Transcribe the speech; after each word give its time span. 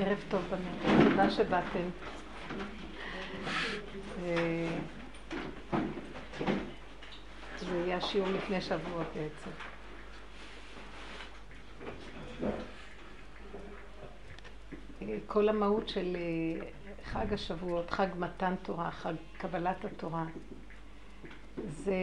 ערב 0.00 0.24
טוב 0.28 0.42
בנות, 0.50 1.08
תודה 1.10 1.30
שבאתם. 1.30 1.88
אה, 4.22 4.78
זה 7.58 7.76
יהיה 7.76 7.96
השיעור 7.96 8.28
לפני 8.28 8.60
שבוע 8.60 9.02
בעצם. 9.14 9.50
כל 15.26 15.48
המהות 15.48 15.88
של 15.88 16.16
אה, 16.16 16.66
חג 17.04 17.32
השבועות, 17.32 17.90
חג 17.90 18.06
מתן 18.18 18.54
תורה, 18.62 18.90
חג 18.90 19.14
קבלת 19.38 19.84
התורה, 19.84 20.24
זה, 21.66 21.94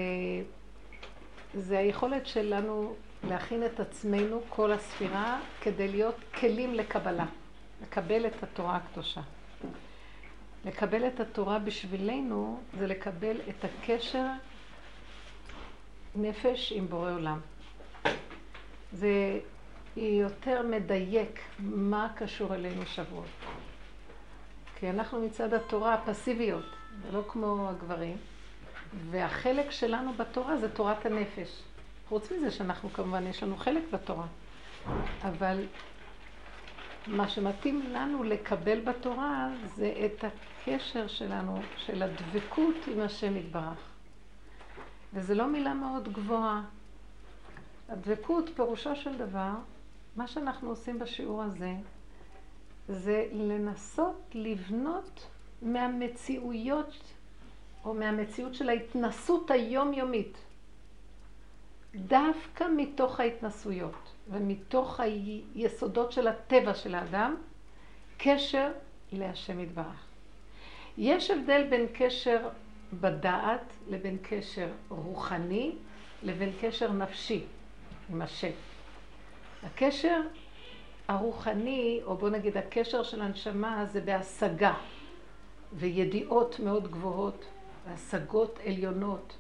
זה 1.53 1.77
היכולת 1.79 2.27
שלנו 2.27 2.95
להכין 3.23 3.65
את 3.65 3.79
עצמנו, 3.79 4.41
כל 4.49 4.71
הספירה, 4.71 5.39
כדי 5.61 5.87
להיות 5.87 6.15
כלים 6.39 6.73
לקבלה, 6.73 7.25
לקבל 7.81 8.25
את 8.25 8.43
התורה 8.43 8.75
הקדושה. 8.75 9.21
לקבל 10.65 11.07
את 11.07 11.19
התורה 11.19 11.59
בשבילנו 11.59 12.59
זה 12.79 12.87
לקבל 12.87 13.37
את 13.49 13.65
הקשר 13.65 14.25
נפש 16.15 16.73
עם 16.75 16.87
בורא 16.87 17.11
עולם. 17.11 17.39
זה 18.93 19.39
יותר 19.97 20.61
מדייק 20.69 21.39
מה 21.59 22.07
קשור 22.15 22.55
אלינו 22.55 22.85
שבועות. 22.85 23.25
כי 24.79 24.89
אנחנו 24.89 25.25
מצד 25.25 25.53
התורה 25.53 26.01
פסיביות, 26.05 26.65
לא 27.11 27.23
כמו 27.27 27.69
הגברים, 27.69 28.17
והחלק 29.09 29.71
שלנו 29.71 30.13
בתורה 30.13 30.57
זה 30.57 30.69
תורת 30.71 31.05
הנפש. 31.05 31.61
חוץ 32.09 32.31
מזה 32.31 32.51
שאנחנו 32.51 32.89
כמובן, 32.93 33.27
יש 33.27 33.43
לנו 33.43 33.57
חלק 33.57 33.83
בתורה, 33.93 34.25
אבל 35.21 35.65
מה 37.07 37.27
שמתאים 37.29 37.81
לנו 37.91 38.23
לקבל 38.23 38.79
בתורה 38.79 39.49
זה 39.65 39.93
את 40.05 40.23
הקשר 40.23 41.07
שלנו, 41.07 41.59
של 41.77 42.03
הדבקות 42.03 42.75
עם 42.87 42.99
השם 42.99 43.37
יתברך. 43.37 43.79
וזו 45.13 45.33
לא 45.33 45.47
מילה 45.47 45.73
מאוד 45.73 46.13
גבוהה. 46.13 46.63
הדבקות, 47.89 48.49
פירושו 48.55 48.95
של 48.95 49.17
דבר, 49.17 49.51
מה 50.15 50.27
שאנחנו 50.27 50.69
עושים 50.69 50.99
בשיעור 50.99 51.43
הזה, 51.43 51.73
זה 52.87 53.27
לנסות 53.31 54.21
לבנות 54.33 55.27
מהמציאויות, 55.61 57.13
או 57.85 57.93
מהמציאות 57.93 58.53
של 58.55 58.69
ההתנסות 58.69 59.51
היומיומית. 59.51 60.37
דווקא 61.95 62.65
מתוך 62.77 63.19
ההתנסויות 63.19 64.14
ומתוך 64.29 64.99
היסודות 64.99 66.11
של 66.11 66.27
הטבע 66.27 66.73
של 66.73 66.95
האדם, 66.95 67.35
קשר 68.17 68.71
להשם 69.11 69.59
יתברך. 69.59 70.05
יש 70.97 71.31
הבדל 71.31 71.67
בין 71.69 71.87
קשר 71.93 72.49
בדעת 72.93 73.73
לבין 73.87 74.17
קשר 74.21 74.67
רוחני 74.89 75.75
לבין 76.23 76.51
קשר 76.61 76.91
נפשי 76.91 77.43
עם 78.09 78.21
השם. 78.21 78.51
הקשר 79.63 80.21
הרוחני, 81.07 82.01
או 82.05 82.17
בוא 82.17 82.29
נגיד 82.29 82.57
הקשר 82.57 83.03
של 83.03 83.21
הנשמה, 83.21 83.85
זה 83.85 84.01
בהשגה 84.01 84.73
וידיעות 85.73 86.59
מאוד 86.59 86.91
גבוהות 86.91 87.45
והשגות 87.85 88.59
עליונות. 88.65 89.37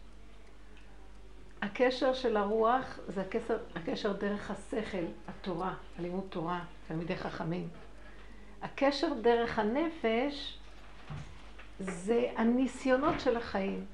הקשר 1.65 2.13
של 2.13 2.37
הרוח 2.37 2.99
זה 3.07 3.21
הקשר, 3.21 3.57
הקשר 3.75 4.13
דרך 4.13 4.51
השכל, 4.51 5.05
התורה, 5.27 5.73
הלימוד 5.99 6.23
תורה, 6.29 6.59
תלמידי 6.87 7.15
חכמים. 7.15 7.67
הקשר 8.61 9.07
דרך 9.21 9.59
הנפש 9.59 10.57
זה 11.79 12.25
הניסיונות 12.35 13.19
של 13.19 13.37
החיים. 13.37 13.85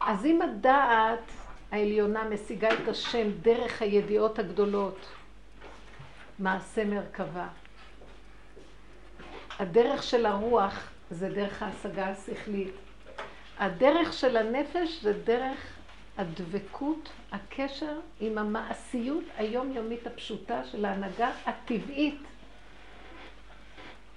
אז 0.00 0.26
אם 0.26 0.42
הדעת 0.42 1.32
העליונה 1.70 2.24
משיגה 2.28 2.68
את 2.72 2.88
השם 2.88 3.30
דרך 3.42 3.82
הידיעות 3.82 4.38
הגדולות, 4.38 5.06
מעשה 6.38 6.84
מרכבה. 6.84 7.48
הדרך 9.58 10.02
של 10.02 10.26
הרוח 10.26 10.90
זה 11.10 11.28
דרך 11.28 11.62
ההשגה 11.62 12.08
השכלית. 12.08 12.74
הדרך 13.58 14.12
של 14.12 14.36
הנפש 14.36 15.02
זה 15.02 15.12
דרך 15.24 15.71
הדבקות, 16.22 17.08
הקשר 17.32 18.00
עם 18.20 18.38
המעשיות 18.38 19.24
היומיומית 19.36 20.06
הפשוטה 20.06 20.64
של 20.64 20.84
ההנהגה 20.84 21.30
הטבעית 21.46 22.20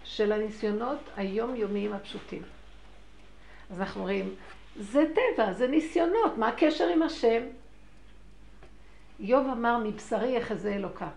של 0.03 0.31
הניסיונות 0.31 0.99
היומיומיים 1.17 1.93
הפשוטים. 1.93 2.41
אז 3.71 3.79
אנחנו 3.79 4.01
רואים, 4.01 4.35
זה 4.79 5.05
טבע, 5.15 5.53
זה 5.53 5.67
ניסיונות, 5.67 6.37
מה 6.37 6.47
הקשר 6.47 6.87
עם 6.87 7.01
השם? 7.01 7.43
איוב 9.19 9.47
אמר, 9.47 9.77
מבשרי 9.77 10.37
יחזה 10.37 10.75
אלוקה. 10.75 11.09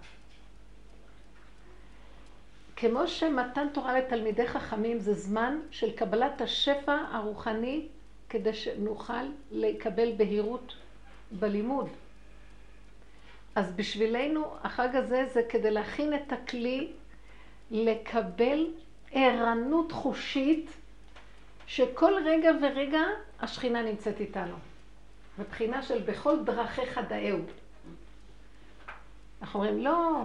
כמו 2.77 3.09
שמתן 3.09 3.66
תורה 3.72 3.98
לתלמידי 3.98 4.47
חכמים 4.47 4.98
זה 4.98 5.15
זמן 5.15 5.59
של 5.71 5.97
קבלת 5.97 6.41
השפע 6.41 6.97
הרוחני 7.10 7.88
כדי 8.28 8.55
שנוכל 8.55 9.25
לקבל 9.50 10.12
בהירות 10.16 10.75
בלימוד. 11.33 11.89
אז 13.55 13.72
בשבילנו 13.72 14.44
החג 14.62 14.97
הזה 14.97 15.27
זה 15.33 15.43
כדי 15.49 15.71
להכין 15.71 16.15
את 16.15 16.33
הכלי 16.33 16.93
לקבל 17.71 18.66
ערנות 19.12 19.93
חושית 19.93 20.71
שכל 21.66 22.12
רגע 22.25 22.50
ורגע 22.62 23.00
השכינה 23.41 23.83
נמצאת 23.83 24.21
איתנו. 24.21 24.56
מבחינה 25.39 25.83
של 25.83 26.03
בכל 26.03 26.45
דרכיך 26.45 27.00
דאהו. 27.09 27.39
אנחנו 29.43 29.60
אומרים, 29.60 29.78
לא, 29.78 30.25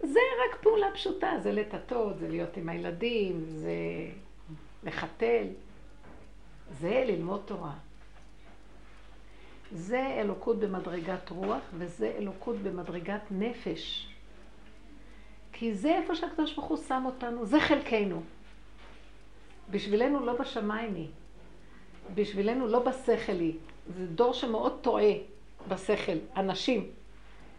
זה 0.00 0.20
רק 0.44 0.62
פעולה 0.62 0.86
פשוטה, 0.94 1.32
זה 1.42 1.52
לטטות, 1.52 2.18
זה 2.18 2.28
להיות 2.28 2.56
עם 2.56 2.68
הילדים, 2.68 3.44
זה 3.44 3.72
לחתל. 4.84 5.46
זה 6.80 7.04
ללמוד 7.06 7.42
תורה. 7.44 7.72
זה 9.72 10.06
אלוקות 10.20 10.58
במדרגת 10.58 11.30
רוח 11.30 11.62
וזה 11.78 12.12
אלוקות 12.18 12.56
במדרגת 12.56 13.22
נפש. 13.30 14.08
כי 15.52 15.74
זה 15.74 15.96
איפה 15.96 16.14
שהקדוש 16.14 16.54
ברוך 16.54 16.68
הוא 16.68 16.76
שם 16.76 17.02
אותנו, 17.06 17.46
זה 17.46 17.60
חלקנו. 17.60 18.22
בשבילנו 19.70 20.26
לא 20.26 20.32
בשמיים 20.32 20.94
היא, 20.94 21.08
בשבילנו 22.14 22.66
לא 22.66 22.78
בשכל 22.78 23.32
היא. 23.32 23.54
זה 23.96 24.06
דור 24.06 24.32
שמאוד 24.32 24.78
טועה 24.82 25.12
בשכל, 25.68 26.18
אנשים. 26.36 26.90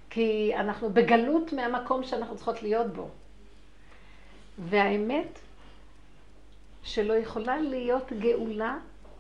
כי 0.10 0.56
אנחנו 0.56 0.90
בגלות 0.90 1.54
מהמקום 1.54 2.04
שאנחנו 2.04 2.36
צריכות 2.36 2.64
להיות 2.64 2.94
בו. 2.94 3.10
והאמת 4.60 5.40
שלא 6.84 7.14
יכולה 7.14 7.62
להיות 7.62 8.14
גאולה 8.20 8.78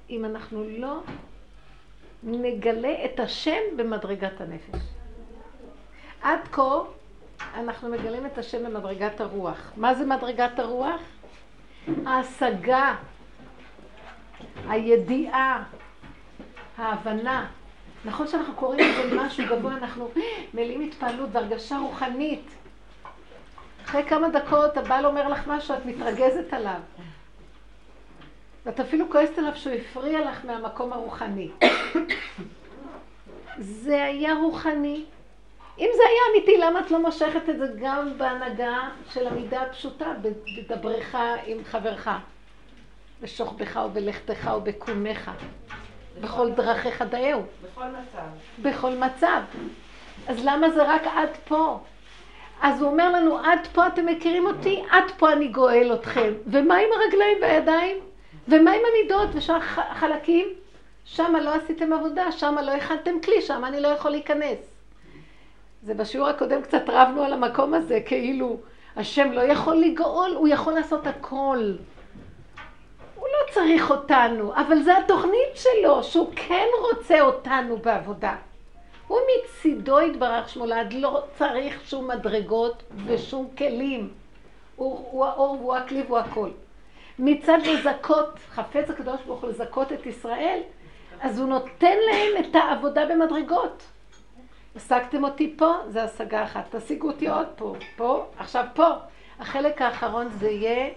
אם 0.09 0.25
אנחנו 0.25 0.63
לא 0.77 0.99
נגלה 2.23 3.05
את 3.05 3.19
השם 3.19 3.61
במדרגת 3.77 4.41
הנפש. 4.41 4.79
עד 6.21 6.39
כה 6.51 6.79
אנחנו 7.55 7.89
מגלים 7.89 8.25
את 8.25 8.37
השם 8.37 8.63
במדרגת 8.63 9.21
הרוח. 9.21 9.71
מה 9.77 9.95
זה 9.95 10.05
מדרגת 10.05 10.59
הרוח? 10.59 11.01
ההשגה, 12.05 12.95
הידיעה, 14.67 15.63
ההבנה. 16.77 17.47
נכון 18.05 18.27
שאנחנו 18.27 18.53
קוראים 18.53 18.79
לזה 18.79 19.15
משהו 19.15 19.43
גבוה, 19.49 19.73
אנחנו 19.77 20.09
מלאים 20.53 20.81
התפעלות 20.81 21.29
והרגשה 21.31 21.77
רוחנית. 21.77 22.49
אחרי 23.85 24.03
כמה 24.03 24.29
דקות 24.29 24.77
הבעל 24.77 25.05
אומר 25.05 25.27
לך 25.27 25.47
משהו, 25.47 25.75
את 25.75 25.85
מתרגזת 25.85 26.53
עליו. 26.53 26.79
ואת 28.65 28.79
אפילו 28.79 29.09
כועסת 29.09 29.37
עליו 29.37 29.55
שהוא 29.55 29.73
הפריע 29.73 30.31
לך 30.31 30.45
מהמקום 30.45 30.93
הרוחני. 30.93 31.49
זה 33.59 34.03
היה 34.03 34.33
רוחני. 34.33 35.03
אם 35.79 35.89
זה 35.95 36.01
היה 36.09 36.21
אמיתי, 36.31 36.57
למה 36.57 36.79
את 36.79 36.91
לא 36.91 37.01
מושכת 37.01 37.49
את 37.49 37.57
זה 37.57 37.65
גם 37.81 38.17
בהנהגה 38.17 38.89
של 39.09 39.27
המידה 39.27 39.61
הפשוטה, 39.61 40.05
בדברך 40.57 41.15
עם 41.45 41.57
חברך, 41.63 42.09
בשוכבך 43.21 43.79
ובלכתך 43.85 44.51
ובקומך, 44.57 45.31
בכל 46.21 46.51
דרכיך 46.51 47.01
דאהו. 47.01 47.43
בכל 47.63 47.83
מצב. 47.83 48.27
בכל 48.61 48.95
מצב. 48.95 49.41
אז 50.27 50.45
למה 50.45 50.69
זה 50.69 50.83
רק 50.83 51.01
עד 51.07 51.29
פה? 51.47 51.79
אז 52.61 52.81
הוא 52.81 52.91
אומר 52.91 53.11
לנו, 53.11 53.39
עד 53.39 53.67
פה 53.73 53.87
אתם 53.87 54.05
מכירים 54.05 54.45
אותי, 54.45 54.83
עד 54.89 55.11
פה 55.17 55.33
אני 55.33 55.47
גואל 55.47 55.93
אתכם. 55.93 56.33
ומה 56.47 56.75
עם 56.75 56.89
הרגליים 56.95 57.37
והידיים? 57.41 57.97
ומה 58.47 58.71
עם 58.71 58.81
המידות 58.89 59.29
ושאר 59.33 59.57
החלקים? 59.77 60.47
שם 61.05 61.35
לא 61.41 61.53
עשיתם 61.55 61.93
עבודה, 61.93 62.31
שם 62.31 62.55
לא 62.63 62.71
הכנתם 62.71 63.19
כלי, 63.23 63.41
שם 63.41 63.65
אני 63.65 63.79
לא 63.79 63.87
יכול 63.87 64.11
להיכנס. 64.11 64.57
זה 65.83 65.93
בשיעור 65.93 66.27
הקודם 66.27 66.61
קצת 66.61 66.83
רבנו 66.87 67.23
על 67.23 67.33
המקום 67.33 67.73
הזה, 67.73 67.99
כאילו, 68.05 68.57
השם 68.95 69.31
לא 69.31 69.41
יכול 69.41 69.75
לגאול, 69.75 70.31
הוא 70.35 70.47
יכול 70.47 70.73
לעשות 70.73 71.07
הכל. 71.07 71.73
הוא 73.15 73.27
לא 73.27 73.53
צריך 73.53 73.91
אותנו, 73.91 74.55
אבל 74.55 74.83
זו 74.83 74.91
התוכנית 74.91 75.55
שלו, 75.55 76.03
שהוא 76.03 76.31
כן 76.35 76.67
רוצה 76.81 77.21
אותנו 77.21 77.77
בעבודה. 77.77 78.35
הוא 79.07 79.19
מצידו 79.27 80.01
יתברך 80.01 80.49
שמולד, 80.49 80.93
לא 80.93 81.23
צריך 81.37 81.81
שום 81.85 82.07
מדרגות 82.07 82.83
ושום 83.05 83.47
כלים. 83.57 84.09
הוא, 84.75 85.07
הוא 85.11 85.25
האור 85.25 85.57
והוא 85.61 85.75
הכלי 85.75 86.03
והוא 86.07 86.17
הכל. 86.17 86.49
מצד 87.19 87.57
לזכות, 87.65 88.39
חפץ 88.49 88.89
הקדוש 88.89 89.21
ברוך 89.25 89.41
הוא 89.41 89.49
לזכות 89.49 89.93
את 89.93 90.05
ישראל, 90.05 90.59
אז 91.21 91.39
הוא 91.39 91.49
נותן 91.49 91.95
להם 92.11 92.45
את 92.45 92.55
העבודה 92.55 93.05
במדרגות. 93.05 93.83
השגתם 94.75 95.23
אותי 95.23 95.53
פה, 95.57 95.73
זה 95.87 96.03
השגה 96.03 96.43
אחת. 96.43 96.75
תשיגו 96.75 97.07
אותי 97.07 97.27
עוד 97.27 97.47
פה, 97.55 97.75
פה, 97.95 98.25
עכשיו 98.37 98.65
פה. 98.73 98.89
החלק 99.39 99.81
האחרון 99.81 100.29
זה 100.29 100.49
יהיה 100.49 100.89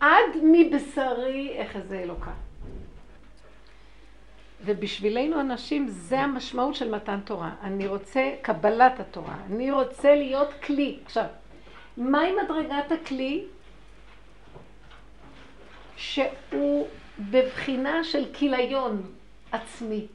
עד 0.00 0.30
מבשרי 0.42 1.62
אחזה 1.62 1.98
אלוקה. 1.98 2.30
ובשבילנו 4.64 5.40
אנשים 5.40 5.88
זה 5.88 6.20
המשמעות 6.20 6.74
של 6.74 6.90
מתן 6.90 7.20
תורה. 7.24 7.50
אני 7.62 7.86
רוצה 7.86 8.34
קבלת 8.42 9.00
התורה. 9.00 9.34
אני 9.46 9.70
רוצה 9.70 10.14
להיות 10.14 10.48
כלי. 10.66 10.98
עכשיו, 11.04 11.24
מהי 11.96 12.32
מדרגת 12.44 12.92
הכלי? 12.92 13.44
שהוא 15.96 16.88
בבחינה 17.18 18.04
של 18.04 18.24
כיליון 18.32 19.12
עצמי. 19.52 20.06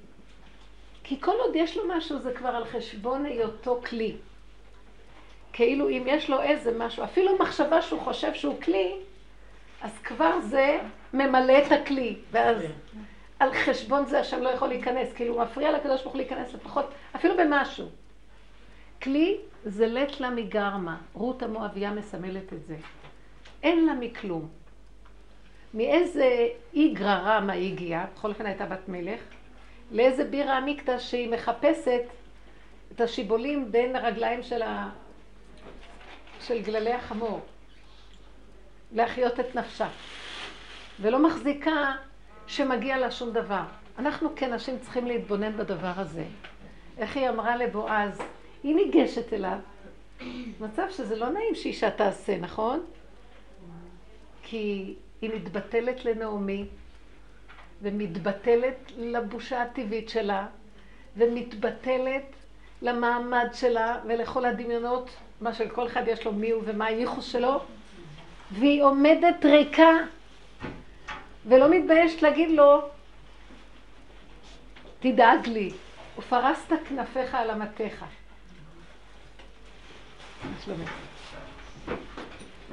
כי 1.03 1.21
כל 1.21 1.35
עוד 1.39 1.55
יש 1.55 1.77
לו 1.77 1.83
משהו 1.87 2.19
זה 2.19 2.33
כבר 2.33 2.49
על 2.49 2.65
חשבון 2.65 3.25
היותו 3.25 3.81
כלי. 3.89 4.15
כאילו 5.53 5.89
אם 5.89 6.03
יש 6.07 6.29
לו 6.29 6.41
איזה 6.41 6.77
משהו, 6.77 7.03
אפילו 7.03 7.37
מחשבה 7.39 7.81
שהוא 7.81 8.01
חושב 8.01 8.33
שהוא 8.33 8.61
כלי, 8.61 8.93
אז 9.81 9.91
כבר 10.03 10.39
זה 10.41 10.79
ממלא 11.13 11.57
את 11.57 11.71
הכלי. 11.71 12.15
ואז 12.31 12.61
על 13.39 13.53
חשבון 13.53 14.05
זה 14.05 14.19
השם 14.19 14.41
לא 14.41 14.49
יכול 14.49 14.67
להיכנס, 14.67 15.13
כאילו 15.13 15.33
הוא 15.33 15.43
מפריע 15.43 15.71
לקדוש 15.71 16.01
ברוך 16.01 16.13
הוא 16.13 16.21
להיכנס 16.21 16.53
לפחות, 16.53 16.85
אפילו 17.15 17.37
במשהו. 17.37 17.87
כלי 19.01 19.37
זה 19.65 19.87
לט 19.87 20.19
לה 20.19 20.29
מגרמה, 20.29 20.97
רות 21.13 21.43
המואביה 21.43 21.91
מסמלת 21.91 22.53
את 22.53 22.65
זה. 22.67 22.75
אין 23.63 23.85
לה 23.85 23.93
מכלום. 23.93 24.47
מאיזה 25.73 26.47
אי 26.73 26.93
גררה 26.93 27.39
מה 27.39 27.53
היא 27.53 27.73
הגיעה, 27.73 28.05
בכל 28.15 28.29
אופן 28.29 28.45
הייתה 28.45 28.65
בת 28.65 28.87
מלך, 28.89 29.19
לאיזה 29.91 30.25
בירה 30.25 30.57
עמיקתא 30.57 30.99
שהיא 30.99 31.31
מחפשת 31.31 32.01
את 32.91 33.01
השיבולים 33.01 33.71
בין 33.71 33.95
הרגליים 33.95 34.43
של, 34.43 34.61
ה... 34.61 34.89
של 36.41 36.61
גללי 36.61 36.93
החמור, 36.93 37.39
להחיות 38.91 39.39
את 39.39 39.55
נפשה, 39.55 39.87
ולא 41.01 41.19
מחזיקה 41.19 41.95
שמגיע 42.47 42.97
לה 42.97 43.11
שום 43.11 43.31
דבר. 43.31 43.63
אנחנו 43.99 44.29
כנשים 44.35 44.79
צריכים 44.79 45.07
להתבונן 45.07 45.57
בדבר 45.57 45.93
הזה. 45.95 46.23
איך 46.97 47.17
היא 47.17 47.29
אמרה 47.29 47.55
לבועז, 47.55 48.21
היא 48.63 48.75
ניגשת 48.75 49.33
אליו, 49.33 49.57
מצב 50.59 50.83
שזה 50.89 51.15
לא 51.15 51.29
נעים 51.29 51.55
שאישה 51.55 51.91
תעשה, 51.91 52.37
נכון? 52.37 52.85
כי 54.43 54.95
היא 55.21 55.31
מתבטלת 55.35 56.05
לנעמי, 56.05 56.65
ומתבטלת 57.81 58.91
לבושה 58.97 59.61
הטבעית 59.61 60.09
שלה, 60.09 60.47
ומתבטלת 61.17 62.23
למעמד 62.81 63.47
שלה 63.53 63.99
ולכל 64.07 64.45
הדמיונות, 64.45 65.09
מה 65.41 65.53
שלכל 65.53 65.87
אחד 65.87 66.03
יש 66.07 66.25
לו 66.25 66.33
מי 66.33 66.51
הוא 66.51 66.63
ומה 66.65 66.85
הייחוס 66.85 67.31
שלו, 67.31 67.61
והיא 68.51 68.83
עומדת 68.83 69.45
ריקה, 69.45 69.91
ולא 71.45 71.69
מתביישת 71.69 72.21
להגיד 72.21 72.49
לו, 72.49 72.81
תדאג 74.99 75.47
לי, 75.47 75.71
ופרסת 76.17 76.71
כנפיך 76.89 77.35
על 77.35 77.51
אמתיך. 77.51 78.05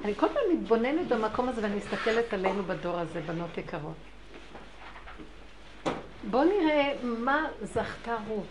אני 0.07 0.15
כל 0.15 0.27
פעם 0.29 0.43
מתבוננת 0.53 1.09
במקום 1.09 1.49
הזה 1.49 1.63
ואני 1.63 1.77
מסתכלת 1.77 2.33
עלינו 2.33 2.63
בדור 2.63 2.99
הזה, 2.99 3.21
בנות 3.21 3.59
יקרות. 3.59 3.97
בואו 6.31 6.45
נראה 6.45 6.95
מה 7.03 7.47
זכתה 7.63 8.17
רות. 8.29 8.47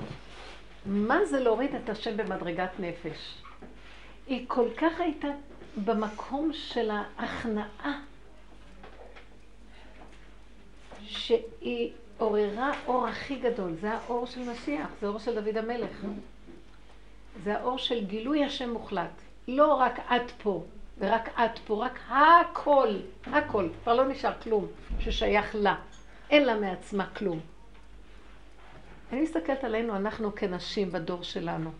מה 0.85 1.25
זה 1.25 1.39
להוריד 1.39 1.75
את 1.75 1.89
השם 1.89 2.17
במדרגת 2.17 2.69
נפש? 2.79 3.41
היא 4.27 4.45
כל 4.47 4.67
כך 4.77 4.99
הייתה 4.99 5.27
במקום 5.85 6.53
של 6.53 6.91
ההכנעה, 6.91 8.01
שהיא 11.01 11.91
עוררה 12.17 12.71
אור 12.87 13.07
הכי 13.07 13.35
גדול. 13.35 13.73
זה 13.81 13.93
האור 13.93 14.25
של 14.25 14.49
משיח, 14.49 14.87
זה 15.01 15.07
האור 15.07 15.19
של 15.19 15.41
דוד 15.41 15.57
המלך. 15.57 16.05
זה 17.43 17.57
האור 17.57 17.77
של 17.77 18.05
גילוי 18.05 18.43
השם 18.43 18.69
מוחלט. 18.69 19.21
לא 19.47 19.73
רק 19.73 19.99
עד 20.07 20.31
פה, 20.43 20.63
ורק 20.97 21.29
את 21.29 21.59
פה, 21.65 21.85
רק 21.85 21.99
הכל, 22.07 22.95
הכל. 23.25 23.69
כבר 23.83 23.93
לא 23.93 24.07
נשאר 24.07 24.33
כלום 24.43 24.67
ששייך 24.99 25.55
לה. 25.55 25.75
אין 26.29 26.45
לה 26.45 26.59
מעצמה 26.59 27.05
כלום. 27.09 27.39
אני 29.11 29.21
מסתכלת 29.21 29.63
עלינו, 29.63 29.95
אנחנו 29.95 30.35
כנשים 30.35 30.91
בדור 30.91 31.23
שלנו. 31.23 31.71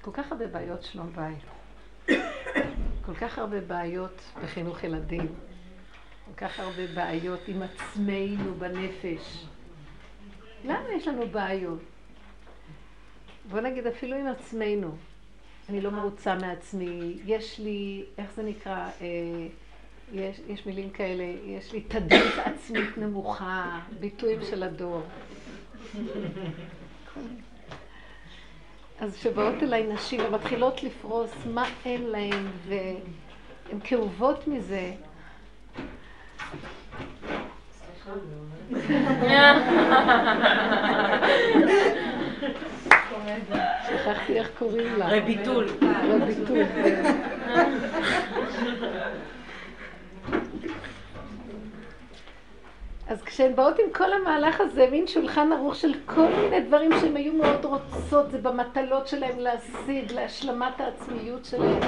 כל 0.00 0.10
כך 0.12 0.32
הרבה 0.32 0.46
בעיות 0.46 0.82
שלום 0.82 1.12
בית. 1.14 2.18
כל 3.06 3.14
כך 3.14 3.38
הרבה 3.38 3.60
בעיות 3.60 4.22
בחינוך 4.42 4.84
ילדים. 4.84 5.26
כל 6.24 6.34
כך 6.36 6.60
הרבה 6.60 6.86
בעיות 6.94 7.40
עם 7.48 7.62
עצמנו 7.62 8.54
בנפש. 8.58 9.46
למה 10.64 10.88
יש 10.96 11.08
לנו 11.08 11.28
בעיות? 11.28 11.80
בוא 13.50 13.60
נגיד 13.60 13.86
אפילו 13.86 14.16
עם 14.16 14.26
עצמנו. 14.26 14.96
אני 15.68 15.80
לא 15.80 15.90
מרוצה 15.90 16.34
מעצמי, 16.34 17.18
יש 17.26 17.58
לי, 17.58 18.04
איך 18.18 18.26
זה 18.36 18.42
נקרא, 18.42 18.76
אה, 19.00 19.06
יש, 20.12 20.40
יש 20.48 20.66
מילים 20.66 20.90
כאלה, 20.90 21.24
יש 21.44 21.72
לי 21.72 21.80
תדמית 21.80 22.34
עצמית 22.44 22.98
נמוכה, 22.98 23.80
ביטויים 24.00 24.40
של 24.50 24.62
הדור. 24.62 25.02
אז 29.00 29.16
כשבאות 29.16 29.62
אליי 29.62 29.86
נשים 29.92 30.20
ומתחילות 30.28 30.82
לפרוס 30.82 31.30
מה 31.46 31.64
אין 31.84 32.02
להן 32.02 32.46
והן 32.66 33.80
כאובות 33.84 34.48
מזה. 34.48 34.92
שכחתי 43.88 44.38
איך 44.38 44.50
קוראים 44.58 44.98
לה. 44.98 45.08
רביטול. 45.08 45.66
רביטול. 46.08 46.62
אז 53.08 53.22
כשהן 53.22 53.56
באות 53.56 53.78
עם 53.78 53.92
כל 53.92 54.12
המהלך 54.12 54.60
הזה, 54.60 54.88
מין 54.90 55.06
שולחן 55.06 55.52
ערוך 55.52 55.74
של 55.74 55.92
כל 56.06 56.28
מיני 56.42 56.60
דברים 56.60 56.90
שהן 57.00 57.16
היו 57.16 57.32
מאוד 57.32 57.64
רוצות, 57.64 58.30
זה 58.30 58.38
במטלות 58.38 59.08
שלהן 59.08 59.38
להשיג, 59.38 60.12
להשלמת 60.12 60.80
העצמיות 60.80 61.44
שלהן. 61.44 61.80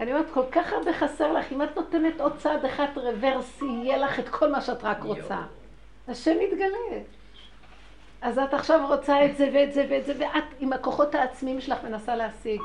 אני 0.00 0.12
אומרת, 0.12 0.30
כל 0.34 0.44
כך 0.52 0.72
הרבה 0.72 0.92
חסר 0.92 1.32
לך, 1.32 1.52
אם 1.52 1.62
את 1.62 1.76
נותנת 1.76 2.20
עוד 2.20 2.36
צעד 2.38 2.64
אחד 2.64 2.86
רוורס, 2.96 3.62
יהיה 3.62 3.98
לך 3.98 4.18
את 4.18 4.28
כל 4.28 4.50
מה 4.50 4.60
שאת 4.60 4.84
רק 4.84 5.02
רוצה. 5.02 5.38
השם 6.08 6.36
יתגלה. 6.40 6.98
אז 8.22 8.38
את 8.38 8.54
עכשיו 8.54 8.86
רוצה 8.88 9.24
את 9.26 9.36
זה 9.36 9.50
ואת 9.54 9.72
זה 9.72 9.86
ואת 9.90 10.06
זה, 10.06 10.14
ואת 10.18 10.44
עם 10.60 10.72
הכוחות 10.72 11.14
העצמיים 11.14 11.60
שלך 11.60 11.84
מנסה 11.84 12.16
להשיג. 12.16 12.60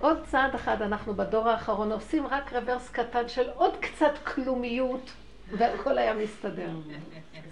עוד 0.00 0.18
צעד 0.24 0.54
אחד 0.54 0.82
אנחנו 0.82 1.14
בדור 1.14 1.48
האחרון 1.48 1.92
עושים 1.92 2.26
רק 2.26 2.52
רוורס 2.52 2.90
קטן 2.90 3.28
של 3.28 3.50
עוד 3.50 3.76
קצת 3.80 4.12
כלומיות, 4.24 5.10
והכל 5.50 5.98
היה 5.98 6.14
מסתדר. 6.14 6.70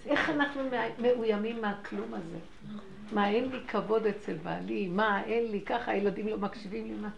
איך 0.06 0.30
אנחנו 0.30 0.62
מאוימים 0.98 1.60
מהכלום 1.60 2.14
הזה? 2.14 2.38
מה, 3.12 3.28
אין 3.28 3.48
לי 3.48 3.58
כבוד 3.68 4.06
אצל 4.06 4.34
בעלי? 4.34 4.88
מה, 4.88 5.22
אין 5.24 5.50
לי? 5.50 5.60
ככה 5.60 5.90
הילדים 5.90 6.28
לא 6.28 6.38
מקשיבים 6.38 6.84
לי? 6.84 6.94
מה? 6.94 7.08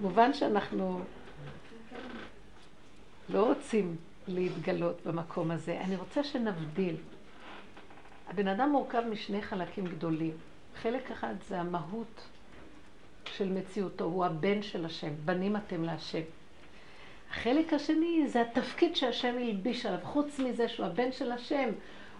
מובן 0.00 0.32
שאנחנו 0.32 1.00
לא 3.28 3.46
רוצים 3.46 3.96
להתגלות 4.28 5.06
במקום 5.06 5.50
הזה. 5.50 5.80
אני 5.80 5.96
רוצה 5.96 6.24
שנבדיל. 6.24 6.96
הבן 8.34 8.48
אדם 8.48 8.70
מורכב 8.70 9.02
משני 9.10 9.42
חלקים 9.42 9.86
גדולים. 9.86 10.32
חלק 10.82 11.10
אחד 11.10 11.34
זה 11.48 11.60
המהות 11.60 12.20
של 13.24 13.52
מציאותו, 13.52 14.04
הוא 14.04 14.24
הבן 14.24 14.62
של 14.62 14.84
השם, 14.84 15.08
בנים 15.24 15.56
אתם 15.56 15.84
להשם. 15.84 16.20
החלק 17.30 17.72
השני 17.72 18.24
זה 18.28 18.40
התפקיד 18.40 18.96
שהשם 18.96 19.34
הלביש 19.38 19.86
עליו, 19.86 19.98
חוץ 20.02 20.38
מזה 20.38 20.68
שהוא 20.68 20.86
הבן 20.86 21.12
של 21.12 21.32
השם, 21.32 21.68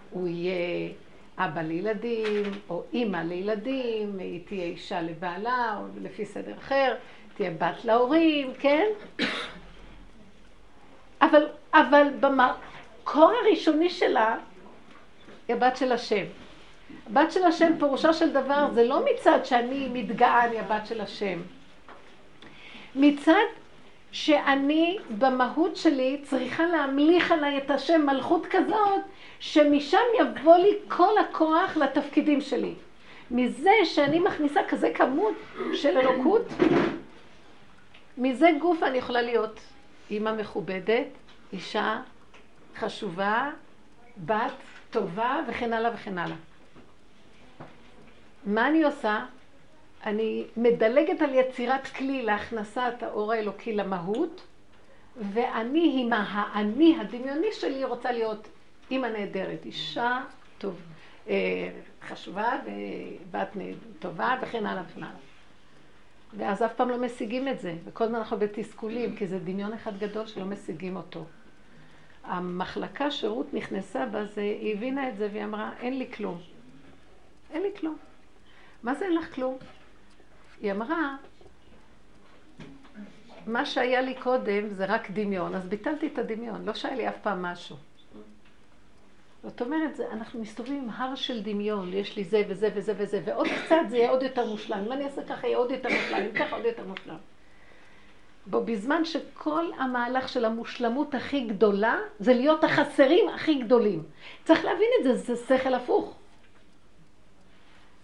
הוא 0.09 0.27
יהיה 0.27 0.93
אבא 1.37 1.61
לילדים, 1.61 2.43
או 2.69 2.83
אימא 2.93 3.17
לילדים, 3.17 4.19
היא 4.19 4.41
תהיה 4.45 4.65
אישה 4.65 5.01
לבעלה, 5.01 5.77
או 5.79 5.85
לפי 6.01 6.25
סדר 6.25 6.57
אחר, 6.57 6.95
תהיה 7.33 7.51
בת 7.51 7.85
להורים, 7.85 8.53
כן? 8.59 8.85
אבל, 11.21 11.47
אבל 11.73 12.07
במקור 12.19 13.31
הראשוני 13.43 13.89
שלה, 13.89 14.37
היא 15.47 15.55
הבת 15.55 15.77
של 15.77 15.91
השם. 15.91 16.25
הבת 17.07 17.31
של 17.31 17.43
השם, 17.43 17.71
פירושו 17.79 18.13
של 18.13 18.33
דבר, 18.33 18.67
זה 18.73 18.83
לא 18.83 19.01
מצד 19.05 19.45
שאני 19.45 19.89
מתגאה, 19.93 20.45
אני 20.45 20.59
הבת 20.59 20.87
של 20.87 21.01
השם. 21.01 21.39
מצד 22.95 23.45
שאני 24.11 24.97
במהות 25.17 25.75
שלי 25.75 26.21
צריכה 26.23 26.65
להמליך 26.65 27.31
עליי 27.31 27.57
את 27.57 27.71
השם 27.71 28.05
מלכות 28.05 28.45
כזאת, 28.49 29.01
שמשם 29.39 29.97
יבוא 30.19 30.57
לי 30.57 30.71
כל 30.87 31.17
הכוח 31.17 31.77
לתפקידים 31.77 32.41
שלי. 32.41 32.73
מזה 33.31 33.71
שאני 33.83 34.19
מכניסה 34.19 34.61
כזה 34.67 34.91
כמות 34.95 35.33
של 35.73 35.97
אלוקות, 35.97 36.45
מזה 38.17 38.49
גוף 38.61 38.83
אני 38.83 38.97
יכולה 38.97 39.21
להיות 39.21 39.59
אימא 40.11 40.33
מכובדת, 40.33 41.07
אישה 41.53 42.01
חשובה, 42.77 43.49
בת 44.17 44.51
טובה 44.95 45.39
וכן 45.47 45.73
הלאה 45.73 45.93
וכן 45.93 46.17
הלאה. 46.17 46.35
מה 48.45 48.67
אני 48.67 48.83
עושה? 48.83 49.25
אני 50.05 50.45
מדלגת 50.57 51.21
על 51.21 51.33
יצירת 51.33 51.87
כלי 51.87 52.21
להכנסת 52.21 52.93
האור 53.01 53.33
האלוקי 53.33 53.73
למהות, 53.73 54.41
ואני 55.33 55.95
עם 56.01 56.13
האני 56.13 56.97
הדמיוני 57.01 57.47
שלי 57.51 57.83
רוצה 57.83 58.11
להיות 58.11 58.47
אימא 58.91 59.07
נהדרת, 59.07 59.65
אישה 59.65 60.21
טוב, 60.57 60.81
אה, 61.29 61.69
חשובה 62.07 62.59
ובת 62.65 63.49
טובה 63.99 64.35
וכן 64.41 64.65
הלאה 64.65 64.83
וכן 64.89 65.03
הלאה. 65.03 65.19
ואז 66.37 66.63
אף 66.63 66.73
פעם 66.75 66.89
לא 66.89 66.97
משיגים 66.97 67.47
את 67.47 67.59
זה, 67.59 67.75
וכל 67.85 68.03
הזמן 68.03 68.17
אנחנו 68.17 68.37
בתסכולים, 68.37 69.15
כי 69.15 69.27
זה 69.27 69.39
דמיון 69.39 69.73
אחד 69.73 69.97
גדול 69.99 70.27
שלא 70.27 70.45
משיגים 70.45 70.95
אותו. 70.95 71.25
המחלקה 72.25 73.11
שרות 73.11 73.53
נכנסה 73.53 74.05
בזה, 74.05 74.41
היא 74.41 74.75
הבינה 74.75 75.09
את 75.09 75.17
זה 75.17 75.29
והיא 75.31 75.43
אמרה, 75.43 75.71
אין 75.79 75.99
לי 75.99 76.11
כלום. 76.11 76.41
אין 77.51 77.61
לי 77.61 77.69
כלום. 77.79 77.97
מה 78.83 78.95
זה 78.95 79.05
אין 79.05 79.15
לך 79.15 79.35
כלום? 79.35 79.57
היא 80.61 80.71
אמרה, 80.71 81.15
מה 83.47 83.65
שהיה 83.65 84.01
לי 84.01 84.15
קודם 84.15 84.69
זה 84.69 84.85
רק 84.85 85.11
דמיון, 85.11 85.55
אז 85.55 85.67
ביטלתי 85.67 86.07
את 86.07 86.17
הדמיון, 86.17 86.65
לא 86.65 86.73
שהיה 86.73 86.95
לי 86.95 87.09
אף 87.09 87.17
פעם 87.21 87.41
משהו. 87.41 87.75
זאת 89.43 89.61
אומרת, 89.61 89.95
זה, 89.95 90.11
אנחנו 90.11 90.41
מסתובבים 90.41 90.83
עם 90.83 90.89
הר 90.89 91.15
של 91.15 91.43
דמיון, 91.43 91.93
יש 91.93 92.17
לי 92.17 92.23
זה 92.23 92.43
וזה 92.47 92.69
וזה 92.75 92.93
וזה, 92.97 93.21
ועוד 93.25 93.47
קצת 93.65 93.75
זה 93.89 93.97
יהיה 93.97 94.09
עוד 94.09 94.23
יותר 94.23 94.45
מושלם. 94.45 94.83
אם 94.85 94.91
אני 94.91 95.05
אעשה 95.05 95.23
ככה 95.23 95.47
יהיה 95.47 95.57
עוד 95.57 95.71
יותר 95.71 95.89
מושלם, 95.89 96.17
אם 96.17 96.31
ככה 96.39 96.55
עוד 96.55 96.65
יותר 96.65 96.87
מושלם. 96.87 97.17
בו 98.47 98.63
בזמן 98.63 99.05
שכל 99.05 99.65
המהלך 99.77 100.29
של 100.29 100.45
המושלמות 100.45 101.15
הכי 101.15 101.41
גדולה, 101.41 101.97
זה 102.19 102.33
להיות 102.33 102.63
החסרים 102.63 103.29
הכי 103.29 103.55
גדולים. 103.55 104.03
צריך 104.43 104.65
להבין 104.65 104.89
את 104.99 105.03
זה, 105.03 105.13
זה 105.15 105.57
שכל 105.57 105.73
הפוך. 105.73 106.15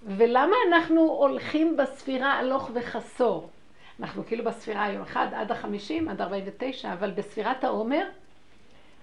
ולמה 0.06 0.56
אנחנו 0.68 1.02
הולכים 1.02 1.78
בספירה 1.78 2.34
הלוך 2.34 2.72
וחסור? 2.74 3.50
אנחנו 4.00 4.26
כאילו 4.26 4.44
בספירה 4.44 4.84
היום 4.84 5.02
אחד 5.02 5.28
עד 5.34 5.52
החמישים, 5.52 6.10
עד 6.10 6.22
ארבעים 6.22 6.44
ותשע, 6.48 6.94
אבל 6.94 7.12
בספירת 7.12 7.64
העומר 7.64 8.06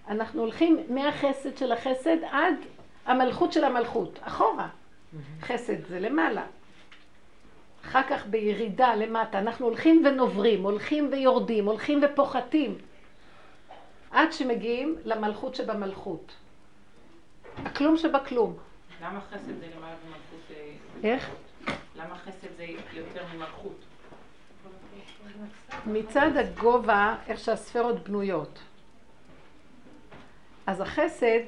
אנחנו 0.08 0.40
הולכים 0.40 0.78
מהחסד 0.88 1.56
של 1.56 1.72
החסד 1.72 2.16
עד 2.30 2.54
המלכות 3.06 3.52
של 3.52 3.64
המלכות, 3.64 4.18
אחורה. 4.22 4.68
חסד 5.40 5.86
זה 5.88 6.00
למעלה. 6.00 6.42
אחר 7.84 8.02
כך 8.10 8.26
בירידה 8.26 8.94
למטה, 8.94 9.38
אנחנו 9.38 9.66
הולכים 9.66 10.02
ונוברים, 10.06 10.62
הולכים 10.62 11.08
ויורדים, 11.12 11.66
הולכים 11.66 12.00
ופוחתים, 12.02 12.78
עד 14.10 14.32
שמגיעים 14.32 14.96
למלכות 15.04 15.54
שבמלכות. 15.54 16.32
הכלום 17.64 17.96
שבכלום. 17.96 18.56
למה 19.02 19.20
חסד 19.20 19.58
זה 19.60 19.66
למעלה 19.76 19.94
במלכות? 20.06 20.50
אה, 20.50 21.10
איך? 21.10 21.30
למה 21.96 22.18
חסד 22.18 22.48
זה 22.56 22.64
יותר 22.92 23.22
ממלכות? 23.34 23.84
מצד 25.86 26.30
הגובה, 26.36 27.16
איך 27.26 27.40
שהספרות 27.40 28.08
בנויות. 28.08 28.58
אז 30.66 30.80
החסד, 30.80 31.40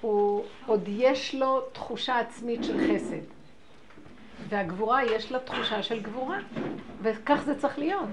הוא 0.00 0.44
עוד 0.66 0.82
יש 0.88 1.34
לו 1.34 1.60
תחושה 1.60 2.18
עצמית 2.18 2.64
של 2.64 2.78
חסד. 2.78 3.35
והגבורה 4.48 5.04
יש 5.04 5.32
לה 5.32 5.38
תחושה 5.38 5.82
של 5.82 6.00
גבורה, 6.00 6.38
וכך 7.02 7.42
זה 7.44 7.58
צריך 7.60 7.78
להיות. 7.78 8.08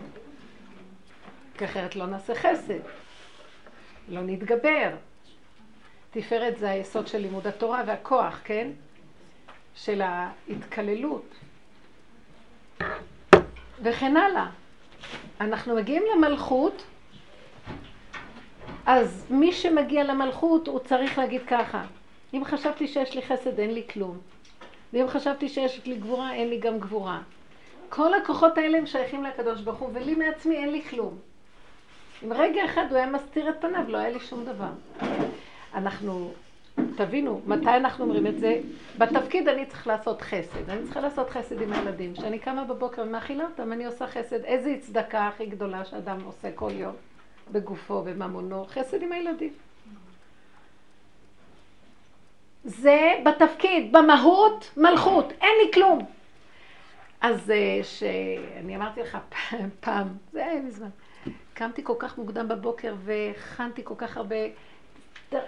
כי 1.57 1.65
אחרת 1.65 1.95
לא 1.95 2.05
נעשה 2.05 2.35
חסד, 2.35 2.79
לא 4.09 4.21
נתגבר. 4.21 4.95
תפארת 6.11 6.57
זה 6.57 6.69
היסוד 6.69 7.07
של 7.07 7.17
לימוד 7.17 7.47
התורה 7.47 7.83
והכוח, 7.87 8.41
כן? 8.43 8.67
של 9.75 10.01
ההתקללות. 10.01 11.35
וכן 13.83 14.17
הלאה. 14.17 14.49
אנחנו 15.41 15.75
מגיעים 15.75 16.03
למלכות, 16.15 16.83
אז 18.85 19.25
מי 19.29 19.51
שמגיע 19.51 20.03
למלכות 20.03 20.67
הוא 20.67 20.79
צריך 20.79 21.17
להגיד 21.17 21.41
ככה, 21.47 21.83
אם 22.33 22.41
חשבתי 22.45 22.87
שיש 22.87 23.15
לי 23.15 23.21
חסד 23.21 23.59
אין 23.59 23.73
לי 23.73 23.83
כלום. 23.93 24.32
ואם 24.93 25.07
חשבתי 25.07 25.49
שיש 25.49 25.85
לי 25.85 25.95
גבורה, 25.95 26.33
אין 26.33 26.49
לי 26.49 26.57
גם 26.57 26.79
גבורה. 26.79 27.21
כל 27.89 28.13
הכוחות 28.13 28.57
האלה 28.57 28.77
הם 28.77 28.85
שייכים 28.85 29.23
לקדוש 29.23 29.61
ברוך 29.61 29.79
הוא, 29.79 29.89
ולי 29.93 30.15
מעצמי 30.15 30.55
אין 30.55 30.71
לי 30.71 30.81
כלום. 30.81 31.17
אם 32.23 32.33
רגע 32.33 32.65
אחד 32.65 32.85
הוא 32.89 32.97
היה 32.97 33.07
מסתיר 33.07 33.49
את 33.49 33.55
פניו, 33.61 33.83
לא 33.87 33.97
היה 33.97 34.09
לי 34.09 34.19
שום 34.19 34.45
דבר. 34.45 34.69
אנחנו, 35.73 36.31
תבינו, 36.95 37.41
מתי 37.47 37.69
אנחנו 37.69 38.03
אומרים 38.05 38.27
את 38.27 38.39
זה? 38.39 38.61
בתפקיד 38.97 39.47
אני 39.47 39.65
צריך 39.65 39.87
לעשות 39.87 40.21
חסד. 40.21 40.69
אני 40.69 40.83
צריכה 40.83 41.01
לעשות 41.01 41.29
חסד 41.29 41.61
עם 41.61 41.73
הילדים. 41.73 42.13
כשאני 42.13 42.39
קמה 42.39 42.63
בבוקר 42.63 43.01
ומאכילה 43.01 43.43
אותם, 43.45 43.71
אני 43.71 43.85
עושה 43.85 44.07
חסד. 44.07 44.43
איזה 44.43 44.75
צדקה 44.79 45.27
הכי 45.27 45.45
גדולה 45.45 45.85
שאדם 45.85 46.17
עושה 46.25 46.51
כל 46.55 46.71
יום 46.71 46.95
בגופו, 47.51 48.01
בממונו? 48.01 48.65
חסד 48.65 49.01
עם 49.01 49.11
הילדים. 49.11 49.53
זה 52.63 53.13
בתפקיד, 53.25 53.91
במהות, 53.91 54.71
מלכות, 54.77 55.33
אין 55.41 55.51
לי 55.65 55.71
כלום. 55.73 55.99
אז 57.21 57.51
אה, 57.51 57.79
שאני 57.83 58.75
אמרתי 58.75 59.01
לך 59.01 59.17
פעם, 59.79 60.07
זה 60.31 60.45
היה 60.45 60.61
מזמן, 60.61 60.89
קמתי 61.53 61.83
כל 61.83 61.95
כך 61.99 62.17
מוקדם 62.17 62.47
בבוקר 62.47 62.95
והכנתי 63.05 63.81
כל 63.83 63.93
כך 63.97 64.17
הרבה, 64.17 64.35
אה, 65.33 65.39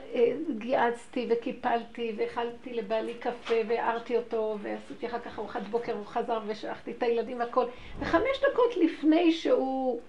גיאצתי 0.57 1.27
וקיפלתי 1.29 2.13
והאכלתי 2.17 2.73
לבעלי 2.73 3.13
קפה 3.13 3.55
והערתי 3.67 4.17
אותו 4.17 4.57
ועשיתי 4.61 5.07
אחר 5.07 5.19
כך 5.19 5.39
ארוחת 5.39 5.61
בוקר, 5.61 5.93
הוא 5.93 6.05
חזר 6.05 6.39
ושלחתי 6.47 6.91
את 6.91 7.03
הילדים 7.03 7.39
והכל. 7.39 7.65
וחמש 7.99 8.37
דקות 8.51 8.77
לפני 8.77 9.31
שהוא 9.31 9.99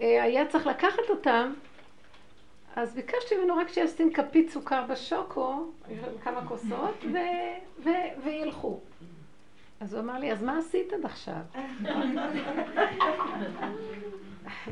אה, 0.00 0.22
היה 0.22 0.46
צריך 0.46 0.66
לקחת 0.66 1.10
אותם, 1.10 1.52
אז 2.76 2.94
ביקשתי 2.94 3.34
ממנו 3.36 3.56
רק 3.56 3.68
שישים 3.68 4.12
כפית 4.12 4.50
סוכר 4.50 4.84
בשוקו, 4.90 5.70
כמה 6.24 6.46
כוסות, 6.46 7.04
ו- 7.12 7.16
ו- 7.84 8.24
וילכו. 8.24 8.80
אז 9.80 9.94
הוא 9.94 10.02
אמר 10.02 10.18
לי, 10.18 10.32
אז 10.32 10.42
מה 10.42 10.58
עשית 10.58 10.92
עד 10.92 11.04
עכשיו? 11.04 11.40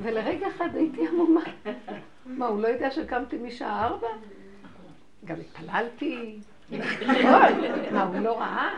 ולרגע 0.02 0.49
אחד 0.49 0.69
הייתי 0.75 1.09
עמומה. 1.09 1.40
מה, 2.26 2.47
הוא 2.47 2.62
לא 2.62 2.69
יודע 2.69 2.90
שקמתי 2.90 3.38
משעה 3.38 3.87
ארבע? 3.87 4.07
גם 5.25 5.37
התפללתי. 5.40 6.38
מה, 7.93 8.02
הוא 8.02 8.21
לא 8.21 8.38
ראה? 8.38 8.71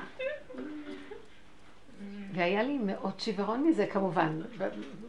והיה 2.33 2.63
לי 2.63 2.79
מאוד 2.79 3.21
שיוורון 3.21 3.67
מזה 3.67 3.87
כמובן, 3.87 4.41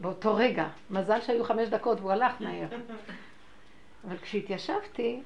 באותו 0.01 0.35
רגע. 0.35 0.67
מזל 0.89 1.21
שהיו 1.21 1.43
חמש 1.43 1.69
דקות 1.69 1.99
והוא 1.99 2.11
הלך 2.11 2.33
מהר. 2.39 2.67
אבל 4.07 4.17
כשהתיישבתי, 4.17 5.21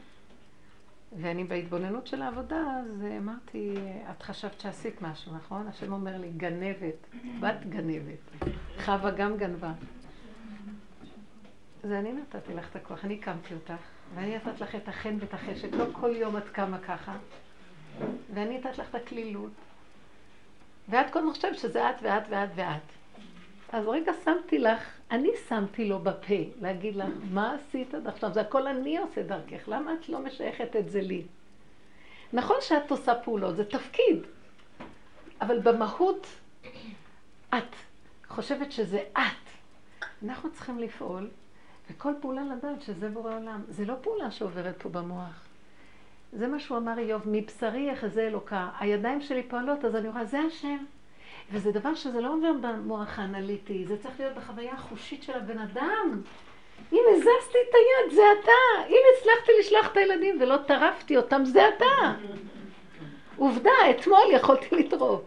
ואני 1.21 1.43
בהתבוננות 1.43 2.07
של 2.07 2.21
העבודה, 2.21 2.61
אז 2.79 3.03
אמרתי, 3.17 3.75
את 4.11 4.23
חשבת 4.23 4.59
שעשית 4.59 5.01
משהו, 5.01 5.35
נכון? 5.35 5.67
השם 5.67 5.93
אומר 5.93 6.17
לי, 6.17 6.29
גנבת, 6.37 7.07
בת 7.39 7.65
גנבת. 7.69 8.49
חווה 8.85 9.11
גם 9.11 9.37
גנבה. 9.37 9.71
אז 11.83 11.91
אני 11.91 12.13
נתתי 12.13 12.53
לך 12.53 12.69
את 12.71 12.75
הכוח, 12.75 13.05
אני 13.05 13.13
הקמתי 13.21 13.53
אותך, 13.53 13.83
ואני 14.15 14.35
נתת 14.35 14.61
לך 14.61 14.75
את 14.75 14.87
החן 14.87 15.17
ואת 15.19 15.33
החשק, 15.33 15.73
לא 15.73 15.85
כל 15.91 16.15
יום 16.15 16.37
את 16.37 16.49
קמה 16.49 16.79
ככה, 16.79 17.17
ואני 18.33 18.57
נתת 18.57 18.77
לך 18.77 18.89
את 18.89 18.95
הקלילות. 18.95 19.51
ואת 20.89 21.13
כל 21.13 21.19
הזמן 21.19 21.31
חושבת 21.33 21.57
שזה 21.57 21.89
את 21.89 21.95
ואת 22.01 22.23
ואת 22.29 22.49
ואת. 22.55 22.81
אז 23.71 23.87
רגע 23.87 24.11
שמתי 24.23 24.59
לך, 24.59 24.81
אני 25.11 25.29
שמתי 25.49 25.85
לו 25.85 25.99
בפה, 25.99 26.35
להגיד 26.61 26.95
לך, 26.95 27.09
מה 27.31 27.55
עשית 27.55 27.93
עד 27.93 28.07
עכשיו? 28.07 28.33
זה 28.33 28.41
הכל 28.41 28.67
אני 28.67 28.97
עושה 28.97 29.23
דרכך, 29.23 29.67
למה 29.67 29.93
את 29.93 30.09
לא 30.09 30.19
משייכת 30.19 30.75
את 30.75 30.89
זה 30.89 31.01
לי? 31.01 31.23
נכון 32.33 32.55
שאת 32.61 32.91
עושה 32.91 33.15
פעולות, 33.15 33.55
זה 33.55 33.65
תפקיד, 33.65 34.17
אבל 35.41 35.59
במהות 35.59 36.27
את 37.49 37.75
חושבת 38.27 38.71
שזה 38.71 38.99
את. 39.13 39.45
אנחנו 40.25 40.51
צריכים 40.51 40.79
לפעול, 40.79 41.29
וכל 41.89 42.13
פעולה 42.21 42.41
לדעת 42.43 42.81
שזה 42.81 43.09
בורא 43.09 43.35
עולם. 43.35 43.61
זה 43.67 43.85
לא 43.85 43.93
פעולה 44.01 44.31
שעוברת 44.31 44.81
פה 44.81 44.89
במוח. 44.89 45.45
זה 46.33 46.47
מה 46.47 46.59
שהוא 46.59 46.77
אמר 46.77 46.97
איוב, 46.97 47.21
מבשרי 47.25 47.91
יחזה 47.91 48.27
אלוקה. 48.27 48.69
הידיים 48.79 49.21
שלי 49.21 49.43
פועלות, 49.43 49.85
אז 49.85 49.95
אני 49.95 50.09
רואה, 50.09 50.25
זה 50.25 50.39
השם. 50.39 50.85
וזה 51.51 51.71
דבר 51.71 51.95
שזה 51.95 52.21
לא 52.21 52.33
עובר 52.33 52.51
במוח 52.61 53.19
האנליטי, 53.19 53.85
זה 53.85 53.97
צריך 53.97 54.19
להיות 54.19 54.35
בחוויה 54.35 54.73
החושית 54.73 55.23
של 55.23 55.33
הבן 55.33 55.57
אדם. 55.59 56.21
אם 56.93 57.03
הזזתי 57.13 57.57
את 57.69 57.75
היד, 57.75 58.15
זה 58.15 58.21
אתה. 58.41 58.87
אם 58.89 58.99
הצלחתי 59.17 59.51
לשלוח 59.59 59.91
את 59.91 59.97
הילדים 59.97 60.41
ולא 60.41 60.57
טרפתי 60.57 61.17
אותם, 61.17 61.45
זה 61.45 61.69
אתה. 61.69 62.13
עובדה, 63.37 63.71
אתמול 63.89 64.23
יכולתי 64.31 64.75
לטרוף. 64.75 65.21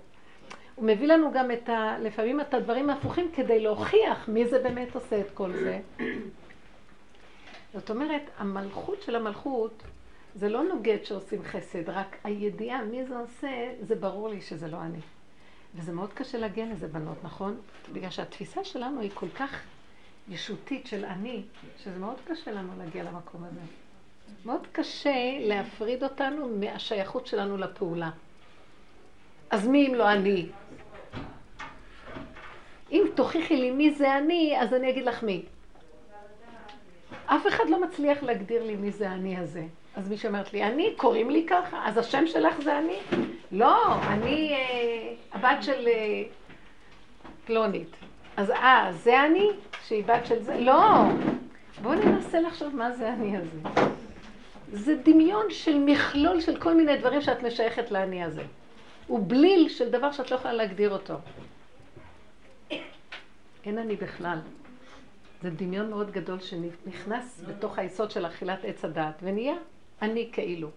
הוא 0.75 0.85
מביא 0.85 1.07
לנו 1.07 1.33
גם 1.33 1.51
את 1.51 1.69
ה... 1.69 1.97
לפעמים 2.01 2.41
את 2.41 2.55
הדברים 2.55 2.91
ההפוכים 2.91 3.31
כדי 3.35 3.61
להוכיח 3.61 4.29
מי 4.29 4.47
זה 4.47 4.59
באמת 4.59 4.95
עושה 4.95 5.21
את 5.21 5.31
כל 5.35 5.53
זה. 5.53 5.81
זאת 7.75 7.91
אומרת, 7.91 8.23
המלכות 8.39 9.03
של 9.03 9.17
המלכות 9.17 9.83
זה 10.35 10.49
לא 10.49 10.63
נוגד 10.63 10.99
שעושים 11.05 11.43
חסד, 11.45 11.89
רק 11.89 12.17
הידיעה 12.25 12.83
מי 12.83 13.05
זה 13.05 13.19
עושה, 13.19 13.49
זה 13.81 13.95
ברור 13.95 14.29
לי 14.29 14.41
שזה 14.41 14.69
לא 14.69 14.77
אני. 14.83 15.01
וזה 15.79 15.93
מאוד 15.93 16.13
קשה 16.13 16.39
להגיע 16.39 16.67
לזה, 16.67 16.89
בנות, 16.89 17.25
נכון? 17.25 17.61
בגלל 17.93 18.11
שהתפיסה 18.11 18.65
שלנו 18.65 19.01
היא 19.01 19.11
כל 19.15 19.29
כך 19.29 19.61
ישותית 20.29 20.87
של 20.87 21.05
אני, 21.05 21.43
שזה 21.79 21.99
מאוד 21.99 22.17
קשה 22.25 22.53
לנו 22.53 22.73
להגיע 22.79 23.03
למקום 23.03 23.45
הזה. 23.45 23.61
מאוד 24.45 24.67
קשה 24.73 25.39
להפריד 25.41 26.05
אותנו 26.05 26.49
מהשייכות 26.49 27.27
שלנו 27.27 27.57
לפעולה. 27.57 28.11
אז 29.51 29.69
מי 29.69 29.87
אם 29.87 29.95
לא 29.95 30.13
אני? 30.13 30.49
אם 32.93 33.03
תוכיחי 33.15 33.57
לי 33.57 33.71
מי 33.71 33.91
זה 33.91 34.19
אני, 34.19 34.57
אז 34.61 34.75
אני 34.75 34.91
אגיד 34.91 35.05
לך 35.05 35.23
מי. 35.23 35.45
אף 37.27 37.47
אחד 37.49 37.65
לא 37.69 37.83
מצליח 37.83 38.23
להגדיר 38.23 38.65
לי 38.65 38.77
מי 38.77 38.91
זה 38.91 39.13
אני 39.13 39.37
הזה. 39.37 39.67
אז 39.97 40.09
מי 40.09 40.17
שאומרת 40.17 40.53
לי, 40.53 40.63
אני, 40.63 40.95
קוראים 40.97 41.31
לי 41.31 41.47
ככה, 41.49 41.89
אז 41.89 41.99
השם 41.99 42.27
שלך 42.27 42.61
זה 42.61 42.79
אני? 42.79 42.99
לא, 43.53 43.95
אני 44.03 44.55
אה, 44.55 45.15
הבת 45.33 45.63
של 45.63 45.89
אה, 45.89 46.23
פלונית. 47.47 47.97
אז 48.37 48.51
אה, 48.51 48.91
זה 48.93 49.25
אני? 49.27 49.51
שהיא 49.87 50.05
בת 50.05 50.27
של 50.27 50.43
זה? 50.43 50.61
לא. 50.61 51.05
בואו 51.83 51.95
ננסה 51.95 52.41
לחשוב 52.41 52.77
מה 52.77 52.93
זה 52.93 53.13
אני 53.13 53.37
הזה. 53.37 53.59
זה 54.73 54.97
דמיון 55.05 55.47
של 55.51 55.79
מכלול 55.79 56.41
של 56.41 56.61
כל 56.61 56.75
מיני 56.75 56.97
דברים 56.97 57.21
שאת 57.21 57.43
משייכת 57.43 57.91
לאני 57.91 58.25
הזה. 58.25 58.43
הוא 59.07 59.25
בליל 59.29 59.69
של 59.69 59.91
דבר 59.91 60.13
שאת 60.13 60.31
לא 60.31 60.37
יכולה 60.37 60.55
להגדיר 60.55 60.91
אותו. 60.91 61.15
אין 63.65 63.79
אני 63.79 63.97
בכלל. 63.97 64.39
זה 65.43 65.51
דמיון 65.51 65.91
מאוד 65.91 66.11
גדול 66.11 66.41
שנכנס 66.41 67.43
בתוך 67.49 67.79
היסוד 67.79 68.11
של 68.11 68.27
אכילת 68.27 68.59
עץ 68.63 68.85
הדעת, 68.85 69.15
ונהיה 69.23 69.55
אני 70.03 70.29
כאילו. 70.33 70.71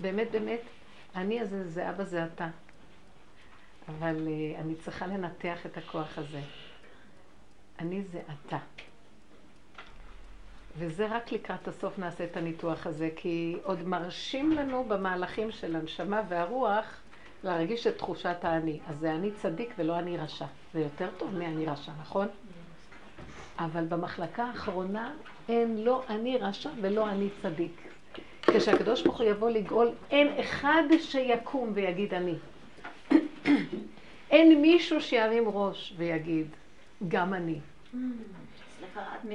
באמת, 0.00 0.30
באמת, 0.30 0.60
אני 1.14 1.40
הזה, 1.40 1.68
זה 1.68 1.90
אבא, 1.90 2.04
זה 2.04 2.24
אתה. 2.24 2.48
אבל 3.88 4.26
uh, 4.26 4.60
אני 4.60 4.74
צריכה 4.74 5.06
לנתח 5.06 5.66
את 5.66 5.78
הכוח 5.78 6.18
הזה. 6.18 6.40
אני 7.78 8.02
זה 8.02 8.20
אתה. 8.20 8.58
וזה 10.78 11.06
רק 11.06 11.32
לקראת 11.32 11.68
הסוף 11.68 11.98
נעשה 11.98 12.24
את 12.24 12.36
הניתוח 12.36 12.86
הזה, 12.86 13.10
כי 13.16 13.56
עוד 13.62 13.82
מרשים 13.82 14.52
לנו 14.52 14.84
במהלכים 14.88 15.50
של 15.50 15.76
הנשמה 15.76 16.22
והרוח 16.28 16.84
להרגיש 17.44 17.86
את 17.86 17.98
תחושת 17.98 18.36
האני. 18.42 18.80
אז 18.86 18.98
זה 18.98 19.12
אני 19.14 19.30
צדיק 19.32 19.74
ולא 19.78 19.98
אני 19.98 20.16
רשע. 20.16 20.46
זה 20.72 20.80
יותר 20.80 21.08
טוב 21.18 21.34
מאני 21.34 21.66
רשע, 21.66 21.92
נכון? 22.00 22.28
אבל 23.58 23.84
במחלקה 23.86 24.44
האחרונה 24.44 25.14
אין 25.48 25.84
לא 25.84 26.02
אני 26.08 26.38
רשע 26.38 26.70
ולא 26.82 27.10
אני 27.10 27.28
צדיק. 27.42 27.89
כשהקדוש 28.42 29.02
ברוך 29.02 29.20
הוא 29.20 29.26
יבוא 29.26 29.50
לגאול, 29.50 29.90
אין 30.10 30.40
אחד 30.40 30.82
שיקום 31.00 31.70
ויגיד 31.74 32.14
אני. 32.14 32.34
אין 34.30 34.60
מישהו 34.60 35.00
שירים 35.00 35.48
ראש 35.48 35.94
ויגיד, 35.96 36.46
גם 37.08 37.34
אני. 37.34 37.58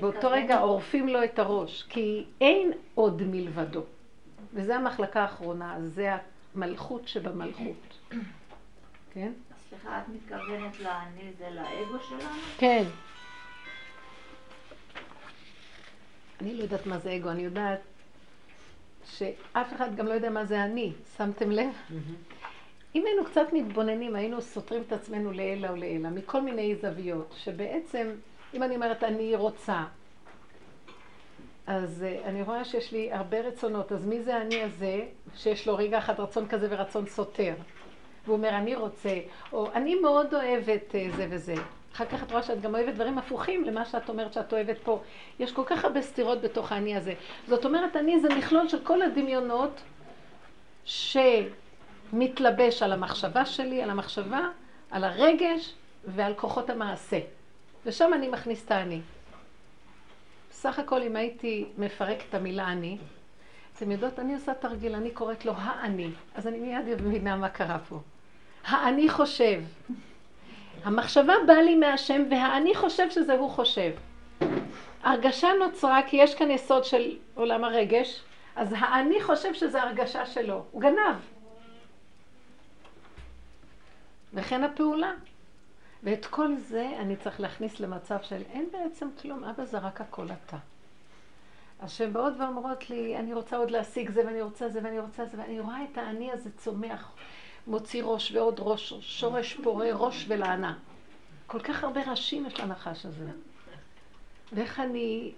באותו 0.01 0.29
רגע 0.29 0.59
עורפים 0.59 1.07
לו 1.07 1.23
את 1.23 1.39
הראש, 1.39 1.83
כי 1.89 2.25
אין 2.41 2.71
עוד 2.95 3.23
מלבדו. 3.23 3.83
וזו 4.53 4.73
המחלקה 4.73 5.21
האחרונה, 5.21 5.75
זה 5.79 6.15
המלכות 6.55 7.07
שבמלכות. 7.07 7.97
כן? 9.13 9.31
סליחה, 9.69 9.99
את 9.99 10.03
מתכוונת 10.09 10.79
לאני 10.79 11.31
זה 11.37 11.49
לאגו 11.49 12.03
שלנו? 12.09 12.39
כן. 12.57 12.83
אני 16.41 16.55
לא 16.55 16.63
יודעת 16.63 16.85
מה 16.85 16.97
זה 16.97 17.15
אגו, 17.15 17.29
אני 17.29 17.41
יודעת 17.41 17.79
שאף 19.05 19.73
אחד 19.73 19.95
גם 19.95 20.07
לא 20.07 20.13
יודע 20.13 20.29
מה 20.29 20.45
זה 20.45 20.63
אני, 20.63 20.91
שמתם 21.17 21.51
לב? 21.51 21.69
אם 22.95 23.03
היינו 23.05 23.25
קצת 23.25 23.47
מתבוננים, 23.53 24.15
היינו 24.15 24.41
סותרים 24.41 24.81
את 24.87 24.93
עצמנו 24.93 25.31
לעילא 25.31 25.71
ולעילא, 25.71 26.09
מכל 26.09 26.41
מיני 26.41 26.75
זוויות, 26.75 27.33
שבעצם, 27.37 28.11
אם 28.53 28.63
אני 28.63 28.75
אומרת 28.75 29.03
אני 29.03 29.35
רוצה, 29.35 29.83
אז 31.67 32.05
uh, 32.05 32.27
אני 32.27 32.41
רואה 32.41 32.65
שיש 32.65 32.91
לי 32.91 33.13
הרבה 33.13 33.41
רצונות, 33.41 33.91
אז 33.91 34.05
מי 34.05 34.21
זה 34.21 34.41
אני 34.41 34.61
הזה, 34.63 35.01
שיש 35.35 35.67
לו 35.67 35.75
רגע 35.75 35.97
אחד 35.97 36.19
רצון 36.19 36.47
כזה 36.47 36.67
ורצון 36.69 37.05
סותר? 37.05 37.53
והוא 38.25 38.37
אומר, 38.37 38.49
אני 38.49 38.75
רוצה, 38.75 39.19
או 39.53 39.71
אני 39.73 39.95
מאוד 39.95 40.33
אוהבת 40.33 40.91
uh, 40.91 41.15
זה 41.15 41.27
וזה. 41.29 41.55
אחר 41.95 42.05
כך 42.05 42.23
את 42.23 42.31
רואה 42.31 42.43
שאת 42.43 42.61
גם 42.61 42.75
אוהבת 42.75 42.93
דברים 42.93 43.17
הפוכים 43.17 43.63
למה 43.63 43.85
שאת 43.85 44.09
אומרת 44.09 44.33
שאת 44.33 44.53
אוהבת 44.53 44.77
פה. 44.83 45.01
יש 45.39 45.51
כל 45.51 45.63
כך 45.65 45.85
הרבה 45.85 46.01
סתירות 46.01 46.41
בתוך 46.41 46.71
האני 46.71 46.95
הזה. 46.95 47.13
זאת 47.47 47.65
אומרת, 47.65 47.95
אני 47.95 48.19
זה 48.19 48.29
מכלול 48.29 48.67
של 48.67 48.79
כל 48.83 49.01
הדמיונות 49.01 49.81
שמתלבש 50.85 52.83
על 52.83 52.93
המחשבה 52.93 53.45
שלי, 53.45 53.81
על 53.81 53.89
המחשבה, 53.89 54.47
על 54.91 55.03
הרגש 55.03 55.73
ועל 56.05 56.33
כוחות 56.33 56.69
המעשה. 56.69 57.19
ושם 57.85 58.13
אני 58.13 58.27
מכניס 58.27 58.65
את 58.65 58.71
האני. 58.71 59.01
בסך 60.49 60.79
הכל, 60.79 61.01
אם 61.01 61.15
הייתי 61.15 61.65
מפרק 61.77 62.17
את 62.29 62.35
המילה 62.35 62.67
אני, 62.67 62.97
אתם 63.77 63.91
יודעות, 63.91 64.19
אני 64.19 64.33
עושה 64.33 64.53
תרגיל, 64.53 64.95
אני 64.95 65.11
קוראת 65.11 65.45
לו 65.45 65.53
האני. 65.57 66.09
אז 66.35 66.47
אני 66.47 66.59
מיד 66.59 67.01
מבינה 67.01 67.35
מה 67.35 67.49
קרה 67.49 67.79
פה. 67.89 67.99
האני 68.65 69.09
חושב. 69.09 69.61
המחשבה 70.85 71.33
באה 71.47 71.61
לי 71.61 71.75
מהשם 71.75 72.23
והאני 72.29 72.75
חושב 72.75 73.09
שזה 73.09 73.33
הוא 73.33 73.49
חושב. 73.49 73.91
הרגשה 75.03 75.47
נוצרה 75.59 76.01
כי 76.07 76.17
יש 76.17 76.35
כאן 76.35 76.51
יסוד 76.51 76.83
של 76.83 77.17
עולם 77.35 77.63
הרגש, 77.63 78.21
אז 78.55 78.73
האני 78.77 79.21
חושב 79.23 79.53
שזה 79.53 79.81
הרגשה 79.81 80.25
שלו. 80.25 80.63
הוא 80.71 80.81
גנב. 80.81 81.15
וכן 84.33 84.63
הפעולה. 84.63 85.13
ואת 86.03 86.25
כל 86.25 86.55
זה 86.57 86.89
אני 86.99 87.15
צריך 87.15 87.39
להכניס 87.39 87.79
למצב 87.79 88.17
של 88.21 88.41
אין 88.51 88.69
בעצם 88.71 89.07
כלום, 89.21 89.43
אבא 89.43 89.65
זה 89.65 89.77
רק 89.77 90.01
הכל 90.01 90.27
אתה. 90.31 90.57
אז 91.79 91.91
שהן 91.91 92.13
באות 92.13 92.33
ואומרות 92.39 92.89
לי, 92.89 93.17
אני 93.17 93.33
רוצה 93.33 93.57
עוד 93.57 93.71
להשיג 93.71 94.09
זה 94.09 94.25
ואני 94.25 94.41
רוצה 94.41 94.69
זה 94.69 94.79
ואני 94.83 94.99
רוצה 94.99 95.25
זה, 95.25 95.37
ואני 95.39 95.59
רואה 95.59 95.83
את 95.91 95.97
האני 95.97 96.31
הזה 96.31 96.49
צומח. 96.57 97.11
מוציא 97.67 98.03
ראש 98.03 98.31
ועוד 98.31 98.55
ראש, 98.59 98.93
שורש 99.01 99.53
פורה 99.53 99.89
ראש 99.93 100.25
ולענה. 100.27 100.77
כל 101.47 101.59
כך 101.59 101.83
הרבה 101.83 102.11
ראשים 102.11 102.45
יש 102.45 102.59
לנחש 102.59 103.05
הזה. 103.05 103.29
ואיך 104.53 104.79
אני 104.79 105.31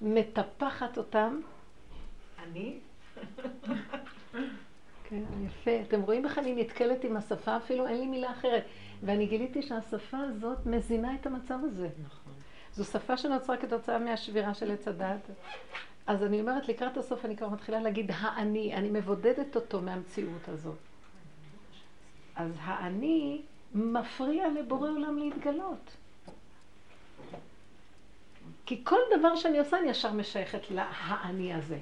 מטפחת 0.00 0.98
אותם. 0.98 1.40
אני? 2.42 2.78
כן, 5.08 5.22
יפה. 5.46 5.70
אתם 5.88 6.00
רואים 6.00 6.24
איך 6.24 6.38
אני 6.38 6.54
נתקלת 6.54 7.04
עם 7.04 7.16
השפה 7.16 7.56
אפילו? 7.56 7.86
אין 7.86 8.00
לי 8.00 8.06
מילה 8.06 8.30
אחרת. 8.30 8.64
ואני 9.02 9.26
גיליתי 9.26 9.62
שהשפה 9.62 10.18
הזאת 10.18 10.66
מזינה 10.66 11.14
את 11.14 11.26
המצב 11.26 11.58
הזה. 11.64 11.88
נכון. 12.06 12.32
זו 12.72 12.84
שפה 12.84 13.16
שנוצרה 13.16 13.56
כתוצאה 13.56 13.98
מהשבירה 13.98 14.54
של 14.54 14.70
עץ 14.70 14.88
הדת. 14.88 15.30
אז 16.06 16.22
אני 16.22 16.40
אומרת, 16.40 16.68
לקראת 16.68 16.96
הסוף 16.96 17.24
אני 17.24 17.36
כבר 17.36 17.48
מתחילה 17.48 17.80
להגיד 17.80 18.10
האני, 18.14 18.74
אני 18.74 18.90
מבודדת 18.90 19.56
אותו 19.56 19.80
מהמציאות 19.80 20.48
הזאת. 20.48 20.87
אז 22.38 22.52
האני 22.60 23.42
מפריע 23.74 24.48
לבורא 24.48 24.88
עולם 24.88 25.18
להתגלות. 25.18 25.96
כי 28.66 28.84
כל 28.84 29.00
דבר 29.18 29.36
שאני 29.36 29.58
עושה, 29.58 29.78
אני 29.78 29.88
ישר 29.88 30.12
משייכת 30.12 30.70
לאני 30.70 31.54
הזה. 31.54 31.78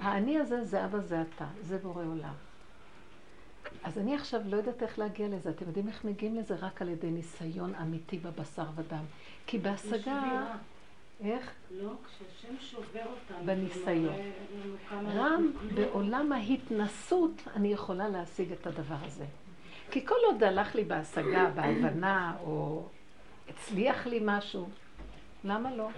האני 0.00 0.38
הזה 0.38 0.64
זה 0.64 0.84
אבא 0.84 0.98
זה 0.98 1.22
אתה, 1.22 1.46
זה 1.60 1.78
בורא 1.78 2.04
עולם. 2.04 2.34
אז 3.82 3.98
אני 3.98 4.14
עכשיו 4.14 4.40
לא 4.44 4.56
יודעת 4.56 4.82
איך 4.82 4.98
להגיע 4.98 5.28
לזה. 5.28 5.50
אתם 5.50 5.66
יודעים 5.66 5.88
איך 5.88 6.04
מגיעים 6.04 6.36
לזה? 6.36 6.54
רק 6.54 6.82
על 6.82 6.88
ידי 6.88 7.10
ניסיון 7.10 7.74
אמיתי 7.74 8.18
בבשר 8.18 8.66
ודם. 8.74 9.04
כי 9.46 9.58
בהשגה 9.58 10.46
איך? 11.24 11.52
לא, 11.70 11.90
כשהשם 12.06 12.54
שובר 12.60 13.00
אותנו. 13.00 13.44
בניסיון. 13.44 14.14
רם, 14.92 15.52
בעולם 15.74 16.32
ההתנסות 16.32 17.42
אני 17.56 17.72
יכולה 17.72 18.08
להשיג 18.08 18.52
את 18.52 18.66
הדבר 18.66 18.96
הזה. 19.02 19.24
כי 19.90 20.06
כל 20.06 20.14
עוד 20.26 20.42
הלך 20.42 20.74
לי 20.74 20.84
בהשגה, 20.84 21.50
בהבנה, 21.54 22.36
או 22.44 22.86
הצליח 23.48 24.06
לי 24.06 24.20
משהו, 24.24 24.68
למה 25.44 25.76
לא? 25.76 25.88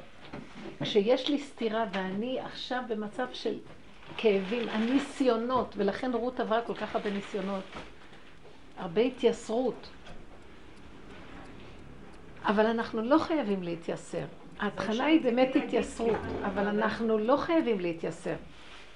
כשיש 0.82 1.28
לי 1.30 1.38
סתירה 1.38 1.84
ואני 1.92 2.40
עכשיו 2.40 2.82
במצב 2.88 3.26
של 3.32 3.58
כאבים, 4.16 4.68
הניסיונות, 4.68 5.74
ולכן 5.76 6.12
רות 6.12 6.40
עברה 6.40 6.62
כל 6.62 6.74
כך 6.74 6.96
הרבה 6.96 7.10
ניסיונות, 7.10 7.64
הרבה 8.76 9.00
התייסרות. 9.00 9.88
אבל 12.44 12.66
אנחנו 12.66 13.02
לא 13.02 13.18
חייבים 13.18 13.62
להתייסר. 13.62 14.24
ההתחלה 14.64 15.04
היא 15.04 15.20
באמת 15.20 15.56
התייסרות, 15.56 16.20
אבל 16.44 16.66
אנחנו 16.66 17.18
לא 17.18 17.36
חייבים 17.36 17.80
להתייסר. 17.80 18.34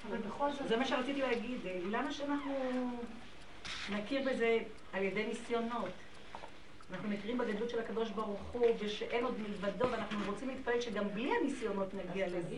אבל 0.09 0.17
בכל 0.19 0.53
זאת, 0.53 0.69
זה 0.69 0.77
מה 0.77 0.85
שרציתי 0.85 1.21
להגיד, 1.21 1.59
למה 1.91 2.13
שאנחנו 2.13 2.55
נכיר 3.93 4.21
בזה 4.31 4.59
על 4.93 5.03
ידי 5.03 5.25
ניסיונות? 5.27 5.89
אנחנו 6.93 7.09
מכירים 7.09 7.39
בגדלות 7.39 7.71
של 7.71 7.79
הקדוש 7.79 8.11
ברוך 8.11 8.41
הוא, 8.53 8.67
ושאין 8.79 9.25
עוד 9.25 9.35
מלבדו, 9.49 9.91
ואנחנו 9.91 10.19
רוצים 10.27 10.49
להתפלל 10.49 10.81
שגם 10.81 11.09
בלי 11.15 11.31
הניסיונות 11.41 11.89
נגיע 11.95 12.27
לזה. 12.27 12.57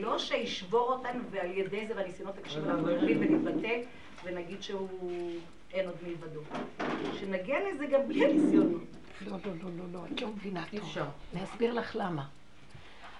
לא 0.00 0.18
שישבור 0.18 0.92
אותנו, 0.92 1.20
ועל 1.30 1.50
ידי 1.50 1.86
זה 1.86 1.96
והניסיונות 1.96 2.38
הקשים 2.38 2.64
אנחנו 2.64 2.86
נבין 2.86 3.18
ונתבטא, 3.20 3.80
ונגיד 4.24 4.62
שהוא 4.62 5.30
אין 5.72 5.86
עוד 5.86 5.96
מלבדו. 6.06 6.40
שנגיע 7.20 7.56
לזה 7.68 7.86
גם 7.86 8.08
בלי 8.08 8.24
הניסיונות. 8.24 8.82
לא, 9.20 9.36
לא, 9.44 9.52
לא, 9.62 9.70
לא, 9.78 9.84
לא, 9.92 10.06
את 10.12 10.20
לא 10.22 10.28
מבינה 10.28 10.64
טוב. 10.70 10.80
אני 11.34 11.44
אסביר 11.44 11.72
לך 11.72 11.96
למה. 11.96 12.26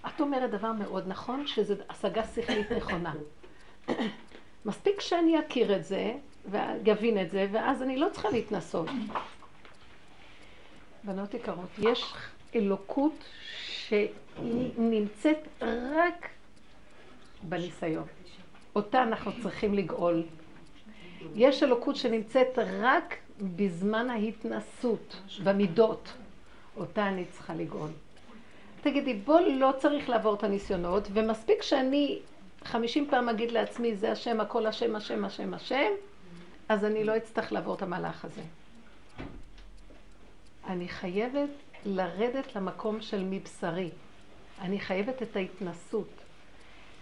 את 0.07 0.21
אומרת 0.21 0.51
דבר 0.51 0.73
מאוד 0.73 1.05
נכון, 1.07 1.47
שזו 1.47 1.75
השגה 1.89 2.23
שכלית 2.35 2.73
נכונה. 2.73 3.15
מספיק 4.67 5.01
שאני 5.01 5.41
אכיר 5.41 5.77
את 5.77 5.85
זה, 5.85 6.13
ואבין 6.51 7.21
את 7.21 7.31
זה, 7.31 7.47
ואז 7.53 7.83
אני 7.83 7.97
לא 7.97 8.09
צריכה 8.13 8.31
להתנסות. 8.31 8.89
בנות 11.05 11.35
יקרות, 11.35 11.69
יש 11.79 12.15
אלוקות 12.55 13.25
שהיא 13.69 14.09
נמצאת 14.79 15.49
רק 15.63 16.29
בניסיון. 17.43 18.07
אותה 18.77 19.03
אנחנו 19.03 19.33
צריכים 19.43 19.75
לגאול. 19.75 20.23
יש 21.35 21.63
אלוקות 21.63 21.97
שנמצאת 21.97 22.59
רק 22.59 23.17
בזמן 23.41 24.11
ההתנסות, 24.11 25.17
במידות. 25.45 26.13
אותה 26.77 27.09
אני 27.09 27.25
צריכה 27.25 27.55
לגאול. 27.55 27.91
תגידי, 28.81 29.15
בוא 29.15 29.41
לא 29.41 29.73
צריך 29.79 30.09
לעבור 30.09 30.35
את 30.35 30.45
הניסיונות, 30.45 31.09
ומספיק 31.13 31.63
שאני 31.63 32.19
חמישים 32.65 33.07
פעם 33.11 33.29
אגיד 33.29 33.51
לעצמי, 33.51 33.97
זה 33.97 34.13
השם, 34.13 34.41
הכל 34.41 34.67
השם, 34.67 34.97
השם, 34.97 35.25
השם, 35.25 35.55
השם, 35.55 35.91
אז 36.69 36.85
אני 36.85 37.05
לא 37.05 37.17
אצטרך 37.17 37.53
לעבור 37.53 37.75
את 37.75 37.83
המהלך 37.83 38.25
הזה. 38.25 38.43
אני 40.67 40.89
חייבת 40.89 41.51
לרדת 41.87 42.57
למקום 42.57 43.01
של 43.01 43.25
מבשרי. 43.31 43.91
אני 44.61 44.81
חייבת 44.81 45.23
את 45.23 45.37
ההתנסות. 45.37 46.09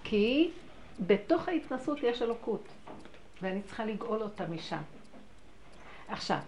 כי 0.05 0.51
בתוך 1.07 1.49
ההתנסות 1.49 1.99
יש 2.03 2.23
אלוקות, 2.23 2.65
ואני 3.43 3.63
צריכה 3.63 3.85
לגאול 3.85 4.23
אותה 4.23 4.47
משם. 4.47 4.83
עכשיו, 6.13 6.39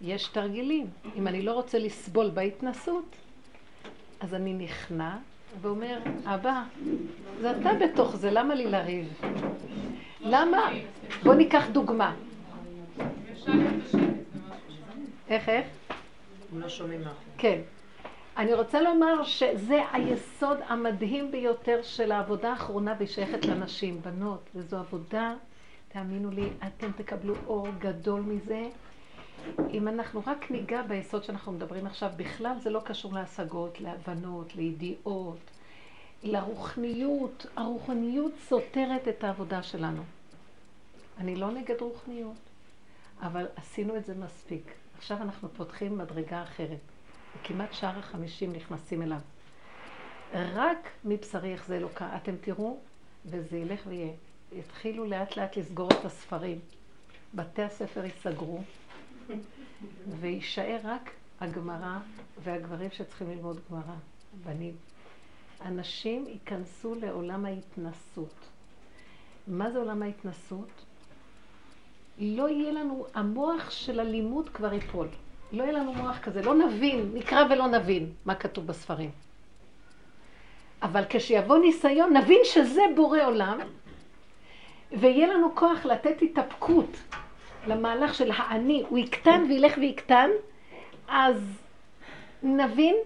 יש 0.00 0.28
תרגילים. 0.28 0.86
אם 1.16 1.28
אני 1.28 1.42
לא 1.42 1.52
רוצה 1.52 1.78
לסבול 1.78 2.30
בהתנסות, 2.30 3.16
אז 4.20 4.34
אני 4.34 4.54
נכנע 4.54 5.16
ואומר, 5.60 5.98
אבא, 6.24 6.62
זה 7.40 7.50
אתה 7.50 7.70
בתוך 7.74 8.16
זה, 8.16 8.30
למה 8.30 8.54
לי 8.54 8.66
לריב? 8.66 9.22
למה? 10.20 10.70
בוא 11.22 11.34
ניקח 11.34 11.64
דוגמה. 11.72 12.14
איך, 15.28 15.48
איך? 15.48 15.66
לא 16.52 16.68
שומעים 16.68 17.04
מה. 17.04 17.12
כן. 17.38 17.60
אני 18.36 18.54
רוצה 18.54 18.80
לומר 18.80 19.22
שזה 19.24 19.82
היסוד 19.92 20.58
המדהים 20.68 21.30
ביותר 21.30 21.82
של 21.82 22.12
העבודה 22.12 22.50
האחרונה 22.50 22.94
והיא 22.98 23.08
שייכת 23.08 23.44
לנשים, 23.44 24.00
בנות, 24.02 24.50
וזו 24.54 24.76
עבודה, 24.76 25.34
תאמינו 25.88 26.30
לי, 26.30 26.48
אתם 26.66 26.92
תקבלו 26.96 27.34
אור 27.46 27.68
גדול 27.78 28.20
מזה. 28.20 28.68
אם 29.70 29.88
אנחנו 29.88 30.22
רק 30.26 30.50
ניגע 30.50 30.82
ביסוד 30.82 31.24
שאנחנו 31.24 31.52
מדברים 31.52 31.86
עכשיו, 31.86 32.10
בכלל 32.16 32.56
זה 32.62 32.70
לא 32.70 32.80
קשור 32.84 33.12
להשגות, 33.12 33.80
להבנות, 33.80 34.56
לידיעות, 34.56 35.38
לרוחניות. 36.22 37.46
הרוחניות 37.56 38.32
סותרת 38.48 39.08
את 39.08 39.24
העבודה 39.24 39.62
שלנו. 39.62 40.02
אני 41.18 41.36
לא 41.36 41.50
נגד 41.50 41.80
רוחניות, 41.80 42.36
אבל 43.22 43.46
עשינו 43.56 43.96
את 43.96 44.06
זה 44.06 44.14
מספיק. 44.14 44.72
עכשיו 44.98 45.16
אנחנו 45.22 45.48
פותחים 45.48 45.98
מדרגה 45.98 46.42
אחרת. 46.42 46.78
וכמעט 47.40 47.72
שער 47.72 47.98
החמישים 47.98 48.52
נכנסים 48.52 49.02
אליו. 49.02 49.20
רק 50.34 50.88
מבשרי 51.04 51.48
יחזה 51.48 51.76
אלוקה. 51.76 52.16
אתם 52.16 52.34
תראו, 52.40 52.78
וזה 53.26 53.56
ילך 53.56 53.80
ויהיה. 53.86 54.12
יתחילו 54.52 55.04
לאט 55.04 55.36
לאט 55.36 55.56
לסגור 55.56 55.88
את 55.90 56.04
הספרים. 56.04 56.58
בתי 57.34 57.62
הספר 57.62 58.04
ייסגרו, 58.04 58.62
ויישאר 60.20 60.78
רק 60.84 61.10
הגמרא 61.40 61.98
והגברים 62.42 62.90
שצריכים 62.90 63.30
ללמוד 63.30 63.60
גמרא, 63.70 63.94
בנים. 64.44 64.74
אנשים 65.64 66.24
ייכנסו 66.26 66.94
לעולם 66.94 67.44
ההתנסות. 67.44 68.34
מה 69.46 69.70
זה 69.70 69.78
עולם 69.78 70.02
ההתנסות? 70.02 70.68
לא 72.18 72.48
יהיה 72.48 72.72
לנו, 72.72 73.06
המוח 73.14 73.70
של 73.70 74.00
הלימוד 74.00 74.48
כבר 74.48 74.72
ייפול. 74.72 75.08
לא 75.52 75.62
יהיה 75.62 75.72
לנו 75.72 75.92
מוח 75.92 76.18
כזה, 76.18 76.42
לא 76.42 76.54
נבין, 76.54 77.10
נקרא 77.14 77.44
ולא 77.50 77.66
נבין 77.66 78.12
מה 78.24 78.34
כתוב 78.34 78.66
בספרים. 78.66 79.10
אבל 80.82 81.04
כשיבוא 81.08 81.58
ניסיון, 81.58 82.16
נבין 82.16 82.40
שזה 82.44 82.82
בורא 82.96 83.20
עולם, 83.24 83.58
ויהיה 84.92 85.26
לנו 85.26 85.54
כוח 85.54 85.84
לתת 85.84 86.22
התאפקות 86.22 86.96
למהלך 87.66 88.14
של 88.14 88.30
האני, 88.36 88.84
הוא 88.88 88.98
יקטן 88.98 89.44
וילך 89.48 89.78
ויקטן, 89.78 90.30
אז 91.08 91.62
נבין 92.42 92.96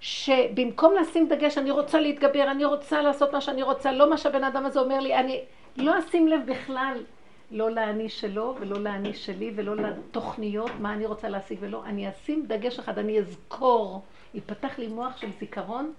שבמקום 0.00 0.94
לשים 1.00 1.28
דגש, 1.28 1.58
אני 1.58 1.70
רוצה 1.70 2.00
להתגבר, 2.00 2.50
אני 2.50 2.64
רוצה 2.64 3.02
לעשות 3.02 3.32
מה 3.32 3.40
שאני 3.40 3.62
רוצה, 3.62 3.92
לא 3.92 4.10
מה 4.10 4.16
שהבן 4.16 4.44
אדם 4.44 4.66
הזה 4.66 4.80
אומר 4.80 5.00
לי, 5.00 5.14
אני 5.14 5.40
לא 5.76 5.98
אשים 5.98 6.28
לב 6.28 6.40
בכלל 6.46 7.02
לא 7.50 7.70
לאני 7.70 8.08
שלו 8.08 8.56
ולא 8.60 8.80
לאני 8.80 9.14
שלי 9.14 9.52
ולא 9.54 9.76
לתוכניות, 9.76 10.70
מה 10.80 10.92
אני 10.92 11.06
רוצה 11.06 11.28
להשיג 11.28 11.58
ולא. 11.60 11.84
אני 11.84 12.10
אשים 12.10 12.46
דגש 12.46 12.78
אחד, 12.78 12.98
אני 12.98 13.18
אזכור, 13.18 14.02
ייפתח 14.34 14.78
לי 14.78 14.86
מוח 14.86 15.16
של 15.16 15.28
זיכרון, 15.40 15.92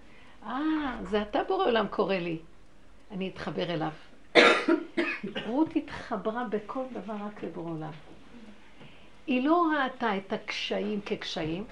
אה, 0.46 0.98
זה 1.04 1.22
אתה 1.22 1.40
בורא 1.48 1.66
עולם 1.66 1.88
קורא 1.88 2.16
לי. 2.16 2.38
אני 3.12 3.30
אתחבר 3.30 3.74
אליו. 3.74 3.92
רות 5.48 5.76
התחברה 5.76 6.44
בכל 6.50 6.84
דבר 6.94 7.14
רק 7.28 7.44
לבורא 7.44 7.72
עולם. 7.72 7.92
היא 9.28 9.44
לא 9.44 9.66
ראתה 9.74 10.18
את 10.18 10.34
הקשיים 10.34 11.02
כקשיים, 11.06 11.64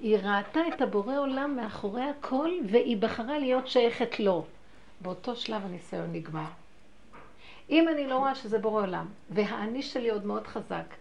היא 0.00 0.16
ראתה 0.16 0.60
את 0.74 0.82
הבורא 0.82 1.18
עולם 1.18 1.56
מאחורי 1.56 2.02
הכל, 2.02 2.50
והיא 2.70 2.96
בחרה 2.96 3.38
להיות 3.38 3.68
שייכת 3.68 4.20
לו. 4.20 4.44
באותו 5.00 5.36
שלב 5.36 5.62
הניסיון 5.64 6.12
נגמר. 6.12 6.44
אם 7.70 7.88
אני 7.88 8.06
לא 8.06 8.18
רואה 8.18 8.34
שזה 8.34 8.58
בורא 8.58 8.82
עולם, 8.82 9.06
והאני 9.30 9.82
שלי 9.82 10.10
עוד 10.10 10.26
מאוד 10.26 10.46
חזק, 10.46 10.94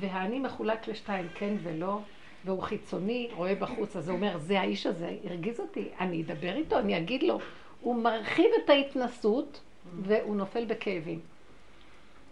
והאני 0.00 0.38
מחולק 0.38 0.88
לשתיים, 0.88 1.28
כן 1.34 1.54
ולא, 1.62 1.98
והוא 2.44 2.62
חיצוני, 2.62 3.28
רואה 3.36 3.54
בחוץ, 3.54 3.96
אז 3.96 4.08
הוא 4.08 4.16
אומר, 4.16 4.38
זה 4.38 4.60
האיש 4.60 4.86
הזה, 4.86 5.16
הרגיז 5.24 5.60
אותי, 5.60 5.88
אני 6.00 6.22
אדבר 6.22 6.54
איתו, 6.56 6.78
אני 6.78 6.98
אגיד 6.98 7.22
לו. 7.22 7.38
הוא 7.80 7.96
מרחיב 7.96 8.46
את 8.64 8.70
ההתנסות, 8.70 9.60
והוא 10.02 10.36
נופל 10.36 10.64
בכאבים. 10.64 11.20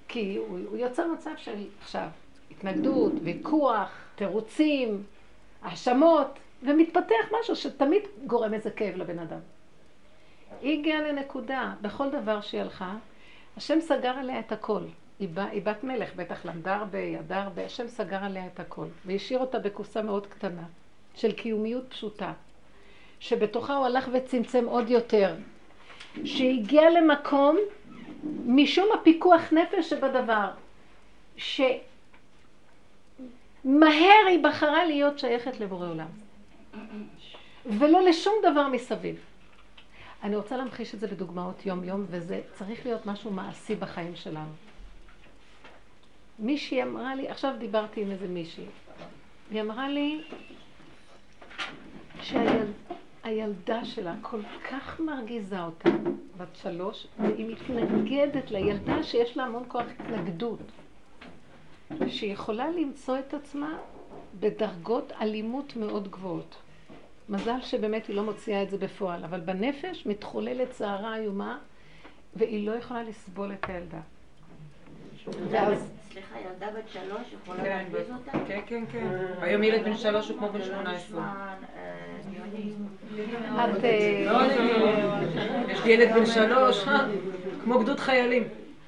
כי 0.09 0.37
הוא, 0.37 0.59
הוא 0.69 0.77
יוצר 0.77 1.07
מצב 1.07 1.31
של 1.37 1.67
עכשיו 1.81 2.09
התנגדות, 2.51 3.13
ויכוח, 3.23 3.91
תירוצים, 4.15 5.03
האשמות, 5.63 6.39
ומתפתח 6.63 7.33
משהו 7.41 7.57
שתמיד 7.57 8.03
גורם 8.27 8.55
איזה 8.55 8.71
כאב 8.71 8.97
לבן 8.97 9.19
אדם. 9.19 9.39
היא 10.61 10.79
הגיעה 10.79 11.01
לנקודה, 11.01 11.75
בכל 11.83 12.11
דבר 12.11 12.41
שהיא 12.41 12.61
הלכה, 12.61 12.97
השם 13.57 13.81
סגר 13.81 14.11
עליה 14.11 14.39
את 14.39 14.53
הכל. 14.53 14.83
היא, 15.19 15.29
בא, 15.29 15.45
היא 15.45 15.63
בת 15.63 15.85
מלך, 15.85 16.15
בטח 16.17 16.45
למדה 16.45 16.77
הרבה, 16.77 16.99
ידעה 16.99 17.43
הרבה, 17.43 17.65
השם 17.65 17.89
סגר 17.89 18.25
עליה 18.25 18.47
את 18.47 18.61
הכל. 18.61 18.87
והשאיר 19.07 19.41
אותה 19.41 19.59
בקופסה 19.59 20.03
מאוד 20.03 20.27
קטנה, 20.27 20.65
של 21.15 21.33
קיומיות 21.33 21.85
פשוטה, 21.89 22.33
שבתוכה 23.21 23.77
הוא 23.77 23.87
הלך 23.87 24.09
וצמצם 24.13 24.65
עוד 24.67 24.91
יותר. 24.91 25.35
שהגיע 26.25 26.91
למקום, 26.91 27.59
משום 28.47 28.89
הפיקוח 28.95 29.53
נפש 29.53 29.91
שבדבר, 29.91 30.51
שמהר 31.37 31.77
היא 34.29 34.45
בחרה 34.45 34.85
להיות 34.85 35.19
שייכת 35.19 35.61
לבורא 35.61 35.89
עולם. 35.89 36.07
ולא 37.67 38.03
לשום 38.03 38.35
דבר 38.43 38.69
מסביב. 38.69 39.17
אני 40.23 40.37
רוצה 40.37 40.57
להמחיש 40.57 40.95
את 40.95 41.01
זה 41.01 41.07
בדוגמאות 41.07 41.67
יום-יום, 41.67 42.05
וזה 42.09 42.41
צריך 42.53 42.87
להיות 42.87 43.07
משהו 43.07 43.31
מעשי 43.31 43.75
בחיים 43.75 44.17
שלנו. 44.17 44.51
מישהי 46.39 46.83
אמרה 46.83 47.15
לי, 47.15 47.29
עכשיו 47.29 47.55
דיברתי 47.59 48.03
עם 48.03 48.11
איזה 48.11 48.29
מישהי, 48.29 48.65
היא 49.51 49.61
אמרה 49.61 49.89
לי 49.89 50.23
שהילדה 53.25 53.85
שלה 53.85 54.15
כל 54.23 54.41
כך 54.71 55.01
מרגיזה 55.01 55.63
אותה, 55.63 55.89
בת 56.37 56.57
שלוש, 56.57 57.07
והיא 57.19 57.47
מתנגדת 57.53 58.51
לילדה 58.51 59.03
שיש 59.03 59.37
לה 59.37 59.45
המון 59.45 59.65
כוח 59.69 59.87
התנגדות, 59.99 60.61
שהיא 62.07 62.33
יכולה 62.33 62.71
למצוא 62.71 63.19
את 63.19 63.35
עצמה 63.35 63.79
בדרגות 64.41 65.13
אלימות 65.21 65.77
מאוד 65.77 66.09
גבוהות. 66.09 66.57
מזל 67.29 67.61
שבאמת 67.61 68.07
היא 68.07 68.17
לא 68.17 68.23
מוציאה 68.23 68.63
את 68.63 68.71
זה 68.71 68.79
בפועל, 68.79 69.25
אבל 69.25 69.41
בנפש 69.41 70.07
מתחוללת 70.07 70.73
סערה 70.73 71.17
איומה, 71.17 71.59
והיא 72.37 72.67
לא 72.67 72.73
יכולה 72.73 73.03
לסבול 73.03 73.53
את 73.53 73.69
הילדה. 73.69 74.01
ואז... 75.51 75.91
סליחה, 76.13 76.41
ילדה 76.41 76.67
בת 76.71 76.89
שלוש 76.89 77.33
יכולה 77.43 77.63
כן, 77.63 77.69
להרגיז 77.69 78.11
אותה? 78.11 78.31
כן, 78.47 78.61
כן, 78.67 78.85
כן. 78.93 79.17
היום 79.41 79.63
ילד 79.63 79.85
בן 79.85 79.97
שלוש 79.97 80.29
הוא 80.29 80.39
כמו 80.39 80.49
בן 80.49 80.63
שמונה 80.63 80.93
עשרה. 80.93 81.55
את... 83.15 83.85
אה, 83.85 84.25
לא, 84.27 84.45
יש 85.73 85.85
לי 85.85 85.93
ילד 85.93 86.15
בן 86.15 86.27
שלוש, 86.27 86.89
אה, 86.89 87.07
כמו 87.65 87.79
גדוד 87.79 88.01
חיילים. 88.01 88.43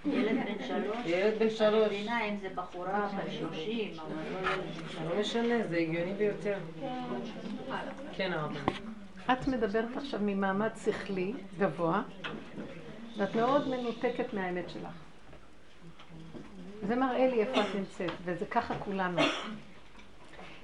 ילד 0.06 0.36
בן 0.36 0.64
שלוש? 0.66 0.96
ילד 1.06 1.34
בן 1.38 1.40
אני 1.40 1.50
שלוש. 1.50 1.86
מבינה 1.86 2.24
אם 2.24 2.36
זה 2.40 2.48
בחורה 2.54 3.08
בת 3.18 3.32
שלושים, 3.32 3.90
אבל 4.00 5.04
לא. 5.04 5.14
לא 5.14 5.20
משנה, 5.20 5.54
זה 5.70 5.76
הגיוני 5.76 6.12
ביותר. 6.12 6.54
כן, 8.16 8.32
הרב. 8.32 8.56
את 9.32 9.48
מדברת 9.48 9.96
עכשיו 9.96 10.20
ממעמד 10.22 10.70
שכלי 10.84 11.32
גבוה, 11.58 12.02
ואת 13.18 13.34
מאוד 13.34 13.68
מנותקת 13.68 14.34
מהאמת 14.34 14.70
שלך. 14.70 14.92
זה 16.82 16.96
מראה 16.96 17.28
לי 17.28 17.40
איפה 17.40 17.60
את 17.60 17.74
נמצאת, 17.74 18.10
וזה 18.24 18.46
ככה 18.46 18.74
כולנו. 18.78 19.18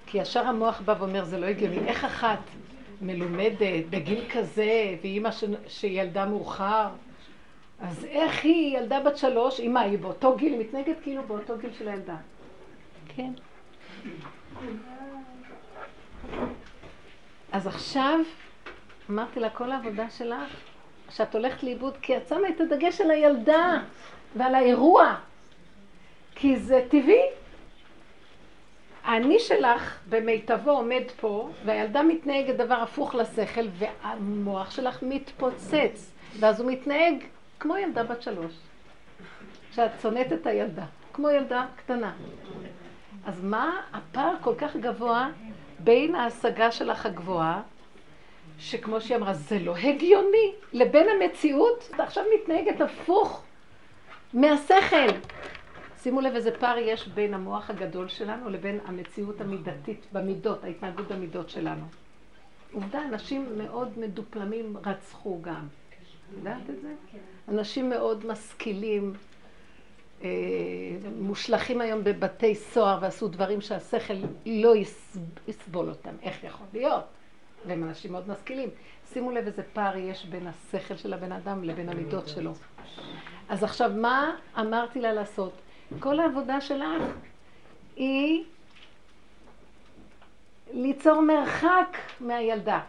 כי 0.07 0.18
ישר 0.18 0.46
המוח 0.46 0.81
בא 0.81 0.94
ואומר, 0.98 1.25
זה 1.25 1.38
לא 1.38 1.46
הגיוני. 1.46 1.79
איך 1.79 2.05
אחת 2.05 2.38
מלומדת 3.03 3.87
בגיל 3.91 4.25
כזה, 4.31 4.97
ואימא 5.03 5.31
ש... 5.31 5.45
שילדה 5.69 6.27
מאוחר, 6.27 6.88
אז 7.81 8.05
איך 8.05 8.45
היא 8.45 8.79
ילדה 8.79 9.01
בת 9.01 9.17
שלוש, 9.17 9.61
מה, 9.61 9.81
היא 9.81 9.99
באותו 9.99 10.37
גיל, 10.37 10.53
היא 10.53 10.61
מתנהגת 10.61 10.97
כאילו 11.03 11.23
באותו 11.23 11.59
גיל 11.59 11.71
של 11.79 11.88
הילדה. 11.88 12.17
כן. 13.09 13.33
אז 17.53 17.67
עכשיו, 17.67 18.21
אמרתי 19.11 19.41
לה, 19.41 19.51
כל 19.51 19.73
העבודה 19.73 20.11
שלך, 20.11 20.57
שאת 21.11 21.35
הולכת 21.35 21.62
לאיבוד, 21.62 21.97
כי 22.03 22.17
את 22.17 22.29
שמה 22.29 22.49
את 22.49 22.61
הדגש 22.61 23.01
על 23.01 23.11
הילדה 23.11 23.81
ועל 24.37 24.55
האירוע. 24.55 25.15
כי 26.35 26.57
זה 26.57 26.87
טבעי. 26.88 27.42
האני 29.05 29.38
שלך 29.38 29.99
במיטבו 30.09 30.71
עומד 30.71 31.03
פה, 31.21 31.51
והילדה 31.65 32.03
מתנהגת 32.03 32.57
דבר 32.57 32.75
הפוך 32.75 33.15
לשכל, 33.15 33.67
והמוח 33.79 34.71
שלך 34.71 34.99
מתפוצץ, 35.03 36.12
ואז 36.41 36.61
הוא 36.61 36.71
מתנהג 36.71 37.15
כמו 37.61 37.77
ילדה 37.77 38.03
בת 38.03 38.23
שלוש. 38.23 38.53
שאת 39.75 39.91
שונאת 40.03 40.33
את 40.33 40.47
הילדה, 40.47 40.85
כמו 41.12 41.31
ילדה 41.31 41.67
קטנה. 41.77 42.12
אז 43.27 43.45
מה 43.45 43.81
הפער 43.93 44.35
כל 44.41 44.55
כך 44.59 44.77
גבוה 44.77 45.29
בין 45.79 46.15
ההשגה 46.15 46.73
שלך 46.73 47.07
הגבוהה, 47.07 47.62
שכמו 48.59 49.01
שהיא 49.01 49.17
אמרה, 49.17 49.35
זה 49.35 49.59
לא 49.59 49.77
הגיוני, 49.77 50.53
לבין 50.73 51.07
המציאות, 51.09 51.88
את 51.95 52.01
עכשיו 52.01 52.25
מתנהגת 52.35 52.81
הפוך 52.81 53.43
מהשכל. 54.35 55.09
שימו 56.03 56.21
לב 56.21 56.35
איזה 56.35 56.51
פער 56.59 56.79
יש 56.79 57.09
בין 57.09 57.35
המוח 57.35 57.71
הגדול 57.71 58.09
שלנו 58.09 58.51
לבין 58.51 58.79
המציאות 58.85 59.41
המידתית 59.41 60.07
במידות, 60.12 60.65
ההתנהגות 60.65 61.09
במידות 61.09 61.51
שלנו. 61.51 61.85
עובדה, 62.73 63.05
אנשים 63.05 63.59
מאוד 63.59 63.99
מדופלמים 63.99 64.77
רצחו 64.87 65.43
גם. 65.43 65.67
יודעת 66.37 66.71
את 66.71 66.81
זה? 66.83 66.95
אנשים 67.49 67.91
מאוד 67.91 68.27
משכילים, 68.27 69.12
אה, 70.23 70.29
מושלכים 71.21 71.81
היום 71.81 72.05
בבתי 72.05 72.55
סוהר 72.55 72.99
ועשו 73.03 73.29
דברים 73.29 73.61
שהשכל 73.61 74.15
לא 74.47 74.75
יסבול 75.49 75.88
אותם. 75.88 76.15
איך 76.23 76.45
יכול 76.45 76.67
להיות? 76.73 77.05
והם 77.67 77.85
אנשים 77.85 78.12
מאוד 78.12 78.29
משכילים. 78.29 78.69
שימו 79.12 79.31
לב 79.31 79.47
איזה 79.47 79.62
פער 79.73 79.97
יש 79.97 80.27
בין 80.27 80.47
השכל 80.47 80.97
של 80.97 81.12
הבן 81.12 81.33
אדם 81.33 81.65
לבין 81.65 81.88
המידות 81.88 82.29
שלו. 82.29 82.53
אז 83.49 83.65
עכשיו, 83.65 83.91
מה 83.97 84.37
אמרתי 84.59 85.01
לה 85.01 85.12
לעשות? 85.12 85.53
כל 86.01 86.21
העבודה 86.21 86.61
שלך 86.61 87.03
היא 87.97 88.45
ליצור 90.73 91.21
מרחק 91.21 91.99
מהילדה. 92.21 92.81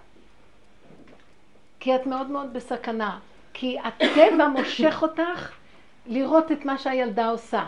כי 1.80 1.96
את 1.96 2.06
מאוד 2.06 2.30
מאוד 2.30 2.54
בסכנה. 2.54 3.20
כי 3.54 3.78
הטבע 3.80 4.48
מושך 4.48 5.00
אותך 5.02 5.52
לראות 6.06 6.52
את 6.52 6.66
מה 6.66 6.78
שהילדה 6.78 7.30
עושה. 7.30 7.66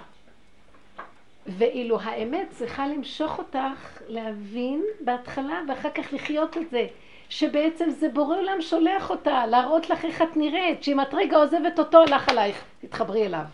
ואילו 1.47 1.99
האמת 2.01 2.47
צריכה 2.49 2.87
למשוך 2.87 3.37
אותך 3.37 3.99
להבין 4.07 4.83
בהתחלה 4.99 5.61
ואחר 5.67 5.89
כך 5.89 6.13
לחיות 6.13 6.57
את 6.57 6.69
זה. 6.69 6.87
שבעצם 7.29 7.89
זה 7.89 8.09
בורא 8.09 8.37
עולם 8.37 8.61
שולח 8.61 9.09
אותה, 9.09 9.45
להראות 9.45 9.89
לך 9.89 10.05
איך 10.05 10.21
את 10.21 10.37
נראית, 10.37 10.83
שאם 10.83 11.01
את 11.01 11.13
רגע 11.13 11.37
עוזבת 11.37 11.79
אותו, 11.79 12.01
הלך 12.01 12.29
עלייך, 12.29 12.63
תתחברי 12.81 13.25
אליו. 13.25 13.45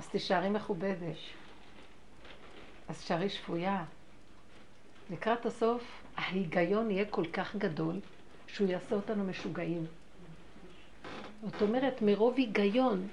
אז 0.00 0.08
תישארי 0.08 0.50
מכובדת. 0.50 1.16
אז 2.88 3.00
תישארי 3.00 3.28
שפויה. 3.28 3.84
לקראת 5.10 5.46
הסוף, 5.46 6.02
ההיגיון 6.16 6.90
יהיה 6.90 7.04
כל 7.04 7.24
כך 7.32 7.56
גדול, 7.56 7.94
שהוא 8.46 8.68
יעשה 8.68 8.94
אותנו 8.94 9.24
משוגעים. 9.24 9.86
זאת 11.42 11.62
אומרת, 11.62 12.02
מרוב 12.02 12.34
היגיון, 12.36 13.08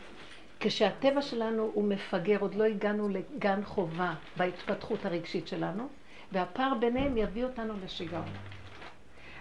כשהטבע 0.59 1.21
שלנו 1.21 1.71
הוא 1.73 1.83
מפגר, 1.83 2.39
עוד 2.39 2.55
לא 2.55 2.63
הגענו 2.63 3.09
לגן 3.09 3.63
חובה 3.63 4.13
בהתפתחות 4.37 5.05
הרגשית 5.05 5.47
שלנו, 5.47 5.87
והפער 6.31 6.73
ביניהם 6.79 7.17
יביא 7.17 7.43
אותנו 7.43 7.73
לשיגעון. 7.85 8.29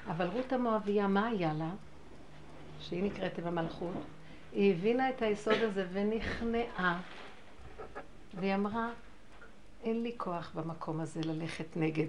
אבל 0.06 0.26
רות 0.26 0.52
המואביה, 0.52 1.06
מה 1.06 1.26
היה 1.26 1.52
לה? 1.52 1.70
שהיא 2.80 3.02
נקראת 3.02 3.38
במלכות, 3.40 3.94
היא 4.52 4.74
הבינה 4.74 5.10
את 5.10 5.22
היסוד 5.22 5.62
הזה 5.62 5.86
ונכנעה. 5.92 7.00
והיא 8.36 8.54
אמרה, 8.54 8.88
אין 9.82 10.02
לי 10.02 10.12
כוח 10.16 10.52
במקום 10.54 11.00
הזה 11.00 11.20
ללכת 11.24 11.76
נגד. 11.76 12.06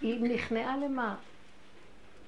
היא 0.00 0.34
נכנעה 0.34 0.76
למה? 0.76 1.16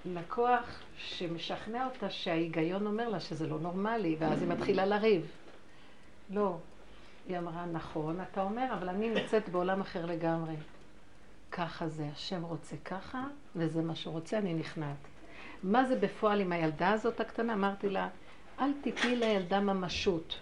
לקוח 0.05 0.83
שמשכנע 0.99 1.87
אותה 1.87 2.11
שההיגיון 2.11 2.87
אומר 2.87 3.09
לה 3.09 3.21
שזה 3.21 3.47
לא 3.47 3.59
נורמלי, 3.59 4.17
ואז 4.19 4.43
היא 4.43 4.49
מתחילה 4.49 4.87
לריב. 4.87 5.31
לא. 6.31 6.57
היא 7.29 7.39
אמרה, 7.39 7.67
נכון, 7.67 8.21
אתה 8.21 8.43
אומר, 8.43 8.67
אבל 8.79 8.89
אני 8.89 9.11
נמצאת 9.11 9.49
בעולם 9.49 9.81
אחר 9.81 10.07
לגמרי. 10.07 10.55
ככה 11.53 11.89
זה, 11.89 12.09
השם 12.13 12.43
רוצה 12.43 12.77
ככה, 12.85 13.25
וזה 13.57 13.83
מה 13.83 13.95
שהוא 13.95 14.15
רוצה, 14.15 14.39
אני 14.39 14.55
נכנעת. 14.55 14.97
מה 15.63 15.85
זה 15.85 15.97
בפועל 15.99 16.41
עם 16.41 16.53
הילדה 16.53 16.93
הזאת 16.93 17.21
הקטנה? 17.21 17.53
אמרתי 17.53 17.89
לה, 17.89 18.09
אל 18.61 18.73
תתני 18.83 19.17
לילדה 19.17 19.61
ממשות. 19.61 20.39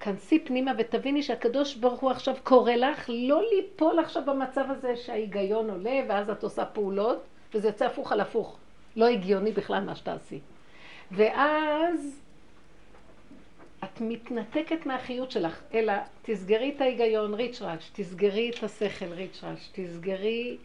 כנסי 0.00 0.38
פנימה 0.38 0.72
ותביני 0.78 1.22
שהקדוש 1.22 1.74
ברוך 1.74 2.00
הוא 2.00 2.10
עכשיו 2.10 2.34
קורא 2.44 2.72
לך 2.72 3.04
לא 3.08 3.42
ליפול 3.54 3.98
עכשיו 3.98 4.22
במצב 4.26 4.64
הזה 4.70 4.96
שההיגיון 4.96 5.70
עולה 5.70 6.00
ואז 6.08 6.30
את 6.30 6.42
עושה 6.42 6.64
פעולות 6.64 7.22
וזה 7.54 7.68
יוצא 7.68 7.86
הפוך 7.86 8.12
על 8.12 8.20
הפוך. 8.20 8.56
לא 8.96 9.06
הגיוני 9.06 9.52
בכלל 9.52 9.84
מה 9.84 9.96
שתעשי. 9.96 10.40
ואז 11.12 12.20
את 13.84 14.00
מתנתקת 14.00 14.86
מהחיות 14.86 15.30
שלך, 15.30 15.62
אלא 15.74 15.92
תסגרי 16.22 16.72
את 16.76 16.80
ההיגיון 16.80 17.34
ריצ'ראץ', 17.34 17.90
תסגרי 17.92 18.50
את 18.50 18.62
השכל 18.62 19.12
ריצ'ראץ', 19.12 19.70
תסגרי 19.72 20.56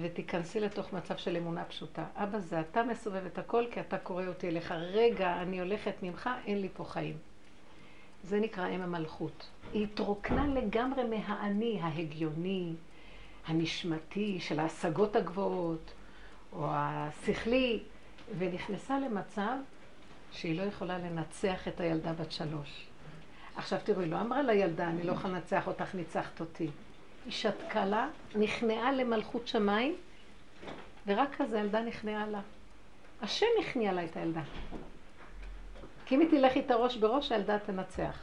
ותיכנסי 0.00 0.60
לתוך 0.60 0.92
מצב 0.92 1.16
של 1.16 1.36
אמונה 1.36 1.64
פשוטה. 1.64 2.04
אבא 2.14 2.38
זה 2.38 2.60
אתה 2.60 2.82
מסובב 2.82 3.26
את 3.26 3.38
הכל 3.38 3.64
כי 3.70 3.80
אתה 3.80 3.98
קורא 3.98 4.26
אותי 4.26 4.48
אליך. 4.48 4.72
רגע, 4.72 5.42
אני 5.42 5.60
הולכת 5.60 6.02
ממך, 6.02 6.30
אין 6.46 6.60
לי 6.60 6.68
פה 6.76 6.84
חיים. 6.84 7.33
זה 8.24 8.40
נקרא 8.40 8.68
אם 8.68 8.80
המלכות. 8.80 9.46
היא 9.72 9.84
התרוקנה 9.84 10.46
לגמרי 10.46 11.04
מהאני 11.04 11.78
ההגיוני, 11.82 12.72
הנשמתי, 13.46 14.40
של 14.40 14.60
ההשגות 14.60 15.16
הגבוהות, 15.16 15.92
או 16.52 16.66
השכלי, 16.70 17.82
ונכנסה 18.38 18.98
למצב 18.98 19.56
שהיא 20.32 20.58
לא 20.58 20.62
יכולה 20.62 20.98
לנצח 20.98 21.68
את 21.68 21.80
הילדה 21.80 22.12
בת 22.12 22.32
שלוש. 22.32 22.86
עכשיו 23.56 23.78
תראו, 23.84 24.00
היא 24.00 24.10
לא 24.10 24.20
אמרה 24.20 24.42
לילדה, 24.42 24.88
אני 24.88 25.02
לא 25.02 25.12
יכולה 25.12 25.34
לנצח 25.34 25.66
אותך, 25.66 25.94
ניצחת 25.94 26.40
אותי. 26.40 26.68
היא 27.24 27.32
שתקה 27.32 27.84
לה, 27.84 28.08
נכנעה 28.36 28.92
למלכות 28.92 29.48
שמיים, 29.48 29.94
ורק 31.06 31.40
אז 31.40 31.52
הילדה 31.52 31.80
נכנעה 31.80 32.26
לה. 32.26 32.40
השם 33.22 33.46
הכניע 33.60 33.92
לה 33.92 34.04
את 34.04 34.16
הילדה. 34.16 34.42
כי 36.06 36.14
אם 36.14 36.20
היא 36.20 36.28
תלך 36.28 36.54
איתה 36.56 36.74
ראש 36.74 36.96
בראש, 36.96 37.32
הילדה 37.32 37.58
תנצח. 37.58 38.18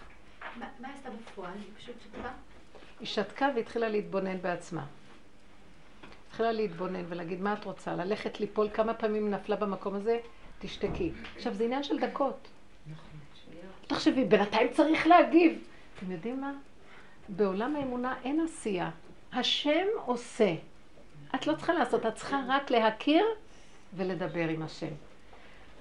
מה 0.60 0.88
עשתה 0.94 1.10
בפועל? 1.10 1.52
היא 1.54 1.72
פשוט 1.78 1.96
שתקה? 2.04 2.30
היא 3.00 3.08
שתקה 3.08 3.50
והתחילה 3.56 3.90
להתבונן 3.90 4.42
בעצמה. 4.42 4.86
התחילה 6.28 6.52
להתבונן 6.52 7.04
ולהגיד, 7.10 7.42
מה 7.42 7.54
את 7.54 7.66
רוצה? 7.66 7.96
ללכת 7.96 8.40
ליפול 8.40 8.70
כמה 8.74 8.94
פעמים 8.94 9.30
נפלה 9.32 9.56
במקום 9.56 9.96
הזה? 9.96 10.20
תשתקי. 10.60 11.12
עכשיו, 11.36 11.54
זה 11.54 11.64
עניין 11.64 11.84
של 11.84 12.00
דקות. 12.00 12.48
תחשבי, 13.88 14.26
בינתיים 14.26 14.68
צריך 14.72 15.08
להגיב. 15.08 15.68
אתם 15.98 16.12
יודעים 16.12 16.42
מה? 16.42 16.52
בעולם 17.30 17.76
האמונה 17.76 18.16
אין 18.24 18.42
עשייה. 18.42 18.90
השם 19.34 19.86
עושה. 20.06 20.56
את 21.36 21.48
לא 21.48 21.56
צריכה 21.56 21.74
לעשות, 21.74 22.06
את 22.06 22.16
צריכה 22.16 22.42
רק 22.48 22.72
להכיר 22.72 23.26
ולדבר 23.94 24.48
עם 24.48 24.62
השם. 24.62 24.94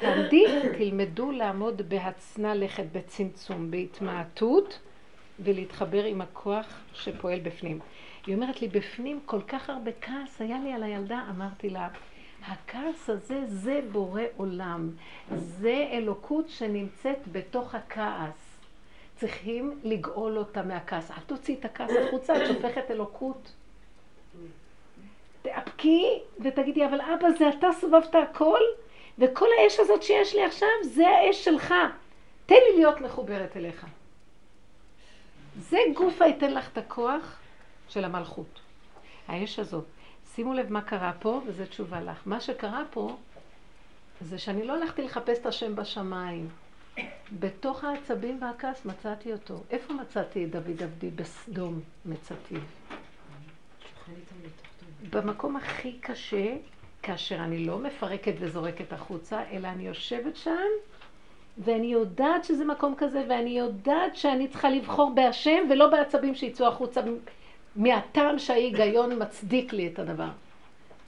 תעמדי, 0.01 0.45
תלמדו 0.79 1.31
לעמוד 1.31 1.83
בהצנע 1.89 2.55
לכת, 2.55 2.85
בצמצום, 2.93 3.71
בהתמעטות, 3.71 4.79
ולהתחבר 5.41 6.05
עם 6.05 6.21
הכוח 6.21 6.67
שפועל 6.95 7.41
בפנים. 7.41 7.79
היא 8.27 8.35
אומרת 8.35 8.63
לי, 8.63 8.69
בפנים 8.69 9.21
כל 9.27 9.43
כך 9.43 9.71
הרבה 9.71 9.91
כעס 10.01 10.41
היה 10.41 10.59
לי 10.65 10.73
על 10.73 10.83
הילדה, 10.83 11.23
אמרתי 11.31 11.71
לה, 11.71 11.89
הכעס 12.47 13.11
הזה 13.11 13.41
זה 13.47 13.81
בורא 13.93 14.23
עולם, 14.37 14.91
זה 15.37 15.89
אלוקות 15.93 16.49
שנמצאת 16.49 17.19
בתוך 17.33 17.75
הכעס. 17.75 18.59
צריכים 19.17 19.81
לגאול 19.85 20.39
אותה 20.39 20.63
מהכעס. 20.63 21.11
אל 21.11 21.23
תוציא 21.27 21.57
את 21.57 21.65
הכעס 21.65 21.91
החוצה, 22.07 22.37
את 22.37 22.47
שופכת 22.47 22.91
אלוקות. 22.91 23.53
תאפקי 25.43 26.19
ותגידי, 26.41 26.87
אבל 26.87 27.01
אבא, 27.01 27.31
זה 27.39 27.49
אתה 27.49 27.69
סובבת 27.81 28.15
הכל, 28.15 28.61
וכל 29.21 29.47
האש 29.59 29.81
הזאת 29.81 30.03
שיש 30.03 30.35
לי 30.35 30.45
עכשיו, 30.45 30.69
זה 30.83 31.09
האש 31.09 31.45
שלך. 31.45 31.75
תן 32.47 32.55
לי 32.55 32.77
להיות 32.77 33.01
מחוברת 33.01 33.57
אליך. 33.57 33.87
זה 35.59 35.79
גוף 35.95 36.23
היתן 36.23 36.55
לך 36.55 36.69
את 36.73 36.79
הכוח 36.79 37.39
של 37.89 38.05
המלכות. 38.05 38.61
האש 39.29 39.59
הזאת. 39.59 39.85
שימו 40.35 40.55
לב 40.55 40.73
מה 40.73 40.83
קרה 40.83 41.13
פה, 41.21 41.41
וזו 41.47 41.65
תשובה 41.67 42.01
לך. 42.01 42.23
מה 42.27 42.41
שקרה 42.41 42.83
פה, 42.91 43.17
זה 44.21 44.39
שאני 44.39 44.67
לא 44.67 44.73
הלכתי 44.73 45.03
לחפש 45.03 45.39
את 45.39 45.47
השם 45.47 45.77
בשמיים. 45.77 46.49
בתוך 47.41 47.85
העצבים 47.85 48.43
והכעס 48.43 48.85
מצאתי 48.85 49.33
אותו. 49.33 49.63
איפה 49.71 49.93
מצאתי 49.95 50.45
את 50.45 50.51
דוד 50.51 50.83
עבדי? 50.83 51.11
בסדום 51.11 51.81
מצאתיו. 52.05 52.61
במקום 55.11 55.57
הכי 55.57 55.99
קשה, 56.01 56.57
כאשר 57.03 57.35
אני 57.35 57.65
לא 57.65 57.79
מפרקת 57.79 58.35
וזורקת 58.39 58.93
החוצה, 58.93 59.43
אלא 59.53 59.69
אני 59.69 59.87
יושבת 59.87 60.37
שם, 60.37 60.69
ואני 61.59 61.87
יודעת 61.87 62.45
שזה 62.45 62.65
מקום 62.65 62.95
כזה, 62.99 63.25
ואני 63.29 63.59
יודעת 63.59 64.17
שאני 64.17 64.49
צריכה 64.49 64.71
לבחור 64.71 65.13
בהשם 65.15 65.65
ולא 65.71 65.87
בעצבים 65.87 66.35
שיצאו 66.35 66.67
החוצה, 66.67 67.01
מהטעם 67.77 68.39
שההיגיון 68.39 69.23
מצדיק 69.23 69.73
לי 69.73 69.87
את 69.89 69.99
הדבר. 69.99 70.29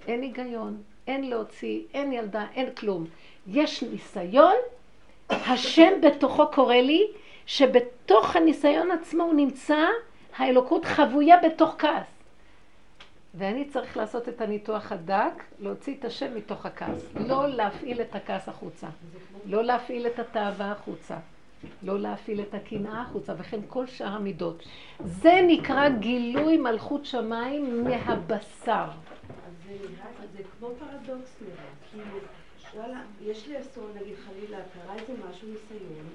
אין 0.07 0.22
היגיון, 0.22 0.83
אין 1.07 1.31
להוציא, 1.31 1.81
אין 1.94 2.12
ילדה, 2.12 2.46
אין 2.55 2.70
כלום. 2.74 3.05
יש 3.46 3.83
ניסיון, 3.83 4.55
השם 5.31 5.92
בתוכו 6.02 6.46
קורא 6.52 6.74
לי, 6.76 7.07
שבתוך 7.46 8.37
הניסיון 8.37 8.90
עצמו 8.90 9.22
הוא 9.22 9.35
נמצא, 9.35 9.87
האלוקות 10.37 10.85
חבויה 10.85 11.37
בתוך 11.37 11.74
כעס. 11.78 12.12
ואני 13.34 13.64
צריך 13.68 13.96
לעשות 13.96 14.28
את 14.28 14.40
הניתוח 14.40 14.92
הדק, 14.92 15.44
להוציא 15.58 15.94
את 15.98 16.04
השם 16.04 16.36
מתוך 16.36 16.66
הכעס. 16.66 17.04
לא 17.14 17.48
להפעיל 17.48 18.00
את 18.00 18.14
הכעס 18.14 18.48
החוצה. 18.48 18.86
לא 19.46 19.64
להפעיל 19.64 20.06
את 20.06 20.18
התאווה 20.18 20.72
החוצה. 20.72 21.16
לא 21.82 21.98
להפעיל 21.98 22.40
את 22.40 22.54
הקנאה 22.54 23.02
החוצה, 23.02 23.34
וכן 23.38 23.60
כל 23.68 23.86
שאר 23.86 24.08
המידות. 24.08 24.62
זה 25.04 25.40
נקרא 25.46 25.88
גילוי 25.88 26.56
מלכות 26.56 27.06
שמיים 27.06 27.84
מהבשר. 27.84 28.84
אז 28.84 29.52
זה 29.66 29.72
נראה, 29.72 30.06
זה 30.32 30.42
כמו 30.58 30.68
פרדוקס 30.78 31.36
נראה, 31.42 31.64
כאילו, 31.90 32.18
וואלה, 32.74 33.00
יש 33.22 33.48
לי 33.48 33.60
אסון, 33.60 33.90
נגיד 34.00 34.14
חלילה, 34.26 34.58
קרה 34.74 34.94
איזה 34.94 35.12
משהו, 35.30 35.48
ניסיון, 35.48 36.06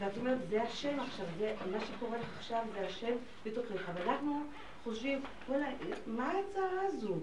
ואת 0.00 0.16
אומרת, 0.16 0.38
זה 0.48 0.62
השם 0.62 1.00
עכשיו, 1.00 1.26
זה, 1.38 1.54
מה 1.72 1.78
שקורה 1.80 2.18
לך 2.18 2.38
עכשיו 2.38 2.62
זה 2.72 2.86
השם 2.86 3.12
בתוכך, 3.46 3.90
ואנחנו 3.94 4.42
חושבים, 4.84 5.20
וואלה, 5.48 5.66
מה 6.06 6.32
ההצעה 6.32 6.86
הזו? 6.86 7.14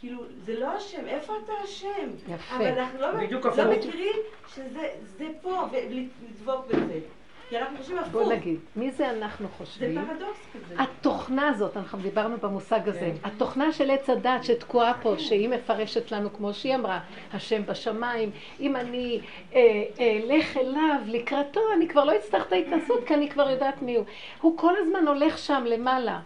כאילו, 0.00 0.22
זה 0.44 0.60
לא 0.60 0.66
השם, 0.66 1.06
איפה 1.06 1.34
אתה 1.44 1.52
השם? 1.64 2.10
יפה. 2.28 2.56
אבל 2.56 2.78
אנחנו 2.78 3.00
לא, 3.00 3.12
בדיוק 3.12 3.46
לא. 3.46 3.70
מכירים 3.70 4.16
שזה 4.54 4.88
זה 5.18 5.26
פה, 5.42 5.62
ולדבוק 5.72 6.66
בזה. 6.66 7.00
כי 7.48 7.58
אנחנו 7.58 7.78
חושבים 7.78 7.98
הפוך. 7.98 8.12
בוא 8.12 8.32
נגיד, 8.32 8.58
מי 8.76 8.90
זה 8.90 9.10
אנחנו 9.10 9.48
זה 9.48 9.54
חושבים? 9.54 10.06
פרדוקס 10.06 10.46
כזה. 10.54 10.82
התוכנה 10.82 11.48
הזאת, 11.48 11.76
אנחנו 11.76 11.98
דיברנו 11.98 12.36
במושג 12.36 12.88
הזה, 12.88 13.12
התוכנה 13.24 13.72
של 13.72 13.90
עץ 13.90 14.10
הדת 14.10 14.44
שתקועה 14.44 14.92
פה, 15.02 15.14
שהיא 15.18 15.48
מפרשת 15.48 16.12
לנו 16.12 16.32
כמו 16.32 16.54
שהיא 16.54 16.74
אמרה, 16.74 17.00
השם 17.32 17.66
בשמיים, 17.66 18.30
אם 18.60 18.76
אני 18.76 19.20
אה, 19.54 19.60
אלך 20.00 20.56
אליו 20.56 21.00
לקראתו, 21.06 21.60
אני 21.76 21.88
כבר 21.88 22.04
לא 22.04 22.16
אצטרך 22.16 22.46
את 22.46 22.52
ההתנסות, 22.52 23.04
כי 23.06 23.14
אני 23.14 23.30
כבר 23.30 23.50
יודעת 23.50 23.82
מי 23.82 23.96
הוא. 23.96 24.04
הוא 24.40 24.58
כל 24.58 24.72
הזמן 24.78 25.08
הולך 25.08 25.38
שם 25.38 25.64
למעלה. 25.66 26.20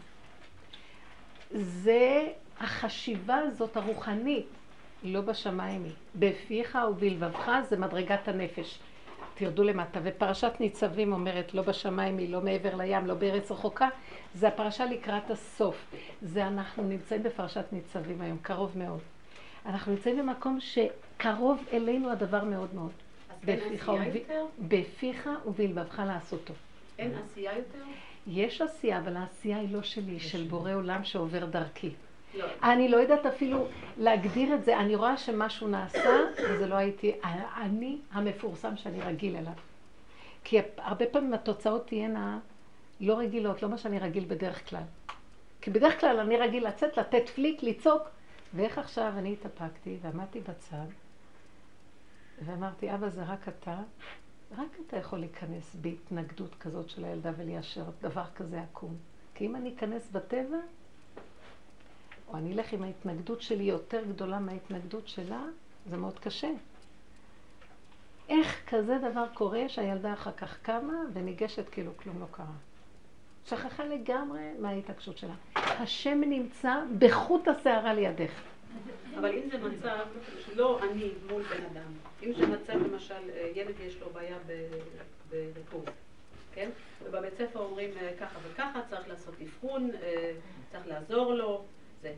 זה 1.50 2.26
החשיבה 2.60 3.36
הזאת 3.36 3.76
הרוחנית, 3.76 4.46
לא 5.02 5.20
בשמיים 5.20 5.84
היא. 5.84 5.92
בפיך 6.18 6.78
ובלבבך 6.90 7.50
זה 7.68 7.76
מדרגת 7.76 8.28
הנפש. 8.28 8.78
תרדו 9.34 9.62
למטה. 9.64 10.00
ופרשת 10.02 10.52
ניצבים 10.60 11.12
אומרת, 11.12 11.54
לא 11.54 11.62
בשמיים 11.62 12.18
היא, 12.18 12.32
לא 12.32 12.40
מעבר 12.40 12.74
לים, 12.76 13.06
לא 13.06 13.14
בארץ 13.14 13.50
רחוקה, 13.50 13.88
זה 14.34 14.48
הפרשה 14.48 14.84
לקראת 14.84 15.30
הסוף. 15.30 15.94
זה 16.22 16.46
אנחנו 16.46 16.82
נמצאים 16.82 17.22
בפרשת 17.22 17.64
ניצבים 17.72 18.20
היום, 18.20 18.38
קרוב 18.42 18.78
מאוד. 18.78 18.98
אנחנו 19.66 19.92
נמצאים 19.92 20.16
במקום 20.18 20.58
שקרוב 20.60 21.62
אלינו 21.72 22.10
הדבר 22.10 22.44
מאוד 22.44 22.74
מאוד. 22.74 22.90
אז 23.30 23.48
אין 23.48 23.58
בפיך 23.60 23.88
וב- 23.88 24.16
יותר? 24.16 24.44
בפיך 24.68 25.28
ובלבבך 25.46 26.02
לעשותו. 26.06 26.54
אין 26.98 27.12
עשייה 27.24 27.52
יותר? 27.56 27.78
יש 28.26 28.60
עשייה, 28.60 28.98
אבל 28.98 29.16
העשייה 29.16 29.58
היא 29.58 29.72
לא 29.72 29.82
שלי, 29.82 30.12
היא 30.12 30.20
של 30.20 30.42
בורא 30.42 30.74
עולם 30.74 31.04
שעובר 31.04 31.46
דרכי. 31.46 31.90
לא. 32.34 32.46
אני 32.62 32.88
לא 32.88 32.96
יודעת 32.96 33.26
אפילו 33.26 33.66
להגדיר 33.98 34.54
את 34.54 34.64
זה, 34.64 34.78
אני 34.78 34.94
רואה 34.94 35.16
שמשהו 35.16 35.68
נעשה, 35.68 36.18
וזה 36.50 36.66
לא 36.66 36.74
הייתי, 36.74 37.12
אני 37.56 37.98
המפורסם 38.12 38.76
שאני 38.76 39.00
רגיל 39.00 39.36
אליו. 39.36 39.52
כי 40.44 40.58
הרבה 40.76 41.06
פעמים 41.06 41.34
התוצאות 41.34 41.86
תהיינה 41.86 42.38
לא 43.00 43.18
רגילות, 43.18 43.62
לא 43.62 43.68
מה 43.68 43.78
שאני 43.78 43.98
רגיל 43.98 44.24
בדרך 44.28 44.68
כלל. 44.68 44.82
כי 45.60 45.70
בדרך 45.70 46.00
כלל 46.00 46.20
אני 46.20 46.36
רגיל 46.36 46.66
לצאת, 46.66 46.96
לתת 46.96 47.28
פליק, 47.28 47.62
לצעוק, 47.62 48.02
ואיך 48.54 48.78
עכשיו 48.78 49.12
אני 49.18 49.32
התאפקתי 49.32 49.96
ועמדתי 50.02 50.40
בצד, 50.40 50.86
ואמרתי, 52.44 52.94
אבא 52.94 53.08
זה 53.08 53.22
רק 53.22 53.48
אתה, 53.48 53.76
רק 54.58 54.68
אתה 54.86 54.96
יכול 54.96 55.18
להיכנס 55.18 55.76
בהתנגדות 55.80 56.54
כזאת 56.54 56.88
של 56.90 57.04
הילדה 57.04 57.32
וליישר 57.36 57.84
דבר 58.00 58.24
כזה 58.36 58.62
עקום. 58.62 58.96
כי 59.34 59.46
אם 59.46 59.56
אני 59.56 59.74
אכנס 59.74 60.10
בטבע, 60.12 60.58
או 62.28 62.36
אני 62.36 62.52
אלך 62.52 62.72
עם 62.72 62.82
ההתנגדות 62.82 63.42
שלי 63.42 63.64
יותר 63.64 64.04
גדולה 64.04 64.38
מההתנגדות 64.38 65.08
שלה, 65.08 65.44
זה 65.86 65.96
מאוד 65.96 66.18
קשה. 66.18 66.50
איך 68.28 68.60
כזה 68.68 68.98
דבר 69.10 69.24
קורה 69.34 69.68
שהילדה 69.68 70.12
אחר 70.12 70.32
כך 70.32 70.58
קמה 70.62 70.94
וניגשת 71.12 71.68
כאילו 71.68 71.96
כלום 71.96 72.20
לא 72.20 72.26
קרה? 72.30 72.46
שכחה 73.46 73.84
לגמרי 73.84 74.50
מההתעקשות 74.58 75.18
שלה. 75.18 75.34
השם 75.56 76.20
נמצא 76.20 76.74
בחוט 76.98 77.48
השערה 77.48 77.94
לידך. 77.94 78.32
אבל 79.18 79.32
אם 79.32 79.50
זה 79.50 79.58
מצב 79.58 80.06
לא 80.54 80.80
אני 80.82 81.10
מול 81.30 81.42
בן 81.42 81.64
אדם, 81.64 81.92
אם 82.22 82.32
זה 82.32 82.46
מצב 82.46 82.72
למשל 82.72 83.30
ילד 83.54 83.74
יש 83.80 84.00
לו 84.00 84.10
בעיה 84.10 84.36
בריכוז, 85.30 85.84
כן? 86.54 86.70
ובבית 87.04 87.34
ספר 87.34 87.58
אומרים 87.58 87.90
אה, 87.96 88.12
ככה 88.20 88.38
וככה, 88.42 88.80
צריך 88.90 89.08
לעשות 89.08 89.34
אבחון, 89.42 89.90
אה, 90.02 90.32
צריך 90.72 90.86
לעזור 90.86 91.34
לו, 91.34 91.64
זה. 92.02 92.14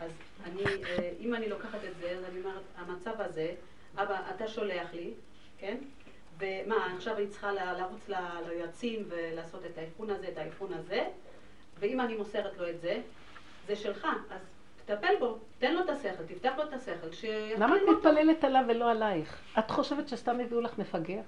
אז 0.00 0.10
אני, 0.44 0.64
אה, 0.64 1.10
אם 1.20 1.34
אני 1.34 1.48
לוקחת 1.48 1.78
את 1.84 1.96
זה, 2.00 2.10
אז 2.10 2.24
אני 2.24 2.40
אומרת, 2.40 2.62
המצב 2.76 3.20
הזה, 3.20 3.54
אבא, 3.94 4.30
אתה 4.36 4.48
שולח 4.48 4.94
לי, 4.94 5.12
כן? 5.58 5.76
ומה, 6.38 6.94
עכשיו 6.96 7.16
אני 7.16 7.28
צריכה 7.28 7.52
לרוץ 7.52 8.08
ליועצים 8.46 9.04
ולעשות 9.08 9.66
את 9.66 9.78
האבחון 9.78 10.10
הזה, 10.10 10.28
את 10.28 10.38
האבחון 10.38 10.72
הזה, 10.72 11.04
ואם 11.78 12.00
אני 12.00 12.16
מוסרת 12.16 12.58
לו 12.58 12.70
את 12.70 12.80
זה, 12.80 13.00
זה 13.66 13.76
שלך, 13.76 14.06
אז 14.30 14.40
תטפל 14.84 15.14
בו, 15.20 15.38
תן 15.58 15.74
לו 15.74 15.80
את 15.80 15.88
השכל, 15.88 16.22
תפתח 16.26 16.52
לו 16.56 16.62
את 16.62 16.72
השכל, 16.72 17.12
ש... 17.12 17.24
למה 17.58 17.76
את 17.76 17.82
מתפללת 17.96 18.44
עליו 18.44 18.64
ולא 18.68 18.90
עלייך? 18.90 19.38
את 19.58 19.70
חושבת 19.70 20.08
שסתם 20.08 20.40
הביאו 20.40 20.60
לך 20.60 20.78
מפגר? 20.78 21.20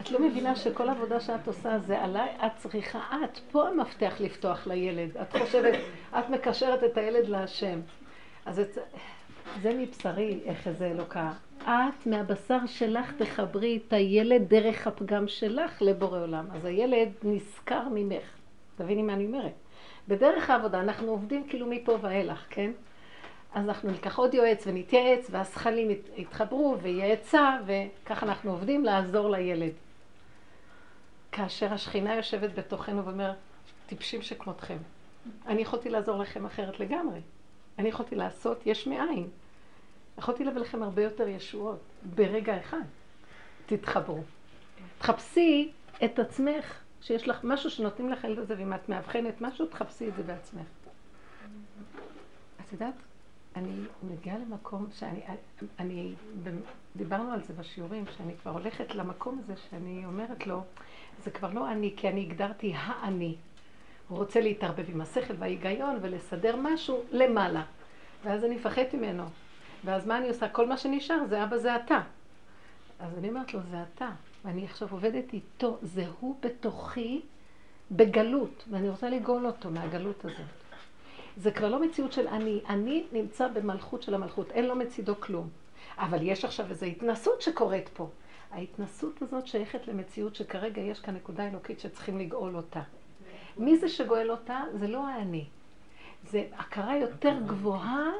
את 0.00 0.10
לא 0.10 0.20
מבינה 0.20 0.56
שכל 0.56 0.88
עבודה 0.88 1.20
שאת 1.20 1.46
עושה 1.46 1.78
זה 1.78 2.02
עליי, 2.02 2.28
את 2.46 2.52
צריכה, 2.56 2.98
את, 3.24 3.38
פה 3.38 3.68
המפתח 3.68 4.14
לפתוח 4.20 4.66
לילד. 4.66 5.16
את 5.16 5.36
חושבת, 5.36 5.74
את 6.18 6.30
מקשרת 6.30 6.84
את 6.84 6.98
הילד 6.98 7.28
להשם. 7.28 7.80
אז 8.46 8.60
את, 8.60 8.78
זה 9.62 9.74
מבשרי, 9.74 10.40
איך 10.44 10.68
זה 10.70 10.86
אלוקה. 10.86 11.32
את 11.62 12.06
מהבשר 12.06 12.66
שלך 12.66 13.12
תחברי 13.18 13.80
את 13.86 13.92
הילד 13.92 14.48
דרך 14.48 14.86
הפגם 14.86 15.28
שלך 15.28 15.82
לבורא 15.82 16.20
עולם. 16.20 16.46
אז 16.52 16.64
הילד 16.64 17.08
נשכר 17.22 17.82
ממך. 17.94 18.24
תביני 18.76 19.02
מה 19.02 19.12
אני 19.12 19.26
אומרת. 19.26 19.61
בדרך 20.08 20.50
העבודה 20.50 20.80
אנחנו 20.80 21.10
עובדים 21.10 21.48
כאילו 21.48 21.66
מפה 21.66 21.98
ואילך, 22.00 22.44
כן? 22.50 22.70
אז 23.54 23.64
אנחנו 23.64 23.90
ניקח 23.90 24.18
עוד 24.18 24.34
יועץ 24.34 24.66
ונתייעץ, 24.66 25.26
והזכלים 25.30 25.90
יתחברו 26.16 26.76
ויהיה 26.82 27.12
עצה, 27.12 27.56
וככה 27.66 28.26
אנחנו 28.26 28.50
עובדים 28.50 28.84
לעזור 28.84 29.30
לילד. 29.30 29.72
כאשר 31.32 31.72
השכינה 31.72 32.14
יושבת 32.14 32.54
בתוכנו 32.54 33.04
ואומרת, 33.04 33.36
טיפשים 33.86 34.22
שכמותכם. 34.22 34.76
אני 35.46 35.62
יכולתי 35.62 35.90
לעזור 35.90 36.18
לכם 36.18 36.46
אחרת 36.46 36.80
לגמרי. 36.80 37.20
אני 37.78 37.88
יכולתי 37.88 38.16
לעשות 38.16 38.66
יש 38.66 38.86
מאין. 38.86 39.28
יכולתי 40.18 40.44
להביא 40.44 40.60
לכם 40.60 40.82
הרבה 40.82 41.02
יותר 41.02 41.28
ישועות 41.28 41.78
ברגע 42.14 42.60
אחד. 42.60 42.82
תתחברו. 43.66 44.20
תחפשי 44.98 45.72
את 46.04 46.18
עצמך, 46.18 46.80
שיש 47.02 47.28
לך 47.28 47.44
משהו 47.44 47.70
שנותנים 47.70 48.10
לך 48.10 48.24
את 48.24 48.46
זה, 48.46 48.54
ואם 48.58 48.74
את 48.74 48.88
מאבחנת 48.88 49.40
משהו, 49.40 49.66
תחפשי 49.66 50.08
את 50.08 50.14
זה 50.16 50.22
בעצמך. 50.22 50.66
את 52.60 52.72
יודעת, 52.72 52.94
אני 53.56 53.70
מגיעה 54.02 54.38
למקום 54.38 54.86
שאני, 54.92 55.20
אני, 55.78 56.14
דיברנו 56.96 57.32
על 57.32 57.42
זה 57.42 57.54
בשיעורים, 57.54 58.04
שאני 58.16 58.32
כבר 58.42 58.50
הולכת 58.50 58.94
למקום 58.94 59.40
הזה 59.44 59.54
שאני 59.70 60.04
אומרת 60.04 60.46
לו, 60.46 60.62
זה 61.24 61.30
כבר 61.30 61.52
לא 61.52 61.72
אני, 61.72 61.94
כי 61.96 62.08
אני 62.08 62.20
הגדרתי 62.20 62.72
האני. 62.76 63.36
הוא 64.08 64.18
רוצה 64.18 64.40
להתערבב 64.40 64.84
עם 64.88 65.00
השכל 65.00 65.34
וההיגיון 65.38 65.98
ולסדר 66.02 66.56
משהו 66.56 67.02
למעלה. 67.12 67.62
ואז 68.24 68.44
אני 68.44 68.54
מפחד 68.54 68.82
ממנו. 68.92 69.24
ואז 69.84 70.06
מה 70.06 70.18
אני 70.18 70.28
עושה? 70.28 70.48
כל 70.48 70.66
מה 70.66 70.76
שנשאר 70.76 71.26
זה 71.28 71.44
אבא 71.44 71.56
זה 71.56 71.76
אתה. 71.76 72.00
אז 73.00 73.18
אני 73.18 73.28
אומרת 73.28 73.54
לו, 73.54 73.60
זה 73.70 73.76
אתה. 73.82 74.10
ואני 74.44 74.64
עכשיו 74.64 74.88
עובדת 74.90 75.32
איתו, 75.32 75.78
זה 75.82 76.04
הוא 76.20 76.36
בתוכי 76.40 77.20
בגלות, 77.90 78.64
ואני 78.70 78.88
רוצה 78.88 79.10
לגאול 79.10 79.46
אותו 79.46 79.70
מהגלות 79.70 80.24
הזאת. 80.24 80.46
זה 81.36 81.50
כבר 81.50 81.68
לא 81.68 81.82
מציאות 81.82 82.12
של 82.12 82.28
אני, 82.28 82.60
אני 82.68 83.04
נמצא 83.12 83.48
במלכות 83.48 84.02
של 84.02 84.14
המלכות, 84.14 84.50
אין 84.50 84.66
לו 84.66 84.76
מצידו 84.76 85.20
כלום. 85.20 85.48
אבל 85.98 86.18
יש 86.22 86.44
עכשיו 86.44 86.70
איזו 86.70 86.86
התנסות 86.86 87.42
שקורית 87.42 87.88
פה. 87.88 88.08
ההתנסות 88.50 89.22
הזאת 89.22 89.46
שייכת 89.46 89.88
למציאות 89.88 90.36
שכרגע 90.36 90.82
יש 90.82 91.00
כאן 91.00 91.14
נקודה 91.14 91.48
אלוקית 91.48 91.80
שצריכים 91.80 92.18
לגאול 92.18 92.56
אותה. 92.56 92.82
מי 93.56 93.76
זה 93.76 93.88
שגואל 93.88 94.30
אותה? 94.30 94.60
זה 94.80 94.88
לא 94.88 95.08
האני. 95.08 95.44
זה 96.30 96.44
הכרה 96.56 96.96
יותר 96.96 97.34
גבוהה, 97.46 98.10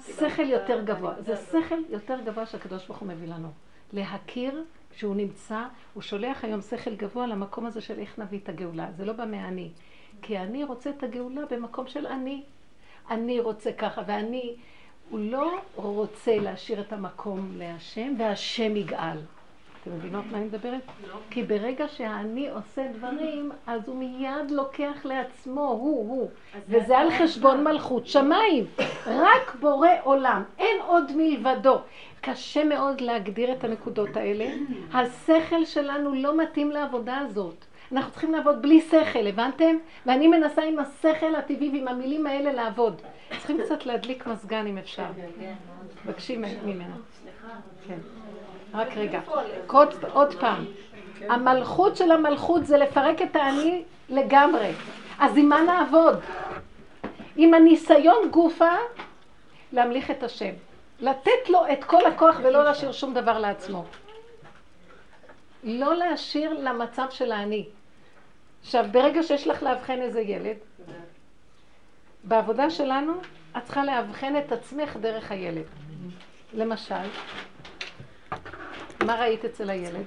שכל 0.00 0.48
יותר 0.48 0.84
גבוה. 0.84 1.22
זה 1.22 1.36
שכל 1.36 1.78
יותר 1.88 2.20
גבוה 2.24 2.46
שהקדוש 2.46 2.86
ברוך 2.86 2.98
הוא 2.98 3.08
מביא 3.08 3.28
לנו. 3.28 3.48
להכיר 3.92 4.64
שהוא 4.98 5.16
נמצא, 5.16 5.64
הוא 5.94 6.02
שולח 6.02 6.44
היום 6.44 6.60
שכל 6.60 6.94
גבוה 6.94 7.26
למקום 7.26 7.66
הזה 7.66 7.80
של 7.80 7.98
איך 7.98 8.18
נביא 8.18 8.38
את 8.38 8.48
הגאולה. 8.48 8.88
זה 8.96 9.04
לא 9.04 9.12
בא 9.12 9.24
מהאני. 9.24 9.70
כי 10.22 10.38
אני 10.38 10.64
רוצה 10.64 10.90
את 10.90 11.02
הגאולה 11.02 11.40
במקום 11.50 11.86
של 11.86 12.06
אני. 12.06 12.42
אני 13.10 13.40
רוצה 13.40 13.72
ככה, 13.72 14.02
ואני, 14.06 14.56
הוא 15.10 15.20
לא 15.20 15.58
רוצה 15.74 16.38
להשאיר 16.38 16.80
את 16.80 16.92
המקום 16.92 17.52
להשם, 17.56 18.14
והשם 18.18 18.76
יגאל. 18.76 19.18
אתם 19.82 19.90
מבינות 19.96 20.24
מה 20.30 20.38
אני 20.38 20.44
מדברת? 20.46 20.82
כי 21.30 21.42
ברגע 21.42 21.88
שהאני 21.88 22.48
עושה 22.50 22.82
דברים, 22.92 23.50
אז 23.66 23.88
הוא 23.88 23.96
מיד 23.96 24.50
לוקח 24.50 25.04
לעצמו, 25.04 25.60
הוא, 25.60 26.08
הוא. 26.10 26.28
וזה 26.68 26.98
על 26.98 27.10
חשבון 27.10 27.64
מלכות 27.64 28.06
שמיים. 28.06 28.64
רק 29.06 29.56
בורא 29.60 29.88
עולם, 30.02 30.42
אין 30.58 30.76
עוד 30.86 31.12
מלבדו. 31.16 31.78
קשה 32.20 32.64
מאוד 32.64 33.00
להגדיר 33.00 33.52
את 33.52 33.64
הנקודות 33.64 34.16
האלה. 34.16 34.46
השכל 34.92 35.64
שלנו 35.64 36.14
לא 36.14 36.36
מתאים 36.36 36.70
לעבודה 36.70 37.18
הזאת. 37.18 37.64
אנחנו 37.92 38.10
צריכים 38.10 38.32
לעבוד 38.32 38.62
בלי 38.62 38.80
שכל, 38.80 39.26
הבנתם? 39.26 39.76
ואני 40.06 40.28
מנסה 40.28 40.62
עם 40.62 40.78
השכל 40.78 41.34
הטבעי 41.34 41.70
ועם 41.72 41.88
המילים 41.88 42.26
האלה 42.26 42.52
לעבוד. 42.52 43.02
צריכים 43.30 43.60
קצת 43.64 43.86
להדליק 43.86 44.26
מזגן 44.26 44.66
אם 44.66 44.78
אפשר. 44.78 45.06
מבקשי 46.04 46.36
ממנו. 46.36 46.94
כן. 47.88 47.98
רק 48.74 48.88
רגע. 48.96 49.20
עוד 50.12 50.34
פעם. 50.40 50.64
המלכות 51.28 51.96
של 51.96 52.12
המלכות 52.12 52.66
זה 52.66 52.76
לפרק 52.76 53.22
את 53.22 53.36
האני 53.36 53.84
לגמרי. 54.08 54.72
אז 55.18 55.32
עם 55.36 55.48
מה 55.48 55.60
נעבוד? 55.60 56.20
עם 57.36 57.54
הניסיון 57.54 58.30
גופה 58.30 58.76
להמליך 59.72 60.10
את 60.10 60.22
השם. 60.22 60.52
לתת 61.00 61.48
לו 61.48 61.60
את 61.72 61.84
כל 61.84 62.06
הכוח 62.06 62.36
ולא 62.42 62.64
להשאיר 62.64 62.92
שום 62.92 63.14
דבר 63.14 63.38
לעצמו. 63.38 63.84
לא 65.64 65.94
להשאיר 65.94 66.52
למצב 66.52 67.06
של 67.10 67.32
האני. 67.32 67.66
עכשיו, 68.60 68.86
ברגע 68.92 69.22
שיש 69.22 69.46
לך 69.46 69.62
לאבחן 69.62 70.02
איזה 70.02 70.20
ילד, 70.20 70.56
בעבודה 72.24 72.70
שלנו 72.70 73.12
את 73.56 73.64
צריכה 73.64 73.84
לאבחן 73.84 74.36
את 74.36 74.52
עצמך 74.52 74.96
דרך 74.96 75.30
הילד. 75.30 75.64
למשל, 76.54 76.94
מה 79.06 79.14
ראית 79.20 79.44
אצל 79.44 79.70
הילד? 79.70 80.04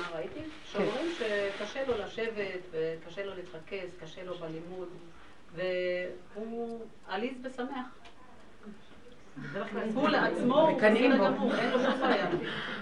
מה 0.00 0.08
ראיתי? 0.14 0.40
שאומרים 0.64 1.06
שקשה 1.18 1.86
לו 1.86 1.94
לשבת, 1.98 2.60
וקשה 2.72 3.24
לו 3.26 3.34
להתרכז, 3.34 3.88
קשה 4.00 4.24
לו 4.24 4.34
בלימוד, 4.34 4.88
והוא 5.54 6.80
עליז 7.08 7.34
ושמח. 7.42 7.86
הוא 9.94 10.08
לעצמו, 10.08 10.60
הוא 10.60 10.78
בסדר 10.78 11.26
גמור, 11.26 11.54
אין 11.54 11.70
לו 11.70 11.78
שום 11.80 12.00
בעיה. 12.00 12.28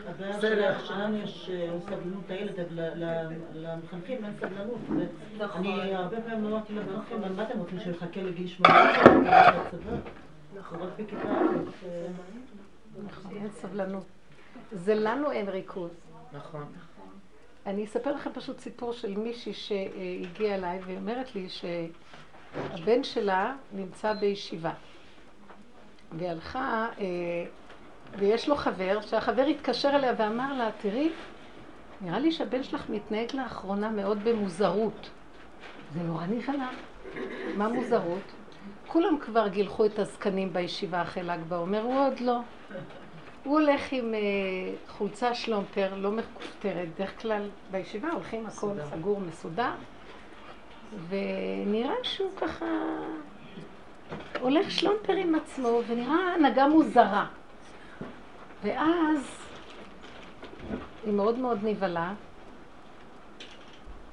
הבעיה 0.06 0.78
שלנו 0.84 1.18
יש 1.18 1.50
אה, 1.52 1.70
סבלנות 1.80 2.30
הילד, 2.30 2.54
למחנכים 3.54 4.24
אין 4.24 4.34
סבלנות. 4.40 4.80
נכון. 5.38 5.66
אני 5.66 5.94
הרבה 5.94 6.20
פעמים 6.20 6.46
אמרתי 6.46 6.72
למחנכים, 6.72 7.36
מה 7.36 7.42
אתם 7.42 7.58
רוצים 7.58 7.80
שיחכה 7.80 8.20
לגיל 8.22 8.48
שמונה? 8.48 8.92
נכון. 10.58 10.90
נכון, 13.06 13.36
אין 13.36 13.50
סבלנות. 13.50 14.06
זה 14.72 14.94
לנו 14.94 15.30
אין 15.30 15.48
ריכוז. 15.48 15.90
נכון. 16.32 16.72
אני 17.66 17.84
אספר 17.84 18.12
לכם 18.12 18.30
פשוט 18.34 18.58
סיפור 18.58 18.92
של 18.92 19.16
מישהי 19.16 19.52
שהגיעה 19.52 20.54
אליי 20.54 20.80
ואומרת 20.86 21.34
לי 21.34 21.46
שהבן 21.48 23.04
שלה 23.04 23.54
נמצא 23.72 24.12
בישיבה. 24.12 24.72
והיא 26.12 26.28
הלכה, 26.28 26.88
אה, 26.98 27.04
ויש 28.18 28.48
לו 28.48 28.56
חבר, 28.56 29.00
שהחבר 29.00 29.42
התקשר 29.42 29.88
אליה 29.88 30.14
ואמר 30.18 30.58
לה, 30.58 30.70
תראי, 30.80 31.10
נראה 32.00 32.18
לי 32.18 32.32
שהבן 32.32 32.62
שלך 32.62 32.90
מתנהג 32.90 33.36
לאחרונה 33.36 33.90
מאוד 33.90 34.18
במוזרות. 34.24 35.10
זה 35.94 36.00
נורא 36.02 36.26
נבהלה. 36.26 36.70
מה 37.56 37.68
מוזרות? 37.68 38.32
כולם 38.86 39.18
כבר 39.20 39.48
גילחו 39.48 39.86
את 39.86 39.98
הזקנים 39.98 40.52
בישיבה 40.52 41.02
אחרי 41.02 41.22
ל"ג 41.22 41.40
בעומר, 41.48 41.82
הוא 41.82 42.06
עוד 42.06 42.20
לא. 42.20 42.40
הוא 43.44 43.60
הולך 43.60 43.92
עם 43.92 44.14
uh, 44.14 44.90
חולצה 44.90 45.34
שלומפר, 45.34 45.94
לא 45.96 46.10
מכותרת, 46.10 46.88
דרך 46.98 47.22
כלל 47.22 47.48
בישיבה 47.70 48.08
הולכים 48.10 48.46
הכל 48.46 48.72
סגור, 48.90 49.20
מסודר, 49.20 49.72
ונראה 51.08 51.94
שהוא 52.02 52.30
ככה 52.36 52.66
הולך 54.40 54.70
שלומפר 54.70 55.12
עם 55.12 55.34
עצמו, 55.34 55.80
ונראה 55.88 56.34
הנהגה 56.34 56.68
מוזרה. 56.68 57.26
ואז 58.62 59.46
היא 61.04 61.12
מאוד 61.12 61.38
מאוד 61.38 61.58
נבהלה, 61.62 62.12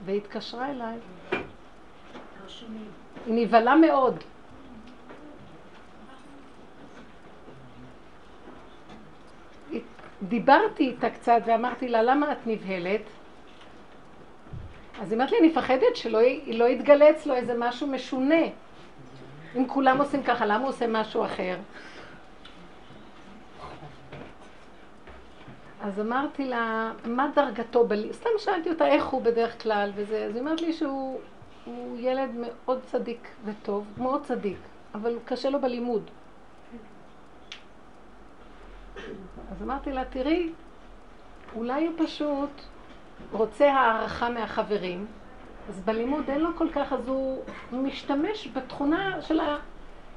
והתקשרה 0.05 0.72
אליי. 0.72 0.97
היא 3.26 3.45
נבהלה 3.45 3.76
מאוד. 3.76 4.24
דיברתי 10.22 10.88
איתה 10.88 11.09
קצת 11.09 11.41
ואמרתי 11.45 11.88
לה, 11.88 12.03
למה 12.03 12.32
את 12.32 12.38
נבהלת? 12.45 13.01
אז 15.01 15.11
היא 15.11 15.18
אמרת 15.18 15.32
לי, 15.32 15.39
אני 15.39 15.47
מפחדת 15.47 15.95
שלא 15.95 16.20
לא 16.47 16.65
יתגלה 16.65 17.09
אצלו 17.09 17.36
איזה 17.36 17.53
משהו 17.57 17.88
משונה. 17.88 18.45
אם 19.57 19.68
כולם 19.68 19.97
עושים 19.97 20.24
ככה, 20.24 20.45
למה 20.45 20.59
הוא 20.59 20.70
עושה 20.70 20.88
משהו 20.88 21.26
אחר? 21.26 21.57
אז 25.82 25.99
אמרתי 25.99 26.45
לה, 26.45 26.91
מה 27.05 27.30
דרגתו? 27.36 27.88
בל... 27.88 28.13
סתם 28.13 28.30
שאלתי 28.38 28.70
אותה 28.70 28.88
איך 28.88 29.05
הוא 29.05 29.22
בדרך 29.22 29.63
כלל 29.63 29.91
וזה. 29.95 30.26
אז 30.26 30.36
היא 30.36 30.41
אומרת 30.41 30.61
לי 30.61 30.74
שהוא 30.74 31.20
ילד 31.97 32.30
מאוד 32.34 32.80
צדיק 32.86 33.28
וטוב, 33.45 33.86
מאוד 33.97 34.24
צדיק, 34.24 34.57
אבל 34.95 35.18
קשה 35.26 35.49
לו 35.49 35.61
בלימוד. 35.61 36.09
אז 39.52 39.64
אמרתי 39.64 39.91
לה, 39.91 40.06
תראי, 40.06 40.50
אולי 41.56 41.88
הוא 41.88 41.95
פשוט 42.06 42.50
רוצה 43.32 43.74
הערכה 43.74 44.30
מהחברים, 44.30 45.06
אז 45.70 45.80
בלימוד 45.80 46.30
אין 46.30 46.41
לו 46.41 46.50
כל 46.58 46.68
כך, 46.70 46.93
אז 46.93 47.08
הוא 47.08 47.43
משתמש 47.72 48.48
בתכונה 48.54 49.22
של 49.22 49.39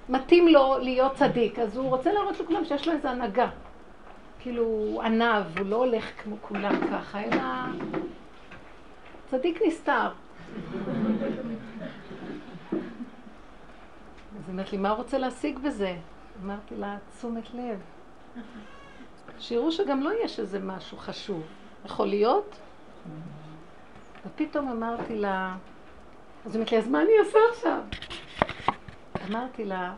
מתאים 0.09 0.49
לו 0.49 0.78
להיות 0.78 1.14
צדיק, 1.14 1.59
אז 1.59 1.76
הוא 1.76 1.89
רוצה 1.89 2.12
להראות 2.12 2.41
לכולם 2.41 2.64
שיש 2.64 2.89
לו 2.89 2.95
איזו 2.95 3.09
הנהגה. 3.09 3.49
כאילו, 4.41 4.62
הוא 4.62 5.03
ענב, 5.03 5.59
הוא 5.59 5.66
לא 5.66 5.76
הולך 5.76 6.22
כמו 6.22 6.37
כולם 6.41 6.72
ככה, 6.91 7.20
אלא 7.20 7.43
צדיק 9.31 9.61
נסתר. 9.66 10.09
אז 14.39 14.47
היא 14.47 14.53
אומרת 14.53 14.72
לי, 14.72 14.78
מה 14.78 14.91
הוא 14.91 14.97
רוצה 14.97 15.18
להשיג 15.18 15.59
בזה? 15.59 15.97
אמרתי 16.45 16.76
לה, 16.76 16.97
תשומת 17.16 17.55
לב. 17.55 17.81
שיראו 19.41 19.72
שגם 19.72 20.03
לא 20.03 20.11
יש 20.24 20.41
איזה 20.41 20.59
משהו 20.59 20.99
חשוב. 20.99 21.43
יכול 21.84 22.09
להיות? 22.09 22.57
ופתאום 24.26 24.68
אמרתי 24.68 25.16
לה, 25.16 25.57
אז 26.47 26.55
היא 26.55 26.61
אומרת 26.61 26.72
לי, 26.72 26.78
אז 26.78 26.88
מה 26.88 27.03
אני 27.03 27.11
אעשה 27.20 27.38
עכשיו? 27.53 27.80
אמרתי 29.28 29.64
לה, 29.64 29.95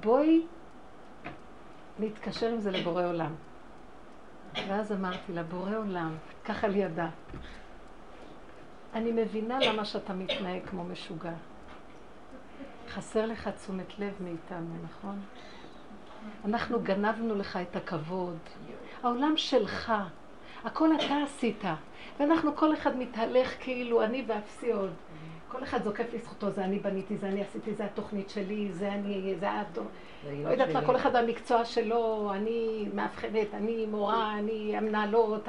בואי 0.00 0.46
נתקשר 1.98 2.48
עם 2.48 2.60
זה 2.60 2.70
לבורא 2.70 3.06
עולם. 3.06 3.34
ואז 4.68 4.92
אמרתי 4.92 5.32
לה, 5.32 5.42
בורא 5.42 5.76
עולם, 5.76 6.14
ככה 6.44 6.68
לי 6.68 6.78
ידה. 6.78 7.08
אני 8.94 9.12
מבינה 9.12 9.58
למה 9.58 9.84
שאתה 9.84 10.12
מתנהג 10.12 10.66
כמו 10.66 10.84
משוגע. 10.84 11.34
חסר 12.88 13.26
לך 13.26 13.48
תשומת 13.48 13.98
לב 13.98 14.14
מאיתנו, 14.20 14.76
נכון? 14.84 15.20
אנחנו 16.44 16.80
גנבנו 16.82 17.34
לך 17.34 17.58
את 17.70 17.76
הכבוד. 17.76 18.36
העולם 19.02 19.32
שלך, 19.36 19.92
הכל 20.64 20.88
אתה 20.94 21.22
עשית. 21.24 21.64
ואנחנו, 22.20 22.56
כל 22.56 22.74
אחד 22.74 22.96
מתהלך 22.96 23.54
כאילו 23.60 24.02
אני 24.02 24.24
ואפסי 24.26 24.72
עוד. 24.72 24.90
כל 25.48 25.62
אחד 25.62 25.84
זוקף 25.84 26.14
לזכותו, 26.14 26.50
זה 26.50 26.64
אני 26.64 26.78
בניתי, 26.78 27.16
זה 27.16 27.28
אני 27.28 27.42
עשיתי, 27.42 27.74
זה 27.74 27.84
התוכנית 27.84 28.30
שלי, 28.30 28.68
זה 28.72 28.92
אני, 28.92 29.34
זה 29.40 29.60
את. 29.60 29.78
לא 30.44 30.48
יודעת 30.48 30.68
מה, 30.68 30.86
כל 30.86 30.96
אחד 30.96 31.16
במקצוע 31.16 31.64
שלו, 31.64 32.32
אני 32.34 32.88
מאבחנת, 32.94 33.54
אני 33.54 33.86
מורה, 33.86 34.38
אני 34.38 34.76
המנהלות. 34.76 35.48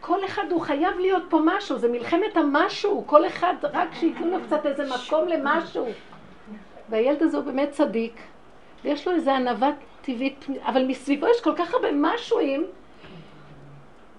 כל 0.00 0.24
אחד 0.24 0.42
הוא 0.50 0.60
חייב 0.60 0.98
להיות 0.98 1.22
פה 1.28 1.40
משהו, 1.44 1.78
זה 1.78 1.88
מלחמת 1.88 2.36
המשהו, 2.36 3.04
כל 3.06 3.26
אחד 3.26 3.54
רק 3.62 3.88
שייתנו 3.94 4.30
לו 4.30 4.44
קצת 4.46 4.66
איזה 4.66 4.84
מקום 4.94 5.28
למשהו. 5.28 5.86
והילד 6.88 7.22
הזה 7.22 7.36
הוא 7.36 7.44
באמת 7.44 7.70
צדיק, 7.70 8.20
ויש 8.84 9.08
לו 9.08 9.14
איזו 9.14 9.30
ענווה 9.30 9.70
טבעית, 10.02 10.46
אבל 10.62 10.86
מסביבו 10.86 11.26
יש 11.28 11.40
כל 11.40 11.54
כך 11.56 11.74
הרבה 11.74 11.88
משואים. 11.92 12.66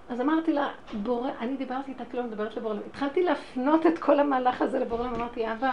אז 0.10 0.22
אמרתי 0.22 0.53
לה, 0.53 0.70
בורא, 0.93 1.30
אני 1.39 1.57
דיברתי 1.57 1.91
איתה 1.91 2.05
כאילו 2.05 2.24
מדברת 2.24 2.55
לבורא, 2.57 2.76
התחלתי 2.88 3.24
להפנות 3.24 3.86
את 3.86 3.99
כל 3.99 4.20
המהלך 4.20 4.62
הזה 4.62 4.80
לבורא, 4.80 5.07
אמרתי, 5.07 5.51
אבא, 5.51 5.72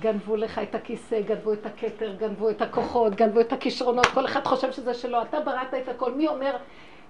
גנבו 0.00 0.36
לך 0.36 0.58
את 0.58 0.74
הכיסא, 0.74 1.20
גנבו 1.20 1.52
את 1.52 1.66
הכתר, 1.66 2.14
גנבו 2.14 2.50
את 2.50 2.62
הכוחות, 2.62 3.14
גנבו 3.14 3.40
את 3.40 3.52
הכישרונות, 3.52 4.06
כל 4.06 4.24
אחד 4.24 4.44
חושב 4.44 4.72
שזה 4.72 4.94
שלו, 4.94 5.22
אתה 5.22 5.40
בראת 5.40 5.74
את 5.74 5.88
הכל, 5.88 6.12
מי 6.12 6.28
אומר, 6.28 6.56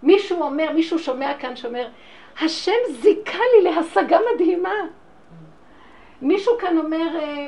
מישהו 0.02 0.42
אומר, 0.42 0.72
מישהו 0.74 0.98
שומע 0.98 1.34
כאן 1.38 1.56
שאומר, 1.56 1.88
השם 2.40 2.72
זיכה 2.90 3.42
לי 3.56 3.70
להשגה 3.70 4.18
מדהימה. 4.34 4.74
מישהו 6.22 6.52
כאן 6.58 6.78
אומר, 6.78 7.16
אה, 7.16 7.46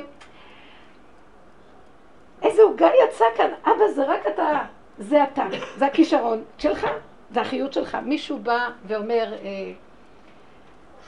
איזה 2.41 2.61
עוגה 2.61 2.89
יצא 3.03 3.25
כאן, 3.37 3.51
אבא 3.63 3.87
זה 3.87 4.05
רק 4.05 4.27
אתה, 4.27 4.59
זה 4.97 5.23
אתה, 5.23 5.45
זה 5.77 5.85
הכישרון 5.85 6.43
שלך, 6.57 6.87
זה 7.31 7.41
החיות 7.41 7.73
שלך. 7.73 7.97
מישהו 8.03 8.39
בא 8.39 8.69
ואומר, 8.87 9.33
אה, 9.33 9.71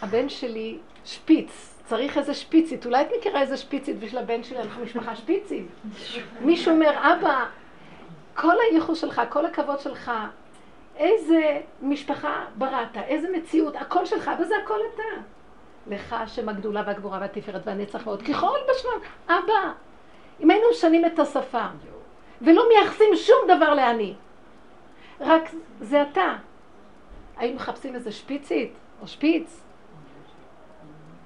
הבן 0.01 0.29
שלי 0.29 0.77
שפיץ, 1.05 1.75
צריך 1.85 2.17
איזה 2.17 2.33
שפיצית, 2.33 2.85
אולי 2.85 3.01
את 3.01 3.07
מכירה 3.17 3.41
איזה 3.41 3.57
שפיצית 3.57 3.99
בשביל 3.99 4.19
הבן 4.19 4.43
שלי, 4.43 4.59
אנחנו 4.59 4.83
משפחה 4.83 5.15
שפיצים. 5.15 5.67
מישהו 6.41 6.71
אומר, 6.71 6.91
אבא, 7.13 7.45
כל 8.35 8.55
הייחוס 8.71 9.01
שלך, 9.01 9.21
כל 9.29 9.45
הכבוד 9.45 9.79
שלך, 9.79 10.11
איזה 10.97 11.61
משפחה 11.81 12.45
בראת, 12.55 12.97
איזה 12.97 13.27
מציאות, 13.37 13.75
הכל 13.75 14.05
שלך, 14.05 14.31
וזה 14.39 14.55
הכל 14.63 14.79
אתה. 14.95 15.21
לך 15.87 16.13
השם 16.13 16.49
הגדולה 16.49 16.83
והגבורה 16.87 17.17
והתפארת 17.21 17.61
והנצח 17.67 18.07
ועוד 18.07 18.21
ככל 18.21 18.57
בשמם. 18.69 19.01
אבא, 19.27 19.71
אם 20.41 20.51
היינו 20.51 20.65
משנים 20.71 21.05
את 21.05 21.19
השפה 21.19 21.65
ולא 22.41 22.63
מייחסים 22.69 23.15
שום 23.15 23.37
דבר 23.57 23.73
לאני, 23.73 24.13
רק 25.21 25.49
זה 25.81 26.01
אתה. 26.01 26.35
היינו 27.37 27.55
מחפשים 27.55 27.95
איזה 27.95 28.11
שפיצית 28.11 28.73
או 29.01 29.07
שפיץ. 29.07 29.61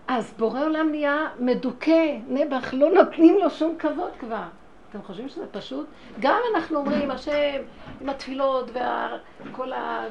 אז 0.07 0.33
בורא 0.37 0.65
עולם 0.65 0.89
נהיה 0.89 1.27
מדוכא, 1.39 2.17
נעבך, 2.27 2.73
לא 2.73 2.91
נותנים 2.91 3.37
לו 3.37 3.49
שום 3.49 3.75
כבוד 3.79 4.11
כבר. 4.19 4.43
אתם 4.89 5.01
חושבים 5.01 5.29
שזה 5.29 5.47
פשוט? 5.51 5.87
גם 6.19 6.39
אנחנו 6.55 6.77
אומרים, 6.77 7.11
השם, 7.11 7.61
עם 8.01 8.09
התפילות 8.09 8.71
וכל 8.73 9.73
ה... 9.73 10.05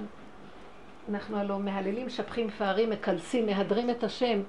אנחנו 1.08 1.38
הלוא 1.38 1.58
מהללים, 1.58 2.08
שפכים, 2.08 2.50
פערים, 2.50 2.90
מקלסים, 2.90 3.46
מהדרים 3.46 3.90
את 3.90 4.04
השם. 4.04 4.42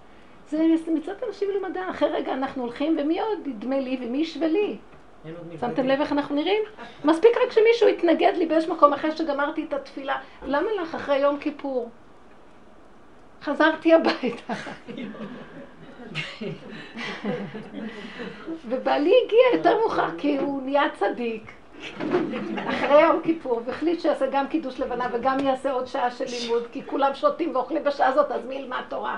זה 0.50 0.66
מצד 0.88 1.14
אנשים 1.28 1.50
מלומדה. 1.50 1.90
אחרי 1.90 2.10
רגע 2.10 2.34
אנחנו 2.34 2.64
הולכים, 2.64 2.98
ומי 3.00 3.20
עוד 3.20 3.48
ידמה 3.48 3.80
לי 3.80 3.98
ומי 4.02 4.18
ישווה 4.18 4.48
לי? 4.48 4.78
שמתם 5.60 5.88
לב 5.88 6.02
איך 6.02 6.12
אנחנו 6.12 6.36
נראים? 6.36 6.62
מספיק 7.04 7.32
רק 7.46 7.52
שמישהו 7.52 7.88
יתנגד 7.88 8.34
לי 8.36 8.46
באיזשהו 8.46 8.74
מקום 8.76 8.94
אחרי 8.94 9.12
שגמרתי 9.12 9.64
את 9.64 9.74
התפילה. 9.74 10.18
למה 10.44 10.68
לך 10.82 10.96
אחרי 10.96 11.18
יום 11.18 11.38
כיפור? 11.38 11.90
חזרתי 13.42 13.94
הביתה. 13.94 14.54
ובעלי 18.70 19.14
הגיע 19.26 19.40
יותר 19.54 19.80
מאוחר 19.80 20.10
כי 20.18 20.38
הוא 20.38 20.62
נהיה 20.62 20.84
צדיק. 21.00 21.63
אחרי 22.70 23.02
יום 23.02 23.20
כיפור, 23.24 23.62
והחליט 23.66 24.00
שיעשה 24.00 24.26
גם 24.32 24.48
קידוש 24.48 24.80
לבנה 24.80 25.08
וגם 25.14 25.40
יעשה 25.40 25.72
עוד 25.72 25.88
שעה 25.88 26.12
של 26.12 26.26
לימוד, 26.26 26.64
כי 26.72 26.86
כולם 26.86 27.14
שותים 27.14 27.56
ואוכלים 27.56 27.84
בשעה 27.84 28.08
הזאת, 28.08 28.32
אז 28.32 28.46
מי 28.46 28.56
ילמד 28.56 28.82
תורה? 28.90 29.18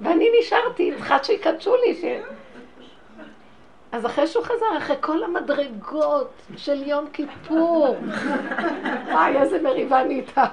ואני 0.00 0.28
נשארתי, 0.40 0.92
צריכה 0.96 1.24
שיקדשו 1.24 1.74
לי. 1.76 1.94
ש... 1.94 2.04
אז 3.92 4.06
אחרי 4.06 4.26
שהוא 4.26 4.44
חזר, 4.44 4.78
אחרי 4.78 4.96
כל 5.00 5.24
המדרגות 5.24 6.32
של 6.56 6.82
יום 6.82 7.06
כיפור, 7.12 7.96
וואי, 9.06 9.36
איזה 9.36 9.62
מריבה 9.62 10.04
נהייתה. 10.04 10.44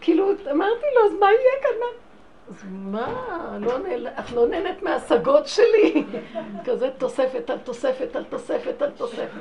כאילו, 0.00 0.30
אמרתי 0.50 0.86
לו, 0.94 1.06
אז 1.06 1.12
מה 1.20 1.26
יהיה 1.26 1.62
כאן? 1.62 2.07
אז 2.48 2.64
מה, 2.70 3.58
לא 3.60 3.78
נהל... 3.78 4.06
את 4.06 4.32
לא 4.32 4.48
נהנית 4.48 4.82
מההשגות 4.82 5.46
שלי? 5.46 6.04
כזה 6.66 6.90
תוספת 6.98 7.50
על 7.50 7.58
תוספת 7.58 8.16
על 8.16 8.24
תוספת 8.24 8.82
על 8.82 8.90
תוספת. 8.90 9.40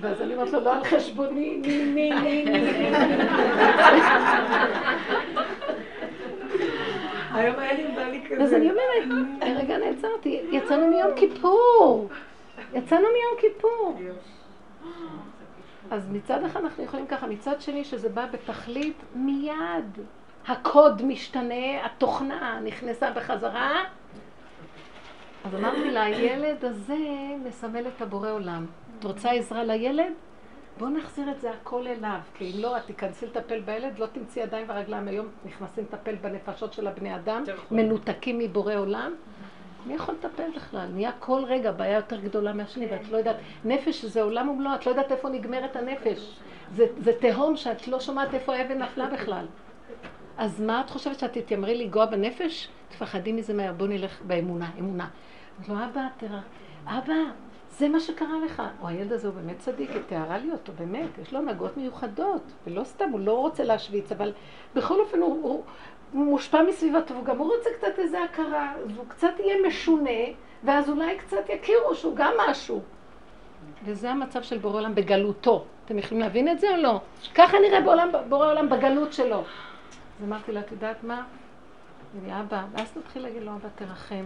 ואז 0.00 0.22
אני 0.22 0.34
אומרת 0.34 0.52
לו, 0.52 0.60
לא 0.60 0.74
על 0.74 0.84
חשבוני, 0.84 1.60
מי, 1.66 1.84
מי, 1.84 2.12
מי, 2.12 2.44
מי. 2.44 2.90
היום 7.34 7.58
היה 7.58 7.72
לי 7.72 7.86
בעלי 7.96 8.22
כזה. 8.30 8.42
אז 8.42 8.54
אני 8.54 8.70
אומרת, 8.70 9.26
רגע 9.56 9.78
נעצרתי, 9.78 10.40
יצאנו 10.50 10.88
מיום 10.88 11.10
כיפור. 11.16 12.08
יצאנו 12.74 13.02
מיום 13.02 13.40
כיפור. 13.40 14.00
אז 15.90 16.08
מצד 16.10 16.44
אחד 16.44 16.60
אנחנו 16.60 16.84
יכולים 16.84 17.06
ככה, 17.06 17.26
מצד 17.26 17.60
שני 17.60 17.84
שזה 17.84 18.08
בא 18.08 18.26
בתכלית 18.32 18.96
מיד. 19.14 19.98
הקוד 20.48 21.02
משתנה, 21.04 21.86
התוכנה 21.86 22.60
נכנסה 22.64 23.10
בחזרה. 23.10 23.84
אז 25.44 25.54
אמרתי 25.54 25.90
לה, 25.90 26.02
הילד 26.02 26.64
הזה 26.64 26.96
מסמל 27.44 27.86
את 27.96 28.02
הבורא 28.02 28.30
עולם. 28.30 28.66
את 28.98 29.04
רוצה 29.04 29.30
עזרה 29.30 29.64
לילד? 29.64 30.12
בואו 30.78 30.90
נחזיר 30.90 31.30
את 31.30 31.40
זה 31.40 31.50
הכל 31.50 31.86
אליו, 31.86 32.18
כי 32.34 32.52
אם 32.52 32.62
לא, 32.62 32.76
את 32.76 32.82
תיכנסי 32.86 33.26
לטפל 33.26 33.60
בילד, 33.60 33.98
לא 33.98 34.06
תמצאי 34.06 34.42
ידיים 34.42 34.66
ורגליים. 34.68 35.08
היום 35.08 35.26
נכנסים 35.44 35.84
לטפל 35.84 36.14
בנפשות 36.14 36.72
של 36.72 36.86
הבני 36.86 37.16
אדם, 37.16 37.44
מנותקים 37.70 38.38
מבורא 38.38 38.74
עולם. 38.74 39.12
מי 39.86 39.94
יכול 39.94 40.14
לטפל 40.14 40.50
בכלל? 40.56 40.86
נהיה 40.94 41.10
כל 41.18 41.44
רגע 41.46 41.72
בעיה 41.72 41.96
יותר 41.96 42.20
גדולה 42.20 42.52
מהשני, 42.52 42.86
ואת 42.90 43.08
לא 43.08 43.16
יודעת, 43.16 43.36
נפש 43.64 44.04
זה 44.04 44.22
עולם 44.22 44.48
ומלואו, 44.48 44.74
את 44.74 44.86
לא 44.86 44.90
יודעת 44.90 45.12
איפה 45.12 45.28
נגמרת 45.28 45.76
הנפש. 45.76 46.36
זה, 46.74 46.86
זה 46.98 47.12
תהום 47.20 47.56
שאת 47.56 47.88
לא 47.88 48.00
שומעת 48.00 48.34
איפה 48.34 48.54
האבן 48.54 48.78
נפלה 48.78 49.06
בכלל. 49.06 49.46
אז 50.38 50.60
מה 50.60 50.80
את 50.80 50.90
חושבת 50.90 51.18
שאת 51.18 51.32
תתיימרי 51.32 51.84
לנגוע 51.84 52.06
בנפש? 52.06 52.68
תפחדי 52.88 53.32
מזה 53.32 53.54
מהר, 53.54 53.72
בוא 53.72 53.86
נלך 53.86 54.22
באמונה, 54.22 54.70
אמונה. 54.78 55.08
אמרתי 55.58 55.72
לו, 55.72 55.84
אבא, 55.84 56.06
תראה, 56.16 56.40
אבא, 56.86 57.14
זה 57.70 57.88
מה 57.88 58.00
שקרה 58.00 58.38
לך. 58.44 58.62
או 58.82 58.88
הילד 58.88 59.12
הזה 59.12 59.28
הוא 59.28 59.34
באמת 59.36 59.58
צדיק, 59.58 59.90
היא 59.90 60.02
תיארה 60.06 60.38
לי 60.38 60.50
אותו, 60.52 60.72
באמת, 60.78 61.18
יש 61.22 61.32
לו 61.32 61.38
הנהגות 61.38 61.76
מיוחדות, 61.76 62.42
ולא 62.66 62.84
סתם, 62.84 63.10
הוא 63.10 63.20
לא 63.20 63.38
רוצה 63.38 63.64
להשוויץ, 63.64 64.12
אבל 64.12 64.32
בכל 64.74 65.00
אופן 65.00 65.18
הוא, 65.18 65.42
הוא, 65.42 65.62
הוא 66.12 66.24
מושפע 66.24 66.62
מסביבתו, 66.62 67.14
וגם 67.14 67.38
הוא 67.38 67.52
רוצה 67.56 67.70
קצת 67.78 67.98
איזה 67.98 68.22
הכרה, 68.22 68.72
והוא 68.86 69.04
קצת 69.08 69.32
יהיה 69.38 69.56
משונה, 69.68 70.20
ואז 70.64 70.90
אולי 70.90 71.18
קצת 71.18 71.48
יכירו 71.48 71.94
שהוא 71.94 72.16
גם 72.16 72.32
משהו. 72.48 72.80
וזה 73.84 74.10
המצב 74.10 74.42
של 74.42 74.58
בורא 74.58 74.78
עולם 74.78 74.94
בגלותו. 74.94 75.64
אתם 75.84 75.98
יכולים 75.98 76.20
להבין 76.20 76.48
את 76.48 76.60
זה 76.60 76.70
או 76.70 76.82
לא? 76.82 77.00
ככה 77.34 77.56
נראה 77.58 77.80
בורא 78.28 78.50
עולם 78.50 78.68
בגלות 78.68 79.12
שלו. 79.12 79.42
אז 80.18 80.24
אמרתי 80.24 80.52
לה, 80.52 80.60
את 80.60 80.72
יודעת 80.72 81.04
מה? 81.04 81.24
אמרתי 82.14 82.40
אבא, 82.40 82.66
ואז 82.72 82.96
נתחיל 82.96 83.22
להגיד 83.22 83.42
לו, 83.42 83.52
אבא, 83.54 83.68
תרחם. 83.74 84.24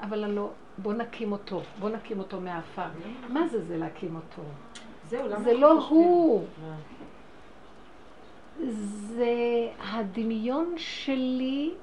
אבל 0.00 0.24
הלא, 0.24 0.50
בוא 0.78 0.92
נקים 0.92 1.32
אותו, 1.32 1.62
בוא 1.80 1.90
נקים 1.90 2.18
אותו 2.18 2.40
מהעפר. 2.40 2.88
מה 3.28 3.48
זה 3.48 3.64
זה 3.64 3.76
להקים 3.76 4.16
אותו? 4.16 4.42
זה 5.08 5.54
לא? 5.54 5.72
הוא. 5.88 6.46
זה 8.68 9.34
הדמיון 9.80 10.74
שלי, 10.76 11.74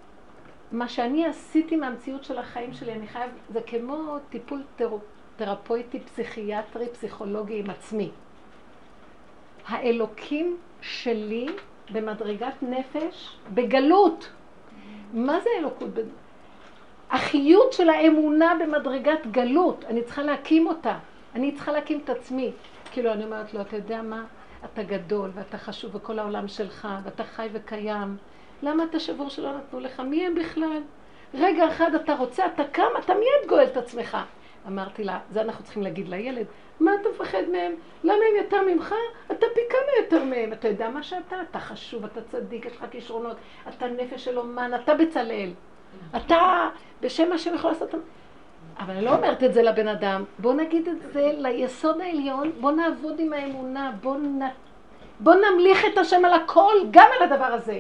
מה 0.71 0.87
שאני 0.87 1.25
עשיתי 1.25 1.75
מהמציאות 1.75 2.23
של 2.23 2.37
החיים 2.37 2.73
שלי, 2.73 2.93
אני 2.93 3.07
חייב, 3.07 3.31
זה 3.49 3.61
כמו 3.61 4.17
טיפול 4.29 4.63
תר, 4.75 4.97
תרפויטי, 5.35 5.99
פסיכיאטרי, 5.99 6.87
פסיכולוגי 6.93 7.59
עם 7.59 7.69
עצמי. 7.69 8.11
האלוקים 9.67 10.57
שלי 10.81 11.47
במדרגת 11.91 12.53
נפש 12.61 13.37
בגלות. 13.53 14.29
מה 15.13 15.39
זה 15.39 15.49
אלוקות? 15.59 15.89
החיות 17.11 17.73
של 17.73 17.89
האמונה 17.89 18.53
במדרגת 18.61 19.27
גלות, 19.31 19.85
אני 19.85 20.03
צריכה 20.03 20.23
להקים 20.23 20.67
אותה. 20.67 20.97
אני 21.35 21.51
צריכה 21.51 21.71
להקים 21.71 21.99
את 22.03 22.09
עצמי. 22.09 22.51
כאילו, 22.91 23.13
אני 23.13 23.23
אומרת 23.23 23.53
לו, 23.53 23.61
אתה 23.61 23.75
יודע 23.75 24.01
מה? 24.01 24.23
אתה 24.65 24.83
גדול 24.83 25.31
ואתה 25.33 25.57
חשוב 25.57 25.95
וכל 25.95 26.19
העולם 26.19 26.47
שלך 26.47 26.87
ואתה 27.03 27.23
חי 27.23 27.47
וקיים. 27.53 28.17
למה 28.63 28.83
אתה 28.83 28.99
שבור 28.99 29.29
שלא 29.29 29.57
נתנו 29.57 29.79
לך? 29.79 29.99
מי 29.99 30.25
הם 30.25 30.35
בכלל? 30.35 30.81
רגע 31.33 31.67
אחד 31.67 31.95
אתה 31.95 32.15
רוצה, 32.15 32.45
אתה 32.45 32.63
קם, 32.63 32.83
אתה 32.99 33.13
מיד 33.13 33.49
גואל 33.49 33.65
את 33.65 33.77
עצמך. 33.77 34.17
אמרתי 34.67 35.03
לה, 35.03 35.19
זה 35.31 35.41
אנחנו 35.41 35.63
צריכים 35.63 35.83
להגיד 35.83 36.09
לילד, 36.09 36.45
מה 36.79 36.91
אתה 37.01 37.09
מפחד 37.09 37.43
מהם? 37.51 37.71
למה 38.03 38.13
הם 38.13 38.43
יותר 38.43 38.61
ממך? 38.61 38.95
אתה 39.31 39.45
פי 39.55 39.61
כמה 39.69 40.03
יותר 40.03 40.23
מהם. 40.23 40.53
אתה 40.53 40.67
יודע 40.67 40.89
מה 40.89 41.03
שאתה? 41.03 41.35
אתה 41.51 41.59
חשוב, 41.59 42.05
אתה 42.05 42.21
צדיק, 42.21 42.65
יש 42.65 42.75
לך 42.75 42.85
כישרונות, 42.91 43.37
אתה 43.69 43.87
נפש 43.87 44.25
של 44.25 44.39
אומן, 44.39 44.71
אתה 44.83 44.93
בצלאל. 44.93 45.49
אתה, 46.15 46.69
בשם 47.01 47.31
השם 47.31 47.55
יכול 47.55 47.71
לעשות... 47.71 47.89
אבל 48.79 48.93
אני 48.93 49.05
לא 49.05 49.15
אומרת 49.15 49.43
את 49.43 49.53
זה 49.53 49.63
לבן 49.63 49.87
אדם. 49.87 50.23
בוא 50.39 50.53
נגיד 50.53 50.87
את 50.87 51.13
זה 51.13 51.31
ליסוד 51.37 52.01
העליון, 52.01 52.51
בוא 52.59 52.71
נעבוד 52.71 53.19
עם 53.19 53.33
האמונה, 53.33 53.91
בוא, 54.01 54.17
נ... 54.17 54.39
בוא 55.19 55.33
נמליך 55.33 55.85
את 55.93 55.97
השם 55.97 56.25
על 56.25 56.33
הכל, 56.33 56.73
גם 56.91 57.07
על 57.17 57.31
הדבר 57.31 57.45
הזה. 57.45 57.79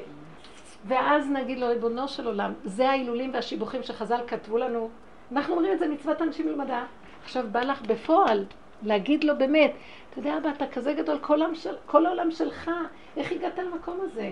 ואז 0.85 1.31
נגיד 1.31 1.59
לו, 1.59 1.67
ריבונו 1.67 2.07
של 2.07 2.27
עולם, 2.27 2.53
זה 2.63 2.89
ההילולים 2.89 3.33
והשיבוכים 3.33 3.83
שחז"ל 3.83 4.19
כתבו 4.27 4.57
לנו. 4.57 4.89
אנחנו 5.33 5.53
אומרים 5.53 5.73
את 5.73 5.79
זה 5.79 5.87
מצוות 5.87 6.21
אנשים 6.21 6.47
למדע. 6.47 6.83
עכשיו 7.23 7.45
בא 7.51 7.59
לך 7.59 7.81
בפועל 7.81 8.45
להגיד 8.83 9.23
לו 9.23 9.37
באמת, 9.37 9.73
אתה 10.09 10.19
יודע 10.19 10.37
אבא, 10.37 10.49
אתה 10.49 10.67
כזה 10.67 10.93
גדול, 10.93 11.17
כל, 11.21 11.55
של, 11.55 11.75
כל 11.85 12.05
העולם 12.05 12.31
שלך, 12.31 12.71
איך 13.17 13.31
הגעת 13.31 13.59
למקום 13.59 13.99
הזה? 14.01 14.31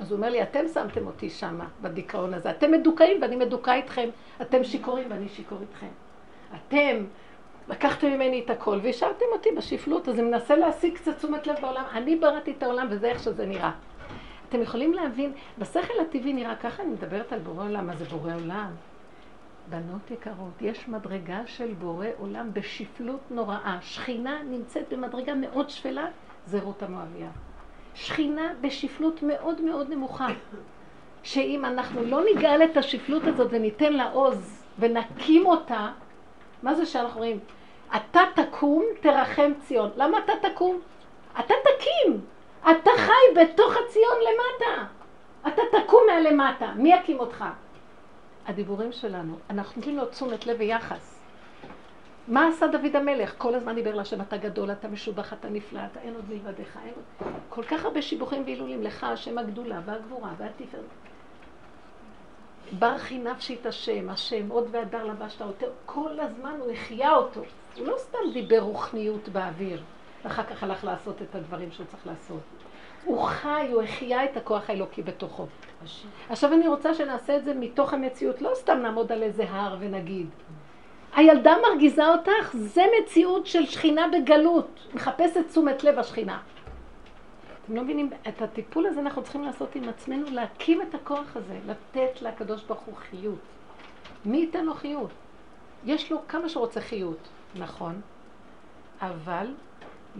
אז 0.00 0.10
הוא 0.10 0.16
אומר 0.16 0.30
לי, 0.30 0.42
אתם 0.42 0.68
שמתם 0.74 1.06
אותי 1.06 1.30
שמה, 1.30 1.66
בדיכאון 1.82 2.34
הזה. 2.34 2.50
אתם 2.50 2.70
מדוכאים 2.70 3.22
ואני 3.22 3.36
מדוכא 3.36 3.70
איתכם. 3.70 4.08
אתם 4.42 4.64
שיכורים 4.64 5.06
ואני 5.10 5.28
שיכור 5.28 5.58
איתכם. 5.60 5.86
אתם 6.54 7.04
לקחתם 7.68 8.06
ממני 8.06 8.42
את 8.44 8.50
הכל 8.50 8.78
והשארתם 8.82 9.24
אותי 9.32 9.48
בשפלות, 9.56 10.08
אז 10.08 10.18
אני 10.18 10.28
מנסה 10.28 10.56
להשיג 10.56 10.94
קצת 10.94 11.16
תשומת 11.16 11.46
לב 11.46 11.56
בעולם. 11.60 11.84
אני 11.92 12.16
בראתי 12.16 12.50
את 12.58 12.62
העולם 12.62 12.86
וזה 12.90 13.06
איך 13.06 13.22
שזה 13.22 13.46
נראה. 13.46 13.70
אתם 14.48 14.62
יכולים 14.62 14.94
להבין, 14.94 15.32
בשכל 15.58 16.00
הטבעי 16.00 16.32
נראה 16.32 16.56
ככה, 16.56 16.82
אני 16.82 16.90
מדברת 16.90 17.32
על 17.32 17.38
בורא 17.38 17.64
עולם, 17.64 17.86
מה 17.86 17.96
זה 17.96 18.04
בורא 18.04 18.34
עולם? 18.34 18.70
בנות 19.72 20.10
יקרות, 20.10 20.52
יש 20.60 20.88
מדרגה 20.88 21.40
של 21.46 21.72
בורא 21.72 22.06
עולם 22.18 22.50
בשפלות 22.52 23.20
נוראה. 23.30 23.78
שכינה 23.80 24.42
נמצאת 24.42 24.92
במדרגה 24.92 25.34
מאוד 25.34 25.70
שפלה, 25.70 26.06
זה 26.46 26.60
רות 26.60 26.82
המואביה. 26.82 27.30
שכינה 27.94 28.52
בשפלות 28.60 29.22
מאוד 29.22 29.60
מאוד 29.60 29.90
נמוכה. 29.90 30.26
שאם 31.22 31.64
אנחנו 31.64 32.04
לא 32.04 32.20
נגאל 32.34 32.64
את 32.64 32.76
השפלות 32.76 33.22
הזאת 33.24 33.48
וניתן 33.50 33.92
לה 33.92 34.10
עוז 34.10 34.64
ונקים 34.78 35.46
אותה, 35.46 35.88
מה 36.62 36.74
זה 36.74 36.86
שאנחנו 36.86 37.18
רואים? 37.18 37.38
אתה 37.96 38.20
תקום, 38.34 38.84
תרחם 39.00 39.52
ציון. 39.60 39.90
למה 39.96 40.18
אתה 40.18 40.32
תקום? 40.48 40.80
אתה 41.38 41.54
תקים. 41.64 42.20
אתה 42.62 42.90
חי 42.96 43.40
בתוך 43.40 43.76
הציון 43.76 44.16
למטה. 44.20 44.84
אתה 45.48 45.62
תקום 45.78 46.02
מהלמטה. 46.06 46.72
מי 46.76 46.94
יקים 46.94 47.20
אותך? 47.20 47.44
הדיבורים 48.46 48.92
שלנו. 48.92 49.36
אנחנו 49.50 49.76
נותנים 49.76 49.96
לו 49.96 50.06
תשומת 50.06 50.46
לב 50.46 50.56
ויחס. 50.58 51.18
מה 52.28 52.48
עשה 52.48 52.66
דוד 52.66 52.96
המלך? 52.96 53.34
כל 53.38 53.54
הזמן 53.54 53.74
דיבר 53.74 53.94
להשם, 53.94 54.20
אתה 54.20 54.36
גדול, 54.36 54.72
אתה 54.72 54.88
משובח, 54.88 55.32
אתה 55.32 55.48
נפלא, 55.48 55.80
אתה 55.92 56.00
אין 56.00 56.14
עוד 56.14 56.24
מלבדך, 56.28 56.76
אין 56.84 56.92
עוד... 56.94 57.32
כל 57.48 57.62
כך 57.62 57.84
הרבה 57.84 58.02
שיבוכים 58.02 58.42
והילולים 58.44 58.82
לך, 58.82 59.04
השם 59.04 59.38
הגדולה 59.38 59.80
והגבורה 59.84 60.30
והתפארת. 60.38 60.84
נפשי 63.18 63.56
את 63.60 63.66
השם, 63.66 64.10
השם, 64.10 64.48
עוד 64.48 64.68
והדר 64.70 65.04
לבשת 65.04 65.42
אותו. 65.42 65.66
כל 65.86 66.20
הזמן 66.20 66.54
הוא 66.60 66.72
החיה 66.72 67.14
אותו. 67.14 67.40
הוא 67.76 67.86
לא 67.86 67.94
סתם 67.98 68.18
דיבר 68.32 68.60
רוחניות 68.60 69.28
באוויר, 69.28 69.82
ואחר 70.24 70.42
כך 70.42 70.62
הלך 70.62 70.84
לעשות 70.84 71.22
את 71.22 71.34
הדברים 71.34 71.72
שהוא 71.72 71.86
צריך 71.86 72.06
לעשות. 72.06 72.61
הוא 73.04 73.22
חי, 73.22 73.68
הוא 73.72 73.82
החיה 73.82 74.24
את 74.24 74.36
הכוח 74.36 74.70
האלוקי 74.70 75.02
בתוכו. 75.02 75.46
עכשיו 76.30 76.52
אני 76.52 76.68
רוצה 76.68 76.94
שנעשה 76.94 77.36
את 77.36 77.44
זה 77.44 77.54
מתוך 77.54 77.94
המציאות, 77.94 78.42
לא 78.42 78.50
סתם 78.54 78.78
נעמוד 78.82 79.12
על 79.12 79.22
איזה 79.22 79.44
הר 79.50 79.76
ונגיד. 79.80 80.26
הילדה 81.14 81.54
מרגיזה 81.62 82.08
אותך, 82.08 82.50
זה 82.52 82.82
מציאות 83.02 83.46
של 83.46 83.66
שכינה 83.66 84.06
בגלות, 84.08 84.80
מחפשת 84.94 85.48
תשומת 85.48 85.84
לב 85.84 85.98
השכינה. 85.98 86.40
אתם 87.64 87.76
לא 87.76 87.82
מבינים, 87.82 88.10
את 88.28 88.42
הטיפול 88.42 88.86
הזה 88.86 89.00
אנחנו 89.00 89.22
צריכים 89.22 89.44
לעשות 89.44 89.74
עם 89.74 89.88
עצמנו, 89.88 90.26
להקים 90.30 90.82
את 90.82 90.94
הכוח 90.94 91.36
הזה, 91.36 91.58
לתת 91.66 92.22
לקדוש 92.22 92.62
ברוך 92.62 92.80
הוא 92.80 92.94
חיות. 92.94 93.38
מי 94.24 94.38
ייתן 94.38 94.64
לו 94.64 94.74
חיות? 94.74 95.10
יש 95.84 96.12
לו 96.12 96.18
כמה 96.28 96.48
שרוצה 96.48 96.80
חיות, 96.80 97.28
נכון, 97.54 98.00
אבל 99.00 99.46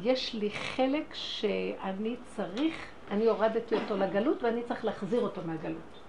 יש 0.01 0.35
לי 0.35 0.51
חלק 0.51 1.15
שאני 1.15 2.17
צריך, 2.37 2.75
אני 3.11 3.27
הורדתי 3.27 3.75
אותו 3.75 3.97
לגלות 3.97 4.43
ואני 4.43 4.63
צריך 4.63 4.85
להחזיר 4.85 5.21
אותו 5.21 5.41
מהגלות. 5.45 6.01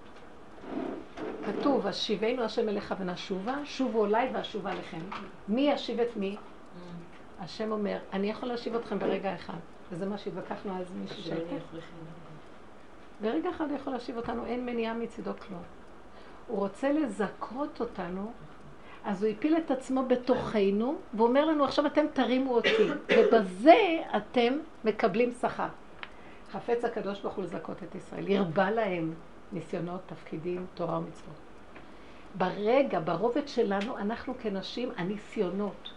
כתוב, 1.46 1.86
השיבנו 1.86 2.42
השם 2.42 2.68
אליך 2.68 2.94
ונשובה, 3.00 3.54
שובו 3.64 4.06
אליי 4.06 4.30
ואשובה 4.34 4.74
לכם. 4.74 5.00
מי 5.48 5.60
ישיב 5.60 6.00
את 6.00 6.16
מי? 6.16 6.36
השם 7.40 7.72
אומר, 7.72 7.98
אני 8.12 8.30
יכול 8.30 8.48
להשיב 8.48 8.74
אתכם 8.74 8.98
ברגע 8.98 9.34
אחד. 9.34 9.58
וזה 9.90 10.06
מה 10.06 10.18
שהתווכחנו 10.18 10.80
אז 10.80 10.92
מישהו 10.92 11.22
שהייתה. 11.22 11.54
ברגע 13.20 13.50
אחד 13.50 13.68
הוא 13.68 13.76
יכול 13.76 13.92
להשיב 13.92 14.16
אותנו, 14.16 14.46
אין 14.46 14.66
מניעה 14.66 14.94
מצידו 14.94 15.30
כלום. 15.48 15.62
הוא 16.46 16.58
רוצה 16.58 16.92
לזכות 16.92 17.80
אותנו, 17.80 18.32
אז 19.04 19.22
הוא 19.22 19.32
הפיל 19.32 19.56
את 19.56 19.70
עצמו 19.70 20.04
בתוכנו, 20.06 20.96
ואומר 21.14 21.44
לנו, 21.44 21.64
עכשיו 21.64 21.86
אתם 21.86 22.06
תרימו 22.12 22.54
אותי, 22.54 22.88
ובזה 23.18 24.02
אתם 24.16 24.58
מקבלים 24.84 25.32
שכר. 25.40 25.68
חפץ 26.52 26.84
הקדוש 26.84 27.20
ברוך 27.20 27.34
הוא 27.34 27.44
לזכות 27.44 27.82
את 27.82 27.94
ישראל, 27.94 28.28
ירבה 28.28 28.70
להם 28.70 29.14
ניסיונות, 29.52 30.00
תפקידים, 30.06 30.66
תורה 30.74 30.98
ומצוות. 30.98 31.34
ברגע, 32.34 33.00
ברובד 33.04 33.48
שלנו, 33.48 33.98
אנחנו 33.98 34.34
כנשים, 34.42 34.90
הניסיונות, 34.96 35.90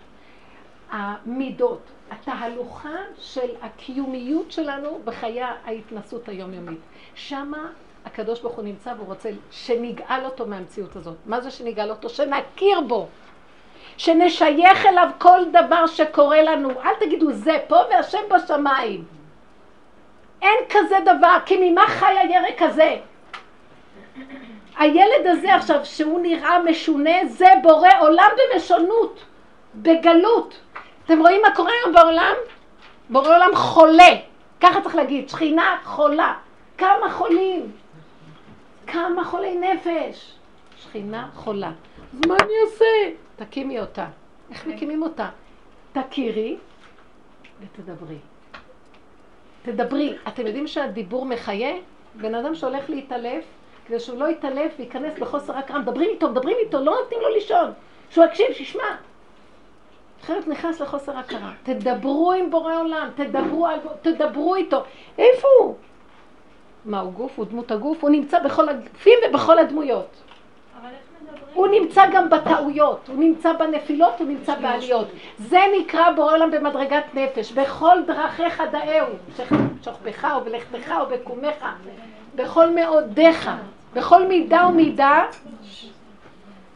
המידות, 0.90 1.82
התהלוכה 2.12 2.96
של 3.18 3.56
הקיומיות 3.62 4.52
שלנו 4.52 5.00
בחיי 5.06 5.42
ההתנסות 5.42 6.30
היומיומית. 6.30 6.80
שמה 7.16 7.72
הקדוש 8.08 8.40
ברוך 8.40 8.56
הוא 8.56 8.64
נמצא 8.64 8.94
והוא 8.98 9.08
רוצה 9.08 9.30
שנגאל 9.52 10.26
אותו 10.26 10.46
מהמציאות 10.46 10.96
הזאת. 10.96 11.16
מה 11.26 11.42
זה 11.42 11.52
שנגאל 11.52 11.90
אותו? 11.90 12.10
שנכיר 12.10 12.82
בו. 12.82 13.08
שנשייך 13.98 14.86
אליו 14.86 15.10
כל 15.18 15.40
דבר 15.52 15.88
שקורה 15.88 16.42
לנו. 16.42 16.70
אל 16.70 16.94
תגידו 17.00 17.32
זה 17.32 17.58
פה 17.68 17.76
והשם 17.90 18.18
בשמיים. 18.30 19.04
אין 20.42 20.60
כזה 20.70 20.96
דבר, 21.06 21.38
כי 21.46 21.70
ממה 21.72 21.88
חי 21.88 22.14
הירק 22.20 22.62
הזה? 22.62 22.96
הילד 24.78 25.28
הזה 25.28 25.56
עכשיו, 25.56 25.80
שהוא 25.84 26.20
נראה 26.20 26.60
משונה, 26.64 27.26
זה 27.28 27.48
בורא 27.64 27.90
עולם 28.00 28.30
במשונות, 28.54 29.24
בגלות. 29.76 30.60
אתם 31.06 31.20
רואים 31.20 31.42
מה 31.42 31.56
קורה 31.56 31.72
היום 31.84 31.96
בעולם? 31.96 32.34
בורא 33.10 33.36
עולם 33.36 33.56
חולה. 33.56 34.16
ככה 34.62 34.82
צריך 34.82 34.96
להגיד, 34.96 35.30
שכינה 35.30 35.78
חולה. 35.84 36.34
כמה 36.78 37.12
חולים? 37.12 37.72
כמה 38.88 39.24
חולי 39.26 39.58
נפש? 39.58 40.34
שכינה 40.78 41.30
חולה. 41.34 41.72
אז 42.14 42.20
מה 42.28 42.36
אני 42.42 42.54
אעשה? 42.66 42.86
תקימי 43.36 43.80
אותה. 43.80 44.08
איך 44.52 44.68
מקימים 44.68 45.04
אותה? 45.04 45.30
תכירי 45.94 46.58
ותדברי. 47.60 48.18
תדברי. 49.62 50.18
אתם 50.28 50.48
יודעים 50.48 50.68
שהדיבור 50.68 51.26
מחיה? 51.26 51.76
בן 52.16 52.36
אדם 52.36 52.56
שהולך 52.56 52.90
להתעלף, 52.90 53.44
כדי 53.88 54.00
שהוא 54.00 54.20
לא 54.20 54.30
יתעלף 54.30 54.72
וייכנס 54.80 55.20
בחוסר 55.20 55.58
הכרה, 55.58 55.80
מדברים 55.80 56.10
איתו, 56.10 56.30
מדברים 56.30 56.58
איתו, 56.66 56.80
לא 56.80 56.98
נותנים 57.02 57.22
לו 57.22 57.30
לישון. 57.30 57.72
שהוא 58.10 58.26
יקשיב, 58.26 58.54
שישמע. 58.54 58.96
אחרת 60.24 60.48
נכנס 60.48 60.80
לחוסר 60.82 61.18
הכרה. 61.18 61.52
תדברו 61.64 62.34
עם 62.34 62.52
בורא 62.52 62.76
עולם, 62.76 63.10
תדברו, 63.16 63.68
תדברו 64.02 64.56
איתו. 64.56 64.84
איפה 65.18 65.48
הוא? 65.60 65.76
מה, 66.88 67.00
הוא 67.00 67.14
גוף? 67.14 67.32
הוא 67.36 67.46
דמות 67.46 67.72
הגוף? 67.72 68.04
הוא 68.04 68.10
נמצא 68.10 68.40
בכל 68.40 68.70
הגופים 68.70 69.20
ובכל 69.30 69.60
הדמויות. 69.60 70.08
הוא 71.54 71.68
נמצא 71.68 72.04
גם 72.14 72.30
בטעויות, 72.30 73.00
הוא 73.08 73.18
נמצא 73.18 73.54
בנפילות, 73.54 74.14
הוא 74.20 74.28
נמצא 74.28 74.56
בעליות. 74.56 75.08
זה 75.40 75.60
נקרא 75.80 76.12
בורא 76.12 76.34
עולם 76.34 76.52
במדרגת 76.52 77.04
נפש. 77.14 77.52
בכל 77.52 77.98
דרכיך 78.08 78.64
דאהו, 78.72 79.08
שוכבך 79.84 80.28
ובלכתך 80.42 80.94
ובקומך, 81.04 81.66
בכל 82.36 82.70
מאודיך, 82.70 83.52
בכל 83.94 84.28
מידה 84.28 84.68
ומידה, 84.70 85.26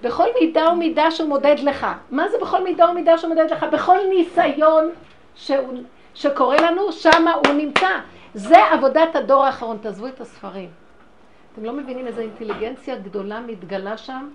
בכל 0.01 0.27
מידה 0.39 0.69
ומידה 0.69 1.11
שהוא 1.11 1.29
מודד 1.29 1.55
לך. 1.59 1.87
מה 2.11 2.29
זה 2.29 2.37
בכל 2.41 2.63
מידה 2.63 2.89
ומידה 2.89 3.17
שהוא 3.17 3.29
מודד 3.35 3.51
לך? 3.51 3.63
בכל 3.63 3.97
ניסיון 4.09 4.89
שהוא, 5.35 5.73
שקורה 6.13 6.57
לנו, 6.57 6.91
שמה 6.91 7.33
הוא 7.33 7.53
נמצא. 7.53 7.89
זה 8.33 8.57
עבודת 8.71 9.15
הדור 9.15 9.43
האחרון. 9.43 9.77
תעזבו 9.81 10.07
את 10.07 10.21
הספרים. 10.21 10.69
אתם 11.53 11.63
לא 11.63 11.73
מבינים 11.73 12.07
איזו 12.07 12.21
אינטליגנציה 12.21 12.95
גדולה 12.95 13.41
מתגלה 13.41 13.97
שם? 13.97 14.29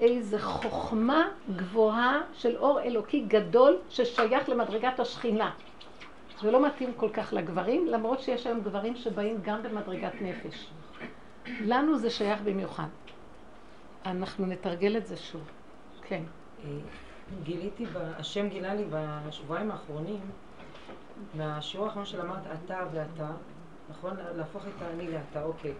איזו 0.00 0.38
חוכמה 0.38 1.28
גבוהה 1.56 2.20
של 2.34 2.56
אור 2.56 2.80
אלוקי 2.80 3.20
גדול 3.20 3.76
ששייך 3.88 4.48
למדרגת 4.48 5.00
השכינה. 5.00 5.50
זה 6.40 6.50
לא 6.50 6.66
מתאים 6.66 6.92
כל 6.96 7.08
כך 7.10 7.32
לגברים, 7.32 7.86
למרות 7.86 8.20
שיש 8.20 8.46
היום 8.46 8.60
גברים 8.60 8.96
שבאים 8.96 9.38
גם 9.42 9.62
במדרגת 9.62 10.12
נפש. 10.20 10.70
לנו 11.60 11.98
זה 11.98 12.10
שייך 12.10 12.40
במיוחד. 12.44 12.88
אנחנו 14.06 14.46
נתרגל 14.46 14.96
את 14.96 15.06
זה 15.06 15.16
שוב. 15.16 15.42
כן. 16.02 16.22
אה, 16.64 16.70
גיליתי, 17.42 17.86
השם 18.18 18.48
גילה 18.48 18.74
לי 18.74 18.84
בשבועיים 18.90 19.70
האחרונים, 19.70 20.20
מהשיעור 21.34 21.86
האחרון 21.86 22.04
שלמדת 22.04 22.46
אתה 22.64 22.78
ואתה, 22.92 23.30
נכון? 23.90 24.16
להפוך 24.36 24.64
את 24.66 24.82
האני 24.82 25.10
לאתה, 25.10 25.42
אוקיי. 25.44 25.74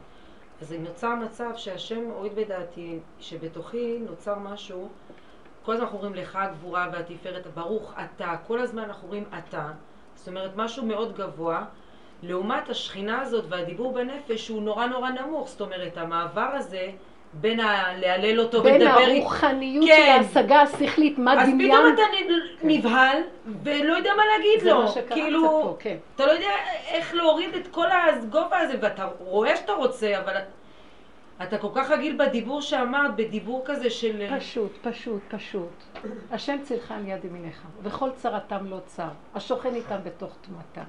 אז 0.60 0.72
נוצר 0.72 1.14
מצב 1.14 1.50
שהשם 1.56 2.04
הוריד 2.04 2.34
בדעתי, 2.34 2.98
שבתוכי 3.20 3.98
נוצר 3.98 4.38
משהו, 4.38 4.88
כל 5.62 5.72
הזמן 5.72 5.84
אנחנו 5.84 5.98
אומרים 5.98 6.14
לך 6.14 6.36
הגבורה 6.36 6.88
והתפארת, 6.92 7.46
ברוך 7.46 7.94
אתה, 8.04 8.36
כל 8.46 8.60
הזמן 8.60 8.82
אנחנו 8.82 9.04
אומרים 9.04 9.24
אתה, 9.38 9.72
זאת 10.14 10.28
אומרת 10.28 10.50
משהו 10.56 10.86
מאוד 10.86 11.16
גבוה, 11.16 11.64
לעומת 12.22 12.68
השכינה 12.68 13.20
הזאת 13.20 13.44
והדיבור 13.48 13.92
בנפש 13.94 14.48
הוא 14.48 14.62
נורא 14.62 14.86
נורא 14.86 15.10
נמוך, 15.10 15.48
זאת 15.48 15.60
אומרת 15.60 15.96
המעבר 15.96 16.50
הזה 16.54 16.90
בין. 17.40 17.60
להלל 17.96 18.40
אותו 18.40 18.64
ולדבר... 18.64 18.96
בין 18.96 19.16
הרוחניות 19.20 19.84
כן. 19.86 19.96
של 19.96 20.10
ההשגה 20.10 20.60
השכלית, 20.60 21.18
מה 21.18 21.34
דמיין... 21.34 21.72
אז 21.72 21.78
פתאום 21.78 21.94
אתה 21.94 22.02
כן. 22.12 22.68
נבהל 22.68 23.18
ולא 23.62 23.96
יודע 23.96 24.10
מה 24.16 24.22
להגיד 24.32 24.60
זה 24.60 24.72
לו. 24.72 24.78
זה 24.78 24.84
מה 24.84 24.88
שקרה 24.88 25.16
כאילו, 25.16 25.42
פה, 25.42 25.76
כן. 25.78 25.96
אתה 26.14 26.26
לא 26.26 26.32
יודע 26.32 26.50
איך 26.88 27.14
להוריד 27.14 27.54
את 27.54 27.66
כל 27.66 27.86
הגובה 27.90 28.58
הזה, 28.58 28.74
ואתה 28.80 29.08
רואה 29.18 29.56
שאתה 29.56 29.72
רוצה, 29.72 30.18
אבל 30.18 30.36
אתה 31.42 31.58
כל 31.58 31.68
כך 31.74 31.90
רגיל 31.90 32.16
בדיבור 32.18 32.60
שאמרת, 32.60 33.16
בדיבור 33.16 33.62
כזה 33.64 33.90
של... 33.90 34.36
פשוט, 34.38 34.72
פשוט, 34.82 35.22
פשוט. 35.28 35.84
השם 36.30 36.56
צילך 36.62 36.92
על 36.92 37.08
יד 37.08 37.24
ימיניך, 37.24 37.62
וכל 37.82 38.10
צרתם 38.16 38.66
לא 38.70 38.78
צר. 38.86 39.08
השוכן 39.34 39.74
איתם 39.74 39.96
בתוך 40.04 40.32
תמותה. 40.40 40.82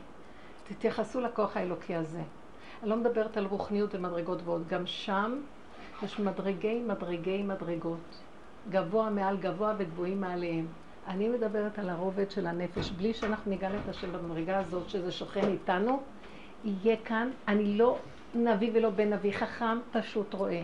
תתייחסו 0.70 1.22
לכוח 1.22 1.58
האלוקי 1.58 1.95
הזה. 1.95 2.22
אני 2.82 2.89
לא 2.89 2.95
מדברת 2.95 3.38
על 3.38 3.45
רוחניות 3.45 3.95
ומדרגות 3.95 4.39
ועוד, 4.45 4.68
גם 4.68 4.86
שם 4.86 5.39
יש 6.04 6.20
מדרגי 6.20 6.80
מדרגי 6.88 7.43
מדרגות. 7.43 8.22
גבוה 8.70 9.10
מעל 9.10 9.38
גבוה 9.38 9.74
וגבוהים 9.78 10.22
מעליהם. 10.22 10.68
אני 11.08 11.30
מדברת 11.30 11.80
על 11.80 11.89
הרובד 11.89 12.32
של 12.32 12.48
הנפש, 12.48 12.91
בלי 12.91 13.14
שאנחנו 13.14 13.52
ניגע 13.52 13.70
את 13.70 13.89
השם 13.89 14.12
במדרגה 14.12 14.58
הזאת, 14.58 14.89
שזה 14.89 15.12
שוכן 15.12 15.48
איתנו, 15.48 16.02
יהיה 16.64 16.95
כאן, 17.06 17.30
אני 17.48 17.78
לא 17.78 17.98
נביא 18.36 18.72
ולא 18.74 18.89
בן 18.89 19.14
נביא, 19.14 19.32
חכם 19.32 19.80
פשוט 19.91 20.34
רואה. 20.34 20.62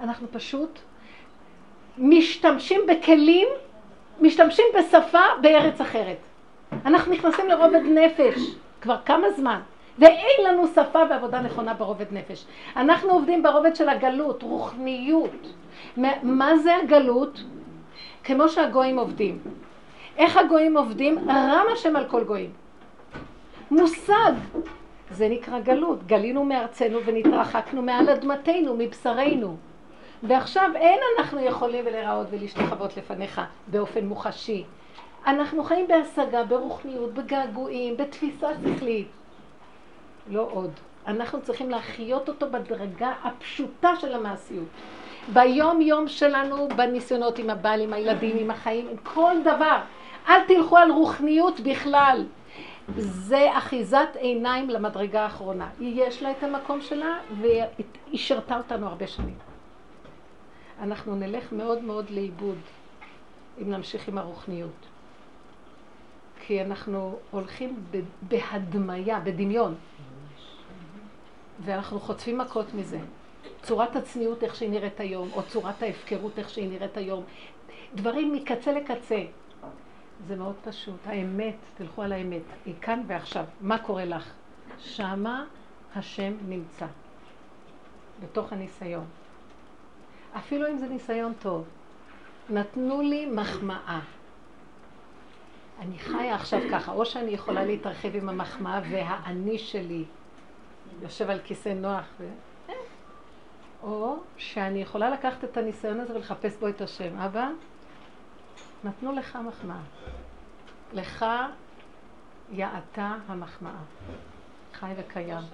אנחנו 0.00 0.26
פשוט 0.32 0.78
משתמשים 1.98 2.80
בכלים, 2.88 3.48
משתמשים 4.20 4.64
בשפה 4.78 5.22
בארץ 5.42 5.80
אחרת. 5.80 6.18
אנחנו 6.84 7.12
נכנסים 7.12 7.48
לרובד 7.48 7.82
נפש 7.94 8.54
כבר 8.80 8.96
כמה 9.04 9.30
זמן, 9.36 9.60
ואין 9.98 10.44
לנו 10.46 10.66
שפה 10.66 10.98
ועבודה 11.10 11.40
נכונה 11.40 11.74
ברובד 11.74 12.06
נפש. 12.12 12.44
אנחנו 12.76 13.10
עובדים 13.10 13.42
ברובד 13.42 13.76
של 13.76 13.88
הגלות, 13.88 14.42
רוחניות. 14.42 15.54
מה 16.22 16.56
זה 16.56 16.76
הגלות? 16.76 17.40
כמו 18.24 18.48
שהגויים 18.48 18.98
עובדים. 18.98 19.38
איך 20.16 20.36
הגויים 20.36 20.76
עובדים? 20.76 21.18
רם 21.28 21.66
השם 21.72 21.96
על 21.96 22.04
כל 22.08 22.24
גויים. 22.24 22.50
מושג. 23.70 24.32
זה 25.10 25.28
נקרא 25.28 25.60
גלות. 25.60 26.06
גלינו 26.06 26.44
מארצנו 26.44 26.98
ונתרחקנו 27.04 27.82
מעל 27.82 28.08
אדמתנו, 28.10 28.76
מבשרנו. 28.78 29.56
ועכשיו 30.22 30.70
אין 30.74 30.98
אנחנו 31.18 31.40
יכולים 31.40 31.84
ולראות 31.86 32.26
ולהשתחוות 32.30 32.96
לפניך 32.96 33.40
באופן 33.66 34.06
מוחשי. 34.06 34.64
אנחנו 35.26 35.64
חיים 35.64 35.88
בהשגה, 35.88 36.44
ברוחניות, 36.44 37.14
בגעגועים, 37.14 37.96
בתפיסה 37.96 38.48
שכלית. 38.54 39.08
לא 40.28 40.48
עוד. 40.50 40.70
אנחנו 41.06 41.42
צריכים 41.42 41.70
להחיות 41.70 42.28
אותו 42.28 42.50
בדרגה 42.50 43.12
הפשוטה 43.24 43.96
של 44.00 44.14
המעשיות. 44.14 44.68
ביום 45.32 45.80
יום 45.80 46.08
שלנו, 46.08 46.68
בניסיונות 46.76 47.38
עם 47.38 47.50
הבעל, 47.50 47.80
עם 47.80 47.92
הילדים, 47.92 48.36
עם 48.36 48.50
החיים, 48.50 48.88
עם 48.88 48.96
כל 48.96 49.34
דבר. 49.44 49.78
אל 50.28 50.44
תלכו 50.48 50.76
על 50.76 50.90
רוחניות 50.90 51.60
בכלל. 51.60 52.26
זה 52.96 53.48
אחיזת 53.58 54.08
עיניים 54.18 54.70
למדרגה 54.70 55.22
האחרונה. 55.22 55.68
יש 55.80 56.22
לה 56.22 56.30
את 56.30 56.42
המקום 56.42 56.80
שלה 56.80 57.18
והיא 57.40 58.18
שרתה 58.18 58.56
אותנו 58.56 58.86
הרבה 58.86 59.06
שנים. 59.06 59.34
אנחנו 60.80 61.14
נלך 61.14 61.52
מאוד 61.52 61.82
מאוד 61.82 62.10
לאיבוד 62.10 62.58
אם 63.62 63.70
נמשיך 63.70 64.08
עם 64.08 64.18
הרוחניות. 64.18 64.86
כי 66.46 66.62
אנחנו 66.62 67.18
הולכים 67.30 67.76
בהדמיה, 68.22 69.20
בדמיון. 69.20 69.74
ואנחנו 71.60 72.00
חוטפים 72.00 72.38
מכות 72.38 72.74
מזה. 72.74 72.98
צורת 73.62 73.96
הצניעות 73.96 74.42
איך 74.42 74.54
שהיא 74.54 74.70
נראית 74.70 75.00
היום, 75.00 75.28
או 75.32 75.42
צורת 75.42 75.82
ההפקרות 75.82 76.38
איך 76.38 76.50
שהיא 76.50 76.68
נראית 76.68 76.96
היום. 76.96 77.24
דברים 77.94 78.32
מקצה 78.32 78.72
לקצה. 78.72 79.22
זה 80.26 80.36
מאוד 80.36 80.54
פשוט. 80.64 81.06
האמת, 81.06 81.56
תלכו 81.74 82.02
על 82.02 82.12
האמת, 82.12 82.42
היא 82.66 82.74
כאן 82.80 83.02
ועכשיו. 83.06 83.44
מה 83.60 83.78
קורה 83.78 84.04
לך? 84.04 84.32
שמה 84.78 85.44
השם 85.96 86.32
נמצא. 86.48 86.86
בתוך 88.22 88.52
הניסיון. 88.52 89.04
אפילו 90.36 90.68
אם 90.68 90.78
זה 90.78 90.88
ניסיון 90.88 91.32
טוב. 91.38 91.64
נתנו 92.50 93.00
לי 93.00 93.26
מחמאה. 93.26 94.00
אני 95.80 95.98
חיה 95.98 96.34
עכשיו 96.34 96.60
ככה, 96.70 96.92
או 96.92 97.06
שאני 97.06 97.30
יכולה 97.30 97.64
להתרחב 97.64 98.16
עם 98.16 98.28
המחמאה 98.28 98.80
והאני 98.90 99.58
שלי 99.58 100.04
יושב 101.02 101.30
על 101.30 101.38
כיסא 101.44 101.68
נוח, 101.68 102.04
ו... 102.20 102.28
אה. 102.68 102.74
או 103.82 104.16
שאני 104.36 104.82
יכולה 104.82 105.10
לקחת 105.10 105.44
את 105.44 105.56
הניסיון 105.56 106.00
הזה 106.00 106.14
ולחפש 106.14 106.56
בו 106.56 106.68
את 106.68 106.80
השם. 106.80 107.18
אבא, 107.18 107.48
נתנו 108.84 109.12
לך 109.12 109.38
מחמאה. 109.46 109.80
לך 110.92 111.26
יעתה 112.52 113.14
המחמאה. 113.26 113.72
חי 114.74 114.92
וקיים. 114.96 115.44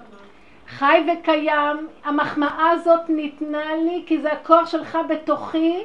חי 0.68 1.06
וקיים, 1.12 1.88
המחמאה 2.04 2.70
הזאת 2.70 3.08
ניתנה 3.08 3.76
לי 3.76 4.04
כי 4.06 4.22
זה 4.22 4.32
הכוח 4.32 4.70
שלך 4.70 4.98
בתוכי 5.10 5.82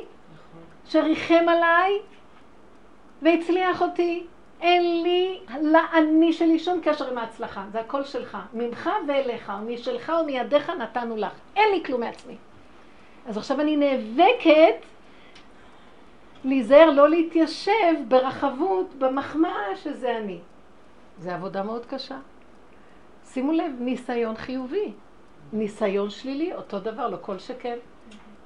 שריחם 0.86 1.46
עליי 1.50 2.00
והצליח 3.22 3.82
אותי. 3.82 4.26
אין 4.62 5.04
לי 5.04 5.40
לאני 5.62 6.34
שלי 6.34 6.60
שום 6.60 6.80
קשר 6.84 7.12
עם 7.12 7.18
ההצלחה, 7.18 7.66
זה 7.72 7.80
הכל 7.80 8.04
שלך, 8.04 8.38
ממך 8.54 8.90
ואליך, 9.08 9.52
משלך 9.68 10.12
ומידיך 10.22 10.70
נתנו 10.70 11.18
לך, 11.18 11.32
אין 11.56 11.72
לי 11.72 11.84
כלום 11.84 12.02
מעצמי. 12.02 12.36
אז 13.28 13.38
עכשיו 13.38 13.62
אני 13.62 13.78
נאבקת 13.78 14.76
להיזהר 16.44 16.90
לא 16.92 17.10
להתיישב 17.10 17.94
ברחבות, 18.08 18.94
במחמאה 18.98 19.76
שזה 19.76 20.18
אני. 20.18 20.40
זה 21.18 21.36
עבודה 21.36 21.64
מאוד 21.64 21.86
קשה. 21.86 22.18
שימו 23.26 23.52
לב, 23.52 23.72
ניסיון 23.80 24.36
חיובי. 24.36 24.92
ניסיון 25.54 26.10
שלילי, 26.10 26.54
אותו 26.54 26.80
דבר, 26.80 27.08
לא 27.08 27.18
כל 27.22 27.40
שכן. 27.40 27.78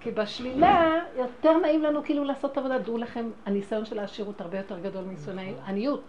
כי 0.06 0.12
בשלילה 0.12 0.99
יותר 1.16 1.58
נעים 1.58 1.84
לנו 1.84 2.03
כאילו 2.03 2.24
לעשות 2.24 2.58
עבודה. 2.58 2.78
דעו 2.78 2.97
לכם, 2.97 3.30
הניסיון 3.45 3.86
של 3.86 3.99
העשירות 3.99 4.41
הרבה 4.41 4.58
יותר 4.58 4.80
גדול 4.80 5.03
מניסיון 5.03 5.38
העניות, 5.39 6.01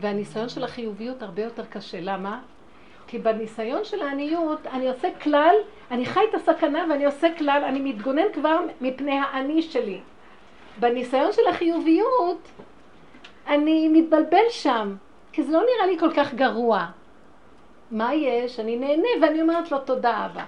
והניסיון 0.00 0.48
של 0.48 0.64
החיוביות 0.64 1.22
הרבה 1.22 1.42
יותר 1.42 1.64
קשה. 1.64 1.98
למה? 2.00 2.40
כי 3.06 3.18
בניסיון 3.18 3.84
של 3.84 4.02
העניות 4.02 4.66
אני 4.66 4.88
עושה 4.88 5.08
כלל, 5.22 5.54
אני 5.90 6.06
חי 6.06 6.20
את 6.30 6.34
הסכנה 6.34 6.84
ואני 6.90 7.04
עושה 7.04 7.28
כלל, 7.38 7.62
אני 7.68 7.80
מתגונן 7.80 8.32
כבר 8.32 8.58
מפני 8.80 9.18
האני 9.18 9.62
שלי. 9.62 10.00
בניסיון 10.80 11.32
של 11.32 11.46
החיוביות 11.50 12.48
אני 13.46 13.88
מתבלבל 13.88 14.48
שם, 14.50 14.94
כי 15.32 15.42
זה 15.42 15.52
לא 15.52 15.60
נראה 15.60 15.86
לי 15.86 15.98
כל 15.98 16.12
כך 16.16 16.34
גרוע. 16.34 16.86
מה 17.90 18.14
יש? 18.14 18.60
אני 18.60 18.76
נהנה 18.76 19.08
ואני 19.22 19.42
אומרת 19.42 19.72
לו 19.72 19.78
תודה 19.78 20.26
אבא. 20.26 20.44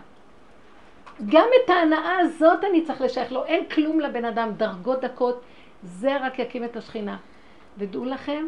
גם 1.28 1.46
את 1.64 1.70
ההנאה 1.70 2.18
הזאת 2.18 2.64
אני 2.70 2.84
צריך 2.84 3.00
לשייך 3.00 3.32
לו, 3.32 3.44
אין 3.44 3.64
כלום 3.68 4.00
לבן 4.00 4.24
אדם, 4.24 4.50
דרגות 4.56 5.00
דקות, 5.00 5.42
זה 5.82 6.16
רק 6.16 6.38
יקים 6.38 6.64
את 6.64 6.76
השכינה. 6.76 7.16
ודעו 7.78 8.04
לכם 8.04 8.46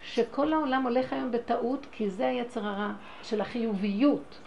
שכל 0.00 0.52
העולם 0.52 0.82
הולך 0.82 1.12
היום 1.12 1.30
בטעות, 1.30 1.86
כי 1.92 2.10
זה 2.10 2.28
היצר 2.28 2.66
הרע 2.66 2.90
של 3.22 3.40
החיוביות. 3.40 4.38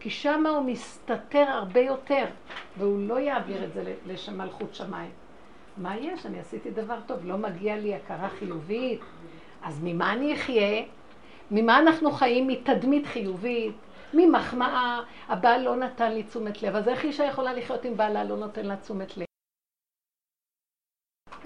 כי 0.00 0.10
שמה 0.10 0.50
הוא 0.50 0.64
מסתתר 0.64 1.44
הרבה 1.48 1.80
יותר, 1.80 2.24
והוא 2.78 3.08
לא 3.08 3.18
יעביר 3.18 3.64
את 3.64 3.72
זה 3.72 3.94
לשם 4.06 4.38
מלכות 4.38 4.74
שמיים. 4.74 5.10
מה 5.76 5.96
יש? 5.96 6.26
אני 6.26 6.40
עשיתי 6.40 6.70
דבר 6.70 6.98
טוב, 7.06 7.18
לא 7.24 7.36
מגיע 7.36 7.76
לי 7.76 7.94
הכרה 7.94 8.28
חיובית, 8.28 9.00
אז 9.62 9.80
ממה 9.82 10.12
אני 10.12 10.34
אחיה? 10.34 10.82
ממה 11.50 11.78
אנחנו 11.78 12.10
חיים? 12.10 12.48
מתדמית 12.48 13.06
חיובית, 13.06 13.74
ממחמאה, 14.16 15.00
הבעל 15.28 15.62
לא 15.62 15.76
נתן 15.76 16.12
לי 16.12 16.22
תשומת 16.22 16.62
לב, 16.62 16.76
אז 16.76 16.88
איך 16.88 17.04
אישה 17.04 17.24
יכולה 17.24 17.52
לחיות 17.52 17.86
אם 17.86 17.96
בעלה 17.96 18.24
לא 18.24 18.36
נותן 18.36 18.66
לה 18.66 18.76
תשומת 18.76 19.16
לב? 19.16 19.24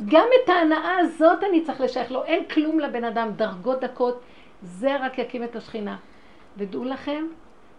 גם 0.07 0.27
את 0.45 0.49
ההנאה 0.49 0.99
הזאת 0.99 1.45
אני 1.45 1.65
צריך 1.65 1.81
לשייך 1.81 2.11
לו, 2.11 2.25
אין 2.25 2.49
כלום 2.49 2.81
לבן 2.81 3.05
אדם, 3.05 3.33
דרגות 3.37 3.81
דקות, 3.81 4.21
זה 4.63 4.97
רק 4.97 5.19
יקים 5.19 5.45
את 5.45 5.57
השכינה. 5.57 5.97
ודעו 6.57 6.85
לכם 6.85 7.27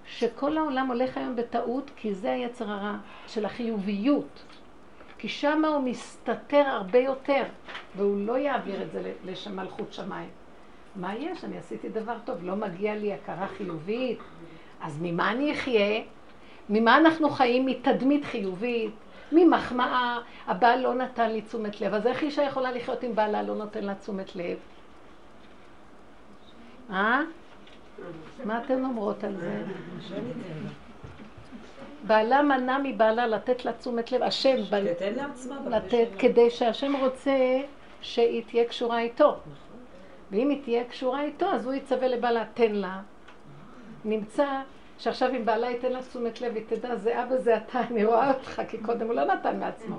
שכל 0.06 0.58
העולם 0.58 0.88
הולך 0.88 1.18
היום 1.18 1.36
בטעות, 1.36 1.92
כי 1.96 2.14
זה 2.14 2.32
היצר 2.32 2.72
הרע 2.72 2.96
של 3.28 3.46
החיוביות. 3.46 4.44
כי 5.18 5.30
שמה 5.30 5.68
הוא 5.68 5.84
מסתתר 5.84 6.64
הרבה 6.68 7.00
יותר, 7.00 7.44
והוא 7.96 8.18
לא 8.28 8.38
יעביר 8.38 8.84
את 8.84 8.92
זה 8.92 9.14
לשם 9.26 9.56
מלכות 9.56 9.94
שמיים. 9.94 10.30
מה 10.96 11.16
יש? 11.16 11.44
אני 11.44 11.58
עשיתי 11.58 11.90
דבר 11.90 12.18
טוב, 12.26 12.44
לא 12.44 12.56
מגיע 12.56 12.96
לי 12.96 13.14
הכרה 13.14 13.48
חיובית, 13.48 14.20
אז 14.82 14.98
ממה 15.02 15.32
אני 15.32 15.52
אחיה? 15.52 16.02
ממה 16.70 16.98
אנחנו 16.98 17.30
חיים? 17.30 17.66
מתדמית 17.66 18.26
חיובית, 18.26 18.92
ממחמאה, 19.32 20.20
הבעל 20.48 20.80
לא 20.80 20.94
נתן 20.94 21.32
לי 21.32 21.42
תשומת 21.42 21.82
לב, 21.82 21.94
אז 21.94 22.08
איך 22.08 22.24
אישה 22.24 22.44
יכולה 22.44 22.72
לחיות 22.72 23.04
אם 23.04 23.16
בעלה 23.16 23.44
לא 23.44 23.56
נותן 23.56 23.84
לה 23.84 23.96
תשומת 23.96 24.36
לב? 24.36 24.58
אה? 26.92 27.22
מה 28.46 28.62
אתן 28.64 28.86
אומרות 28.86 29.24
על 29.24 29.36
זה? 29.36 29.64
בעלה 32.08 32.42
מנע 32.42 32.78
מבעלה 32.84 33.28
לתת 33.28 33.66
לה 33.66 33.74
תשומת 33.74 34.12
לב, 34.12 34.24
השם, 34.24 34.64
שתתן 34.66 35.14
לעצמה, 35.16 35.56
לתת, 35.70 36.08
כדי 36.20 36.50
שהשם 36.50 36.96
רוצה 36.96 37.62
שהיא 38.02 38.44
תהיה 38.48 38.66
קשורה 38.66 39.00
איתו. 39.00 39.38
ואם 40.32 40.50
היא 40.50 40.64
תהיה 40.64 40.84
קשורה 40.84 41.22
איתו, 41.22 41.46
אז 41.46 41.66
הוא 41.66 41.74
יצווה 41.74 42.08
לבעלה, 42.08 42.44
תן 42.54 42.72
לה. 42.72 43.00
נמצא 44.06 44.62
שעכשיו 44.98 45.30
אם 45.36 45.46
בעלה 45.46 45.70
ייתן 45.70 45.92
לה 45.92 46.04
תשומת 46.04 46.42
לב, 46.42 46.56
היא 46.56 46.64
תדע, 46.68 46.96
זה 46.96 47.24
אבא, 47.24 47.38
זה 47.38 47.58
אתה, 47.58 47.82
אני 47.82 48.06
רואה 48.06 48.34
אותך, 48.34 48.62
כי 48.70 48.78
קודם 48.78 49.08
הוא 49.08 49.16
לא 49.16 49.26
נתן 49.26 49.60
מעצמו. 49.60 49.96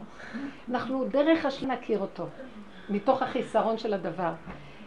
אנחנו 0.70 1.05
דרך 1.05 1.46
השם 1.46 1.70
נכיר 1.70 2.01
אותו, 2.01 2.26
מתוך 2.88 3.22
החיסרון 3.22 3.78
של 3.78 3.94
הדבר. 3.94 4.32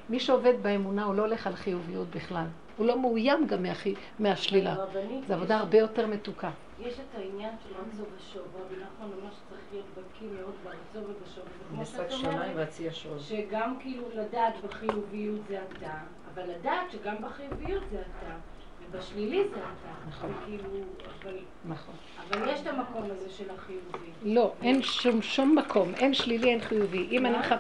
מי 0.09 0.20
שעובד 0.20 0.53
באמונה, 0.61 1.03
הוא 1.03 1.16
לא 1.16 1.22
הולך 1.22 1.47
על 1.47 1.55
חיוביות 1.55 2.07
בכלל. 2.16 2.45
הוא 2.78 2.88
לא 2.88 2.99
מאוים 2.99 3.47
גם 3.47 3.64
מהחי... 3.64 3.93
מהשלילה. 4.20 4.76
זו 5.28 5.34
עבודה 5.34 5.57
הרבה 5.57 5.78
יותר 5.78 6.07
מתוקה. 6.07 6.49
יש 6.80 6.93
את 6.93 7.16
העניין 7.18 7.53
של 7.64 7.76
רצו 7.76 8.03
ושוב, 8.16 8.41
רבי 8.55 8.76
נחמן 8.76 9.07
אומר 9.18 9.32
שצריך 9.32 9.61
להיות 9.72 9.86
בקיא 9.97 10.28
מאוד 10.36 10.53
ברצו 10.64 11.09
ובשוב. 11.09 11.43
משחק 11.72 12.09
שמיים 12.09 12.51
והציע 12.55 12.91
שוב. 12.93 13.20
שגם 13.20 13.76
כאילו 13.80 14.03
לדעת 14.14 14.53
בחיוביות 14.64 15.39
זה 15.47 15.59
אתה, 15.72 15.93
אבל 16.34 16.43
לדעת 16.43 16.91
שגם 16.91 17.16
בחיוביות 17.22 17.84
זה 17.91 18.01
אתה. 18.01 18.36
ובשלילי 18.93 19.43
זה 19.43 19.49
אתה. 19.51 19.59
נכון. 20.09 20.31
וכאילו, 20.41 20.63
אבל, 21.23 21.33
נכון. 21.65 21.95
אבל 22.29 22.49
יש 22.49 22.61
את 22.61 22.67
המקום 22.67 23.03
הזה 23.11 23.29
של 23.29 23.49
החיובי. 23.49 24.11
לא, 24.23 24.53
אין 24.61 24.81
שום 25.21 25.55
מקום, 25.55 25.91
אין 25.95 26.13
שלילי, 26.13 26.49
אין 26.49 26.61
חיובי. 26.61 27.07
אם 27.11 27.25
אני 27.25 27.37
מחפ... 27.37 27.59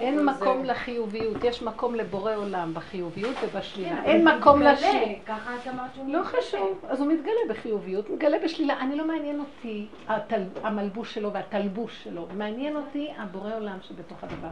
אין 0.00 0.24
מקום 0.24 0.64
לחיוביות, 0.64 1.44
יש 1.44 1.62
מקום 1.62 1.94
לבורא 1.94 2.34
עולם 2.34 2.74
בחיוביות 2.74 3.36
ובשלילה. 3.44 4.04
אין 4.04 4.28
מקום 4.28 4.62
לשלילה. 4.62 5.12
ככה 5.26 5.50
את 5.62 5.68
אמרת 5.68 5.94
שהוא 5.94 6.12
לא 6.12 6.22
חשוב, 6.24 6.84
אז 6.88 7.00
הוא 7.00 7.12
מתגלה 7.12 7.40
בחיוביות, 7.48 8.10
מתגלה 8.10 8.36
בשלילה. 8.44 8.80
אני 8.80 8.96
לא 8.96 9.06
מעניין 9.06 9.40
אותי. 9.40 9.86
המלבוש 10.62 11.14
שלו 11.14 11.32
והתלבוש 11.32 12.04
שלו, 12.04 12.26
מעניין 12.36 12.76
אותי 12.76 13.08
הבורא 13.18 13.54
עולם 13.56 13.76
שבתוך 13.82 14.18
הדבר. 14.22 14.48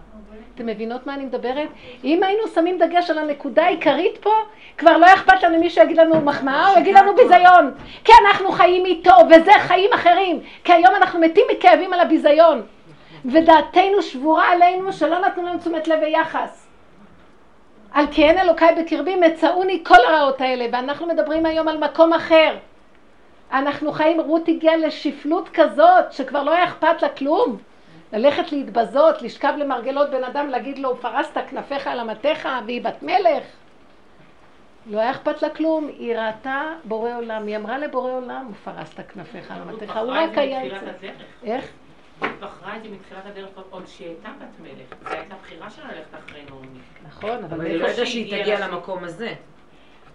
אתם 0.54 0.66
מבינות 0.66 1.06
מה 1.06 1.14
אני 1.14 1.24
מדברת? 1.24 1.68
אם 2.04 2.22
היינו 2.22 2.48
שמים 2.54 2.78
דגש 2.78 3.10
על 3.10 3.18
הנקודה 3.18 3.64
העיקרית 3.64 4.18
פה, 4.20 4.30
כבר 4.78 4.96
לא 4.96 5.06
אכפת 5.06 5.42
לנו 5.42 5.58
מי 5.60 5.70
שיגיד 5.70 5.96
לנו 5.96 6.20
מחמאה 6.20 6.70
או 6.72 6.80
יגיד 6.80 6.94
לנו 6.94 7.14
ביזיון. 7.16 7.74
כי 8.04 8.12
אנחנו 8.26 8.52
חיים 8.52 8.86
איתו, 8.86 9.14
וזה 9.26 9.52
חיים 9.58 9.90
אחרים. 9.92 10.40
כי 10.64 10.72
היום 10.72 10.94
אנחנו 10.96 11.20
מתים 11.20 11.44
מכאבים 11.52 11.92
על 11.92 12.00
הביזיון. 12.00 12.62
ודעתנו 13.24 14.02
שבורה 14.02 14.48
עלינו 14.52 14.92
שלא 14.92 15.18
נתנו 15.18 15.42
לנו 15.42 15.58
תשומת 15.58 15.88
לב 15.88 15.98
ויחס. 16.02 16.66
על 17.92 18.06
כי 18.10 18.24
אין 18.24 18.38
אלוקיי 18.38 18.74
בקרבי 18.82 19.16
מצאוני 19.16 19.84
כל 19.84 20.04
הרעות 20.08 20.40
האלה, 20.40 20.66
ואנחנו 20.72 21.06
מדברים 21.06 21.46
היום 21.46 21.68
על 21.68 21.78
מקום 21.78 22.12
אחר. 22.12 22.56
אנחנו 23.52 23.92
חיים, 23.92 24.20
רות 24.20 24.48
הגיעה 24.48 24.76
לשפלות 24.76 25.48
כזאת, 25.48 26.12
שכבר 26.12 26.42
לא 26.42 26.50
היה 26.50 26.64
אכפת 26.64 27.02
לה 27.02 27.08
כלום. 27.08 27.58
ללכת 28.12 28.52
להתבזות, 28.52 29.22
לשכב 29.22 29.52
למרגלות 29.58 30.10
בן 30.10 30.24
אדם, 30.24 30.48
להגיד 30.48 30.78
לו, 30.78 30.96
פרסת 30.96 31.38
כנפיך 31.50 31.86
על 31.86 32.00
אמתיך, 32.00 32.48
והיא 32.66 32.82
בת 32.82 33.02
מלך. 33.02 33.44
לא 34.86 35.00
היה 35.00 35.10
אכפת 35.10 35.42
לה 35.42 35.48
כלום, 35.48 35.88
היא 35.98 36.16
ראתה 36.16 36.62
בורא 36.84 37.16
עולם, 37.16 37.46
היא 37.46 37.56
אמרה 37.56 37.78
לבורא 37.78 38.12
עולם, 38.12 38.50
פרסת 38.64 39.00
כנפיך 39.08 39.50
על 39.50 39.62
אמתיך, 39.62 39.96
הוא 39.96 40.12
רק 40.12 40.38
היה 40.38 40.66
אצל... 40.66 40.86
זה. 41.00 41.08
איך? 41.44 41.70
היא 42.34 42.48
בחרה 42.48 42.76
את 42.76 42.82
זה 42.82 42.88
מתחילת 42.88 43.26
הדרך 43.26 43.48
עוד 43.70 43.86
שהיא 43.86 44.08
הייתה 44.08 44.28
בת 44.40 44.60
מלך. 44.60 44.94
זו 45.02 45.08
הייתה 45.08 45.34
בחירה 45.42 45.70
שלה 45.70 45.84
ללכת 45.84 46.14
אחרי 46.14 46.42
נעמי. 46.50 46.78
נכון, 47.06 47.44
אבל 47.44 47.60
היא 47.66 47.74
לא 47.74 47.80
מאיפה 47.82 47.92
ידעה 47.92 48.06
שהיא 48.06 48.42
תגיע. 48.42 48.68
למקום 48.68 49.04
הזה. 49.04 49.34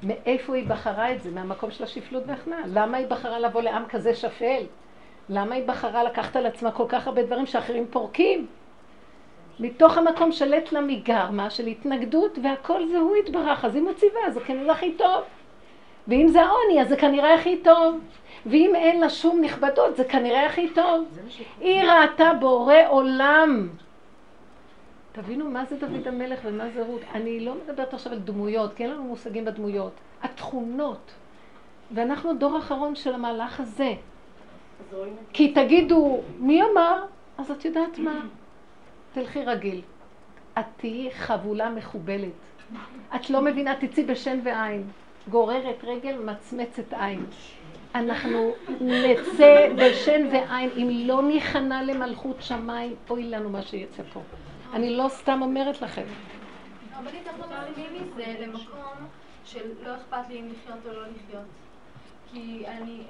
מאיפה 0.03 0.55
היא 0.55 0.67
בחרה 0.67 1.11
את 1.11 1.21
זה? 1.21 1.31
מהמקום 1.31 1.71
של 1.71 1.83
השפלות 1.83 2.23
והכנעה. 2.27 2.61
למה 2.67 2.97
היא 2.97 3.07
בחרה 3.07 3.39
לבוא 3.39 3.61
לעם 3.61 3.83
כזה 3.89 4.15
שפל? 4.15 4.63
למה 5.29 5.55
היא 5.55 5.67
בחרה 5.67 6.03
לקחת 6.03 6.35
על 6.35 6.45
עצמה 6.45 6.71
כל 6.71 6.85
כך 6.89 7.07
הרבה 7.07 7.23
דברים 7.23 7.45
שאחרים 7.45 7.87
פורקים? 7.89 8.47
מתוך 9.59 9.97
המקום 9.97 10.31
של 10.31 10.53
עת 10.53 10.73
לה 10.73 10.81
מגרמה, 10.81 11.49
של 11.49 11.67
התנגדות, 11.67 12.37
והכל 12.43 12.87
זה 12.87 12.97
הוא 12.97 13.15
יתברך, 13.17 13.65
אז 13.65 13.75
היא 13.75 13.83
מציבה, 13.83 14.19
זה 14.33 14.39
כנראה 14.39 14.73
הכי 14.73 14.93
טוב. 14.93 15.23
ואם 16.07 16.27
זה 16.27 16.41
העוני, 16.41 16.81
אז 16.81 16.89
זה 16.89 16.97
כנראה 16.97 17.33
הכי 17.33 17.57
טוב. 17.57 17.99
ואם 18.45 18.75
אין 18.75 18.99
לה 18.99 19.09
שום 19.09 19.41
נכבדות, 19.41 19.95
זה 19.95 20.03
כנראה 20.03 20.45
הכי 20.45 20.69
טוב. 20.69 21.07
היא 21.59 21.83
ראתה 21.83 22.33
בורא 22.39 22.75
עולם. 22.87 23.69
תבינו 25.11 25.49
מה 25.49 25.65
זה 25.65 25.75
דוד 25.75 26.07
המלך 26.07 26.39
ומה 26.43 26.69
זה 26.69 26.83
רות. 26.83 27.01
אני 27.13 27.39
לא 27.39 27.55
מדברת 27.63 27.93
עכשיו 27.93 28.13
על 28.13 28.19
דמויות, 28.19 28.73
כי 28.73 28.83
אין 28.83 28.91
לנו 28.91 29.03
מושגים 29.03 29.45
בדמויות. 29.45 29.91
התכונות. 30.23 31.11
ואנחנו 31.91 32.33
דור 32.33 32.57
אחרון 32.57 32.95
של 32.95 33.13
המהלך 33.13 33.59
הזה. 33.59 33.93
כי 35.33 35.53
תגידו, 35.53 36.21
מי 36.39 36.63
אמר? 36.63 37.03
אז 37.37 37.51
את 37.51 37.65
יודעת 37.65 37.97
מה? 37.99 38.19
תלכי 39.13 39.43
רגיל. 39.43 39.81
את 40.59 40.65
תהיי 40.77 41.11
חבולה 41.11 41.69
מחובלת. 41.69 42.31
את 43.15 43.29
לא 43.29 43.41
מבינה, 43.41 43.75
תצאי 43.79 44.03
בשן 44.03 44.39
ועין. 44.43 44.83
גוררת 45.29 45.83
רגל, 45.83 46.15
מצמצת 46.17 46.93
עין. 46.93 47.25
אנחנו 47.95 48.51
נצא 48.81 49.69
בשן 49.77 50.27
ועין, 50.31 50.69
אם 50.77 51.07
לא 51.07 51.21
ניכנע 51.23 51.83
למלכות 51.83 52.35
שמיים, 52.39 52.95
אוי 53.09 53.23
לנו 53.23 53.49
מה 53.49 53.61
שיצא 53.61 54.03
פה. 54.13 54.21
אני 54.73 54.97
לא 54.97 55.07
סתם 55.09 55.39
אומרת 55.41 55.81
לכם. 55.81 56.03
אבל 56.97 57.07
אנחנו 57.27 57.71
מבינים 57.71 58.03
מזה 58.03 58.35
למקום 58.39 59.07
של 59.45 59.71
לא 59.83 59.95
אכפת 59.95 60.29
לי 60.29 60.39
אם 60.39 60.47
לחיות 60.47 60.85
או 60.85 60.93
לא 60.93 61.07
לחיות. 61.07 61.45
כי 62.31 62.63
אני 62.67 63.01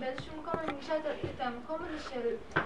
באיזשהו 0.00 0.32
מקום 0.42 0.54
אני 0.60 0.72
מרגישה 0.72 0.96
את, 0.96 1.02
את 1.24 1.40
המקום 1.40 1.76
הזה 1.80 2.10
של 2.10 2.58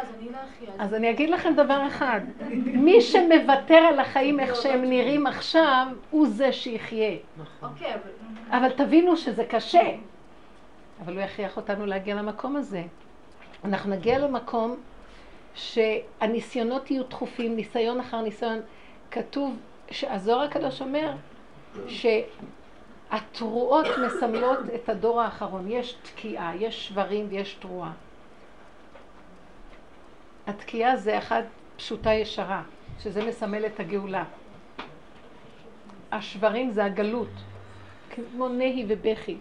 אז 0.00 0.14
אני 0.18 0.28
לא. 0.28 0.38
אז 0.78 0.94
אני 0.94 1.10
אגיד 1.10 1.30
לכם 1.30 1.54
דבר 1.54 1.86
אחד, 1.86 2.20
מי 2.64 3.00
שמוותר 3.00 3.74
על 3.74 4.00
החיים 4.00 4.40
איך 4.40 4.56
שהם 4.56 4.84
נראים 4.84 5.26
עכשיו, 5.26 5.86
הוא 6.10 6.26
זה 6.28 6.52
שיחיה. 6.52 7.16
אוקיי, 7.62 7.94
אבל... 7.94 8.10
אבל 8.50 8.70
תבינו 8.72 9.16
שזה 9.16 9.44
קשה. 9.44 9.90
אבל 11.04 11.12
הוא 11.12 11.22
יכריח 11.22 11.56
אותנו 11.56 11.86
להגיע 11.86 12.14
למקום 12.14 12.56
הזה. 12.56 12.82
אנחנו 13.64 13.90
נגיע 13.90 14.18
למקום 14.18 14.76
שהניסיונות 15.54 16.90
יהיו 16.90 17.04
דחופים, 17.04 17.56
ניסיון 17.56 18.00
אחר 18.00 18.20
ניסיון. 18.20 18.60
כתוב, 19.10 19.56
שהזוהר 19.90 20.40
הקדוש 20.40 20.82
אומר, 20.82 21.12
שהתרועות 23.10 23.86
מסמלות 24.06 24.58
את 24.74 24.88
הדור 24.88 25.20
האחרון. 25.20 25.70
יש 25.70 25.96
תקיעה, 26.02 26.52
יש 26.56 26.88
שברים 26.88 27.26
ויש 27.30 27.54
תרועה. 27.54 27.92
התקיעה 30.46 30.96
זה 30.96 31.18
אחת 31.18 31.44
פשוטה 31.76 32.12
ישרה, 32.12 32.62
שזה 32.98 33.24
מסמל 33.24 33.66
את 33.66 33.80
הגאולה. 33.80 34.24
השברים 36.12 36.70
זה 36.70 36.84
הגלות, 36.84 37.28
כמו 38.10 38.48
נהי 38.48 38.84
ובכי. 38.88 39.36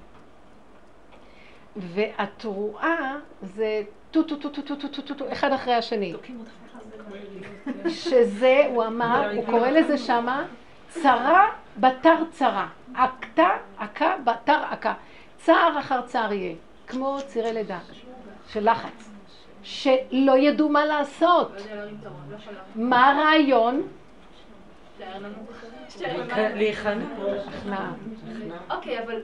והתרועה 1.75 3.17
זה 3.41 3.81
טו 4.11 4.23
טו 4.23 4.35
טו 4.35 4.49
טו 4.49 4.61
טו 4.61 4.75
טו 4.75 4.87
טו 4.87 5.01
טו 5.01 5.13
טו 5.13 5.31
אחד 5.31 5.51
אחרי 5.51 5.73
השני. 5.73 6.13
שזה, 7.87 8.65
הוא 8.69 8.85
אמר, 8.85 9.31
הוא 9.35 9.45
קורא 9.45 9.69
לזה 9.69 9.97
שמה, 9.97 10.45
צרה 10.89 11.49
בתר 11.77 12.23
צרה. 12.31 12.67
עקתה, 12.95 13.49
עקה 13.77 14.15
בתר 14.23 14.63
עקה. 14.69 14.93
צער 15.37 15.79
אחר 15.79 16.01
צער 16.01 16.33
יהיה, 16.33 16.55
כמו 16.87 17.17
צירי 17.27 17.53
לידה, 17.53 17.79
של 18.47 18.71
לחץ. 18.71 19.08
שלא 19.69 20.37
ידעו 20.37 20.69
מה 20.69 20.85
לעשות. 20.85 21.51
מה 22.75 23.11
הרעיון? 23.11 23.87
להיכנע. 26.55 27.91
אוקיי, 28.69 29.03
אבל 29.03 29.21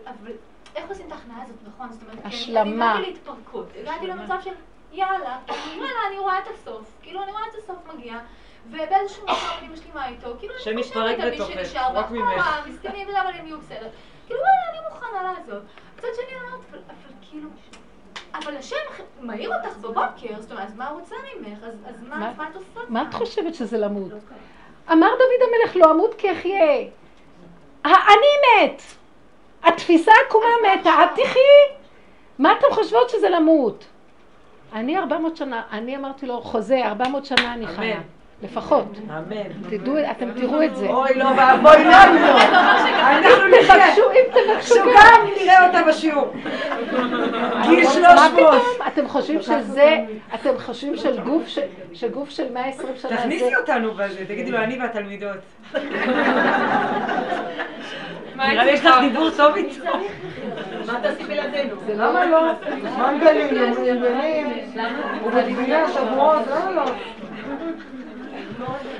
איך 0.75 0.89
עושים 0.89 1.07
את 1.07 1.11
ההכנעה 1.11 1.43
הזאת, 1.43 1.55
נכון? 1.67 1.91
זאת 1.91 2.03
אומרת, 2.03 2.25
השלמה. 2.25 2.91
אני 2.91 2.99
הגעתי 2.99 3.11
להתפרקות, 3.11 3.67
הגעתי 3.81 4.07
למצב 4.07 4.37
של 4.43 4.51
יאללה, 4.91 5.39
יאללה, 5.75 5.99
אני 6.07 6.19
רואה 6.19 6.39
את 6.39 6.47
הסוף, 6.53 6.91
כאילו 7.01 7.23
אני 7.23 7.31
רואה 7.31 7.43
את 7.51 7.55
הסוף 7.63 7.77
מגיע, 7.93 8.19
ובאיזשהו 8.67 9.23
מקום 9.23 9.35
אני 9.59 9.67
משלימה 9.67 10.07
איתו, 10.07 10.35
כאילו 10.39 10.53
אני 10.53 10.63
שמתפרק 10.63 11.15
חושבת 11.15 11.23
על 11.23 11.29
מי 11.29 11.35
בתוכך, 11.35 11.53
שנשאר 11.53 11.97
רק 11.97 12.11
ממך. 12.11 12.59
מסכנים 12.67 13.07
אבל 13.09 13.33
הם 13.33 13.45
יהיו 13.45 13.59
בסדר. 13.59 13.89
כאילו, 14.25 14.39
אני 14.69 14.79
מוכנה 14.89 15.23
לעזוב. 15.23 15.63
מצד 15.97 16.07
שני, 16.15 16.37
אני 16.39 16.53
אומרת, 16.53 16.71
אבל 16.73 17.13
כאילו... 17.21 17.49
אבל 18.43 18.57
השם 18.57 18.75
מעיר 19.21 19.51
אותך 19.55 19.77
בבוקר, 19.77 20.41
זאת 20.41 20.51
אומרת, 20.51 20.65
אז 20.67 20.75
מה 20.75 20.89
הוא 20.89 20.99
רוצה 20.99 21.15
ממך? 21.39 21.57
אז 21.63 21.73
אז 21.89 21.95
מה 22.09 22.15
מה- 22.17 22.31
מה 22.37 22.47
את 22.49 22.55
עושה? 22.55 22.79
מה 22.89 23.01
את 23.09 23.13
חושבת 23.13 23.55
שזה 23.55 23.77
למות? 23.77 24.11
אמר 24.91 25.07
דוד 25.09 25.47
המלך, 25.47 25.75
לא 25.75 25.91
אמות 25.91 26.13
כי 26.17 26.31
אחיה. 26.31 26.77
האני 27.83 28.27
מת. 28.63 28.81
התפיסה 29.63 30.11
העקומה 30.23 30.45
מתה, 30.79 30.89
את 31.03 31.09
תחי. 31.19 31.75
מה 32.39 32.51
אתם 32.51 32.67
חושבות 32.71 33.09
שזה 33.09 33.29
למות? 33.29 33.85
אני 34.73 34.97
400 34.97 35.37
שנה, 35.37 35.61
אני 35.71 35.97
אמרתי 35.97 36.25
לו, 36.25 36.41
חוזה, 36.41 36.85
400 36.87 37.25
שנה 37.25 37.53
אני 37.53 37.67
חיה. 37.67 38.01
לפחות. 38.45 38.85
אמן. 39.09 39.69
תדעו, 39.69 39.95
אתם 40.11 40.31
תראו 40.31 40.63
את 40.63 40.75
זה. 40.75 40.85
אוי, 40.87 41.09
לא 41.15 41.25
ואבוי 41.37 41.83
לנו. 41.83 42.37
אנחנו. 42.99 43.57
תבקשו, 43.61 44.11
אם 44.11 44.25
תבקשו 44.31 44.75
שגם 44.75 45.27
נראה 45.41 45.67
אותה 45.67 45.79
בשיעור. 45.87 46.33
גיל 47.69 47.83
מה 47.83 47.89
300. 47.91 48.31
פתאום? 48.33 48.55
אתם 48.87 49.07
חושבים 49.07 49.41
שזה, 49.41 49.97
אתם 50.35 50.49
חושבים 50.59 50.97
של 50.97 51.19
גוף, 51.21 51.47
ש- 51.47 51.59
שגוף 51.93 52.29
של 52.29 52.53
120 52.53 52.87
שנה 52.97 53.09
זה... 53.11 53.17
תכניסי 53.17 53.55
אותנו 53.55 53.93
בזה, 53.93 54.25
תגידי 54.27 54.51
לו, 54.51 54.57
אני 54.57 54.79
והתלמידות. 54.81 55.37
נראה 58.35 58.65
לי 58.65 58.71
יש 58.71 58.85
לך 58.85 58.95
דיבור 59.01 59.29
טוב 59.37 59.55
איתו. 59.55 59.83
מה 60.85 60.99
תעשי 61.01 61.23
בלעדינו? 61.23 61.75
למה 61.95 62.25
לא? 62.25 62.51
מנגלים, 62.97 63.47
ימיינים, 63.85 64.47
ובגבינה 65.25 65.85
שבועות, 65.93 66.39
למה 66.51 66.71
לא? 66.71 66.83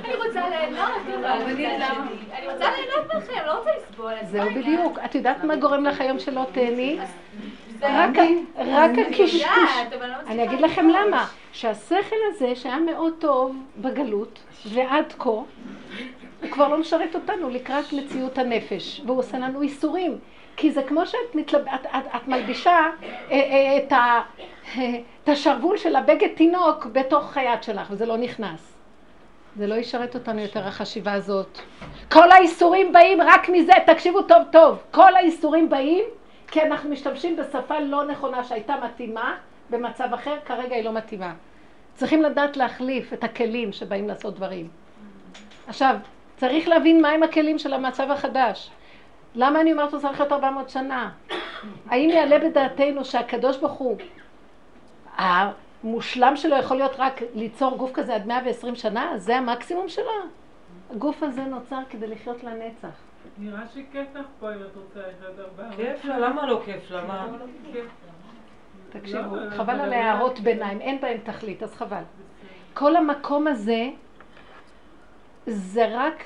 אני 0.04 0.14
רוצה 0.14 0.48
ליהנות, 0.48 0.90
אני 2.32 2.46
רוצה 2.52 2.70
ליהנות 2.70 3.14
מכם, 3.16 3.46
לא 3.46 3.58
רוצה 3.58 3.70
לסבול. 3.78 4.12
זהו? 4.22 4.50
בדיוק. 4.54 4.98
את 5.04 5.14
יודעת 5.14 5.44
מה 5.44 5.56
גורם 5.56 5.84
לך 5.84 6.00
היום 6.00 6.18
שלא 6.18 6.42
תהני? 6.52 6.98
רק 7.82 8.90
הקשקוש. 9.06 9.46
אני 9.46 10.00
לא 10.00 10.16
אני 10.26 10.44
אגיד 10.44 10.60
לכם. 10.60 10.88
למה. 10.88 11.26
שהשכל 11.52 12.16
הזה 12.28 12.56
שהיה 12.56 12.78
מאוד 12.78 13.12
טוב 13.18 13.56
בגלות 13.78 14.38
ועד 14.72 15.12
כה, 15.18 15.30
הוא 15.30 15.46
כבר 16.50 16.68
לא 16.68 16.78
משרת 16.78 17.14
אותנו 17.14 17.50
לקראת 17.50 17.92
מציאות 17.92 18.38
הנפש, 18.38 19.02
והוא 19.06 19.18
עושה 19.18 19.38
לנו 19.38 19.62
איסורים. 19.62 20.18
כי 20.56 20.70
זה 20.70 20.82
כמו 20.82 21.06
שאת 21.06 21.34
מתלב... 21.34 21.68
את, 21.74 21.86
את, 21.86 22.04
את 22.16 22.28
מלבישה 22.28 22.70
אה, 22.70 22.90
אה, 23.30 23.78
את, 23.78 23.92
ה... 23.92 24.22
את 25.24 25.28
השרוול 25.28 25.76
של 25.76 25.96
הבגד 25.96 26.28
תינוק 26.36 26.86
בתוך 26.86 27.36
היד 27.36 27.62
שלך, 27.62 27.86
וזה 27.90 28.06
לא 28.06 28.16
נכנס. 28.16 28.75
זה 29.56 29.66
לא 29.66 29.74
ישרת 29.74 30.14
אותנו 30.14 30.40
יותר 30.40 30.66
החשיבה 30.66 31.12
הזאת. 31.12 31.58
כל 32.12 32.30
האיסורים 32.30 32.92
באים 32.92 33.22
רק 33.22 33.48
מזה, 33.48 33.72
תקשיבו 33.86 34.22
טוב 34.22 34.42
טוב, 34.52 34.82
כל 34.90 35.14
האיסורים 35.14 35.68
באים 35.68 36.04
כי 36.48 36.62
אנחנו 36.62 36.90
משתמשים 36.90 37.36
בשפה 37.36 37.80
לא 37.80 38.06
נכונה 38.06 38.44
שהייתה 38.44 38.74
מתאימה 38.84 39.36
במצב 39.70 40.08
אחר, 40.14 40.36
כרגע 40.44 40.76
היא 40.76 40.84
לא 40.84 40.92
מתאימה. 40.92 41.34
צריכים 41.94 42.22
לדעת 42.22 42.56
להחליף 42.56 43.12
את 43.12 43.24
הכלים 43.24 43.72
שבאים 43.72 44.08
לעשות 44.08 44.34
דברים. 44.34 44.68
עכשיו, 45.66 45.96
צריך 46.36 46.68
להבין 46.68 47.02
מהם 47.02 47.22
הכלים 47.22 47.58
של 47.58 47.74
המצב 47.74 48.10
החדש. 48.10 48.70
למה 49.34 49.60
אני 49.60 49.72
אומרת 49.72 49.90
שזה 49.90 50.00
צריך 50.00 50.20
להיות 50.20 50.32
400 50.32 50.70
שנה? 50.70 51.10
האם 51.88 52.10
יעלה 52.10 52.38
בדעתנו 52.38 53.04
שהקדוש 53.04 53.56
ברוך 53.56 53.72
הוא, 53.72 53.96
המושלם 55.86 56.36
שלו 56.36 56.56
יכול 56.56 56.76
להיות 56.76 56.92
רק 56.98 57.20
ליצור 57.34 57.76
גוף 57.76 57.92
כזה 57.92 58.14
עד 58.14 58.26
120 58.26 58.74
שנה? 58.74 59.18
זה 59.18 59.36
המקסימום 59.36 59.88
שלו? 59.88 60.10
הגוף 60.90 61.22
הזה 61.22 61.44
נוצר 61.44 61.78
כדי 61.90 62.06
לחיות 62.06 62.44
לנצח. 62.44 62.88
נראה 63.38 63.60
שכיף 63.74 64.14
לך 64.14 64.26
פה 64.40 64.54
אם 64.54 64.62
את 64.62 64.76
רוצה 64.76 65.00
לחיות 65.08 65.38
הרבה. 65.38 65.76
כיף 65.76 66.04
לה, 66.04 66.18
למה 66.18 66.46
לא 66.46 66.60
כיף 66.64 66.90
לה? 66.90 67.04
מה? 67.04 67.28
תקשיבו, 68.90 69.36
לא, 69.36 69.50
חבל 69.50 69.60
אבל 69.60 69.80
על 69.80 69.92
הערות 69.92 70.40
ביניים, 70.40 70.80
אין 70.80 71.00
בהם 71.00 71.18
תכלית, 71.24 71.62
אז 71.62 71.74
חבל. 71.74 72.02
כל 72.74 72.96
המקום 72.96 73.46
הזה, 73.46 73.88
זה 75.46 75.86
רק 75.90 76.24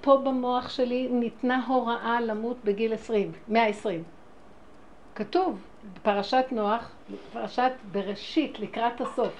פה 0.00 0.16
במוח 0.16 0.68
שלי 0.68 1.08
ניתנה 1.10 1.66
הוראה 1.66 2.20
למות 2.20 2.56
בגיל 2.64 2.94
20, 2.94 3.32
120. 3.48 4.02
כתוב 5.14 5.60
בפרשת 5.94 6.44
נוח, 6.50 6.90
פרשת 7.32 7.72
בראשית, 7.92 8.60
לקראת 8.60 9.00
הסוף, 9.00 9.32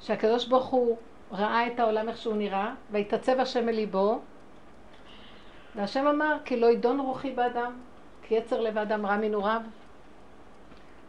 שהקדוש 0.00 0.46
ברוך 0.46 0.66
הוא 0.66 0.96
ראה 1.32 1.66
את 1.66 1.80
העולם 1.80 2.08
איך 2.08 2.16
שהוא 2.16 2.36
נראה, 2.36 2.74
והתעצב 2.90 3.40
השם 3.40 3.68
אל 3.68 3.74
ליבו, 3.74 4.20
והשם 5.76 6.06
אמר, 6.06 6.36
כי 6.44 6.60
לא 6.60 6.66
ידון 6.66 7.00
רוחי 7.00 7.30
באדם, 7.30 7.72
כי 8.22 8.34
יצר 8.34 8.60
לב 8.60 8.78
האדם 8.78 9.06
רע 9.06 9.16
מנעוריו. 9.16 9.60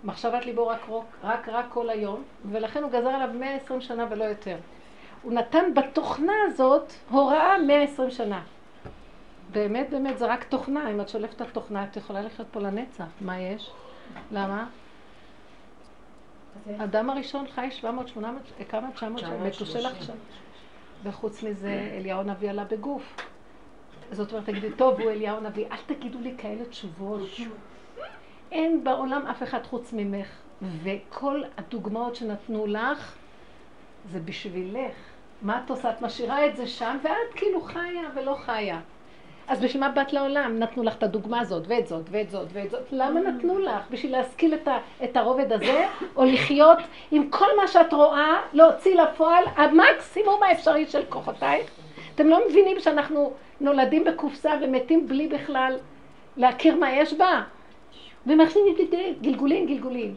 מחשבת 0.03 0.45
ליבו 0.45 0.67
רק, 0.67 0.85
רוק, 0.87 1.05
רק 1.23 1.49
רק 1.49 1.65
כל 1.69 1.89
היום, 1.89 2.23
ולכן 2.51 2.83
הוא 2.83 2.91
גזר 2.91 3.09
עליו 3.09 3.29
120 3.33 3.81
שנה 3.81 4.05
ולא 4.09 4.23
יותר. 4.23 4.57
הוא 5.23 5.33
נתן 5.33 5.73
בתוכנה 5.73 6.33
הזאת 6.47 6.93
הוראה 7.09 7.57
120 7.57 8.11
שנה. 8.11 8.41
באמת, 9.51 9.89
באמת, 9.89 10.17
זה 10.17 10.25
רק 10.25 10.43
תוכנה. 10.43 10.91
אם 10.91 11.01
את 11.01 11.09
שולפת 11.09 11.35
את 11.35 11.41
התוכנה, 11.41 11.83
את 11.83 11.97
יכולה 11.97 12.21
לחיות 12.21 12.47
פה 12.51 12.59
לנצח. 12.59 13.05
מה 13.21 13.39
יש? 13.39 13.71
למה? 14.31 14.67
האדם 16.67 17.09
הראשון 17.09 17.45
חי 17.55 17.67
700, 17.71 18.07
800, 18.07 18.41
כמה? 18.69 18.91
900 18.91 19.19
שנה, 19.19 19.29
930. 19.29 19.45
מתושל 19.45 19.85
עכשיו. 19.85 20.15
וחוץ 21.03 21.43
מזה, 21.43 21.89
אליהו 21.97 22.19
הנביא 22.19 22.49
עלה 22.49 22.63
בגוף. 22.63 23.15
זאת 24.11 24.31
אומרת, 24.31 24.45
תגידי, 24.45 24.71
טוב, 24.71 24.99
הוא 24.99 25.11
אליהו 25.11 25.37
הנביא, 25.37 25.65
אל 25.71 25.77
תגידו 25.85 26.19
לי 26.19 26.33
כאלה 26.37 26.65
תשובות. 26.65 27.21
אין 28.51 28.83
בעולם 28.83 29.27
אף 29.27 29.43
אחד 29.43 29.65
חוץ 29.65 29.93
ממך, 29.93 30.27
וכל 30.83 31.41
הדוגמאות 31.57 32.15
שנתנו 32.15 32.65
לך, 32.67 33.15
זה 34.11 34.19
בשבילך. 34.19 34.95
מה 35.41 35.61
את 35.65 35.69
עושה? 35.69 35.89
את 35.89 36.01
משאירה 36.01 36.45
את 36.45 36.55
זה 36.55 36.67
שם, 36.67 36.97
ואת 37.03 37.33
כאילו 37.35 37.61
חיה 37.61 38.09
ולא 38.15 38.35
חיה. 38.45 38.79
אז 39.47 39.59
בשביל 39.59 39.83
מה 39.83 39.89
באת 39.89 40.13
לעולם? 40.13 40.59
נתנו 40.59 40.83
לך 40.83 40.95
את 40.95 41.03
הדוגמה 41.03 41.39
הזאת, 41.39 41.63
ואת 41.67 41.87
זאת, 41.87 42.03
ואת 42.11 42.29
זאת, 42.29 42.47
ואת 42.53 42.71
זאת. 42.71 42.81
למה 42.91 43.19
נתנו 43.19 43.59
לך? 43.59 43.87
בשביל 43.89 44.11
להשכיל 44.11 44.53
את, 44.53 44.67
ה, 44.67 44.77
את 45.03 45.17
הרובד 45.17 45.51
הזה, 45.51 45.87
או 46.15 46.25
לחיות 46.25 46.77
עם 47.11 47.29
כל 47.29 47.57
מה 47.61 47.67
שאת 47.67 47.93
רואה, 47.93 48.41
להוציא 48.53 49.01
לפועל 49.01 49.43
המקסימום 49.55 50.43
האפשרי 50.43 50.85
של 50.85 51.01
כוחותייך? 51.09 51.71
אתם 52.15 52.27
לא 52.27 52.39
מבינים 52.49 52.79
שאנחנו 52.79 53.33
נולדים 53.61 54.03
בקופסה 54.03 54.51
ומתים 54.61 55.07
בלי 55.07 55.27
בכלל 55.27 55.77
להכיר 56.37 56.75
מה 56.75 56.91
יש 56.91 57.13
בה? 57.13 57.41
ומעכשיו 58.27 58.61
גלגולים, 59.21 59.65
גלגולים. 59.67 60.15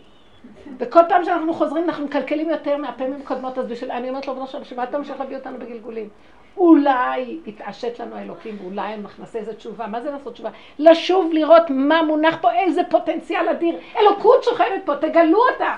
וכל 0.79 1.01
פעם 1.09 1.25
שאנחנו 1.25 1.55
חוזרים 1.55 1.85
אנחנו 1.85 2.05
מקלקלים 2.05 2.51
יותר 2.51 2.77
מהפעמים 2.77 3.21
הקודמות, 3.23 3.59
אז 3.59 3.67
בשביל, 3.67 3.91
אני 3.91 4.09
אומרת 4.09 4.27
לו, 4.27 4.35
בנו 4.35 4.47
שלום, 4.47 4.63
בשביל 4.63 4.79
מה 4.79 4.85
אתה 4.85 4.99
ממשיך 4.99 5.21
להביא 5.21 5.37
אותנו 5.37 5.59
בגלגולים? 5.59 6.09
אולי 6.57 7.39
יתעשת 7.47 8.01
לנו 8.01 8.17
האלוקים, 8.17 8.59
ואולי 8.63 8.95
אנחנו 8.95 9.25
נעשה 9.25 9.39
איזה 9.39 9.55
תשובה. 9.55 9.87
מה 9.87 10.01
זה 10.01 10.11
לעשות 10.11 10.33
תשובה? 10.33 10.51
לשוב 10.79 11.31
לראות 11.33 11.63
מה 11.69 12.03
מונח 12.03 12.37
פה, 12.41 12.53
איזה 12.53 12.81
פוטנציאל 12.91 13.49
אדיר. 13.49 13.79
אלוקות 13.99 14.45
שוכבת 14.45 14.83
פה, 14.85 14.97
תגלו 14.97 15.39
אותה. 15.53 15.75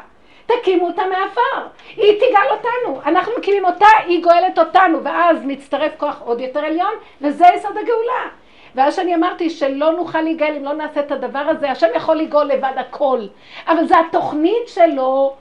תקימו 0.46 0.86
אותה 0.86 1.02
מעפר. 1.06 1.68
היא 1.96 2.12
תגאל 2.20 2.50
אותנו. 2.50 3.00
אנחנו 3.06 3.32
מקימים 3.38 3.64
אותה, 3.64 3.86
היא 4.06 4.22
גואלת 4.22 4.58
אותנו. 4.58 5.04
ואז 5.04 5.38
מצטרף 5.44 5.92
כוח 5.96 6.22
עוד 6.24 6.40
יותר 6.40 6.60
עליון, 6.60 6.94
וזה 7.20 7.44
יסוד 7.54 7.76
הגאולה. 7.76 8.28
ואז 8.74 8.96
שאני 8.96 9.14
אמרתי 9.14 9.50
שלא 9.50 9.92
נוכל 9.92 10.20
להיגאל 10.20 10.54
אם 10.56 10.64
לא 10.64 10.72
נעשה 10.72 11.00
את 11.00 11.12
הדבר 11.12 11.38
הזה, 11.38 11.70
השם 11.70 11.86
יכול 11.94 12.16
לגאול 12.16 12.44
לבד 12.44 12.72
הכל. 12.76 13.20
אבל 13.68 13.86
זו 13.86 13.94
התוכנית 14.08 14.68
שלו, 14.68 15.34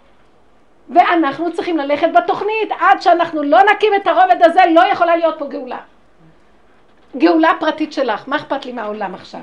ואנחנו 0.89 1.53
צריכים 1.53 1.77
ללכת 1.77 2.07
בתוכנית. 2.15 2.71
עד 2.79 3.01
שאנחנו 3.01 3.43
לא 3.43 3.59
נקים 3.73 3.93
את 3.95 4.07
הרובד 4.07 4.38
הזה, 4.41 4.61
לא 4.73 4.81
יכולה 4.91 5.15
להיות 5.15 5.35
פה 5.39 5.47
גאולה. 5.47 5.79
גאולה 7.17 7.51
פרטית 7.59 7.93
שלך, 7.93 8.23
מה 8.27 8.35
אכפת 8.35 8.65
לי 8.65 8.71
מהעולם 8.71 9.15
עכשיו? 9.15 9.41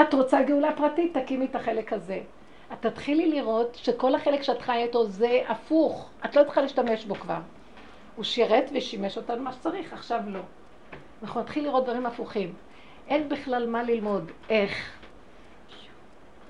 את 0.00 0.14
רוצה 0.14 0.42
גאולה 0.42 0.72
פרטית? 0.72 1.18
תקימי 1.18 1.44
את 1.44 1.56
החלק 1.56 1.92
הזה. 1.92 2.20
את 2.72 2.86
תתחילי 2.86 3.30
לראות 3.30 3.74
שכל 3.74 4.14
החלק 4.14 4.42
שאת 4.42 4.62
חיה 4.62 4.82
איתו 4.82 5.06
זה 5.06 5.40
הפוך. 5.48 6.08
את 6.24 6.36
לא 6.36 6.44
צריכה 6.44 6.60
להשתמש 6.60 7.04
בו 7.04 7.14
כבר. 7.14 7.38
הוא 8.16 8.24
שירת 8.24 8.70
ושימש 8.74 9.16
אותנו 9.16 9.42
מה 9.42 9.52
שצריך, 9.52 9.92
עכשיו 9.92 10.20
לא. 10.26 10.40
אנחנו 11.22 11.40
נתחיל 11.40 11.64
לראות 11.64 11.84
דברים 11.84 12.06
הפוכים. 12.06 12.52
אין 13.08 13.28
בכלל 13.28 13.68
מה 13.68 13.82
ללמוד 13.82 14.30
איך 14.50 14.90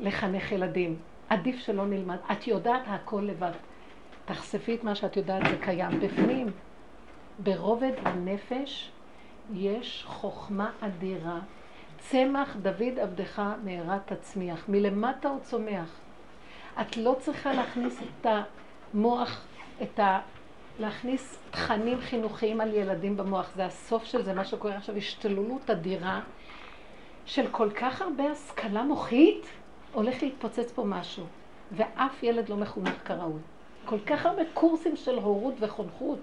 לחנך 0.01 0.53
ילדים. 0.53 0.97
עדיף 1.29 1.59
שלא 1.59 1.87
נלמד. 1.87 2.17
את 2.33 2.47
יודעת 2.47 2.83
הכל 2.87 3.23
לבד. 3.25 3.51
תחשפי 4.35 4.75
את 4.75 4.85
מה 4.85 4.95
שאת 4.95 5.17
יודעת, 5.17 5.43
זה 5.51 5.57
קיים. 5.61 6.01
בפנים, 6.01 6.51
ברובד 7.39 7.93
הנפש, 8.05 8.91
יש 9.53 10.05
חוכמה 10.07 10.71
אדירה. 10.81 11.39
צמח 11.99 12.57
דוד 12.63 12.99
עבדך 13.01 13.43
מהרה 13.65 13.99
תצמיח. 14.05 14.65
מלמטה 14.69 15.29
הוא 15.29 15.41
צומח. 15.41 16.01
את 16.81 16.97
לא 16.97 17.17
צריכה 17.21 17.53
להכניס 17.53 18.03
את 18.03 18.27
המוח, 18.95 19.45
את 19.83 19.99
ה... 19.99 20.21
להכניס 20.79 21.39
תכנים 21.51 22.01
חינוכיים 22.01 22.61
על 22.61 22.75
ילדים 22.75 23.17
במוח. 23.17 23.51
זה 23.57 23.67
הסוף 23.67 24.05
של 24.05 24.23
זה, 24.23 24.35
מה 24.35 24.45
שקורה 24.45 24.77
עכשיו, 24.77 24.97
השתוללות 24.97 25.71
אדירה 25.71 26.21
של 27.27 27.47
כל 27.51 27.71
כך 27.71 28.03
הרבה 28.03 28.31
השכלה 28.31 28.83
מוחית, 28.83 29.47
הולך 29.93 30.23
להתפוצץ 30.23 30.73
פה 30.73 30.85
משהו. 30.85 31.25
ואף 31.73 32.23
ילד 32.23 32.49
לא 32.49 32.57
מחונך 32.57 32.95
כראוי. 33.05 33.41
כל 33.91 33.99
כך 34.07 34.27
הרבה 34.27 34.43
קורסים 34.55 34.97
של 34.97 35.19
הורות 35.19 35.55
וחונכות. 35.61 36.19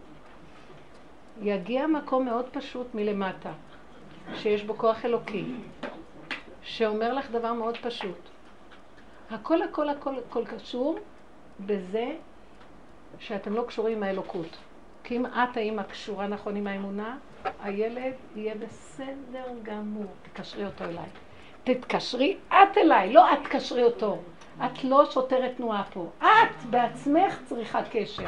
יגיע 1.41 1.87
מקום 1.87 2.25
מאוד 2.25 2.45
פשוט 2.51 2.87
מלמטה, 2.95 3.51
שיש 4.35 4.63
בו 4.63 4.77
כוח 4.77 5.05
אלוקי, 5.05 5.45
שאומר 6.61 7.13
לך 7.13 7.31
דבר 7.31 7.53
מאוד 7.53 7.77
פשוט. 7.77 8.17
הכל 9.31 9.61
הכל 9.61 9.89
הכל 9.89 10.15
הכל 10.19 10.45
קשור 10.45 10.99
בזה 11.65 12.15
שאתם 13.19 13.53
לא 13.53 13.63
קשורים 13.67 13.97
עם 13.97 14.03
האלוקות. 14.03 14.57
כי 15.03 15.17
אם 15.17 15.25
את 15.25 15.57
האמא 15.57 15.83
קשורה 15.83 16.27
נכון 16.27 16.55
עם 16.55 16.67
האמונה, 16.67 17.17
הילד 17.63 18.13
יהיה 18.35 18.55
בסדר 18.55 19.47
גמור. 19.63 20.11
תקשרי 20.33 20.65
אותו 20.65 20.83
אליי. 20.83 21.09
תתקשרי 21.63 22.37
את 22.47 22.77
אליי, 22.77 23.13
לא 23.13 23.33
את 23.33 23.39
תקשרי 23.43 23.83
אותו. 23.83 24.19
את 24.65 24.83
לא 24.83 25.11
שוטרת 25.11 25.51
תנועה 25.57 25.83
פה. 25.93 26.09
את 26.19 26.65
בעצמך 26.69 27.39
צריכה 27.45 27.81
קשר. 27.91 28.27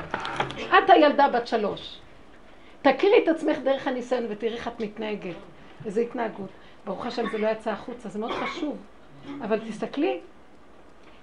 את 0.56 0.90
הילדה 0.90 1.30
בת 1.30 1.48
שלוש. 1.48 2.00
תכירי 2.82 3.24
את 3.24 3.28
עצמך 3.28 3.58
דרך 3.64 3.88
הניסיון 3.88 4.26
ותראי 4.30 4.54
איך 4.54 4.68
את 4.68 4.80
מתנהגת. 4.80 5.36
איזו 5.86 6.02
התנהגות. 6.02 6.50
ברוך 6.86 7.06
השם 7.06 7.30
זה 7.32 7.38
לא 7.38 7.48
יצא 7.48 7.72
החוצה, 7.72 8.10
זה 8.10 8.20
מאוד 8.20 8.32
חשוב. 8.32 8.78
אבל 9.42 9.60
תסתכלי, 9.60 10.20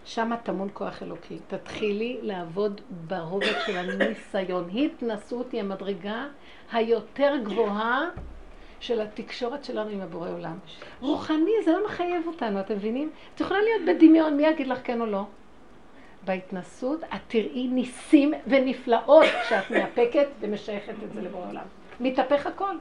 שם 0.04 0.30
טמון 0.42 0.68
כוח 0.72 1.02
אלוקי. 1.02 1.38
תתחילי 1.46 2.18
לעבוד 2.22 2.80
ברובד 3.06 3.54
של 3.66 3.76
הניסיון. 3.76 4.68
התנסות 4.74 5.52
היא 5.52 5.60
המדרגה 5.60 6.26
היותר 6.72 7.36
גבוהה 7.44 8.00
של 8.80 9.00
התקשורת 9.00 9.64
שלנו 9.64 9.90
עם 9.90 10.00
הבורא 10.00 10.30
עולם. 10.30 10.58
רוחני 11.00 11.52
זה 11.64 11.72
לא 11.72 11.86
מחייב 11.86 12.26
אותנו, 12.26 12.60
אתם 12.60 12.74
מבינים? 12.74 13.10
את 13.34 13.40
יכולה 13.40 13.60
להיות 13.60 13.82
בדמיון, 13.88 14.36
מי 14.36 14.46
יגיד 14.46 14.66
לך 14.66 14.78
כן 14.84 15.00
או 15.00 15.06
לא? 15.06 15.24
בהתנסות 16.24 17.04
את 17.04 17.20
תראי 17.28 17.68
ניסים 17.68 18.34
ונפלאות 18.46 19.26
כשאת 19.42 19.70
מאפקת 19.70 20.26
ומשייכת 20.40 20.94
את 21.04 21.12
זה 21.12 21.22
לבורא 21.22 21.48
עולם. 21.48 21.64
מתהפך 22.00 22.46
הכל. 22.46 22.76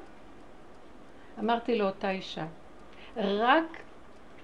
אמרתי 1.39 1.77
לאותה 1.77 2.11
אישה, 2.11 2.45
רק 3.17 3.77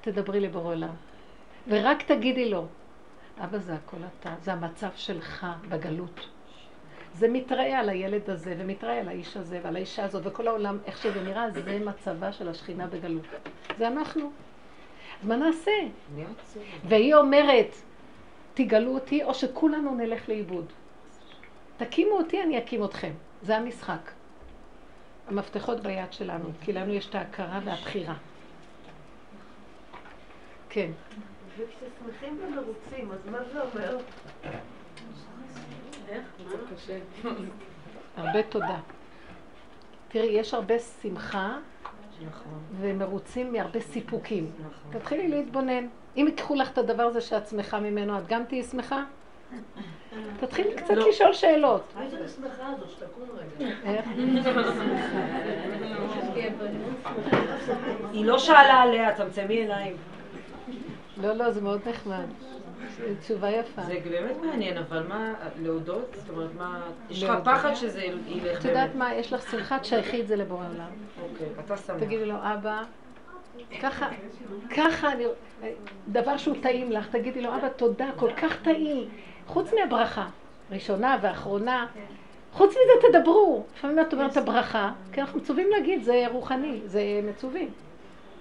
תדברי 0.02 0.40
לבורא 0.40 0.74
עולם, 0.74 0.96
ורק 1.68 2.04
תגידי 2.04 2.50
לו, 2.50 2.66
אבא 3.44 3.58
זה 3.58 3.74
הכל 3.74 3.98
אתה, 4.20 4.34
זה 4.42 4.54
המצב 4.54 4.90
שלך 4.96 5.46
בגלות. 5.70 6.28
זה 7.14 7.28
מתראה 7.28 7.80
על 7.80 7.90
הילד 7.90 8.30
הזה, 8.30 8.56
ומתראה 8.58 9.00
על 9.00 9.08
האיש 9.08 9.38
הזה, 9.38 9.60
ועל 9.64 9.76
האישה 9.76 10.06
הזאת, 10.06 10.22
וכל 10.26 10.48
העולם, 10.48 10.78
איך 10.86 10.98
שזה 10.98 11.24
נראה, 11.24 11.52
זה 11.52 11.80
מצבה 11.86 12.32
של 12.32 12.50
השכינה 12.50 12.88
בגלות. 12.88 13.26
זה 13.78 13.88
אנחנו. 13.88 14.32
אז 15.22 15.28
מה 15.28 15.36
נעשה? 15.36 15.72
והיא 16.88 17.16
אומרת, 17.16 17.76
תגלו 18.54 18.94
אותי, 18.94 19.24
או 19.24 19.34
שכולנו 19.34 19.96
נלך 19.96 20.30
לאיבוד. 20.30 20.66
תקימו 21.78 22.12
אותי, 22.12 22.44
אני 22.44 22.58
אקים 22.58 22.84
אתכם. 22.84 23.12
זה 23.42 23.58
המשחק. 23.58 24.12
המפתחות 25.28 25.80
ביד 25.80 26.14
שלנו, 26.14 26.50
כי 26.62 26.74
לנו 26.74 26.94
יש 26.94 27.10
את 27.10 27.16
ההכרה 27.16 27.60
והבחירה. 27.66 28.16
כן. 30.70 30.92
וכששמחים 31.58 32.40
ומרוצים, 32.42 33.12
אז 33.12 33.20
מה 33.32 33.38
זה 33.54 33.62
אומר? 33.62 33.98
הרבה 38.18 38.44
תודה. 38.44 38.80
תראי, 40.08 40.26
יש 40.26 40.54
הרבה 40.54 40.80
שמחה 40.80 41.58
ומרוצים 42.80 43.54
מהרבה 43.54 43.82
סיפוקים. 43.82 44.52
תתחילי 44.90 45.28
להתבונן. 45.28 45.88
אם 46.18 46.26
ייקחו 46.28 46.56
לך 46.56 46.72
את 46.72 46.78
הדבר 46.78 47.04
הזה 47.04 47.22
שאת 47.22 47.48
שמחה 47.48 47.80
ממנו, 47.80 48.18
את 48.18 48.28
גם 48.28 48.44
תהיי 48.44 48.64
שמחה? 48.64 49.04
תתחילי 50.40 50.76
קצת 50.76 50.94
לשאול 50.94 51.34
שאלות. 51.34 51.94
איזה 52.02 52.28
שמחה 52.28 52.74
זו 52.80 52.86
שתקום 52.90 53.30
רגע. 53.86 54.02
היא 58.12 58.26
לא 58.26 58.40
שאלה 58.40 58.82
עליה, 58.82 59.16
צמצמי 59.16 59.54
עיניים. 59.54 59.96
לא, 61.18 61.34
לא, 61.34 61.52
זה 61.52 61.62
מאוד 61.62 61.82
נחמד. 61.90 62.26
זו 62.90 63.04
תשובה 63.20 63.50
יפה. 63.50 63.82
זה 63.82 64.00
באמת 64.10 64.38
מעניין, 64.46 64.78
אבל 64.78 65.04
מה, 65.08 65.34
להודות? 65.62 66.16
זאת 66.20 66.30
אומרת, 66.30 66.50
מה, 66.58 66.82
יש 67.10 67.24
לך. 67.24 67.32
פחד 67.44 67.74
שזה 67.74 68.02
ילך 68.28 68.60
את 68.60 68.66
יודעת 68.66 68.96
מה, 68.96 69.14
יש 69.14 69.34
לך 69.34 69.52
שמחה, 69.52 69.80
תשייכי 69.80 70.22
את 70.22 70.28
זה 70.28 70.36
לבורא 70.36 70.66
עולם. 70.74 70.90
אוקיי, 71.22 71.48
אתה 71.66 71.78
שמח. 71.78 72.00
תגידי 72.00 72.26
לו, 72.26 72.36
אבא, 72.36 72.84
ככה, 73.82 74.10
ככה 74.78 75.12
אני, 75.12 75.26
דבר 76.08 76.38
שהוא 76.38 76.56
טעים 76.62 76.92
לך, 76.92 77.08
תגידי 77.08 77.42
לו, 77.42 77.56
אבא, 77.56 77.70
תודה, 77.70 78.10
כל 78.16 78.34
כך 78.34 78.62
טעים. 78.62 79.10
חוץ 79.48 79.74
מהברכה, 79.74 80.28
ראשונה 80.72 81.18
ואחרונה, 81.22 81.88
חוץ 82.54 82.70
מזה 82.70 83.08
תדברו. 83.08 83.64
לפעמים 83.76 84.00
את 84.00 84.14
אומרת 84.14 84.38
הברכה, 84.38 84.92
כי 85.12 85.22
אנחנו 85.22 85.40
מצווים 85.40 85.68
להגיד, 85.72 86.04
זה 86.04 86.26
רוחני, 86.32 86.82
זה 86.86 87.02
מצווים. 87.24 87.70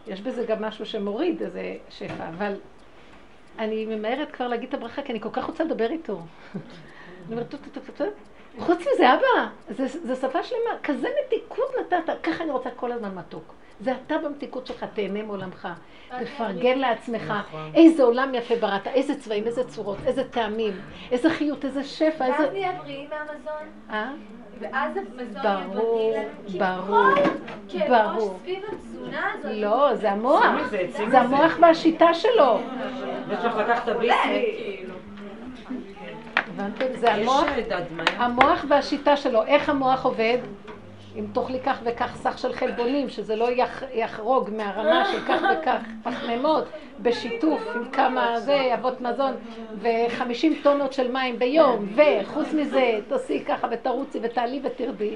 יש 0.06 0.20
בזה 0.20 0.44
גם 0.44 0.62
משהו 0.62 0.86
שמוריד 0.86 1.42
איזה 1.42 1.76
שפע, 1.88 2.28
אבל 2.28 2.54
אני 3.58 3.86
ממהרת 3.86 4.30
כבר 4.30 4.48
להגיד 4.48 4.68
את 4.68 4.74
הברכה, 4.74 5.02
כי 5.02 5.12
אני 5.12 5.20
כל 5.20 5.28
כך 5.32 5.44
רוצה 5.44 5.64
לדבר 5.64 5.90
איתו. 5.90 6.12
אני 6.14 7.32
אומרת, 7.32 7.48
טוב, 7.48 7.60
טוב, 7.72 7.84
טוב, 7.86 7.96
טוב. 7.96 8.08
חוץ 8.58 8.78
מזה, 8.80 9.14
אבא, 9.14 9.48
זה, 9.68 9.86
זה 9.86 10.16
שפה 10.16 10.42
שלמה, 10.42 10.70
כזה 10.82 11.08
מתיקות 11.26 11.70
נתת, 11.80 12.12
ככה 12.22 12.44
אני 12.44 12.50
רוצה 12.50 12.70
כל 12.70 12.92
הזמן 12.92 13.14
מתוק. 13.14 13.54
זה 13.80 13.92
אתה 14.06 14.18
במתיקות 14.18 14.66
שלך, 14.66 14.84
תהנה 14.94 15.22
מעולמך. 15.22 15.68
תפרגן 16.18 16.78
לעצמך. 16.78 17.34
איזה 17.74 18.02
עולם 18.02 18.34
יפה 18.34 18.56
בראת, 18.56 18.86
איזה 18.86 19.20
צבעים, 19.20 19.46
איזה 19.46 19.68
צורות, 19.68 19.98
איזה 20.06 20.24
טעמים, 20.24 20.80
איזה 21.10 21.30
חיות, 21.30 21.64
איזה 21.64 21.84
שפע, 21.84 22.24
ואז 22.24 22.40
איזה... 22.40 22.52
נהיה 22.52 22.72
בריאים 22.72 23.10
מהמזון, 23.10 23.66
אה? 23.90 24.12
ואז 24.60 24.96
המזון 24.96 25.42
ברור, 25.72 26.12
בריא 26.12 26.22
לנו. 26.22 26.28
כי 26.48 27.78
ברור, 27.78 27.88
כל 27.88 27.88
ברור. 27.88 28.32
ראש 28.32 28.40
סביב 28.42 28.64
התזונה 28.72 29.32
הזאת. 29.34 29.52
לא, 29.54 29.94
זה 29.94 30.12
המוח. 30.12 30.44
זה 31.10 31.20
המוח 31.20 31.56
והשיטה 31.60 32.14
שלו. 32.14 32.58
לקחת 33.32 33.88
ביסלי. 33.88 34.76
הבנתם? 36.36 36.84
זה 36.96 37.12
המוח, 37.12 37.44
יש 37.56 37.72
הדמיה. 37.72 38.04
המוח 38.16 38.64
והשיטה 38.68 39.16
שלו. 39.16 39.44
איך 39.46 39.68
המוח 39.68 40.04
עובד? 40.04 40.38
אם 41.16 41.26
תאכלי 41.32 41.60
כך 41.60 41.78
וכך 41.84 42.16
סך 42.16 42.38
של 42.38 42.52
חלבונים, 42.52 43.08
שזה 43.08 43.36
לא 43.36 43.50
יח, 43.50 43.82
יחרוג 43.94 44.50
מהרמה 44.56 45.04
של 45.12 45.18
כך 45.28 45.40
וכך 45.52 45.80
פחמימות, 46.02 46.64
בשיתוף 47.00 47.60
עם 47.74 47.90
כמה 47.90 48.40
זה, 48.40 48.74
אבות 48.74 49.00
מזון, 49.00 49.32
וחמישים 49.80 50.60
טונות 50.62 50.92
של 50.92 51.12
מים 51.12 51.38
ביום, 51.38 51.86
וחוץ 51.94 52.52
מזה, 52.52 52.98
תעשי 53.08 53.44
ככה 53.44 53.66
ותרוצי 53.70 54.18
ותעלי 54.22 54.60
ותרדי. 54.64 55.14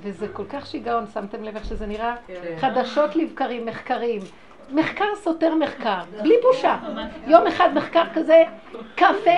וזה 0.00 0.28
כל 0.28 0.44
כך 0.48 0.66
שיגעון, 0.66 1.04
שמתם 1.14 1.44
לב 1.44 1.56
איך 1.56 1.64
שזה 1.64 1.86
נראה? 1.86 2.14
חדשות 2.58 3.16
לבקרים, 3.16 3.66
מחקרים. 3.66 4.20
מחקר 4.72 5.04
סותר 5.16 5.54
מחקר, 5.54 6.00
בלי 6.22 6.34
בושה. 6.42 6.76
יום 7.26 7.46
אחד 7.46 7.74
מחקר 7.74 8.04
כזה, 8.14 8.44
קפה, 8.94 9.30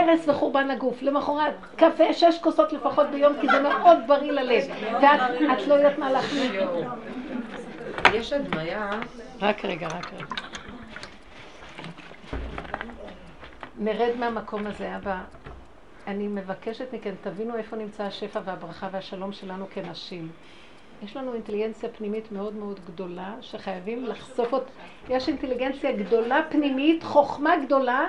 הרס 0.00 0.28
וחורבן 0.28 0.70
הגוף. 0.70 1.02
למחרת, 1.02 1.54
קפה, 1.76 2.12
שש 2.12 2.38
כוסות 2.40 2.72
לפחות 2.72 3.06
ביום, 3.06 3.32
כי 3.40 3.48
זה 3.48 3.60
מאוד 3.60 3.98
בריא 4.06 4.32
ללב. 4.32 4.64
ואת 5.02 5.20
את 5.52 5.66
לא 5.66 5.74
יודעת 5.74 5.98
מה 5.98 6.12
להחליט. 6.12 6.52
יש 8.12 8.32
הדמיה, 8.32 8.90
רק 9.40 9.64
רגע, 9.64 9.86
רק 9.86 10.12
רגע. 10.14 10.26
נרד 13.78 14.16
מהמקום 14.18 14.66
הזה, 14.66 14.96
אבא. 14.96 15.18
אני 16.06 16.28
מבקשת 16.28 16.92
מכם, 16.92 17.14
תבינו 17.22 17.56
איפה 17.56 17.76
נמצא 17.76 18.04
השפע 18.04 18.40
והברכה 18.44 18.88
והשלום 18.92 19.32
שלנו 19.32 19.66
כנשים. 19.70 20.28
יש 21.02 21.16
לנו 21.16 21.34
אינטליגנציה 21.34 21.88
פנימית 21.88 22.32
מאוד 22.32 22.54
מאוד 22.54 22.80
גדולה, 22.86 23.34
שחייבים 23.40 24.04
לחשוף 24.04 24.52
אותה. 24.52 24.70
יש 25.08 25.28
אינטליגנציה 25.28 25.92
גדולה 25.92 26.40
פנימית, 26.48 27.02
חוכמה 27.02 27.56
גדולה, 27.56 28.06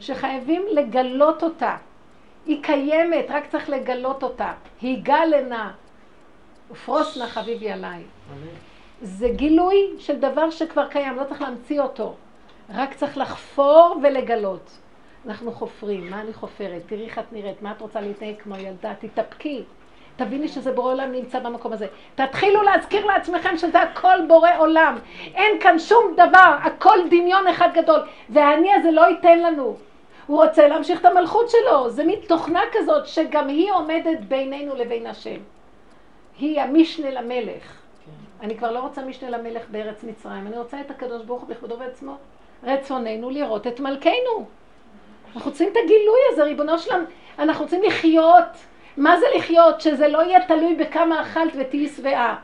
שחייבים 0.00 0.62
לגלות 0.72 1.42
אותה. 1.42 1.76
היא 2.46 2.62
קיימת, 2.62 3.26
רק 3.28 3.46
צריך 3.46 3.70
לגלות 3.70 4.22
אותה. 4.22 4.52
היא 4.80 5.02
גלנה, 5.02 5.72
ופרוס 6.70 7.16
נא 7.16 7.26
חביבי 7.26 7.70
עליי. 7.70 8.02
זה 9.02 9.28
גילוי 9.28 9.76
של 9.98 10.18
דבר 10.20 10.50
שכבר 10.50 10.88
קיים, 10.88 11.16
לא 11.16 11.24
צריך 11.24 11.42
להמציא 11.42 11.80
אותו. 11.80 12.14
רק 12.74 12.94
צריך 12.94 13.18
לחפור 13.18 13.96
ולגלות. 14.02 14.78
אנחנו 15.26 15.52
חופרים, 15.52 16.10
מה 16.10 16.20
אני 16.20 16.32
חופרת? 16.32 16.82
תראי 16.86 17.04
איך 17.04 17.18
את 17.18 17.32
נראית, 17.32 17.62
מה 17.62 17.72
את 17.72 17.80
רוצה 17.80 18.00
להתנהג 18.00 18.34
כמו 18.38 18.56
ילדה? 18.56 18.92
תתאפקי. 19.00 19.62
תביני 20.16 20.48
שזה 20.48 20.72
בורא 20.72 20.92
עולם 20.92 21.12
נמצא 21.12 21.38
במקום 21.38 21.72
הזה. 21.72 21.86
תתחילו 22.14 22.62
להזכיר 22.62 23.06
לעצמכם 23.06 23.56
שזה 23.56 23.80
הכל 23.82 24.18
בורא 24.28 24.50
עולם. 24.58 24.98
אין 25.34 25.60
כאן 25.60 25.78
שום 25.78 26.12
דבר, 26.14 26.56
הכל 26.62 26.98
דמיון 27.10 27.46
אחד 27.46 27.68
גדול. 27.74 28.00
והאני 28.28 28.74
הזה 28.74 28.90
לא 28.90 29.08
ייתן 29.08 29.38
לנו. 29.38 29.76
הוא 30.26 30.44
רוצה 30.44 30.68
להמשיך 30.68 31.00
את 31.00 31.04
המלכות 31.04 31.50
שלו. 31.50 31.90
זה 31.90 32.04
מין 32.04 32.18
תוכנה 32.28 32.60
כזאת 32.72 33.06
שגם 33.06 33.48
היא 33.48 33.72
עומדת 33.72 34.20
בינינו 34.28 34.74
לבין 34.74 35.06
השם. 35.06 35.40
היא 36.38 36.60
המשנה 36.60 37.10
למלך. 37.10 37.62
כן. 38.04 38.44
אני 38.44 38.58
כבר 38.58 38.72
לא 38.72 38.78
רוצה 38.78 39.02
משנה 39.02 39.30
למלך 39.30 39.62
בארץ 39.70 40.04
מצרים, 40.04 40.46
אני 40.46 40.58
רוצה 40.58 40.80
את 40.80 40.90
הקדוש 40.90 41.22
ברוך 41.22 41.42
הוא 41.42 41.48
בכבודו 41.48 41.78
ועצמו. 41.78 42.16
רצוננו 42.64 43.30
לראות 43.30 43.66
את 43.66 43.80
מלכנו. 43.80 44.46
אנחנו 45.34 45.50
רוצים 45.50 45.68
את 45.72 45.76
הגילוי 45.84 46.20
הזה, 46.32 46.44
ריבונו 46.44 46.78
שלם, 46.78 47.04
אנחנו 47.38 47.64
רוצים 47.64 47.82
לחיות. 47.82 48.44
מה 48.96 49.20
זה 49.20 49.26
לחיות? 49.36 49.80
שזה 49.80 50.08
לא 50.08 50.22
יהיה 50.22 50.46
תלוי 50.46 50.74
בכמה 50.74 51.22
אכלת 51.22 51.52
ותהיי 51.56 51.88
שבעה. 51.88 52.36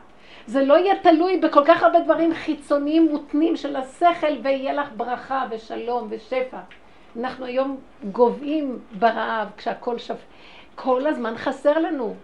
זה 0.47 0.65
לא 0.65 0.73
יהיה 0.73 0.95
תלוי 0.95 1.37
בכל 1.37 1.63
כך 1.65 1.83
הרבה 1.83 1.99
דברים 1.99 2.33
חיצוניים 2.33 3.07
מותנים 3.11 3.55
של 3.55 3.75
השכל 3.75 4.33
ויהיה 4.43 4.73
לך 4.73 4.89
ברכה 4.97 5.45
ושלום 5.49 6.07
ושפע. 6.09 6.57
אנחנו 7.19 7.45
היום 7.45 7.77
גוועים 8.11 8.79
ברעב 8.99 9.47
כשהכול 9.57 9.97
שפ... 9.97 10.15
כל 10.75 11.07
הזמן 11.07 11.37
חסר 11.37 11.79
לנו. 11.79 12.15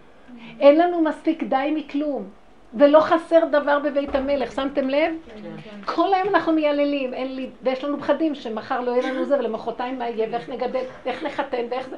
אין 0.60 0.78
לנו 0.78 1.00
מספיק 1.00 1.42
די 1.42 1.72
מכלום. 1.74 2.28
ולא 2.74 3.00
חסר 3.00 3.44
דבר 3.50 3.78
בבית 3.78 4.14
המלך, 4.14 4.52
שמתם 4.52 4.88
לב? 4.88 5.14
כן. 5.42 5.82
כל 5.84 6.14
היום 6.14 6.34
אנחנו 6.34 6.52
מייללים, 6.52 7.14
אין 7.14 7.36
לי, 7.36 7.50
ויש 7.62 7.84
לנו 7.84 8.00
פחדים 8.00 8.34
שמחר 8.34 8.80
לא 8.80 8.90
יהיה 8.90 9.12
לנו 9.12 9.24
זה 9.24 9.38
ולמחרתיים 9.38 9.98
מה 9.98 10.08
יהיה, 10.08 10.28
ואיך 10.30 10.48
נגדל, 10.48 10.84
ואיך 11.04 11.22
נחתן, 11.24 11.64
ואיך 11.70 11.88
זה... 11.88 11.96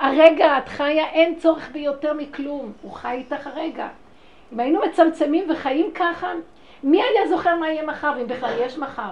הרגע 0.00 0.58
את 0.58 0.68
חיה, 0.68 1.06
אין 1.06 1.34
צורך 1.34 1.70
ביותר 1.72 2.12
מכלום, 2.12 2.72
הוא 2.82 2.92
חי 2.92 3.10
איתך 3.10 3.46
הרגע. 3.46 3.88
אם 4.52 4.60
היינו 4.60 4.80
מצמצמים 4.80 5.50
וחיים 5.50 5.90
ככה, 5.94 6.32
מי 6.82 7.02
היה 7.02 7.28
זוכר 7.28 7.56
מה 7.56 7.68
יהיה 7.68 7.86
מחר, 7.86 8.20
אם 8.22 8.26
בכלל 8.26 8.54
יש 8.60 8.78
מחר? 8.78 9.10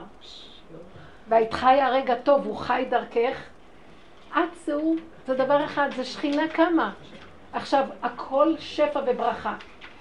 והיית 1.29 1.55
חיה 1.55 1.87
הרגע 1.87 2.15
טוב, 2.15 2.47
הוא 2.47 2.57
חי 2.57 2.85
דרכך. 2.91 3.43
את 4.31 4.55
זהו, 4.65 4.97
זה 5.27 5.35
דבר 5.35 5.65
אחד, 5.65 5.89
זה 5.97 6.05
שכינה 6.05 6.49
קמה. 6.49 6.93
עכשיו, 7.53 7.85
הכל 8.03 8.55
שפע 8.59 9.01
וברכה. 9.07 9.55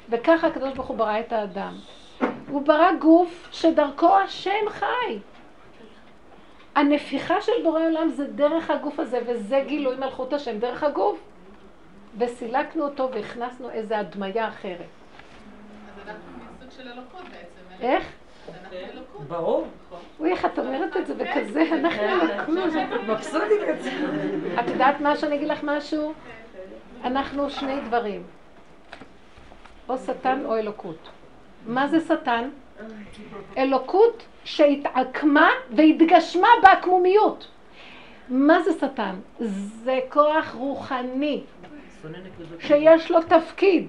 וככה 0.09 0.47
הקדוש 0.47 0.73
ברוך 0.73 0.87
הוא 0.87 0.97
ברא 0.97 1.19
את 1.19 1.33
האדם. 1.33 1.73
הוא 2.49 2.61
ברא 2.61 2.93
גוף 2.93 3.47
שדרכו 3.51 4.17
השם 4.17 4.69
חי. 4.69 5.19
הנפיחה 6.77 7.41
של 7.41 7.51
בורא 7.63 7.81
עולם 7.81 8.09
זה 8.09 8.27
דרך 8.27 8.69
הגוף 8.69 8.99
הזה, 8.99 9.19
וזה 9.27 9.63
גילוי 9.67 9.95
מלכות 9.95 10.33
השם 10.33 10.59
דרך 10.59 10.83
הגוף. 10.83 11.19
וסילקנו 12.17 12.83
אותו 12.83 13.09
והכנסנו 13.13 13.69
איזו 13.69 13.95
הדמיה 13.95 14.47
אחרת. 14.47 14.77
אז 14.79 16.07
אנחנו 16.07 16.31
מסוג 16.37 16.71
של 16.71 16.87
אלוקות 16.87 17.23
בעצם. 17.23 17.81
איך? 17.81 18.11
ברור. 19.27 19.67
אוי, 20.19 20.31
איך 20.31 20.45
את 20.45 20.59
אומרת 20.59 20.97
את 20.97 21.07
זה 21.07 21.13
בכזה, 21.13 21.63
אנחנו 21.73 22.63
אלוקות. 22.63 23.01
מבסוטית 23.07 23.61
את 23.69 23.83
זה. 23.83 23.91
את 24.59 24.69
יודעת 24.69 25.01
מה 25.01 25.15
שאני 25.15 25.35
אגיד 25.35 25.47
לך 25.47 25.59
משהו? 25.63 26.13
אנחנו 27.03 27.49
שני 27.49 27.81
דברים. 27.81 28.23
או 29.89 29.97
שטן 29.97 30.45
או 30.45 30.57
אלוקות. 30.57 31.09
מה 31.67 31.87
זה 31.87 31.99
שטן? 31.99 32.49
אלוקות 33.57 34.23
שהתעקמה 34.47 35.49
והתגשמה 35.71 36.47
בעקמומיות. 36.61 37.47
מה 38.29 38.61
זה 38.61 38.71
שטן? 38.73 39.15
זה 39.83 39.99
כוח 40.09 40.55
רוחני 40.55 41.43
שיש 42.59 43.11
לו 43.11 43.21
תפקיד 43.21 43.87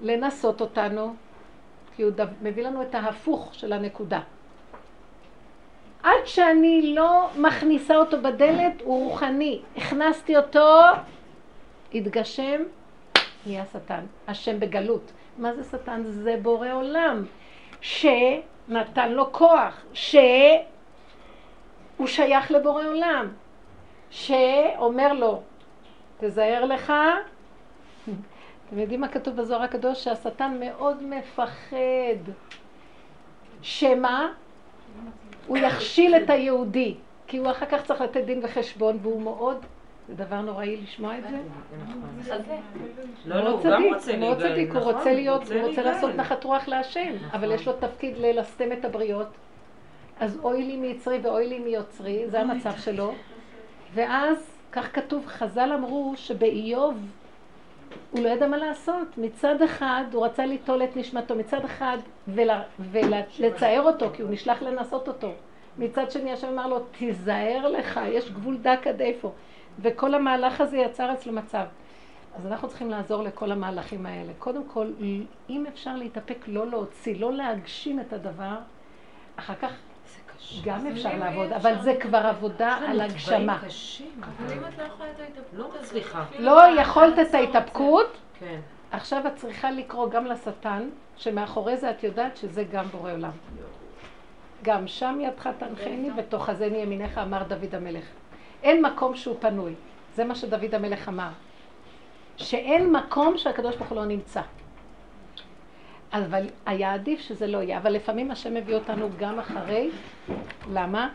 לנסות 0.00 0.60
אותנו, 0.60 1.14
כי 1.96 2.02
הוא 2.02 2.12
מביא 2.42 2.64
לנו 2.64 2.82
את 2.82 2.94
ההפוך 2.94 3.54
של 3.54 3.72
הנקודה. 3.72 4.20
עד 6.02 6.24
שאני 6.24 6.94
לא 6.94 7.28
מכניסה 7.36 7.96
אותו 7.96 8.22
בדלת, 8.22 8.82
הוא 8.84 9.04
רוחני. 9.04 9.60
הכנסתי 9.76 10.36
אותו, 10.36 10.78
התגשם, 11.94 12.62
נהיה 13.46 13.64
שטן. 13.72 14.04
השם 14.28 14.60
בגלות. 14.60 15.12
מה 15.38 15.54
זה 15.54 15.64
שטן? 15.64 16.02
זה 16.04 16.36
בורא 16.42 16.72
עולם. 16.72 17.24
שנתן 18.68 19.12
לו 19.12 19.32
כוח, 19.32 19.84
שהוא 19.92 20.66
שייך 22.06 22.50
לבורא 22.50 22.84
עולם, 22.84 23.28
שאומר 24.10 25.12
לו, 25.12 25.42
תזהר 26.20 26.64
לך, 26.64 26.92
אתם 28.68 28.78
יודעים 28.78 29.00
מה 29.00 29.08
כתוב 29.08 29.36
בזוהר 29.36 29.62
הקדוש? 29.62 30.04
שהשטן 30.04 30.56
מאוד 30.60 31.02
מפחד. 31.02 32.32
שמה? 33.62 34.32
הוא 35.46 35.56
יכשיל 35.56 36.16
את 36.16 36.30
היהודי, 36.30 36.94
כי 37.26 37.38
הוא 37.38 37.50
אחר 37.50 37.66
כך 37.66 37.82
צריך 37.82 38.00
לתת 38.00 38.24
דין 38.24 38.40
וחשבון, 38.42 38.98
והוא 39.02 39.22
מאוד 39.22 39.66
זה 40.08 40.14
דבר 40.14 40.40
נוראי 40.40 40.76
לשמוע 40.76 41.18
את 41.18 41.22
זה? 41.30 41.38
לא, 43.26 43.44
לא, 43.44 43.50
הוא 43.50 43.60
גם 43.64 43.82
רוצה 43.94 44.12
להיגאל. 44.12 44.28
מאוד 44.28 44.38
צדיק, 44.38 44.72
הוא 44.72 44.82
רוצה 44.82 45.12
להיות, 45.12 45.50
הוא 45.50 45.68
רוצה 45.68 45.82
לעשות 45.82 46.14
נחת 46.14 46.44
רוח 46.44 46.68
להשם, 46.68 47.12
אבל 47.32 47.52
יש 47.52 47.66
לו 47.66 47.72
תפקיד 47.72 48.18
ללסתם 48.18 48.72
את 48.72 48.84
הבריות. 48.84 49.28
אז 50.20 50.38
אוי 50.42 50.62
לי 50.62 50.76
מיצרי 50.76 51.18
ואוי 51.22 51.46
לי 51.46 51.58
מיוצרי, 51.58 52.24
זה 52.30 52.40
המצב 52.40 52.72
שלו. 52.78 53.12
ואז, 53.94 54.50
כך 54.72 54.94
כתוב, 54.94 55.26
חז"ל 55.26 55.72
אמרו 55.72 56.12
שבאיוב 56.16 56.98
הוא 58.10 58.24
לא 58.24 58.28
ידע 58.28 58.46
מה 58.46 58.56
לעשות. 58.56 59.18
מצד 59.18 59.62
אחד 59.62 60.04
הוא 60.12 60.26
רצה 60.26 60.46
ליטול 60.46 60.82
את 60.82 60.96
נשמתו, 60.96 61.34
מצד 61.34 61.64
אחד 61.64 61.98
ולצער 62.78 63.82
אותו, 63.82 64.10
כי 64.12 64.22
הוא 64.22 64.30
נשלח 64.30 64.62
לנסות 64.62 65.08
אותו. 65.08 65.32
מצד 65.78 66.10
שני 66.10 66.32
השם 66.32 66.48
אמר 66.48 66.66
לו, 66.66 66.78
תיזהר 66.98 67.68
לך, 67.68 68.00
יש 68.08 68.30
גבול 68.30 68.56
דק 68.56 68.86
עד 68.86 69.00
איפה. 69.00 69.32
וכל 69.78 70.14
המהלך 70.14 70.60
הזה 70.60 70.76
יצר 70.76 71.12
אצלו 71.12 71.32
מצב. 71.32 71.64
אז 72.36 72.46
אנחנו 72.46 72.68
צריכים 72.68 72.90
לעזור 72.90 73.22
לכל 73.22 73.52
המהלכים 73.52 74.06
האלה. 74.06 74.32
קודם 74.38 74.62
כל, 74.68 74.86
אם 75.50 75.64
אפשר 75.68 75.96
להתאפק, 75.96 76.44
לא 76.46 76.66
להוציא, 76.66 77.20
לא 77.20 77.32
להגשים 77.32 78.00
את 78.00 78.12
הדבר, 78.12 78.56
אחר 79.36 79.54
כך 79.54 79.72
גם 80.64 80.86
אפשר 80.86 81.16
לעבוד, 81.16 81.52
אבל 81.52 81.74
זה 81.82 81.94
כבר 82.00 82.18
עבודה 82.18 82.78
על 82.88 83.00
הגשמה. 83.00 83.58
אבל 84.20 84.52
אם 84.52 84.64
את 84.68 84.78
לא 84.78 84.82
יכולה 84.82 85.10
את 85.10 85.20
ההתאפקות, 85.20 85.52
לא 85.52 85.70
מצליחה. 85.80 86.24
לא 86.38 86.80
יכולת 86.80 87.18
את 87.18 87.34
ההתאפקות, 87.34 88.16
כן. 88.38 88.60
עכשיו 88.90 89.26
את 89.26 89.36
צריכה 89.36 89.70
לקרוא 89.70 90.10
גם 90.10 90.26
לשטן, 90.26 90.88
שמאחורי 91.16 91.76
זה 91.76 91.90
את 91.90 92.04
יודעת 92.04 92.36
שזה 92.36 92.64
גם 92.72 92.84
בורא 92.84 93.12
עולם. 93.12 93.30
גם 94.62 94.86
שם 94.86 95.18
ידך 95.20 95.48
תנחני 95.58 96.10
ותאחזני 96.16 96.78
ימיניך, 96.78 97.18
אמר 97.18 97.42
דוד 97.42 97.74
המלך. 97.74 98.04
אין 98.62 98.86
מקום 98.86 99.16
שהוא 99.16 99.36
פנוי. 99.40 99.74
זה 100.14 100.24
מה 100.24 100.34
שדוד 100.34 100.74
המלך 100.74 101.08
אמר. 101.08 101.28
שאין 102.36 102.92
מקום 102.92 103.38
שהקדוש 103.38 103.76
ברוך 103.76 103.88
הוא 103.88 103.96
לא 103.96 104.04
נמצא. 104.04 104.40
אבל 106.12 106.46
היה 106.66 106.94
עדיף 106.94 107.20
שזה 107.20 107.46
לא 107.46 107.58
יהיה. 107.58 107.78
אבל 107.78 107.92
לפעמים 107.92 108.30
השם 108.30 108.54
מביא 108.54 108.74
אותנו 108.74 109.08
גם 109.18 109.38
אחרי. 109.38 109.90
למה? 110.72 111.08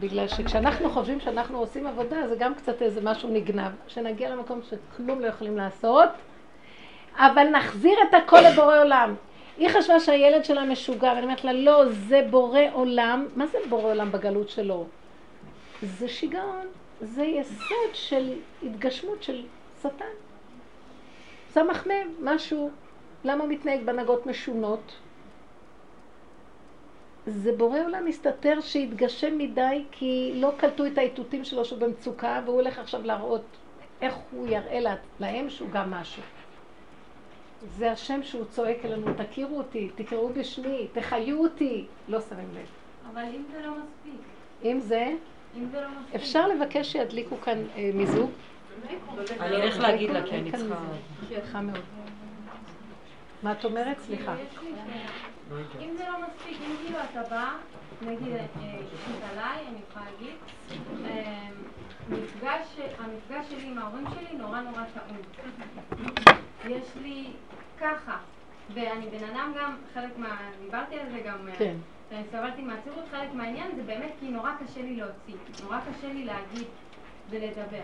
בגלל 0.00 0.28
שכשאנחנו 0.28 0.90
חושבים 0.90 1.20
שאנחנו 1.20 1.58
עושים 1.58 1.86
עבודה, 1.86 2.28
זה 2.28 2.36
גם 2.36 2.54
קצת 2.54 2.82
איזה 2.82 3.00
משהו 3.00 3.28
נגנב. 3.28 3.72
שנגיע 3.88 4.30
למקום 4.30 4.60
שכלום 4.62 5.20
לא 5.20 5.26
יכולים 5.26 5.56
לעשות, 5.56 6.08
אבל 7.16 7.48
נחזיר 7.48 7.94
את 8.08 8.14
הכל 8.14 8.40
לבורא 8.40 8.78
עולם. 8.78 9.14
היא 9.58 9.68
חשבה 9.68 10.00
שהילד 10.00 10.44
שלה 10.44 10.64
משוגע, 10.64 11.08
ואני 11.08 11.22
אומרת 11.22 11.44
לה, 11.44 11.52
לא, 11.52 11.84
זה 11.88 12.26
בורא 12.30 12.60
עולם. 12.72 13.26
מה 13.36 13.46
זה 13.46 13.58
בורא 13.68 13.90
עולם 13.90 14.12
בגלות 14.12 14.48
שלו? 14.50 14.86
זה 15.82 16.08
שיגעון. 16.08 16.66
זה 17.02 17.22
יסוד 17.22 17.94
של 17.94 18.38
התגשמות 18.62 19.22
של 19.22 19.44
שטן. 19.80 20.04
סמ"ם, 21.50 21.90
משהו, 22.20 22.70
למה 23.24 23.46
מתנהג 23.46 23.84
בהנהגות 23.84 24.26
משונות? 24.26 24.92
זה 27.26 27.52
בורא 27.56 27.80
עולם 27.80 28.04
מסתתר 28.04 28.60
שהתגשם 28.60 29.38
מדי 29.38 29.84
כי 29.90 30.32
לא 30.34 30.52
קלטו 30.56 30.86
את 30.86 30.98
האיתותים 30.98 31.44
שלו 31.44 31.64
שהוא 31.64 31.78
במצוקה 31.78 32.40
והוא 32.44 32.56
הולך 32.56 32.78
עכשיו 32.78 33.02
להראות 33.02 33.44
איך 34.00 34.14
הוא 34.30 34.48
יראה 34.48 34.80
לה, 34.80 34.94
להם 35.20 35.50
שהוא 35.50 35.70
גם 35.70 35.90
משהו. 35.90 36.22
זה 37.66 37.92
השם 37.92 38.22
שהוא 38.22 38.44
צועק 38.44 38.84
אלינו, 38.84 39.06
תכירו 39.16 39.58
אותי, 39.58 39.90
תקראו 39.94 40.28
בשמי, 40.28 40.88
תחיו 40.92 41.38
אותי. 41.38 41.86
לא 42.08 42.20
שמים 42.20 42.48
לב. 42.54 42.66
אבל 43.12 43.22
אם 43.22 43.42
זה 43.52 43.66
לא 43.66 43.72
מספיק, 43.72 44.20
אם 44.64 44.80
זה, 44.80 45.12
לא. 45.72 45.80
אפשר 46.16 46.48
לבקש 46.48 46.92
שידליקו 46.92 47.40
כאן 47.40 47.58
אה, 47.76 47.90
מיזוג? 47.94 48.30
אני 49.40 49.56
אלך 49.56 49.78
להגיד 49.78 50.10
לה, 50.10 50.26
כי 50.26 50.36
אני 50.36 50.52
צריכה... 50.52 51.60
מה 53.42 53.52
את 53.52 53.64
אומרת? 53.64 53.98
סליחה. 54.00 54.34
אם 55.80 55.90
זה 55.96 56.04
לא 56.08 56.18
מספיק, 56.22 56.58
אם 56.66 56.76
כאילו 56.82 56.98
אתה 57.10 57.22
בא, 57.30 57.56
נגיד, 58.02 58.32
אה, 58.32 58.42
אישית 58.56 59.22
עליי, 59.32 59.66
אני 59.68 59.78
יכולה 59.88 60.04
להגיד, 60.04 60.34
אה, 61.04 61.48
מפגש, 62.08 62.76
המפגש 62.98 63.50
שלי 63.50 63.66
עם 63.66 63.78
ההורים 63.78 64.04
שלי 64.14 64.38
נורא 64.38 64.60
נורא 64.60 64.82
טעון. 64.94 65.16
יש 66.68 66.86
לי 67.02 67.26
ככה, 67.80 68.16
ואני 68.74 69.06
בן 69.06 69.24
אדם 69.24 69.52
גם, 69.60 69.76
חלק 69.94 70.18
מה... 70.18 70.36
דיברתי 70.64 71.00
על 71.00 71.06
זה 71.12 71.20
גם, 71.24 71.38
כן. 71.58 71.76
ואני 72.12 72.24
סבלתי 72.32 72.62
מהצירות, 72.62 73.04
חלק 73.10 73.34
מהעניין 73.34 73.76
זה 73.76 73.82
באמת 73.82 74.12
כי 74.20 74.28
נורא 74.28 74.50
קשה 74.64 74.82
לי 74.82 74.96
להוציא, 74.96 75.34
נורא 75.64 75.78
קשה 75.80 76.12
לי 76.12 76.24
להגיד 76.24 76.66
ולדבר. 77.30 77.82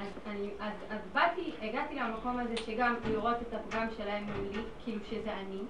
אז, 0.00 0.08
אני, 0.26 0.50
אז, 0.60 0.72
אז 0.90 1.00
באתי, 1.12 1.52
הגעתי 1.62 1.94
למקום 1.94 2.38
הזה 2.38 2.56
שגם 2.56 2.94
לראות 3.04 3.36
את 3.42 3.54
הפגם 3.54 3.86
שלהם 3.96 4.24
מולי, 4.24 4.62
כאילו 4.84 5.04
שזה 5.10 5.32
אני, 5.32 5.60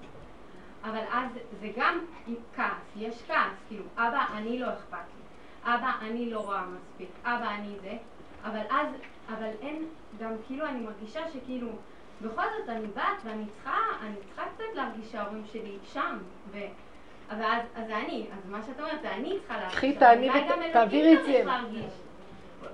אבל 0.85 1.03
אז 1.13 1.31
זה 1.61 1.69
גם 1.77 2.05
כעס, 2.57 2.83
יש 2.97 3.23
כעס, 3.27 3.53
כאילו, 3.69 3.85
אבא, 3.97 4.25
אני 4.35 4.59
לא 4.59 4.67
אכפת 4.73 4.99
לי, 5.17 5.23
אבא, 5.75 5.93
אני 6.01 6.31
לא 6.31 6.41
רואה 6.41 6.65
מספיק, 6.67 7.11
אבא, 7.25 7.55
אני 7.55 7.77
זה, 7.83 7.97
אבל 8.45 8.63
אז, 8.71 8.87
אבל 9.29 9.51
אין, 9.61 9.85
גם 10.19 10.33
כאילו 10.47 10.67
אני 10.67 10.81
מרגישה 10.81 11.21
שכאילו, 11.33 11.69
בכל 12.23 12.45
זאת 12.59 12.69
אני 12.69 12.87
בת 12.87 13.25
ואני 13.25 13.45
צריכה, 13.47 13.79
אני 14.03 14.17
צריכה 14.27 14.43
קצת 14.55 14.75
להרגיש 14.75 15.13
שההורים 15.13 15.43
שלי 15.53 15.79
שם, 15.85 16.19
ו... 16.51 16.59
אבל 17.31 17.45
אז, 17.45 17.87
זה 17.89 17.97
אני, 17.97 18.27
אז 18.33 18.51
מה 18.51 18.59
שאת 18.67 18.81
אומרת, 18.81 19.03
זה 19.03 19.11
אני 19.15 19.35
צריכה 19.39 19.55
להרגיש. 19.57 19.75
קחי, 19.77 19.93
תעני 19.93 20.29
אולי 20.29 20.41
ות- 20.41 20.45
גם 20.47 20.53
אלוקים 20.53 20.73
תעבירי 20.73 21.15
את 21.15 21.25
זה. 21.25 21.45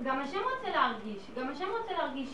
גם 0.03 0.19
השם 0.19 0.37
רוצה 0.39 0.69
להרגיש, 0.75 1.23
גם 1.39 1.49
השם 1.49 1.65
רוצה 1.79 1.93
להרגיש 1.97 2.29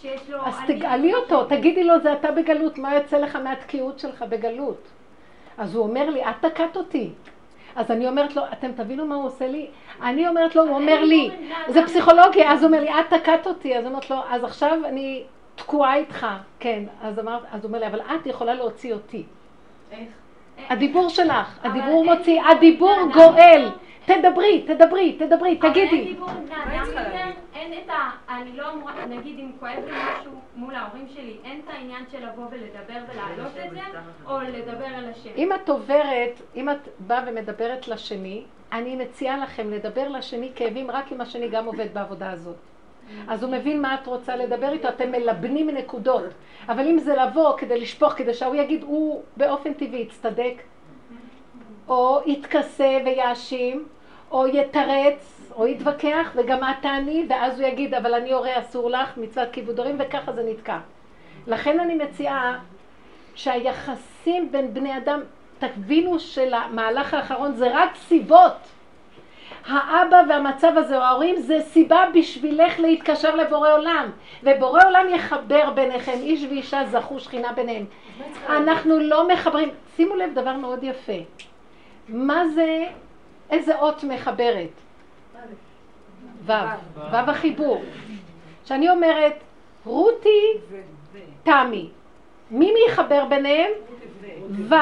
שיש 0.00 0.30
לו... 0.30 0.46
אז 0.46 0.54
תגאלי 0.66 1.14
אותו, 1.14 1.44
תגידי 1.44 1.84
לו, 1.84 2.00
זה 2.00 2.12
אתה 2.12 2.30
בגלות, 2.30 2.78
מה 2.78 2.94
יוצא 2.94 3.18
לך 3.18 3.36
מהתקיעות 3.36 3.98
שלך 3.98 4.22
בגלות? 4.22 4.88
אז 5.58 5.74
הוא 5.74 5.82
אומר 5.84 6.10
לי, 6.10 6.24
את 6.24 6.34
תקעת 6.40 6.76
אותי. 6.76 7.10
אז 7.76 7.90
אני 7.90 8.08
אומרת 8.08 8.36
לו, 8.36 8.42
אתם 8.52 8.72
תבינו 8.72 9.06
מה 9.06 9.14
הוא 9.14 9.24
עושה 9.26 9.48
לי? 9.48 9.66
אני 10.02 10.28
אומרת 10.28 10.56
לו, 10.56 10.62
הוא 10.62 10.74
אומר 10.74 11.04
לי, 11.04 11.28
לאדם- 11.28 11.72
זה 11.72 11.82
פסיכולוגיה, 11.82 12.52
אז 12.52 12.62
הוא 12.62 12.66
אומר 12.66 12.80
לי, 12.80 12.90
את 13.00 13.14
תקעת 13.14 13.46
אותי. 13.46 13.78
אז 13.78 13.86
אומרת 13.86 14.10
לו, 14.10 14.16
אז 14.30 14.44
עכשיו 14.44 14.78
אני 14.84 15.24
תקועה 15.54 15.94
איתך. 15.96 16.26
כן, 16.60 16.84
אז 17.02 17.18
הוא 17.18 17.28
אומר 17.64 17.78
לי, 17.78 17.86
אבל 17.86 18.00
את 18.00 18.26
יכולה 18.26 18.54
להוציא 18.54 18.94
אותי. 18.94 19.22
איך? 19.92 20.08
הדיבור 20.68 21.08
שלך, 21.08 21.58
הדיבור 21.62 22.04
מוציא, 22.04 22.42
דיבור 22.60 22.90
הדיבור 22.90 23.12
גואל. 23.14 23.70
תדברי, 24.06 24.62
תדברי, 24.66 25.12
תדברי, 25.12 25.58
אבל 25.60 25.68
אין 25.68 25.72
תגידי. 25.72 26.04
דיבור 26.04 26.30
עם 26.30 26.46
בני 26.46 26.82
אדם 26.82 26.86
יותר, 26.86 27.40
אין 27.54 27.72
את 27.72 27.90
ה... 27.90 28.10
אני 28.28 28.56
לא 28.56 28.72
אמורה, 28.72 29.06
נגיד 29.06 29.38
אם 29.38 29.50
כואב 29.60 29.78
לי 29.86 29.92
משהו 29.92 30.32
מול 30.56 30.74
ההורים 30.74 31.08
שלי, 31.14 31.36
אין 31.44 31.60
את 31.64 31.74
העניין 31.74 32.04
של 32.12 32.26
לבוא 32.26 32.44
ולדבר 32.50 33.12
ולהעלות 33.12 33.52
את 33.66 33.70
זה, 33.70 33.98
או 34.26 34.40
לדבר 34.40 34.86
על 34.86 35.10
השם. 35.10 35.30
אם 35.36 35.52
את 35.52 35.68
עוברת, 35.68 36.42
אם 36.56 36.70
את 36.70 36.88
באה 36.98 37.22
ומדברת 37.26 37.88
לשני, 37.88 38.44
אני 38.72 38.96
מציעה 38.96 39.38
לכם 39.38 39.70
לדבר 39.70 40.08
לשני 40.08 40.50
כאבים 40.56 40.90
רק 40.90 41.12
אם 41.12 41.20
השני 41.20 41.48
גם 41.48 41.66
עובד 41.66 41.94
בעבודה 41.94 42.30
הזאת. 42.30 42.56
אז 43.28 43.42
הוא 43.42 43.52
מבין 43.52 43.82
מה 43.82 43.94
את 43.94 44.06
רוצה 44.06 44.36
לדבר 44.36 44.72
איתו, 44.72 44.88
אתם 44.88 45.10
מלבנים 45.10 45.70
נקודות. 45.70 46.24
אבל 46.68 46.88
אם 46.88 46.98
זה 46.98 47.14
לבוא 47.16 47.56
כדי 47.56 47.80
לשפוך, 47.80 48.12
כדי 48.12 48.34
שההוא 48.34 48.54
יגיד, 48.54 48.82
הוא 48.82 49.22
באופן 49.36 49.74
טבעי 49.74 50.00
יצטדק, 50.00 50.62
או 51.88 52.20
יתכסה 52.26 52.98
ויאשים, 53.04 53.86
או 54.30 54.46
יתרץ, 54.46 55.50
או 55.56 55.66
יתווכח, 55.66 56.32
וגם 56.36 56.64
את 56.64 56.76
תעני, 56.82 57.26
ואז 57.28 57.60
הוא 57.60 57.68
יגיד, 57.68 57.94
אבל 57.94 58.14
אני 58.14 58.32
הורה 58.32 58.58
אסור 58.58 58.90
לך, 58.90 59.16
מצוות 59.16 59.48
כיבוד 59.52 59.78
הורים, 59.78 59.96
וככה 59.98 60.32
זה 60.32 60.42
נתקע. 60.48 60.78
לכן 61.46 61.80
אני 61.80 61.94
מציעה 61.94 62.58
שהיחסים 63.34 64.52
בין 64.52 64.74
בני 64.74 64.96
אדם, 64.96 65.20
תבינו 65.58 66.18
שלמהלך 66.18 67.14
האחרון 67.14 67.52
זה 67.52 67.68
רק 67.72 67.96
סיבות. 67.96 68.75
האבא 69.68 70.22
והמצב 70.28 70.72
הזה, 70.76 70.96
או 70.96 71.02
ההורים, 71.02 71.36
זה 71.36 71.60
סיבה 71.60 72.04
בשבילך 72.14 72.80
להתקשר 72.80 73.34
לבורא 73.34 73.72
עולם. 73.72 74.10
ובורא 74.42 74.80
עולם 74.86 75.06
יחבר 75.14 75.70
ביניכם, 75.70 76.12
איש 76.12 76.44
ואישה 76.44 76.84
זכו 76.84 77.20
שכינה 77.20 77.52
ביניהם. 77.52 77.84
אנחנו 78.48 78.98
לא 78.98 79.28
מחברים, 79.28 79.68
שימו 79.96 80.14
לב 80.14 80.34
דבר 80.34 80.52
מאוד 80.52 80.84
יפה. 80.84 81.12
מה 82.08 82.48
זה, 82.48 82.84
איזה 83.50 83.78
אות 83.78 84.04
מחברת? 84.04 84.70
ו', 86.46 86.52
ו' 87.12 87.16
החיבור. 87.16 87.82
כשאני 88.64 88.90
אומרת, 88.90 89.34
רותי, 89.84 90.42
תמי, 91.42 91.88
מי 92.50 92.72
מי 92.72 92.80
יחבר 92.88 93.24
ביניהם? 93.24 93.70
ו'. 94.50 94.74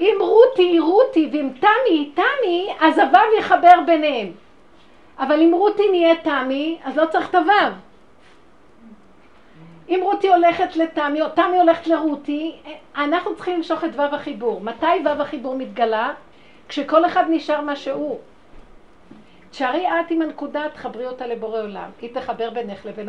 אם 0.00 0.16
רותי 0.20 0.62
היא 0.62 0.80
רותי 0.80 1.28
ואם 1.32 1.50
תמי 1.60 1.68
היא 1.88 2.10
תמי, 2.14 2.74
אז 2.80 2.98
הו' 2.98 3.38
יחבר 3.38 3.80
ביניהם. 3.86 4.32
אבל 5.18 5.42
אם 5.42 5.54
רותי 5.54 5.90
נהיה 5.90 6.14
תמי, 6.16 6.78
אז 6.84 6.96
לא 6.96 7.06
צריך 7.06 7.30
את 7.30 7.34
הו'. 7.34 7.72
אם 9.88 10.00
רותי 10.02 10.28
הולכת 10.28 10.76
לתמי, 10.76 11.22
או 11.22 11.28
תמי 11.28 11.58
הולכת 11.58 11.86
לרותי, 11.86 12.56
אנחנו 12.96 13.34
צריכים 13.36 13.56
למשוך 13.56 13.84
את 13.84 13.90
ו' 13.96 14.00
החיבור. 14.00 14.60
מתי 14.60 14.86
ו' 15.04 15.22
החיבור 15.22 15.54
מתגלה? 15.56 16.12
כשכל 16.68 17.06
אחד 17.06 17.24
נשאר 17.28 17.60
מה 17.60 17.76
שהוא. 17.76 18.18
תשארי 19.50 19.86
את 19.86 20.10
עם 20.10 20.22
הנקודה, 20.22 20.64
תחברי 20.74 21.06
אותה 21.06 21.26
לבורא 21.26 21.60
עולם. 21.60 21.90
היא 22.00 22.14
תחבר 22.14 22.50
בינך 22.50 22.86
לבין. 22.86 23.08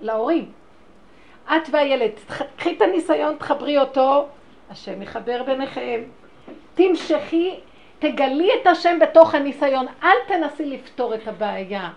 להורים. 0.00 0.52
את 1.56 1.68
והילד, 1.70 2.10
קחי 2.56 2.76
את 2.76 2.82
הניסיון, 2.82 3.36
תחברי 3.36 3.78
אותו, 3.78 4.26
השם 4.70 5.02
יחבר 5.02 5.42
ביניכם. 5.42 6.00
תמשכי, 6.74 7.60
תגלי 7.98 8.50
את 8.62 8.66
השם 8.66 8.98
בתוך 9.02 9.34
הניסיון, 9.34 9.86
אל 10.02 10.16
תנסי 10.28 10.64
לפתור 10.64 11.14
את 11.14 11.28
הבעיה 11.28 11.90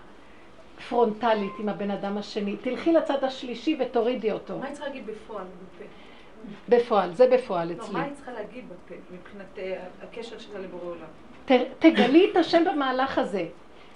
פרונטלית 0.88 1.52
עם 1.58 1.68
הבן 1.68 1.90
אדם 1.90 2.18
השני. 2.18 2.56
תלכי 2.56 2.92
לצד 2.92 3.24
השלישי 3.24 3.76
ותורידי 3.80 4.32
אותו. 4.32 4.58
מה 4.58 4.66
היא 4.66 4.74
צריכה 4.74 4.88
להגיד 4.88 5.06
בפועל? 5.06 5.44
בפועל, 6.68 7.14
זה 7.14 7.26
בפועל 7.26 7.68
לא, 7.68 7.72
אצלי. 7.72 7.92
מה 7.92 8.02
היא 8.04 8.12
צריכה 8.14 8.32
להגיד 8.32 8.64
בפה, 8.68 8.94
מבחינת 9.10 9.58
אה, 9.58 9.84
הקשר 10.02 10.38
שלה 10.38 10.58
לבורא 10.58 10.82
עולם? 10.84 11.62
תגלי 11.78 12.30
את 12.30 12.36
השם 12.36 12.64
במהלך 12.64 13.18
הזה. 13.18 13.46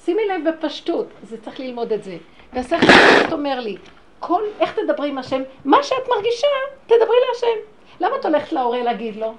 שימי 0.05 0.23
לב 0.27 0.51
בפשטות, 0.51 1.07
זה 1.23 1.43
צריך 1.43 1.61
ללמוד 1.61 1.93
את 1.93 2.05
זה. 2.05 2.16
והשכל 2.53 2.77
אומר 3.32 3.61
לי, 3.61 3.77
כל, 4.19 4.43
איך 4.61 4.78
תדברי 4.78 5.09
עם 5.09 5.19
השם? 5.19 5.43
מה 5.65 5.82
שאת 5.82 6.09
מרגישה, 6.16 6.47
תדברי 6.86 7.16
להשם. 7.28 7.76
למה 8.01 8.16
את 8.20 8.24
הולכת 8.24 8.52
להורה 8.52 8.82
להגיד 8.82 9.16
לו? 9.16 9.35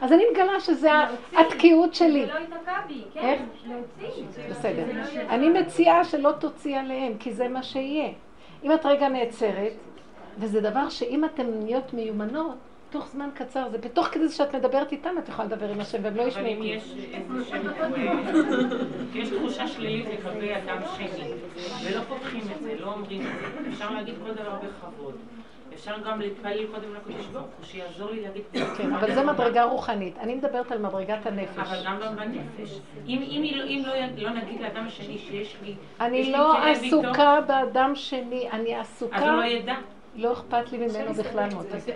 אז 0.00 0.12
אני 0.12 0.24
מגלה 0.32 0.60
שזה. 0.60 0.90
התקיעות 1.36 1.94
שלי. 1.94 2.26
זה 2.26 2.32
לא 2.32 2.38
ייתקע 2.38 2.80
בי, 2.88 3.02
כן? 3.14 3.20
איך? 3.20 3.40
להוציא. 3.66 4.24
בסדר. 4.50 4.84
לא 4.94 5.20
אני 5.28 5.48
מציעה 5.48 6.04
שלא 6.04 6.32
תוציא 6.38 6.78
עליהם, 6.78 7.12
כי 7.18 7.32
זה 7.32 7.48
מה 7.48 7.62
שיהיה. 7.62 8.08
אם 8.64 8.72
את 8.72 8.86
רגע 8.86 9.08
נעצרת, 9.08 9.72
וזה 10.38 10.60
דבר 10.60 10.88
שאם 10.88 11.24
אתן 11.24 11.46
נהיות 11.46 11.94
מיומנות, 11.94 12.56
תוך 12.90 13.06
זמן 13.06 13.28
קצר, 13.34 13.68
זה 13.68 13.78
בתוך 13.78 14.06
כדי 14.06 14.28
שאת 14.28 14.54
מדברת 14.54 14.92
איתם, 14.92 15.18
את 15.18 15.28
יכולה 15.28 15.48
לדבר 15.48 15.68
עם 15.68 15.80
השם, 15.80 15.98
והם 16.02 16.16
לא 16.16 16.22
אבל 16.22 16.28
ישמעו 16.28 16.46
אם 16.46 16.54
כלום. 16.54 16.66
יש. 16.66 16.94
יש 19.14 19.28
תחושה 19.30 19.68
שלילית 19.68 20.06
לגבי 20.06 20.54
אדם 20.54 20.78
שני, 20.96 21.30
ולא 21.84 22.00
פותחים 22.00 22.40
את 22.56 22.62
זה, 22.62 22.74
לא 22.80 22.92
אומרים 22.92 23.20
את 23.20 23.64
זה, 23.64 23.68
אפשר 23.68 23.90
להגיד 23.90 24.14
כל 24.26 24.32
דבר 24.32 24.54
בכבוד. 24.54 25.14
אפשר 25.76 25.94
גם 26.06 26.20
להתפלל 26.20 26.66
קודם 26.66 26.94
לקדוש 26.94 27.26
ברוך 27.26 27.44
הוא, 27.44 27.66
שיעזור 27.66 28.10
לי 28.10 28.20
להגיד... 28.22 28.42
כן, 28.76 28.92
אבל 28.92 29.14
זה 29.14 29.24
מדרגה 29.24 29.64
רוחנית. 29.64 30.18
אני 30.18 30.34
מדברת 30.34 30.72
על 30.72 30.78
מדרגת 30.78 31.26
הנפש. 31.26 31.58
אבל 31.58 31.82
גם 31.86 32.00
גם 32.04 32.16
בנפש. 32.16 32.78
אם, 33.06 33.42
לא- 33.56 33.64
אם 33.64 33.82
לא, 33.86 34.28
לא 34.28 34.30
נגיד 34.30 34.60
לאדם 34.60 34.86
השני 34.86 35.18
שיש 35.18 35.56
לי... 35.62 35.74
אני 36.00 36.32
לא 36.32 36.66
עסוקה 36.66 37.40
באדם 37.46 37.92
שני, 37.94 38.50
אני 38.50 38.80
אז 38.80 38.86
עסוקה... 38.86 39.18
הוא 39.18 39.30
לא 39.30 39.44
ידע. 39.44 39.74
לא 40.16 40.32
אכפת 40.32 40.72
לי 40.72 40.78
ממנו 40.78 41.14
בכלל 41.14 41.48
מוטי. 41.54 41.92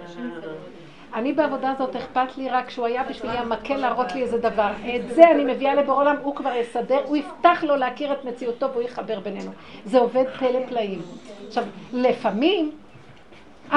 אני 1.14 1.32
בעבודה 1.32 1.70
הזאת 1.70 1.96
אכפת 1.96 2.38
לי 2.38 2.48
רק 2.48 2.70
שהוא 2.70 2.86
היה 2.86 3.04
בשבילי 3.04 3.36
המקל 3.36 3.76
להראות 3.76 4.12
לי 4.12 4.22
איזה 4.22 4.38
דבר. 4.38 4.72
את 4.96 5.14
זה 5.14 5.30
אני 5.30 5.54
מביאה 5.54 5.74
לבור 5.74 5.94
עולם, 5.94 6.16
הוא 6.22 6.34
כבר 6.34 6.52
יסדר, 6.54 7.00
הוא 7.04 7.16
יפתח 7.16 7.64
לו 7.66 7.76
להכיר 7.76 8.12
את 8.12 8.24
מציאותו 8.24 8.70
והוא 8.72 8.82
יחבר 8.82 9.20
בינינו. 9.20 9.50
זה 9.84 9.98
עובד 9.98 10.24
פלא 10.38 10.66
פלאים. 10.68 11.02
עכשיו, 11.48 11.64
לפעמים 11.92 12.72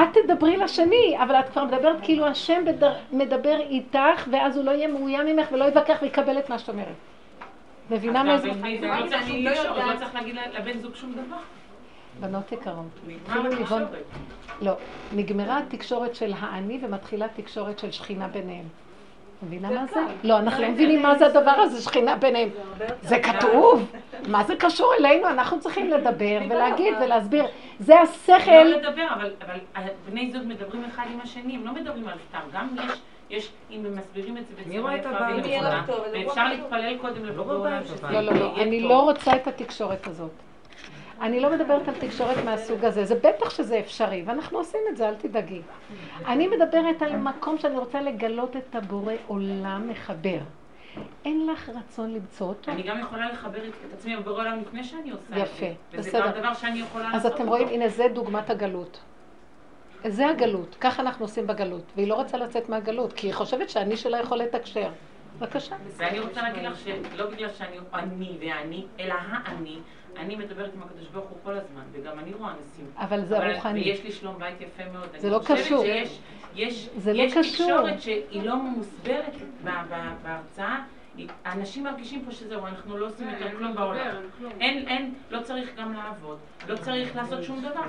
את 0.02 0.08
תדברי 0.14 0.56
לשני, 0.56 1.16
אבל 1.22 1.34
את 1.34 1.48
כבר 1.48 1.64
מדברת 1.64 1.96
כאילו 2.02 2.26
השם 2.26 2.64
בדר... 2.66 2.94
מדבר 3.12 3.56
איתך, 3.60 4.28
ואז 4.30 4.56
הוא 4.56 4.64
לא 4.64 4.70
יהיה 4.70 4.88
מאוים 4.88 5.26
ממך 5.26 5.52
ולא 5.52 5.64
יתווכח 5.64 5.98
ויקבל 6.02 6.38
את 6.38 6.50
מה 6.50 6.58
שאת 6.58 6.68
אומרת. 6.68 6.94
מבינה 7.90 8.22
מאיזה... 8.22 8.48
גם 8.48 8.54
בבית, 8.56 8.82
לא 8.82 9.50
תקשורת, 9.50 9.84
לא 9.94 9.98
צריך 9.98 10.14
להגיד 10.14 10.36
לבן 10.52 10.78
זוג 10.78 10.94
שום 10.94 11.12
דבר. 11.12 11.36
בנות 12.20 12.52
יקרות. 12.52 12.86
התחילו 13.22 13.52
התקשורת. 13.52 13.88
לא, 14.60 14.72
נגמרה 15.12 15.58
התקשורת 15.58 16.14
של 16.14 16.32
האני 16.38 16.78
ומתחילה 16.82 17.28
תקשורת 17.28 17.78
של 17.78 17.90
שכינה 17.90 18.28
ביניהם. 18.28 18.64
מבינה 19.44 19.70
מה 19.70 19.86
זה? 19.86 20.00
לא, 20.24 20.38
אנחנו 20.38 20.62
לא 20.62 20.70
מבינים 20.70 21.02
מה 21.02 21.14
זה 21.14 21.26
הדבר 21.26 21.50
הזה, 21.50 21.82
שכינה 21.82 22.16
ביניהם. 22.16 22.48
זה 23.02 23.18
כתוב. 23.18 23.92
מה 24.28 24.44
זה 24.44 24.56
קשור 24.56 24.92
אלינו? 25.00 25.28
אנחנו 25.28 25.60
צריכים 25.60 25.90
לדבר 25.94 26.40
ולהגיד 26.50 26.94
ולהסביר. 27.00 27.44
זה 27.78 28.00
השכל. 28.00 28.50
לא 28.50 28.64
לדבר, 28.64 29.06
אבל, 29.14 29.30
אבל 29.46 29.58
בני 30.10 30.32
זוג 30.32 30.42
מדברים 30.46 30.84
אחד 30.84 31.04
עם 31.12 31.20
השני, 31.20 31.56
הם 31.56 31.66
לא 31.66 31.72
מדברים 31.72 32.08
על 32.08 32.18
סתם. 32.28 32.38
גם 32.52 32.68
יש, 32.76 33.00
יש, 33.30 33.52
אם 33.70 33.86
הם 33.86 33.96
מסבירים 33.96 34.38
את 34.38 34.46
זה 34.46 34.54
בצורה 34.62 34.96
יפה 34.96 35.08
ונכונה, 35.08 35.84
ואפשר 36.12 36.48
להתפלל 36.48 36.98
קודם 36.98 37.24
לבורא 37.24 37.54
עולם 37.54 37.84
שזה 37.84 38.06
לא, 38.10 38.20
לא, 38.20 38.32
לא, 38.32 38.56
אני. 38.56 38.80
לא 38.80 39.02
רוצה 39.02 39.36
את 39.36 39.46
התקשורת 39.46 40.06
הזאת. 40.06 40.30
אני 41.24 41.40
לא 41.40 41.50
מדברת 41.50 41.88
על 41.88 41.94
תקשורת 41.94 42.36
מהסוג 42.44 42.84
הזה, 42.84 43.04
זה 43.04 43.14
בטח 43.14 43.50
שזה 43.50 43.78
אפשרי, 43.78 44.22
ואנחנו 44.26 44.58
עושים 44.58 44.80
את 44.90 44.96
זה, 44.96 45.08
אל 45.08 45.14
תדאגי. 45.14 45.62
אני 46.26 46.48
מדברת 46.48 47.02
על 47.02 47.16
מקום 47.16 47.58
שאני 47.58 47.78
רוצה 47.78 48.00
לגלות 48.00 48.56
את 48.56 48.74
הבורא 48.74 49.12
עולם 49.26 49.88
מחבר. 49.88 50.38
אין 51.24 51.46
לך 51.46 51.68
רצון 51.68 52.14
למצוא 52.14 52.46
אותו? 52.46 52.70
אני 52.70 52.82
גם 52.82 52.98
יכולה 53.00 53.32
לחבר 53.32 53.68
את 53.68 53.92
עצמי 53.92 54.16
בבורא 54.16 54.40
עולם 54.40 54.60
לפני 54.60 54.84
שאני 54.84 55.10
עושה 55.10 55.24
את 55.28 55.34
זה. 55.34 55.40
יפה, 55.40 55.66
וזה 55.92 56.08
בסדר. 56.08 56.26
גם 56.26 56.40
דבר 56.40 56.54
שאני 56.54 56.78
יכולה 56.78 57.08
אז 57.08 57.14
לעשות 57.14 57.34
אתם 57.34 57.48
אותו. 57.48 57.50
רואים, 57.50 57.68
הנה 57.68 57.88
זה 57.88 58.06
דוגמת 58.14 58.50
הגלות. 58.50 59.00
זה 60.06 60.28
הגלות, 60.28 60.76
ככה 60.80 61.02
אנחנו 61.02 61.24
עושים 61.24 61.46
בגלות. 61.46 61.92
והיא 61.96 62.08
לא 62.08 62.14
רוצה 62.14 62.36
לצאת 62.36 62.68
מהגלות, 62.68 63.12
כי 63.12 63.26
היא 63.26 63.34
חושבת 63.34 63.70
שאני 63.70 63.96
שלה 63.96 64.18
יכול 64.18 64.38
לתקשר. 64.38 64.88
בבקשה. 65.38 65.76
ואני 65.96 66.18
רוצה 66.20 66.42
להגיד 66.42 66.62
לך 66.62 66.78
שלא 66.78 67.30
בגלל 67.30 67.48
שאני 67.48 67.76
אני 67.94 68.36
ואני, 68.40 68.86
אלא 69.00 69.14
האני, 69.14 69.78
אני 70.16 70.36
מדברת 70.36 70.70
עם 70.74 70.82
הקדוש 70.82 71.08
ברוך 71.08 71.28
הוא 71.28 71.38
כל 71.44 71.52
הזמן, 71.52 71.82
וגם 71.92 72.18
אני 72.18 72.32
רואה 72.32 72.52
ניסים. 72.60 72.86
אבל 72.96 73.24
זה 73.24 73.54
רוחני. 73.54 73.80
ויש 73.80 74.04
לי 74.04 74.12
שלום 74.12 74.38
בית 74.38 74.60
יפה 74.60 74.82
מאוד. 74.92 75.08
זה 75.16 75.30
לא 75.30 75.38
קשור. 75.38 75.56
אני 75.56 75.62
חושבת 75.62 76.06
שיש 76.06 76.18
יש, 76.54 76.88
זה 76.96 77.12
לא. 77.12 77.24
תקשורת 77.28 78.02
שהיא 78.02 78.42
לא 78.42 78.56
מוסברת 78.56 79.34
בהרצאה. 80.22 80.78
האנשים 81.44 81.84
מרגישים 81.84 82.24
פה 82.24 82.32
שזהו, 82.32 82.66
אנחנו 82.66 82.96
לא 82.96 83.06
עושים 83.06 83.30
יותר 83.30 83.56
כלום 83.58 83.74
בעולם. 83.74 84.16
אין, 84.60 84.88
אין, 84.88 85.14
לא 85.30 85.42
צריך 85.42 85.70
גם 85.78 85.92
לעבוד, 85.92 86.38
לא 86.68 86.76
צריך 86.76 87.16
לעשות 87.16 87.42
שום 87.42 87.60
דבר 87.60 87.82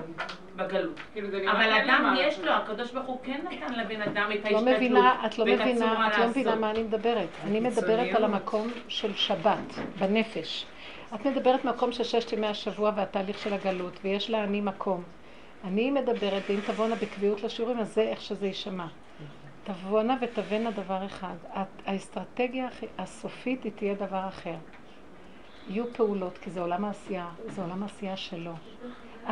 בגלות. 0.56 1.00
כאילו 1.14 1.28
אבל 1.52 1.72
אדם 1.72 2.16
יש. 2.20 2.40
לו, 2.40 2.52
הקדוש 2.52 2.92
ברוך 2.92 3.08
הוא 3.08 3.20
כן 3.24 3.42
נתן 3.52 3.74
לבן 3.74 4.02
אדם 4.02 4.30
את 4.32 4.52
לא 4.52 4.58
ההשתדלות 4.58 4.64
מבינה, 4.64 5.26
את 5.26 5.38
לא 5.38 5.44
ואת 5.44 5.60
מבינה, 5.62 5.92
הצורה 5.92 6.08
את 6.08 6.18
לא 6.18 6.28
מבינה 6.28 6.50
לעשות. 6.50 6.62
מה 6.62 6.72
אני 6.72 6.84
מדברת. 6.84 7.30
אני 7.44 7.60
מדברת 7.60 8.16
על 8.16 8.24
המקום 8.24 8.68
של 8.88 9.14
שבת, 9.14 9.74
בנפש. 10.00 10.66
את 11.14 11.26
מדברת 11.26 11.66
מקום 11.66 11.92
של 11.92 12.04
ששת 12.04 12.34
ימי 12.34 12.48
השבוע 12.48 12.92
והתהליך 12.96 13.40
של 13.40 13.54
הגלות, 13.54 13.94
ויש 14.04 14.30
לה 14.30 14.44
אני 14.44 14.62
מקום. 14.62 15.04
אני 15.64 15.92
מדברת, 15.92 16.44
ואם 16.50 16.60
תבואנה 16.68 16.96
בקביעות 16.96 17.44
לשיעורים, 17.44 17.80
אז 17.80 17.94
זה 17.94 18.02
איך 18.02 18.22
שזה 18.22 18.48
יישמע. 18.48 18.88
תבואנה 19.64 20.18
ותבאנה 20.22 20.72
דבר 20.72 21.06
אחד. 21.06 21.36
האסטרטגיה 21.86 22.68
הסופית 22.98 23.64
היא 23.64 23.72
תהיה 23.76 23.94
דבר 23.94 24.28
אחר. 24.28 24.56
יהיו 25.70 25.94
פעולות, 25.94 26.38
כי 26.38 26.50
זה 26.50 26.62
עולם 26.62 26.86
העשייה, 26.86 27.30
זה 27.48 27.62
עולם 27.62 27.84
העשייה 27.84 28.18
שלו. 28.18 28.52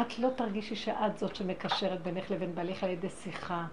את 0.01 0.19
לא 0.19 0.29
תרגישי 0.35 0.75
שאת 0.75 1.17
זאת 1.17 1.35
שמקשרת 1.35 2.01
בינך 2.01 2.31
לבין 2.31 2.55
בעליך 2.55 2.83
על 2.83 2.89
ידי 2.89 3.09
שיחה, 3.09 3.65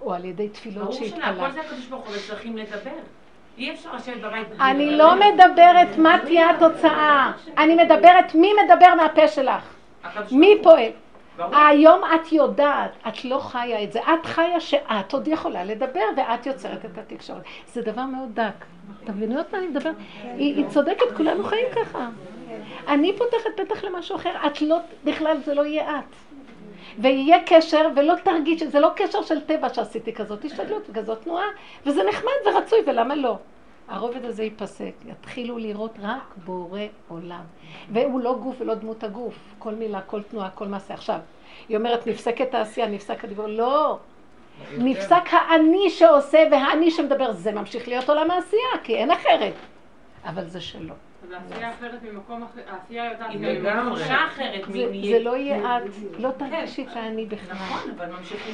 או 0.00 0.14
על 0.14 0.24
ידי 0.24 0.48
תפילות 0.48 0.88
ברור 0.88 1.08
שלא. 1.08 1.24
הכל 1.24 1.52
זה 1.52 1.60
הקדוש 1.60 1.86
ברוך 1.86 2.06
הוא, 2.06 2.14
אבל 2.14 2.22
צריכים 2.26 2.56
לדבר. 2.56 2.98
אי 3.58 3.72
אפשר 3.72 3.94
לשבת 3.96 4.16
בבית 4.16 4.48
בלי 4.48 4.70
אני. 4.70 4.96
לא 4.96 5.14
מדברת 5.14 5.98
מה 5.98 6.18
תהיה 6.24 6.50
התוצאה, 6.50 7.32
אני 7.58 7.74
מדברת 7.74 8.34
מי 8.34 8.50
מדבר 8.64 8.94
מהפה 8.94 9.28
שלך, 9.28 9.74
מי. 10.32 10.58
פועל. 10.62 10.90
היום 11.38 12.00
את 12.14 12.32
יודעת, 12.32 12.90
את 13.08 13.24
לא 13.24 13.38
חיה 13.38 13.82
את 13.82 13.92
זה, 13.92 14.00
את 14.00 14.26
חיה 14.26 14.60
שאת 14.60 15.12
עוד 15.12 15.28
יכולה 15.28 15.64
לדבר 15.64 16.04
ואת 16.16 16.46
יוצרת 16.46 16.84
את 16.84 16.98
התקשורת. 16.98 17.42
זה 17.72 17.82
דבר 17.82 18.02
מאוד 18.02 18.34
דק. 18.34 18.64
אתם 19.04 19.12
מבינות 19.12 19.52
מה 19.52 19.58
אני 19.58 19.66
מדברת? 19.66 19.94
היא, 20.22 20.56
היא 20.56 20.66
צודקת, 20.68 21.16
כולנו 21.16 21.44
חיים 21.44 21.66
ככה. 21.76 22.08
אני 22.88 23.12
פותחת 23.18 23.50
פתח 23.56 23.84
למשהו 23.84 24.16
אחר, 24.16 24.32
את 24.46 24.62
לא, 24.62 24.78
בכלל 25.04 25.36
זה 25.44 25.54
לא 25.54 25.66
יהיה 25.66 25.98
את. 25.98 26.25
ויהיה 26.98 27.36
קשר, 27.46 27.88
ולא 27.96 28.14
תרגיש, 28.22 28.62
זה 28.62 28.80
לא 28.80 28.90
קשר 28.96 29.22
של 29.22 29.40
טבע 29.40 29.74
שעשיתי 29.74 30.12
כזאת 30.12 30.44
השתדלות 30.44 30.82
וכזאת 30.88 31.22
תנועה, 31.22 31.46
וזה 31.86 32.02
נחמד 32.08 32.32
ורצוי, 32.46 32.78
ולמה 32.86 33.14
לא? 33.14 33.38
הרובד 33.88 34.24
הזה 34.24 34.42
ייפסק, 34.42 34.92
יתחילו 35.06 35.58
לראות 35.58 35.94
רק 36.02 36.34
בורא 36.44 36.80
עולם. 37.08 37.42
והוא 37.92 38.20
לא 38.20 38.38
גוף 38.42 38.56
ולא 38.58 38.74
דמות 38.74 39.04
הגוף, 39.04 39.54
כל 39.58 39.74
מילה, 39.74 40.00
כל 40.00 40.22
תנועה, 40.22 40.50
כל 40.50 40.66
מעשה. 40.66 40.94
עכשיו, 40.94 41.18
היא 41.68 41.76
אומרת, 41.76 42.06
נפסקת 42.06 42.54
העשייה, 42.54 42.88
נפסק 42.88 43.24
הדיבור, 43.24 43.46
לא. 43.46 43.98
נפסק 44.78 45.24
האני 45.30 45.90
שעושה 45.90 46.38
והאני 46.50 46.90
שמדבר, 46.90 47.32
זה 47.32 47.52
ממשיך 47.52 47.88
להיות 47.88 48.08
עולם 48.08 48.30
העשייה, 48.30 48.78
כי 48.82 48.96
אין 48.96 49.10
אחרת. 49.10 49.54
אבל 50.24 50.44
זה 50.44 50.60
שלו. 50.60 50.94
זה, 55.02 55.18
לא 55.18 55.36
יהיה 55.36 55.76
את, 55.76 55.82
לא 56.18 56.30
תרגישי 56.30 56.82
את 56.82 56.96
האני 56.96 57.26
בכלל. 57.26 57.56
נכון, 57.56 57.90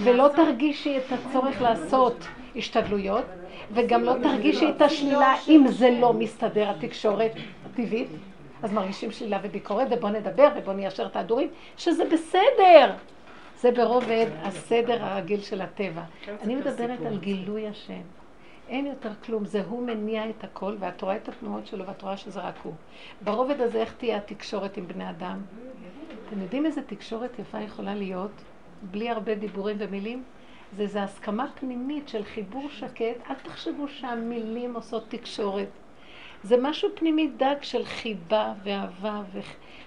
ולא. 0.05 0.28
תרגישי 0.36 0.99
את 0.99 1.12
הצורך 1.12 1.62
לעשות 1.62 2.27
השתדלויות, 2.57 3.24
וגם 3.73 4.05
לא 4.05 4.15
תרגישי 4.23 4.70
את 4.77 4.82
השלילה 4.82 5.35
אם 5.49 5.65
זה 5.69 5.90
לא 5.90 6.12
מסתדר, 6.12 6.70
התקשורת 6.70 7.32
הטבעית. 7.66 8.09
אז 8.62 8.73
מרגישים 8.73 9.11
שלילה 9.11 9.39
וביקורת, 9.43 9.86
ובוא 9.90 10.11
נדבר 10.11 10.49
ובוא 10.57 10.73
ניישר 10.73 11.07
את 11.07 11.16
ההדורים, 11.16 11.49
שזה 11.77 12.05
בסדר. 12.05 12.93
זה 13.61 13.70
ברובד 13.70 14.27
הסדר 14.43 15.05
הרגיל 15.05 15.40
של 15.40 15.61
הטבע. 15.61 16.03
אני 16.43 16.55
מדברת 16.55 17.07
על 17.07 17.19
גילוי 17.19 17.69
השם. 17.69 18.22
אין 18.73 18.86
יותר 18.86 19.15
כלום, 19.24 19.44
זה 19.44 19.62
הוא 19.69 19.86
מניע 19.86 20.31
את 20.31 20.44
הכל, 20.44 20.77
ואת 20.78 21.03
רואה 21.03 21.16
את 21.16 21.28
התנועות 21.28 21.66
שלו, 21.66 21.86
ואת 21.86 22.03
רואה 22.03 22.16
שזה 22.16 22.40
רק 22.40 22.55
הוא. 22.62 22.73
ברובד 23.20 23.61
הזה, 23.61 23.81
איך 23.81 23.94
תהיה 23.94 24.16
התקשורת 24.16 24.77
עם 24.77 24.89
בני 24.89 25.11
אדם? 25.11 25.40
אתם 26.28 26.40
יודעים 26.40 26.66
איזה 26.66 26.82
תקשורת 26.82 27.39
יפה 27.39 27.61
יכולה 27.61 27.94
להיות, 27.94 28.31
בלי 28.82 29.11
הרבה 29.11 29.35
דיבורים 29.35 29.77
ומילים? 29.81 30.23
זה 30.77 30.82
איזו 30.82 30.99
הסכמה 30.99 31.47
פנימית 31.55 32.09
של 32.09 32.24
חיבור 32.24 32.69
שקט. 32.70 33.31
אל 33.31 33.35
תחשבו 33.35 33.89
שהמילים 33.89 34.74
עושות 34.74 35.05
תקשורת. 35.09 35.69
זה 36.43 36.57
משהו 36.61 36.89
פנימי 36.94 37.31
דק 37.36 37.59
של 37.62 37.85
חיבה 37.85 38.53
ואהבה 38.65 39.23
ו- 39.32 39.40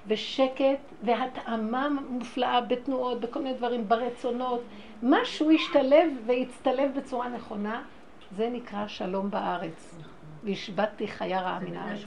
ושקט 0.07 0.80
והתאמה 1.03 1.90
מופלאה 2.10 2.62
בתנועות, 2.62 3.22
בכל 3.22 3.41
מיני 3.41 3.57
דברים, 3.57 3.88
ברצונות. 3.88 4.62
משהו 5.03 5.52
ישתלב 5.52 6.14
ויצטלב 6.26 6.91
בצורה 6.98 7.30
נכונה, 7.30 7.84
זה 8.31 8.49
נקרא 8.49 8.88
שלום 8.88 9.31
בארץ. 9.31 9.95
והשבתתי 10.43 11.07
חיה 11.07 11.41
רעה 11.41 11.60
מן 11.60 11.77
הארץ. 11.77 11.99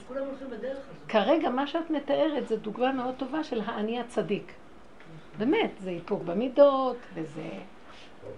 כרגע 1.07 1.49
מה 1.49 1.67
שאת 1.67 1.89
מתארת 1.89 2.47
זה 2.47 2.57
דוגמה 2.57 2.91
מאוד 2.91 3.15
טובה 3.17 3.43
של 3.43 3.61
האני 3.65 3.99
הצדיק. 3.99 4.53
באמת, 5.37 5.71
זה 5.79 5.89
איפוק 5.89 6.23
במידות, 6.23 6.97
וזה 7.13 7.49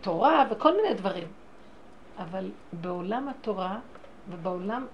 תורה 0.01 0.45
וכל 0.51 0.75
מיני 0.75 0.93
דברים. 0.93 1.27
אבל 2.17 2.51
בעולם 2.73 3.29
התורה 3.29 3.79
ובעולם 4.29 4.87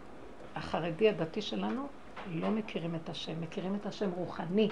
החרדי 0.56 1.10
הדתי 1.10 1.42
שלנו 1.42 1.88
לא 2.34 2.50
מכירים 2.50 2.96
את 2.96 3.10
השם, 3.10 3.42
מכירים 3.42 3.76
את 3.76 3.86
השם 3.86 4.10
רוחני. 4.12 4.70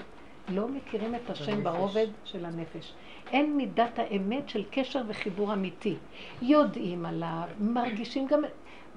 לא 0.50 0.68
מכירים 0.68 1.16
את 1.16 1.30
השם 1.30 1.64
ברובד 1.64 2.08
של 2.26 2.46
הנפש. 2.46 2.94
אין 3.32 3.58
מידת 3.58 4.00
האמת 4.00 4.50
של 4.50 4.64
קשר 4.72 5.02
וחיבור 5.08 5.54
אמיתי. 5.54 5.96
יודעים 6.42 7.06
עליו, 7.06 7.48
מרגישים 7.60 8.28
גם... 8.28 8.42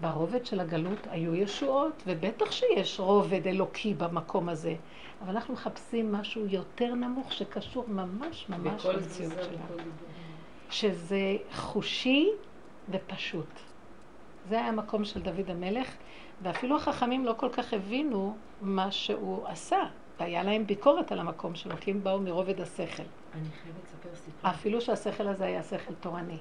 ברובד 0.01 0.47
של 0.47 0.61
הגלות 0.61 1.07
היו 1.11 1.35
ישועות, 1.35 2.03
ובטח 2.07 2.53
שיש 2.53 3.01
רובד 3.01 3.47
אלוקי 3.47 3.95
במקום 3.95 4.49
הזה. 4.49 4.75
אבל 5.23 5.31
אנחנו 5.31 5.55
מחפשים 5.55 6.13
משהו 6.13 6.47
יותר 6.47 6.95
נמוך 6.95 7.33
שקשור 7.33 7.85
ממש 7.89 8.47
ממש 8.49 8.87
למציאות 8.87 9.33
שלנו. 9.33 9.91
שזה 10.71 11.37
חושי 11.53 12.29
ופשוט. 12.91 13.61
זה 14.49 14.55
היה 14.55 14.69
המקום 14.69 15.05
של 15.05 15.21
דוד 15.21 15.51
המלך, 15.51 15.89
ואפילו 16.43 16.77
החכמים 16.77 17.25
לא 17.25 17.35
כל 17.37 17.49
כך 17.49 17.73
הבינו 17.73 18.37
מה 18.63 18.91
שהוא 18.93 19.47
עשה, 19.47 19.83
והיה 20.21 20.43
להם 20.43 20.67
ביקורת 20.67 21.13
על 21.13 21.19
המקום 21.19 21.55
שלו, 21.55 21.75
כי 21.81 21.91
הם 21.91 22.03
באו 22.05 22.21
מרובד 22.21 22.61
השכל. 22.61 23.03
אני 23.35 23.49
חייבת 23.63 23.79
לספר 23.85 24.15
סיפור. 24.25 24.51
אפילו 24.51 24.81
שהשכל 24.81 25.27
הזה 25.29 25.45
היה 25.45 25.63
שכל 25.63 25.95
תורני. 26.01 26.39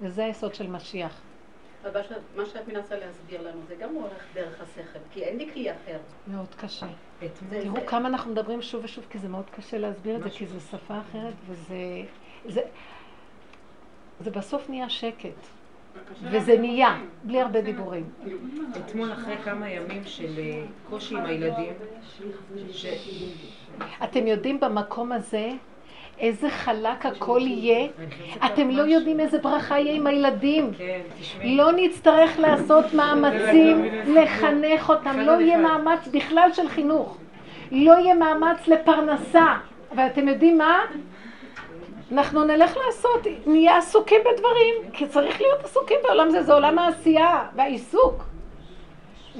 וזה 0.00 0.24
היסוד 0.24 0.54
של 0.54 0.66
משיח. 0.70 1.20
אבל 1.92 2.00
מה 2.36 2.46
שאת- 2.46 2.68
מנסה 2.68 2.96
להסביר 2.98 3.42
לנו 3.42 3.60
זה 3.68 3.74
גם 3.74 3.94
הולך 3.94 4.12
דרך 4.34 4.60
השכל, 4.60 4.98
כי 5.12 5.24
אין 5.24 5.36
לי 5.38 5.50
כלי 5.52 5.72
אחר. 5.72 5.98
מאוד 6.26 6.54
קשה. 6.60 6.86
אתמול- 7.26 7.62
תראו 7.62 7.86
כמה 7.86 8.08
אנחנו 8.08 8.32
מדברים 8.32 8.62
שוב 8.62 8.84
ושוב, 8.84 9.04
כי 9.10 9.18
זה 9.18 9.28
מאוד 9.28 9.50
קשה 9.50 9.78
להסביר 9.78 10.16
את 10.16 10.22
זה, 10.22 10.30
כי 10.30 10.46
זו 10.46 10.60
שפה 10.60 11.00
אחרת, 11.00 11.34
וזה... 11.46 11.76
זה, 12.48 12.60
זה 14.20 14.30
בסוף 14.30 14.70
נהיה 14.70 14.90
שקט. 14.90 15.46
וזה 16.22 16.58
נהיה, 16.58 16.96
בלי 17.22 17.40
הרבה 17.40 17.60
דיבורים. 17.60 18.04
אתמול 18.76 19.12
אחרי 19.12 19.36
כמה 19.44 19.70
ימים 19.70 20.02
של 20.04 20.38
אה, 20.38 20.62
קושי 20.90 21.16
עם 21.16 21.24
הילדים, 21.26 21.72
ש... 22.72 22.86
אתם 24.04 24.26
יודעים, 24.26 24.60
במקום 24.60 25.12
הזה, 25.12 25.50
איזה 26.18 26.50
חלק 26.50 27.06
הכל 27.06 27.40
יהיה. 27.42 27.88
אתם 28.46 28.70
לא 28.70 28.82
יודעים 28.82 29.20
איזה 29.20 29.38
ברכה 29.38 29.78
יהיה 29.78 29.94
עם 29.94 30.06
הילדים. 30.06 30.70
כן. 30.78 31.00
לא 31.44 31.72
נצטרך 31.72 32.38
לעשות 32.38 32.94
מאמצים 32.94 33.84
לחנך 34.06 34.88
אותם, 34.88 35.18
לא 35.20 35.32
יהיה 35.32 35.58
מאמץ 35.58 36.08
בכלל 36.08 36.48
של 36.52 36.68
חינוך. 36.68 37.18
לא 37.72 37.92
יהיה 37.92 38.14
מאמץ 38.14 38.68
לפרנסה. 38.68 39.54
ואתם 39.96 40.28
יודעים 40.28 40.58
מה? 40.58 40.78
אנחנו 42.12 42.44
נלך 42.44 42.76
לעשות, 42.86 43.26
נהיה 43.46 43.76
עסוקים 43.76 44.20
בדברים, 44.20 44.74
כי 44.92 45.06
צריך 45.06 45.40
להיות 45.40 45.64
עסוקים 45.64 45.96
בעולם 46.02 46.28
הזה, 46.28 46.42
זה 46.42 46.52
עולם 46.52 46.78
העשייה 46.78 47.46
והעיסוק. 47.54 48.24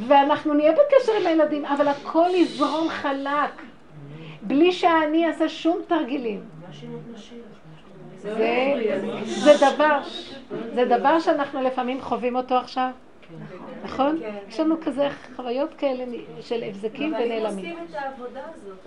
ואנחנו 0.06 0.54
נהיה 0.54 0.72
בקשר 0.72 1.12
עם 1.20 1.26
הילדים, 1.26 1.64
אבל 1.64 1.88
הכל 1.88 2.28
יזרום 2.34 2.88
חלק, 2.88 3.62
בלי 4.42 4.72
שאני 4.72 5.26
אעשה 5.26 5.48
שום 5.48 5.78
תרגילים. 5.86 6.40
זה, 8.16 8.74
זה 9.24 9.52
דבר, 9.72 10.00
זה 10.74 10.84
דבר 10.84 11.20
שאנחנו 11.20 11.62
לפעמים 11.62 12.00
חווים 12.00 12.36
אותו 12.36 12.54
עכשיו, 12.54 12.90
נכון? 13.84 14.20
יש 14.48 14.60
לנו 14.60 14.76
כזה 14.80 15.08
חוויות 15.36 15.74
כאלה 15.74 16.04
של 16.40 16.64
הבזקים 16.64 17.14
אבל 17.14 17.22
אם 17.22 17.30
ונעלמים. 17.30 17.58
עושים 17.58 17.86
את 17.90 17.94
העבודה 17.94 18.40
הזאת, 18.54 18.78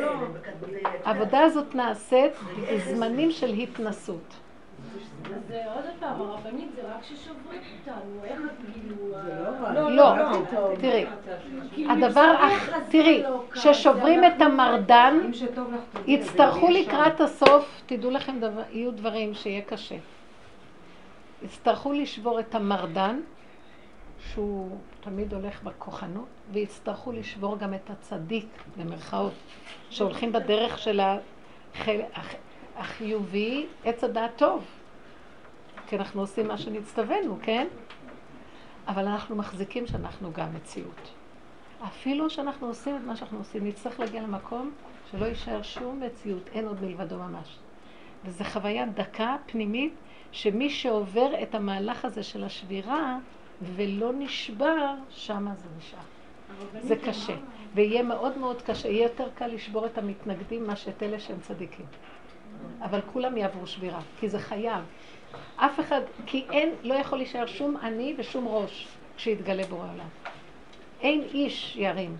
לא? 0.00 0.12
העבודה 1.04 1.40
הזאת 1.40 1.74
נעשית 1.74 2.32
בזמנים 2.72 3.30
של 3.30 3.48
התנסות. 3.48 4.34
אז 5.24 5.52
אה, 5.52 5.74
עוד 5.74 5.84
פעם, 6.00 6.20
הרבנית 6.20 6.68
זה 6.74 6.82
רק 6.82 7.04
ששוברים 7.04 7.60
אותנו, 7.80 8.24
איך 8.24 8.40
כאילו... 8.72 8.96
לא 9.74 9.96
לא, 9.96 10.14
תראי, 10.80 11.06
הדבר, 11.90 12.36
תראי, 12.90 13.22
כששוברים 13.52 14.24
את 14.24 14.42
המרדן, 14.42 15.30
יצטרכו 16.06 16.68
לקראת 16.70 17.20
הסוף, 17.20 17.82
תדעו 17.86 18.10
לכם, 18.10 18.40
יהיו 18.72 18.90
דברים 18.90 19.34
שיהיה 19.34 19.62
קשה. 19.62 19.96
יצטרכו 21.42 21.92
לשבור 21.92 22.40
את 22.40 22.54
המרדן, 22.54 23.20
שהוא 24.28 24.78
תמיד 25.00 25.34
הולך 25.34 25.62
בכוחנות, 25.62 26.28
ויצטרכו 26.52 27.12
לשבור 27.12 27.58
גם 27.58 27.74
את 27.74 27.90
הצדיק, 27.90 28.46
במרכאות, 28.76 29.32
שהולכים 29.90 30.32
בדרך 30.32 30.78
של 30.78 31.00
החל- 31.00 32.00
הח- 32.14 32.34
החיובי, 32.76 33.66
עץ 33.84 34.04
הדעת 34.04 34.30
טוב. 34.36 34.64
כי 35.86 35.96
אנחנו 35.96 36.20
עושים 36.20 36.48
מה 36.48 36.58
שנצטווינו, 36.58 37.38
כן? 37.42 37.66
אבל 38.86 39.08
אנחנו 39.08 39.36
מחזיקים 39.36 39.86
שאנחנו 39.86 40.32
גם 40.32 40.54
מציאות. 40.54 41.10
אפילו 41.84 42.30
שאנחנו 42.30 42.66
עושים 42.66 42.96
את 42.96 43.00
מה 43.06 43.16
שאנחנו 43.16 43.38
עושים, 43.38 43.66
נצטרך 43.66 44.00
להגיע 44.00 44.22
למקום 44.22 44.70
שלא 45.10 45.26
יישאר 45.26 45.62
שום 45.62 46.02
מציאות, 46.06 46.48
אין 46.52 46.66
עוד 46.66 46.82
מלבדו 46.84 47.18
ממש. 47.18 47.56
וזו 48.24 48.44
חוויה 48.44 48.86
דקה, 48.86 49.36
פנימית, 49.46 49.94
שמי 50.32 50.70
שעובר 50.70 51.42
את 51.42 51.54
המהלך 51.54 52.04
הזה 52.04 52.22
של 52.22 52.44
השבירה 52.44 53.18
ולא 53.62 54.12
נשבר, 54.18 54.94
שמה 55.10 55.54
זה 55.54 55.68
נשאר. 55.78 55.98
זה 56.80 56.96
קשה. 56.96 57.36
ויהיה 57.74 58.02
מאוד 58.02 58.38
מאוד 58.38 58.62
קשה, 58.62 58.88
יהיה 58.88 59.02
יותר 59.02 59.28
קל 59.34 59.46
לשבור 59.46 59.86
את 59.86 59.98
המתנגדים 59.98 60.66
מאשר 60.66 60.90
את 60.90 61.02
אלה 61.02 61.20
שהם 61.20 61.40
צדיקים. 61.40 61.86
אבל 62.82 63.00
כולם 63.12 63.36
יעברו 63.36 63.66
שבירה, 63.66 64.00
כי 64.20 64.28
זה 64.28 64.38
חייב. 64.38 64.84
אף 65.56 65.80
אחד, 65.80 66.00
כי 66.26 66.46
אין, 66.50 66.74
לא 66.82 66.94
יכול 66.94 67.18
להישאר 67.18 67.46
שום 67.46 67.76
אני 67.76 68.14
ושום 68.18 68.48
ראש 68.48 68.88
כשיתגלה 69.16 69.66
בורא 69.66 69.82
עולם. 69.92 70.08
אין 71.00 71.22
איש 71.22 71.76
ירים. 71.76 72.16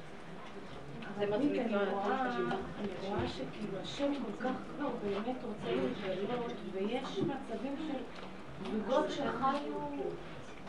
נקרא... 1.18 1.28
אני 1.28 2.88
רואה 3.08 3.28
שכאילו 3.28 3.78
השם 3.82 4.12
כל 4.14 4.44
כך 4.44 4.52
כבר 4.76 4.88
באמת 5.04 5.36
רוצה 5.44 5.74
להתגלות, 5.74 6.52
ויש 6.72 7.18
מצבים 7.18 7.74
של 7.86 7.98
זוגות 8.70 9.10
שחיו 9.10 9.74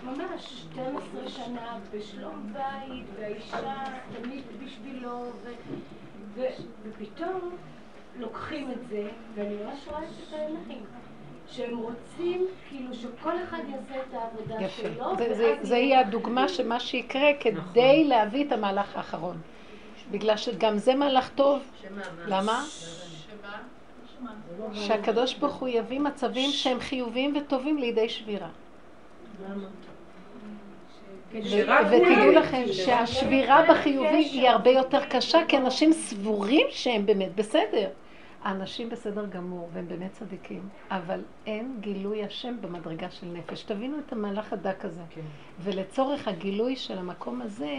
ממש 0.04 0.66
12 0.74 1.30
שנה 1.30 1.78
בשלום 1.94 2.54
בית, 2.54 3.06
והאישה 3.20 3.84
תמיד 4.14 4.44
בשבילו, 4.64 5.24
ו- 5.44 5.50
ו- 6.34 6.64
ופתאום 6.84 7.56
לוקחים 8.16 8.72
את 8.72 8.88
זה, 8.90 9.08
ואני 9.36 9.56
ממש 9.56 9.80
רואה 9.88 10.04
את 10.04 10.10
זה 10.10 10.38
בעיניים. 10.38 10.86
שהם 11.52 11.78
רוצים 11.78 12.48
כאילו 12.70 12.94
שכל 12.94 13.44
אחד 13.44 13.58
יעשה 13.70 14.02
את 14.02 14.14
העבודה 14.14 14.66
יפה. 14.66 14.82
שלו, 14.82 15.18
זה, 15.18 15.36
זה, 15.36 15.56
זה 15.62 15.78
יהיה 15.78 16.00
הדוגמה 16.00 16.48
של 16.50 16.68
מה 16.68 16.80
שיקרה 16.80 17.30
כדי 17.40 18.04
להביא 18.04 18.48
את 18.48 18.52
המהלך 18.52 18.96
האחרון. 18.96 19.38
בגלל 20.12 20.38
שגם 20.38 20.78
זה 20.78 20.96
מהלך 20.96 21.30
טוב. 21.36 21.62
למה? 22.26 22.66
שהקדוש 24.74 25.34
ברוך 25.34 25.56
הוא 25.56 25.70
יביא 25.70 26.00
מצבים 26.00 26.50
שהם 26.50 26.80
חיוביים 26.80 27.36
וטובים 27.38 27.78
לידי 27.78 28.10
שבירה. 28.10 28.50
שרק 29.38 29.91
ותדעו 31.34 32.32
לכם 32.32 32.64
שהשבירה 32.72 33.66
בחיובי 33.70 34.08
היא 34.18 34.50
הרבה 34.50 34.70
יותר 34.70 35.06
קשה, 35.06 35.40
כי 35.48 35.58
אנשים 35.58 35.94
סבורים 35.94 36.68
שהם 36.70 37.06
באמת 37.06 37.36
בסדר. 37.36 37.90
האנשים 38.44 38.90
בסדר 38.90 39.26
גמור, 39.26 39.70
והם 39.74 39.88
באמת 39.88 40.12
צדיקים, 40.12 40.70
אבל 40.92 41.22
אין 41.46 41.76
גילוי 41.80 42.24
השם 42.24 42.56
במדרגה 42.62 43.12
של 43.12 43.28
נפש. 43.28 43.64
תבינו 43.64 43.98
את 44.00 44.14
המהלך 44.14 44.54
הדק 44.54 44.86
הזה. 44.86 45.02
ולצורך 45.60 46.28
הגילוי 46.28 46.76
של 46.76 46.98
המקום 46.98 47.42
הזה, 47.42 47.78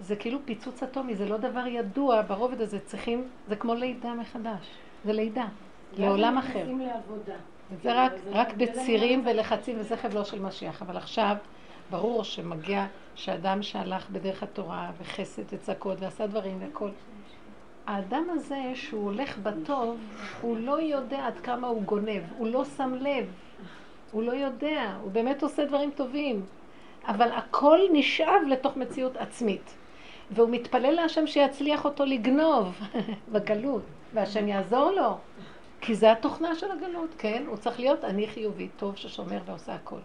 זה 0.00 0.16
כאילו 0.16 0.38
פיצוץ 0.44 0.82
אטומי, 0.82 1.14
זה 1.14 1.26
לא 1.26 1.36
דבר 1.36 1.66
ידוע, 1.66 2.22
ברובד 2.22 2.60
הזה 2.60 2.78
צריכים, 2.80 3.28
זה 3.48 3.56
כמו 3.56 3.74
לידה 3.74 4.14
מחדש, 4.14 4.66
זה 5.04 5.12
לידה, 5.12 5.46
לעולם 5.98 6.38
אחר. 6.38 6.64
לעבודה. 6.66 7.34
זה 7.82 7.92
רק, 7.94 8.12
רק 8.32 8.54
בצירים. 8.54 9.22
ולחצים, 9.26 9.76
וזה 9.78 9.96
חבלו 9.96 10.24
של 10.24 10.42
משיח. 10.42 10.82
אבל 10.82 10.96
עכשיו, 10.96 11.36
ברור 11.90 12.24
שמגיע 12.24 12.86
שאדם 13.14 13.62
שהלך 13.62 14.10
בדרך 14.10 14.42
התורה, 14.42 14.90
וחסד 14.98 15.42
וצעקות, 15.52 16.00
ועשה 16.00 16.26
דברים 16.26 16.58
והכל, 16.60 16.90
האדם 17.86 18.24
הזה, 18.30 18.72
שהוא 18.74 19.04
הולך 19.04 19.38
בטוב, 19.38 19.98
הוא 20.40 20.56
לא 20.56 20.80
יודע 20.80 21.26
עד 21.26 21.40
כמה 21.40 21.68
הוא 21.68 21.82
גונב, 21.82 22.22
הוא 22.38 22.48
לא 22.48 22.64
שם 22.64 22.94
לב, 22.94 23.26
הוא 24.12 24.22
לא 24.22 24.32
יודע, 24.32 24.96
הוא 25.02 25.12
באמת 25.12 25.42
עושה 25.42 25.64
דברים 25.64 25.90
טובים, 25.90 26.44
אבל 27.06 27.32
הכל 27.32 27.78
נשאב 27.92 28.42
לתוך 28.48 28.76
מציאות 28.76 29.16
עצמית. 29.16 29.74
והוא 30.30 30.50
מתפלל 30.50 30.90
להשם 30.90 31.26
שיצליח 31.26 31.84
אותו 31.84 32.04
לגנוב 32.04 32.80
בגלות, 33.32 33.82
והשם 34.14 34.48
יעזור 34.48 34.90
לו. 34.90 35.16
כי 35.80 35.94
זה 35.94 36.12
התוכנה 36.12 36.54
של 36.54 36.70
הגלות, 36.70 37.10
כן? 37.18 37.44
הוא 37.46 37.56
צריך 37.56 37.80
להיות 37.80 38.04
אני 38.04 38.28
חיובי, 38.28 38.68
טוב 38.76 38.96
ששומר 38.96 39.38
ועושה 39.46 39.74
הכל. 39.74 39.98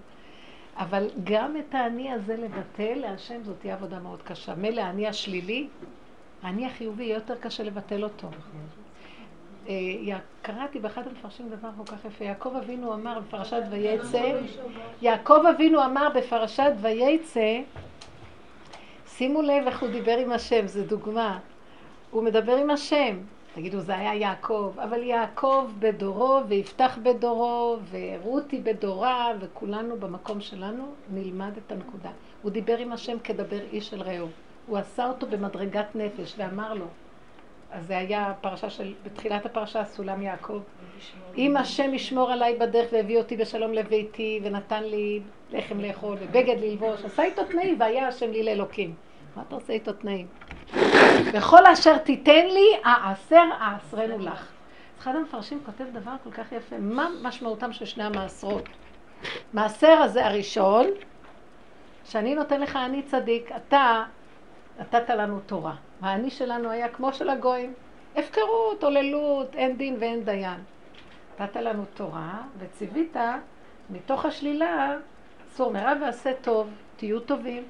אבל 0.80 1.10
גם 1.23 1.57
את 1.57 1.76
האני 1.76 2.11
הזה 2.11 2.38
לבטל 2.38 2.95
להשם 2.95 3.43
זאת 3.43 3.56
תהיה 3.60 3.73
עבודה 3.73 3.99
מאוד 3.99 4.22
קשה. 4.22 4.56
מילא 4.56 4.81
האני 4.81 5.07
השלילי, 5.07 5.68
האני 6.43 6.65
החיובי 6.65 7.03
יהיה 7.03 7.15
יותר 7.15 7.35
קשה 7.35 7.64
לבטל 7.64 8.03
אותו. 8.03 8.27
אה, 9.68 9.73
קראתי 10.41 10.80
באחד 10.80 11.07
המפרשים 11.07 11.49
דבר 11.49 11.69
כל 11.77 11.85
כך 11.85 12.06
יפה. 12.06 12.26
יעקב 12.26 12.56
אבינו 12.64 12.93
אמר 12.93 13.19
בפרשת 13.19 13.61
וייצא, 13.69 14.39
יעקב 15.01 15.41
אבינו 15.56 15.85
אמר 15.85 16.10
בפרשת 16.15 16.72
וייצא, 16.81 17.61
שימו 19.07 19.41
לב 19.41 19.68
איך 19.68 19.81
הוא 19.81 19.89
דיבר 19.89 20.18
עם 20.18 20.31
השם, 20.31 20.68
זו 20.68 20.84
דוגמה. 20.84 21.39
הוא 22.11 22.23
מדבר 22.23 22.56
עם 22.56 22.69
השם. 22.69 23.18
תגידו, 23.54 23.80
זה 23.80 23.98
היה 23.98 24.16
יעקב, 24.16 24.74
אבל 24.78 25.04
יעקב 25.04 25.70
בדורו 25.80 26.40
ויפתח 26.48 26.98
בדורו 27.04 27.78
ורותי 27.92 28.58
בדורה 28.58 29.32
וכולנו 29.40 30.00
במקום 30.00 30.42
שלנו 30.42 30.84
נלמד 31.14 31.52
את 31.58 31.72
הנקודה. 31.72 32.10
הוא 32.42 32.52
דיבר 32.52 32.78
עם 32.78 32.92
השם 32.92 33.20
כדבר 33.20 33.60
איש 33.72 33.94
אל 33.94 34.02
רעהו. 34.02 34.28
הוא 34.68 34.78
עשה 34.78 35.08
אותו 35.08 35.28
במדרגת 35.28 35.96
נפש 35.96 36.36
ואמר 36.38 36.74
לו, 36.74 36.86
אז 37.72 37.88
זה 37.88 37.98
היה 37.98 38.34
פרשה 38.42 38.70
של, 38.70 38.94
בתחילת 39.04 39.46
הפרשה, 39.46 39.86
סולם 39.86 40.22
יעקב. 40.22 40.62
אם 41.38 41.58
השם 41.58 41.94
ישמור 41.94 42.32
עליי 42.32 42.58
בדרך 42.58 42.90
והביא 42.94 43.18
אותי 43.18 43.38
בשלום 43.38 43.74
לביתי 43.74 44.40
ונתן 44.44 44.84
לי 44.84 45.20
לחם 45.52 45.80
לאכול 45.80 46.18
ובגד 46.22 46.60
ללבוש, 46.60 47.06
עשה 47.06 47.24
איתו 47.24 47.42
תנאים 47.52 47.76
והיה 47.80 48.08
השם 48.08 48.32
לי 48.32 48.44
לאלוקים. 48.44 48.94
מה 49.35 49.43
אתה 49.47 49.56
עושה 49.56 49.73
איתו 49.73 49.93
תנאים? 49.93 50.27
וכל 51.34 51.65
אשר 51.65 51.97
תיתן 51.97 52.45
לי, 52.45 52.68
אעשר 52.85 53.43
אעשרנו 53.61 54.19
לך. 54.19 54.51
אחד 54.99 55.15
המפרשים 55.15 55.61
כותב 55.65 55.85
דבר 55.93 56.11
כל 56.23 56.31
כך 56.31 56.51
יפה, 56.51 56.76
מה 56.80 57.10
משמעותם 57.22 57.73
של 57.73 57.85
שני 57.85 58.03
המעשרות? 58.03 58.69
מעשר 59.53 59.88
הזה 59.88 60.26
הראשון, 60.26 60.85
שאני 62.06 62.35
נותן 62.35 62.61
לך 62.61 62.76
אני 62.76 63.01
צדיק, 63.03 63.51
אתה 63.56 64.03
נתת 64.80 65.10
לנו 65.10 65.39
תורה. 65.39 65.76
האני 66.01 66.30
שלנו 66.30 66.69
היה 66.69 66.89
כמו 66.89 67.14
של 67.14 67.30
הגויים, 67.30 67.73
הפקרות, 68.15 68.84
עוללות, 68.84 69.56
אין 69.56 69.77
דין 69.77 69.95
ואין 69.99 70.23
דיין. 70.23 70.60
נתת 71.39 71.56
לנו 71.56 71.85
תורה, 71.93 72.41
וציווית 72.60 73.18
מתוך 73.89 74.26
השלילה, 74.26 74.97
צור 75.47 75.72
מרע 75.72 75.93
ועשה 76.01 76.34
טוב, 76.41 76.69
תהיו 76.97 77.19
טובים. 77.19 77.64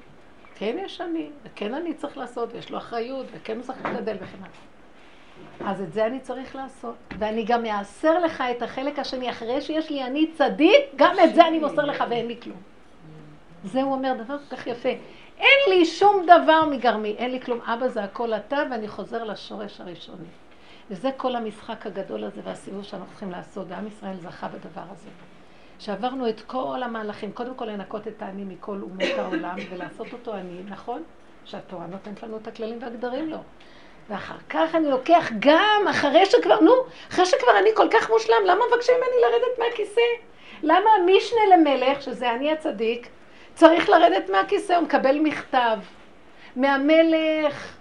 כן 0.60 0.76
יש 0.84 1.00
אני, 1.00 1.30
וכן 1.44 1.74
אני 1.74 1.94
צריך 1.94 2.18
לעשות, 2.18 2.48
ויש 2.52 2.70
לו 2.70 2.78
אחריות, 2.78 3.26
וכן 3.32 3.56
הוא 3.56 3.62
צריך 3.62 3.84
לגדל 3.84 4.16
וכן 4.20 4.38
הלאה. 4.38 5.72
אז 5.72 5.82
את 5.82 5.92
זה 5.92 6.06
אני 6.06 6.20
צריך 6.20 6.56
לעשות. 6.56 6.94
ואני 7.18 7.44
גם 7.44 7.66
אעשר 7.66 8.18
לך 8.18 8.44
את 8.56 8.62
החלק 8.62 8.98
השני, 8.98 9.30
אחרי 9.30 9.60
שיש 9.60 9.90
לי 9.90 10.04
אני 10.04 10.26
צדיק, 10.32 10.80
גם 10.96 11.14
את 11.24 11.34
זה 11.34 11.48
אני 11.48 11.58
מוסר 11.58 11.84
לך 11.84 12.04
ואין 12.10 12.26
לי 12.26 12.36
כלום. 12.42 12.56
זה 13.64 13.82
הוא 13.82 13.92
אומר, 13.92 14.14
דבר 14.24 14.36
כל 14.38 14.56
כך 14.56 14.66
יפה. 14.66 14.88
אין 15.38 15.58
לי 15.68 15.84
שום 15.84 16.22
דבר 16.26 16.64
מגרמי, 16.64 17.14
אין 17.18 17.30
לי 17.30 17.40
כלום. 17.40 17.60
אבא 17.60 17.88
זה 17.88 18.04
הכל 18.04 18.34
אתה, 18.34 18.62
ואני 18.70 18.88
חוזר 18.88 19.24
לשורש 19.24 19.80
הראשוני. 19.80 20.28
וזה 20.90 21.10
כל 21.16 21.36
המשחק 21.36 21.86
הגדול 21.86 22.24
הזה 22.24 22.40
והסיבוב 22.44 22.82
שאנחנו 22.82 23.10
צריכים 23.10 23.30
לעשות, 23.30 23.66
ועם 23.68 23.86
ישראל 23.86 24.16
זכה 24.16 24.48
בדבר 24.48 24.84
הזה. 24.90 25.08
שעברנו 25.80 26.28
את 26.28 26.40
כל 26.40 26.82
המהלכים, 26.82 27.32
קודם 27.32 27.54
כל 27.54 27.64
לנקות 27.64 28.08
את 28.08 28.22
העני 28.22 28.44
מכל 28.44 28.78
אומות 28.82 29.18
העולם 29.18 29.56
ולעשות 29.70 30.12
אותו 30.12 30.34
עני, 30.34 30.62
נכון? 30.68 31.02
שהתורה 31.44 31.86
נותנת 31.86 32.22
לנו 32.22 32.36
את 32.36 32.46
הכללים 32.46 32.78
והגדרים 32.82 33.30
לו. 33.30 33.38
ואחר 34.08 34.36
כך 34.48 34.74
אני 34.74 34.90
לוקח 34.90 35.30
גם, 35.38 35.88
אחרי 35.90 36.26
שכבר, 36.26 36.60
נו, 36.60 36.72
אחרי 37.10 37.26
שכבר 37.26 37.58
אני 37.58 37.70
כל 37.74 37.88
כך 37.90 38.10
מושלם, 38.10 38.36
למה 38.46 38.64
מבקשים 38.72 38.94
ממני 38.96 39.22
לרדת 39.22 39.58
מהכיסא? 39.58 40.00
למה 40.62 40.90
המשנה 41.00 41.56
למלך, 41.56 42.02
שזה 42.02 42.32
אני 42.32 42.52
הצדיק, 42.52 43.08
צריך 43.54 43.88
לרדת 43.88 44.30
מהכיסא? 44.30 44.72
הוא 44.72 44.82
מקבל 44.82 45.18
מכתב 45.18 45.78
מהמלך 46.56 47.76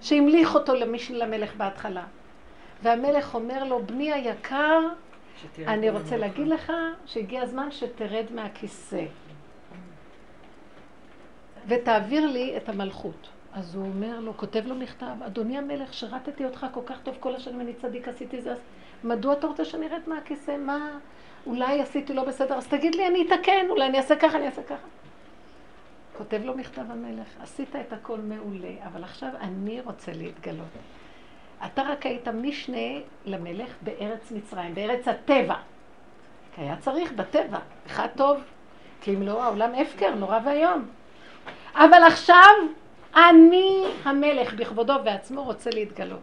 שהמליך 0.00 0.54
אותו 0.54 0.74
למשנה 0.74 1.18
למלך 1.18 1.54
בהתחלה. 1.56 2.04
והמלך 2.82 3.34
אומר 3.34 3.64
לו, 3.64 3.86
בני 3.86 4.12
היקר, 4.12 4.80
אני 5.58 5.90
רוצה 5.90 6.16
להגיד 6.16 6.48
לך 6.48 6.72
שהגיע 7.06 7.42
הזמן 7.42 7.70
שתרד 7.70 8.24
מהכיסא 8.34 9.04
ותעביר 11.66 12.26
לי 12.26 12.56
את 12.56 12.68
המלכות. 12.68 13.28
אז 13.52 13.74
הוא 13.74 13.84
אומר 13.84 14.20
לו, 14.20 14.36
כותב 14.36 14.62
לו 14.66 14.74
מכתב, 14.74 15.22
אדוני 15.26 15.58
המלך, 15.58 15.94
שירתתי 15.94 16.44
אותך 16.44 16.66
כל 16.72 16.80
כך 16.86 17.00
טוב 17.02 17.16
כל 17.20 17.34
השנים, 17.34 17.60
אני 17.60 17.74
צדיק, 17.74 18.08
עשיתי 18.08 18.42
זה, 18.42 18.52
אז 18.52 18.58
מדוע 19.04 19.32
אתה 19.32 19.46
רוצה 19.46 19.64
שאני 19.64 19.86
ארד 19.86 20.00
מהכיסא? 20.06 20.56
מה, 20.56 20.98
אולי 21.46 21.80
עשיתי 21.80 22.14
לא 22.14 22.24
בסדר, 22.24 22.54
אז 22.54 22.66
תגיד 22.66 22.94
לי, 22.94 23.06
אני 23.06 23.26
אתקן, 23.26 23.66
אולי 23.70 23.86
אני 23.86 23.98
אעשה 23.98 24.16
ככה, 24.16 24.38
אני 24.38 24.46
אעשה 24.46 24.62
ככה. 24.62 24.86
כותב 26.16 26.40
לו 26.44 26.56
מכתב 26.56 26.84
המלך, 26.90 27.28
עשית 27.40 27.76
את 27.76 27.92
הכל 27.92 28.18
מעולה, 28.18 28.72
אבל 28.86 29.04
עכשיו 29.04 29.30
אני 29.40 29.80
רוצה 29.80 30.12
להתגלות. 30.12 30.66
אתה 31.66 31.82
רק 31.82 32.06
היית 32.06 32.28
משנה 32.28 33.00
למלך 33.24 33.74
בארץ 33.82 34.30
מצרים, 34.30 34.74
בארץ 34.74 35.08
הטבע. 35.08 35.54
כי 36.54 36.60
היה 36.60 36.76
צריך 36.76 37.12
בטבע, 37.12 37.58
אחד 37.86 38.08
טוב, 38.16 38.40
כי 39.00 39.14
אם 39.14 39.22
לא 39.22 39.42
העולם 39.42 39.74
הפקר, 39.74 40.14
נורא 40.14 40.38
ואיום. 40.44 40.88
אבל 41.74 42.02
עכשיו 42.06 42.52
אני 43.14 43.84
המלך 44.04 44.54
בכבודו 44.54 44.94
ועצמו 45.04 45.44
רוצה 45.44 45.70
להתגלות. 45.70 46.20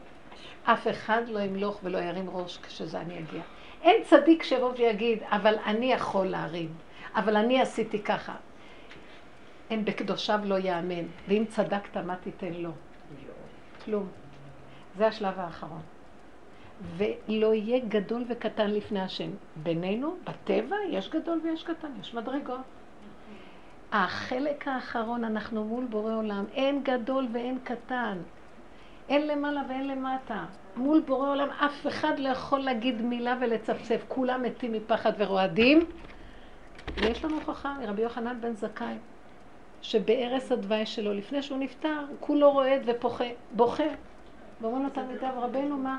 אף 0.63 0.87
אחד 0.87 1.21
לא 1.27 1.39
ימלוך 1.39 1.79
ולא 1.83 1.97
ירים 1.97 2.29
ראש 2.29 2.57
כשזה 2.57 2.99
אני 2.99 3.19
אגיע. 3.19 3.41
אין 3.81 4.03
צדיק 4.03 4.43
שיבוא 4.43 4.71
ויגיד, 4.77 5.19
אבל 5.23 5.55
אני 5.65 5.93
יכול 5.93 6.27
להרים, 6.27 6.73
אבל 7.15 7.35
אני 7.35 7.61
עשיתי 7.61 7.99
ככה. 7.99 8.35
אין 9.69 9.85
בקדושיו 9.85 10.39
לא 10.43 10.57
יאמן, 10.57 11.05
ואם 11.27 11.45
צדקת, 11.49 11.97
מה 11.97 12.15
תיתן 12.15 12.53
לו? 12.53 12.71
כלום. 13.85 14.07
זה 14.99 15.07
השלב 15.07 15.39
האחרון. 15.39 15.81
ולא 16.97 17.53
יהיה 17.53 17.79
גדול 17.87 18.25
וקטן 18.27 18.71
לפני 18.71 19.01
השם. 19.01 19.29
בינינו, 19.55 20.15
בטבע, 20.23 20.75
יש 20.89 21.09
גדול 21.09 21.41
ויש 21.43 21.63
קטן, 21.63 21.91
יש 22.01 22.13
מדרגות. 22.13 22.61
החלק 23.91 24.67
האחרון, 24.67 25.23
אנחנו 25.23 25.63
מול 25.63 25.85
בורא 25.85 26.13
עולם. 26.13 26.45
אין 26.53 26.83
גדול 26.83 27.27
ואין 27.31 27.59
קטן. 27.63 28.17
אין 29.09 29.27
למעלה 29.27 29.61
ואין 29.69 29.87
למטה. 29.87 30.45
מול 30.75 30.99
בורא 30.99 31.29
עולם 31.29 31.49
אף 31.49 31.87
אחד 31.87 32.19
לא 32.19 32.29
יכול 32.29 32.59
להגיד 32.59 33.01
מילה 33.01 33.37
ולצפצף. 33.41 34.03
כולם 34.07 34.43
מתים 34.43 34.73
מפחד 34.73 35.11
ורועדים. 35.17 35.79
ויש 36.97 37.25
לנו 37.25 37.35
הוכחה 37.35 37.75
מרבי 37.81 38.01
יוחנן 38.01 38.41
בן 38.41 38.53
זכאי, 38.53 38.95
שבערש 39.81 40.51
הדווי 40.51 40.85
שלו, 40.85 41.13
לפני 41.13 41.41
שהוא 41.41 41.57
נפטר, 41.57 42.05
כולו 42.19 42.51
רועד 42.51 42.81
ופוחה, 42.85 43.27
בוכה. 43.51 43.83
ואומרים 44.61 44.83
לו 44.83 44.89
תלמידיו, 44.89 45.29
רבנו 45.37 45.77
מה? 45.77 45.97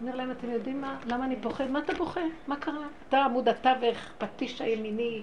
אומר 0.00 0.16
להם, 0.16 0.30
אתם 0.30 0.50
יודעים 0.50 0.80
מה? 0.80 0.98
למה 1.06 1.24
אני 1.24 1.36
פוחד? 1.36 1.70
מה 1.70 1.78
אתה 1.78 1.94
בוכה? 1.94 2.20
מה 2.46 2.56
קרה? 2.56 2.86
אתה 3.08 3.24
עמוד 3.24 3.48
התווך, 3.48 3.98
פטיש 4.18 4.60
הימיני, 4.60 5.22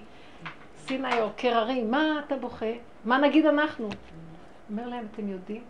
סיני 0.76 1.20
או 1.20 1.28
קררי, 1.36 1.82
מה 1.82 2.20
אתה 2.26 2.36
בוכה? 2.36 2.72
מה 3.04 3.18
נגיד 3.18 3.46
אנחנו? 3.46 3.88
אומר 4.70 4.88
להם, 4.88 5.06
אתם 5.14 5.28
יודעים 5.28 5.62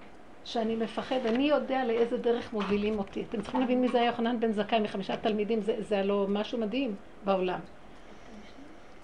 שאני 0.45 0.77
מפחד, 0.77 1.27
אני 1.27 1.43
יודע 1.43 1.85
לאיזה 1.85 2.17
דרך 2.17 2.53
מובילים 2.53 2.99
אותי. 2.99 3.25
אתם 3.29 3.43
צריכים 3.43 3.61
להבין 3.61 3.81
מי 3.81 3.89
זה 3.89 3.99
היה 3.99 4.07
יוחנן 4.07 4.41
בן 4.41 4.53
זכאי 4.53 4.81
מחמישה 4.81 5.17
תלמידים, 5.17 5.61
זה, 5.61 5.77
זה 5.79 5.99
הלא 5.99 6.27
משהו 6.29 6.59
מדהים 6.59 6.95
בעולם. 7.25 7.59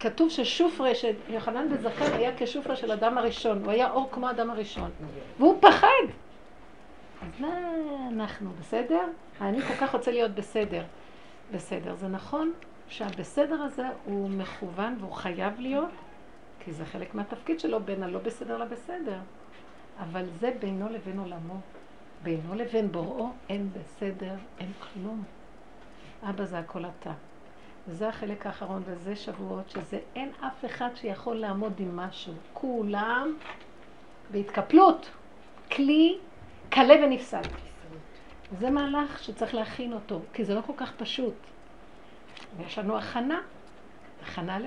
כתוב 0.00 0.30
ששופרה, 0.30 0.90
שיוחנן 0.94 1.68
בן 1.68 1.76
זכאי 1.76 2.06
היה 2.06 2.32
כשופרה 2.38 2.76
של 2.76 2.92
אדם 2.92 3.18
הראשון, 3.18 3.64
הוא 3.64 3.70
היה 3.70 3.90
אור 3.90 4.08
כמו 4.12 4.30
אדם 4.30 4.50
הראשון, 4.50 4.90
והוא 5.38 5.56
פחד. 5.60 6.25
אז 7.26 7.40
מה 7.40 7.48
אנחנו, 8.12 8.50
בסדר? 8.60 9.04
אני 9.40 9.62
כל 9.62 9.74
כך 9.74 9.94
רוצה 9.94 10.10
להיות 10.10 10.30
בסדר. 10.30 10.84
בסדר. 11.52 11.94
זה 11.94 12.08
נכון 12.08 12.52
שהבסדר 12.88 13.62
הזה 13.62 13.86
הוא 14.04 14.30
מכוון 14.30 14.96
והוא 15.00 15.12
חייב 15.12 15.60
להיות, 15.60 15.90
כי 16.60 16.72
זה 16.72 16.84
חלק 16.84 17.14
מהתפקיד 17.14 17.60
שלו 17.60 17.80
בין 17.80 18.02
הלא 18.02 18.18
בסדר 18.18 18.58
לבסדר. 18.58 19.18
אבל 20.00 20.26
זה 20.40 20.52
בינו 20.60 20.88
לבין 20.88 21.18
עולמו. 21.18 21.60
בינו 22.22 22.54
לבין 22.54 22.92
בוראו 22.92 23.30
אין 23.48 23.68
בסדר, 23.72 24.34
אין 24.58 24.72
כלום. 24.72 25.24
אבא 26.22 26.44
זה 26.44 26.58
הכל 26.58 26.84
אתה. 26.84 27.12
וזה 27.88 28.08
החלק 28.08 28.46
האחרון, 28.46 28.82
וזה 28.86 29.16
שבועות, 29.16 29.70
שזה 29.70 29.98
אין 30.14 30.30
אף 30.40 30.64
אחד 30.64 30.88
שיכול 30.94 31.36
לעמוד 31.36 31.72
עם 31.78 31.96
משהו. 31.96 32.32
כולם 32.52 33.34
בהתקפלות. 34.30 35.10
כלי 35.72 36.18
קלה 36.70 36.94
ונפסד. 37.04 37.42
זה 38.58 38.70
מהלך 38.70 39.22
שצריך 39.22 39.54
להכין 39.54 39.92
אותו, 39.92 40.20
כי 40.32 40.44
זה 40.44 40.54
לא 40.54 40.60
כל 40.60 40.72
כך 40.76 40.92
פשוט. 40.96 41.34
ויש 42.56 42.78
לנו 42.78 42.98
הכנה, 42.98 43.40
הכנה 44.22 44.58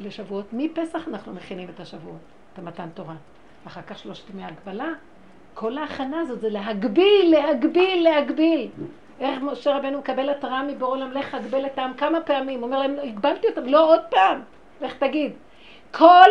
לשבועות. 0.00 0.46
מפסח 0.52 1.08
אנחנו 1.08 1.34
מכינים 1.34 1.68
את 1.74 1.80
השבועות, 1.80 2.20
את 2.52 2.58
המתן 2.58 2.88
תורה. 2.94 3.14
אחר 3.66 3.82
כך 3.82 3.98
שלושת 3.98 4.30
ימי 4.30 4.44
הגבלה. 4.44 4.88
כל 5.54 5.78
ההכנה 5.78 6.20
הזאת 6.20 6.40
זה 6.40 6.48
להגביל, 6.48 7.30
להגביל, 7.30 8.04
להגביל. 8.04 8.68
איך 9.20 9.42
משה 9.42 9.76
רבנו 9.76 9.98
מקבל 9.98 10.30
התראה 10.30 10.62
מבור 10.62 10.88
עולם, 10.88 11.12
לך 11.12 11.34
הגבל 11.34 11.66
את 11.66 11.78
העם 11.78 11.94
כמה 11.94 12.20
פעמים. 12.20 12.60
הוא 12.60 12.66
אומר 12.66 12.78
להם, 12.78 12.96
הגבלתי 13.02 13.46
אותם, 13.48 13.64
לא 13.64 13.92
עוד 13.92 14.00
פעם. 14.10 14.40
לך 14.80 14.94
תגיד. 14.94 15.32
כל 15.92 16.30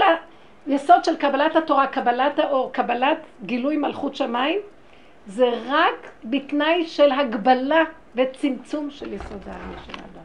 היסוד 0.68 1.06
של 1.06 1.16
קבלת 1.16 1.56
התורה, 1.56 1.88
קבלת 1.88 2.40
האור, 2.40 2.74
קבלת 2.74 3.18
גילוי 3.46 3.78
מלכות 3.78 4.16
שמיים, 4.16 4.60
זה 5.28 5.50
רק 5.68 6.12
בתנאי 6.24 6.86
של 6.88 7.12
הגבלה 7.12 7.84
וצמצום 8.16 8.92
של 8.92 9.14
יסוד 9.14 9.42
העני 9.46 9.74
של 9.86 9.92
האדם. 9.92 10.24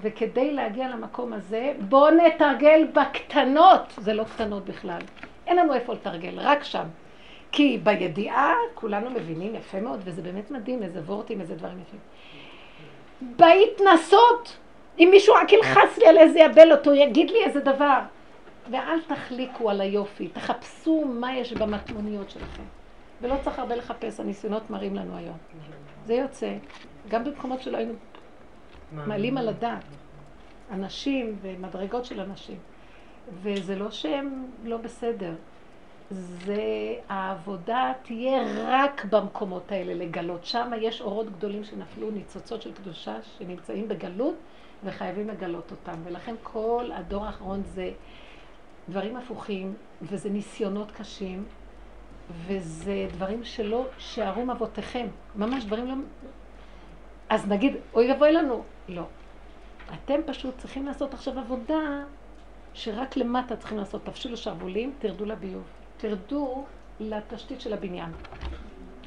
וכדי 0.00 0.52
להגיע 0.52 0.88
למקום 0.88 1.32
הזה, 1.32 1.72
בואו 1.78 2.10
נתרגל 2.10 2.86
בקטנות, 2.94 3.94
זה 3.98 4.14
לא 4.14 4.24
קטנות 4.24 4.64
בכלל. 4.64 5.00
אין 5.46 5.56
לנו 5.56 5.74
איפה 5.74 5.92
לתרגל, 5.92 6.38
רק 6.40 6.64
שם. 6.64 6.84
כי 7.52 7.80
בידיעה 7.82 8.54
כולנו 8.74 9.10
מבינים 9.10 9.54
יפה 9.54 9.80
מאוד, 9.80 10.00
וזה 10.04 10.22
באמת 10.22 10.50
מדהים, 10.50 10.82
איזה 10.82 11.00
וורטים, 11.00 11.40
איזה 11.40 11.54
דברים 11.54 11.78
יפים. 11.80 12.00
בהתנסות, 13.36 14.56
אם 14.98 15.08
מישהו 15.10 15.34
רק 15.34 15.52
ילחץ 15.52 15.98
לי 15.98 16.06
על 16.06 16.18
איזה 16.18 16.38
יבל 16.38 16.72
אותו, 16.72 16.94
יגיד 16.94 17.30
לי 17.30 17.44
איזה 17.44 17.60
דבר. 17.60 18.00
ואל 18.70 19.00
תחליקו 19.06 19.70
על 19.70 19.80
היופי, 19.80 20.28
תחפשו 20.28 21.04
מה 21.04 21.36
יש 21.36 21.52
במטמוניות 21.52 22.30
שלכם. 22.30 22.62
ולא 23.22 23.36
צריך 23.44 23.58
הרבה 23.58 23.76
לחפש, 23.76 24.20
הניסיונות 24.20 24.70
מראים 24.70 24.96
לנו 24.96 25.16
היום. 25.16 25.36
זה 26.04 26.14
יוצא, 26.14 26.56
גם 27.08 27.24
במקומות 27.24 27.62
שלא 27.62 27.76
היינו 27.76 27.92
מעלים 28.92 29.38
על 29.38 29.48
הדעת. 29.48 29.84
אנשים 30.70 31.36
ומדרגות 31.42 32.04
של 32.04 32.20
אנשים. 32.20 32.58
וזה 33.42 33.76
לא 33.76 33.90
שהם 33.90 34.46
לא 34.64 34.76
בסדר. 34.76 35.34
זה, 36.10 36.62
העבודה 37.08 37.92
תהיה 38.02 38.42
רק 38.68 39.04
במקומות 39.04 39.72
האלה 39.72 39.94
לגלות. 39.94 40.44
שם 40.44 40.70
יש 40.80 41.00
אורות 41.00 41.30
גדולים 41.30 41.64
שנפלו, 41.64 42.10
ניצוצות 42.10 42.62
של 42.62 42.72
קדושה 42.74 43.16
שנמצאים 43.22 43.88
בגלות 43.88 44.34
וחייבים 44.84 45.28
לגלות 45.28 45.70
אותם. 45.70 46.00
ולכן 46.04 46.34
כל 46.42 46.90
הדור 46.94 47.24
האחרון 47.24 47.62
זה 47.62 47.90
דברים 48.88 49.16
הפוכים, 49.16 49.74
וזה 50.02 50.30
ניסיונות 50.30 50.92
קשים, 50.92 51.44
וזה 52.30 53.06
דברים 53.12 53.44
שלא 53.44 53.86
שערום 53.98 54.50
אבותיכם, 54.50 55.06
ממש 55.36 55.64
דברים 55.64 55.86
לא... 55.86 55.94
אז 57.28 57.48
נגיד, 57.48 57.76
אוי 57.94 58.12
ואבוי 58.12 58.32
לנו. 58.32 58.62
לא. 58.88 59.02
אתם 59.94 60.20
פשוט 60.26 60.58
צריכים 60.58 60.86
לעשות 60.86 61.14
עכשיו 61.14 61.38
עבודה 61.38 62.04
שרק 62.74 63.16
למטה 63.16 63.56
צריכים 63.56 63.78
לעשות. 63.78 64.04
תפשילו 64.04 64.36
שרוולים, 64.36 64.94
תרדו 64.98 65.24
לביוב. 65.24 65.62
תרדו 65.96 66.64
לתשתית 67.00 67.60
של 67.60 67.72
הבניין. 67.72 68.10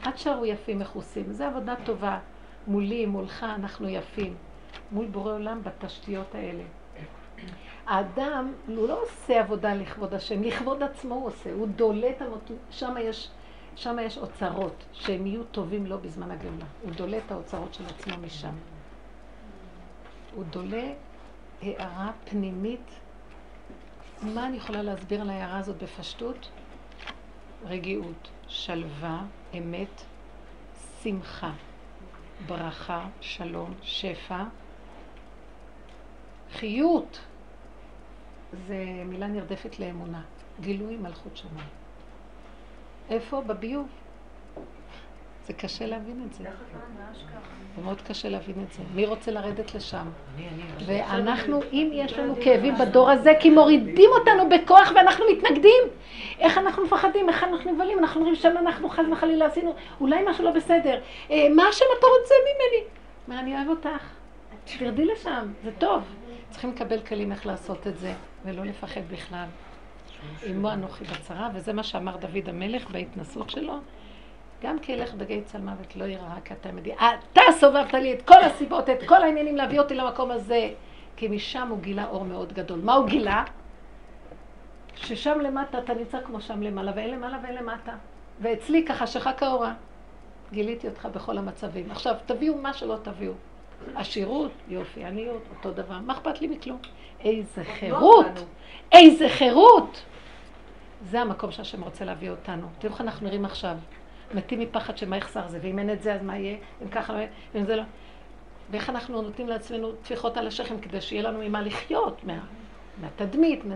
עד 0.03 0.17
שערו 0.17 0.45
יפים 0.45 0.79
מכוסים. 0.79 1.31
זו 1.31 1.43
עבודה 1.43 1.75
טובה. 1.85 2.19
מולי, 2.67 3.05
מולך, 3.05 3.43
אנחנו 3.43 3.89
יפים. 3.89 4.35
מול 4.91 5.05
בורא 5.05 5.33
עולם 5.33 5.61
בתשתיות 5.63 6.35
האלה. 6.35 6.63
האדם, 7.89 8.53
הוא 8.67 8.87
לא 8.87 9.03
עושה 9.03 9.39
עבודה 9.39 9.73
לכבוד 9.73 10.13
השם, 10.13 10.43
לכבוד 10.43 10.83
עצמו 10.83 11.15
הוא 11.15 11.27
עושה, 11.27 11.53
הוא 11.53 11.67
דולה 11.67 12.09
את 12.09 12.21
המות... 12.21 12.51
שם 12.69 12.95
יש, 12.99 13.29
שם 13.75 13.97
יש 14.01 14.17
אוצרות, 14.17 14.85
שהם 14.93 15.27
יהיו 15.27 15.43
טובים 15.43 15.85
לו 15.85 15.99
בזמן 15.99 16.31
הגאולה. 16.31 16.65
הוא 16.83 16.91
דולה 16.91 17.17
את 17.17 17.31
האוצרות 17.31 17.73
של 17.73 17.85
עצמו 17.85 18.13
משם. 18.17 18.53
הוא 20.35 20.43
דולה 20.43 20.91
הערה 21.61 22.11
פנימית. 22.25 22.99
מה 24.21 24.47
אני 24.47 24.57
יכולה 24.57 24.81
להסביר 24.81 25.21
על 25.21 25.29
ההערה 25.29 25.57
הזאת 25.57 25.83
בפשטות? 25.83 26.49
רגיעות, 27.65 28.29
שלווה, 28.47 29.21
אמת, 29.57 30.01
שמחה, 31.03 31.51
ברכה, 32.47 33.07
שלום, 33.21 33.73
שפע, 33.81 34.43
חיות. 36.51 37.19
זה 38.67 38.75
מילה 39.05 39.27
נרדפת 39.27 39.79
לאמונה. 39.79 40.21
גילוי 40.61 40.97
מלכות 40.97 41.37
שמיים. 41.37 41.69
איפה? 43.09 43.41
בביוב. 43.41 43.87
זה 45.47 45.53
קשה 45.53 45.85
להבין 45.85 46.23
את 46.27 46.33
זה. 46.33 46.43
זה 47.75 47.81
מאוד 47.83 48.01
קשה 48.01 48.29
להבין 48.29 48.55
את 48.67 48.73
זה. 48.73 48.83
מי 48.95 49.05
רוצה 49.05 49.31
לרדת 49.31 49.75
לשם? 49.75 50.05
ואנחנו, 50.85 51.61
אם 51.73 51.89
יש 51.93 52.13
לנו 52.13 52.35
כאבים 52.43 52.75
בדור 52.77 53.09
הזה, 53.09 53.31
כי 53.39 53.49
מורידים 53.49 54.09
אותנו 54.19 54.49
בכוח 54.49 54.91
ואנחנו 54.95 55.25
מתנגדים. 55.31 55.83
איך 56.39 56.57
אנחנו 56.57 56.83
מפחדים? 56.83 57.29
איך 57.29 57.43
אנחנו 57.43 57.71
נבהלים? 57.71 57.99
אנחנו 57.99 58.19
אומרים 58.19 58.35
שם 58.35 58.57
אנחנו 58.57 58.89
חס 58.89 59.03
וחלילה 59.11 59.45
עשינו, 59.45 59.73
אולי 60.01 60.23
משהו 60.27 60.43
לא 60.43 60.51
בסדר. 60.51 61.01
אה, 61.31 61.47
מה 61.55 61.63
השם 61.67 61.85
אתה 61.99 62.07
רוצה 62.19 62.35
ממני? 62.43 62.83
אומר, 63.27 63.39
אני 63.39 63.55
אוהב 63.55 63.69
אותך. 63.69 64.03
תרדי 64.65 65.05
לשם, 65.05 65.47
זה 65.63 65.71
טוב. 65.77 66.03
צריכים 66.49 66.69
לקבל 66.69 66.99
כלים 67.01 67.31
איך 67.31 67.45
לעשות 67.45 67.87
את 67.87 67.97
זה, 67.97 68.13
ולא 68.45 68.63
לפחד 68.65 69.01
בכלל. 69.11 69.45
עמו 70.45 70.71
אנוכי 70.71 71.03
בצרה, 71.03 71.49
וזה 71.53 71.73
מה 71.73 71.83
שאמר 71.83 72.17
דוד 72.17 72.49
המלך 72.49 72.89
בהתנסות 72.91 73.49
שלו. 73.49 73.73
גם 74.61 74.79
כי 74.79 74.93
אלך 74.93 75.13
בגיא 75.13 75.41
צל 75.45 75.61
מוות 75.61 75.95
לא 75.95 76.05
יראה 76.05 76.35
רק 76.35 76.51
אתה 76.51 76.71
מדי. 76.71 76.93
אתה 76.93 77.41
סובבת 77.59 77.93
לי 77.93 78.13
את 78.13 78.21
כל 78.21 78.41
הסיבות, 78.43 78.89
את 78.89 79.03
כל 79.07 79.23
העניינים 79.23 79.55
להביא 79.57 79.79
אותי 79.79 79.95
למקום 79.95 80.31
הזה. 80.31 80.69
כי 81.15 81.27
משם 81.27 81.67
הוא 81.69 81.79
גילה 81.79 82.07
אור 82.07 82.25
מאוד 82.25 82.53
גדול. 82.53 82.79
מה 82.83 82.93
הוא 82.93 83.07
גילה? 83.07 83.43
ששם 84.95 85.39
למטה 85.39 85.79
אתה 85.79 85.93
נמצא 85.93 86.17
כמו 86.25 86.41
שם 86.41 86.61
למעלה, 86.61 86.91
ואין 86.95 87.11
למעלה 87.11 87.37
ואין 87.43 87.55
למטה. 87.55 87.93
ואצלי 88.41 88.85
ככה 88.85 89.07
שחק 89.07 89.43
האורה. 89.43 89.73
גיליתי 90.51 90.87
אותך 90.87 91.05
בכל 91.05 91.37
המצבים. 91.37 91.91
עכשיו, 91.91 92.15
תביאו 92.25 92.55
מה 92.57 92.73
שלא 92.73 92.97
תביאו. 93.03 93.33
עשירות, 93.95 94.51
יופי, 94.67 95.05
עניות, 95.05 95.41
אותו 95.55 95.71
דבר. 95.71 95.99
מה 95.99 96.13
אכפת 96.13 96.41
לי 96.41 96.47
מכלום? 96.47 96.77
איזה 97.19 97.63
חירות! 97.63 98.45
איזה 98.91 99.29
חירות! 99.29 100.01
זה 101.01 101.21
המקום 101.21 101.51
שהשם 101.51 101.83
רוצה 101.83 102.05
להביא 102.05 102.29
אותנו. 102.29 102.67
תראו 102.79 102.93
איך 102.93 103.01
אנחנו 103.01 103.27
נראים 103.27 103.45
עכשיו. 103.45 103.77
מתים 104.33 104.59
מפחד 104.59 104.97
שמה 104.97 105.17
יחסר 105.17 105.47
זה, 105.47 105.59
ואם 105.61 105.79
אין 105.79 105.89
את 105.89 106.01
זה 106.01 106.13
אז 106.13 106.23
מה 106.23 106.37
יהיה? 106.37 106.57
אם 106.83 106.89
ככה 106.89 107.13
לא 107.13 107.19
ואם 107.53 107.65
זה 107.65 107.75
לא... 107.75 107.83
ואיך 108.71 108.89
אנחנו 108.89 109.21
נותנים 109.21 109.47
לעצמנו 109.47 109.91
טפיחות 109.91 110.37
על 110.37 110.47
השכם 110.47 110.79
כדי 110.79 111.01
שיהיה 111.01 111.23
לנו 111.23 111.39
ממה 111.39 111.61
לחיות, 111.61 112.23
מה, 112.23 112.39
מהתדמית. 113.01 113.65
מה... 113.65 113.75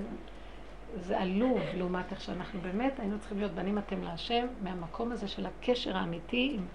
זה 0.96 1.20
עלוב 1.20 1.60
לעומת 1.78 2.12
איך 2.12 2.22
שאנחנו 2.22 2.62
באמת 2.62 3.00
היינו 3.00 3.20
צריכים 3.20 3.38
להיות 3.40 3.52
בנים 3.52 3.78
אתם 3.78 4.04
להשם, 4.04 4.46
מהמקום 4.62 5.12
הזה 5.12 5.28
של 5.28 5.46
הקשר 5.46 5.98
האמיתי 5.98 6.52
עם, 6.56 6.66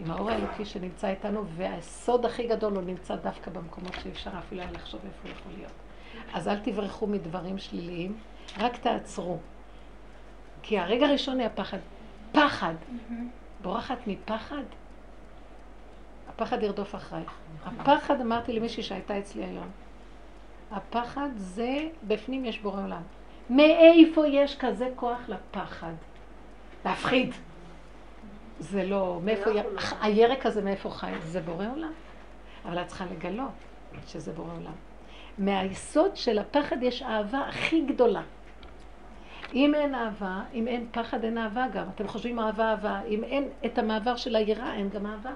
עם 0.00 0.10
האור 0.10 0.30
האלוקי 0.30 0.64
שנמצא 0.64 1.08
איתנו, 1.08 1.44
והסוד 1.56 2.24
הכי 2.24 2.46
גדול 2.46 2.74
הוא 2.74 2.82
נמצא 2.82 3.16
דווקא 3.16 3.50
במקומות 3.50 3.92
שאפשר 4.02 4.30
אפילו 4.38 4.60
היה 4.60 4.70
לחשוב 4.72 5.00
איפה 5.04 5.28
הוא 5.28 5.30
יכול 5.30 5.52
להיות. 5.56 5.72
אז 6.34 6.48
אל 6.48 6.58
תברחו 6.58 7.06
מדברים 7.06 7.58
שליליים, 7.58 8.16
רק 8.58 8.76
תעצרו. 8.76 9.38
כי 10.62 10.78
הרגע 10.78 11.06
הראשון 11.06 11.40
היה 11.40 11.50
פחד. 11.50 11.78
פחד. 12.32 12.74
בורחת 13.62 13.98
מפחד? 14.06 14.62
הפחד 16.28 16.62
ירדוף 16.62 16.94
אחרייך. 16.94 17.32
הפחד, 17.66 18.20
אמרתי 18.20 18.52
למישהי 18.52 18.82
שהייתה 18.82 19.18
אצלי 19.18 19.44
היום, 19.44 19.68
הפחד 20.70 21.28
זה, 21.36 21.88
בפנים 22.06 22.44
יש 22.44 22.58
בורא 22.58 22.82
עולם. 22.82 23.02
מאיפה 23.50 24.26
יש 24.26 24.56
כזה 24.58 24.88
כוח 24.96 25.18
לפחד? 25.28 25.92
להפחיד. 26.84 27.34
זה 28.58 28.84
לא, 28.84 29.20
מאיפה, 29.24 29.50
הירק 30.00 30.46
הזה 30.46 30.62
מאיפה 30.62 30.90
חי? 30.90 31.12
זה 31.22 31.40
בורא 31.40 31.66
עולם. 31.72 31.92
אבל 32.64 32.82
את 32.82 32.86
צריכה 32.86 33.04
לגלות 33.04 33.50
שזה 34.06 34.32
בורא 34.32 34.52
עולם. 34.52 34.72
מהיסוד 35.38 36.16
של 36.16 36.38
הפחד 36.38 36.82
יש 36.82 37.02
אהבה 37.02 37.38
הכי 37.48 37.80
גדולה. 37.80 38.22
אם 39.54 39.74
אין 39.74 39.94
אהבה, 39.94 40.42
אם 40.54 40.68
אין 40.68 40.86
פחד, 40.92 41.24
אין 41.24 41.38
אהבה 41.38 41.66
גם. 41.72 41.86
אתם 41.94 42.08
חושבים 42.08 42.38
אהבה, 42.40 42.70
אהבה. 42.70 43.00
אם 43.08 43.24
אין 43.24 43.48
את 43.66 43.78
המעבר 43.78 44.16
של 44.16 44.36
היראה, 44.36 44.74
אין 44.74 44.88
גם 44.88 45.06
אהבה. 45.06 45.32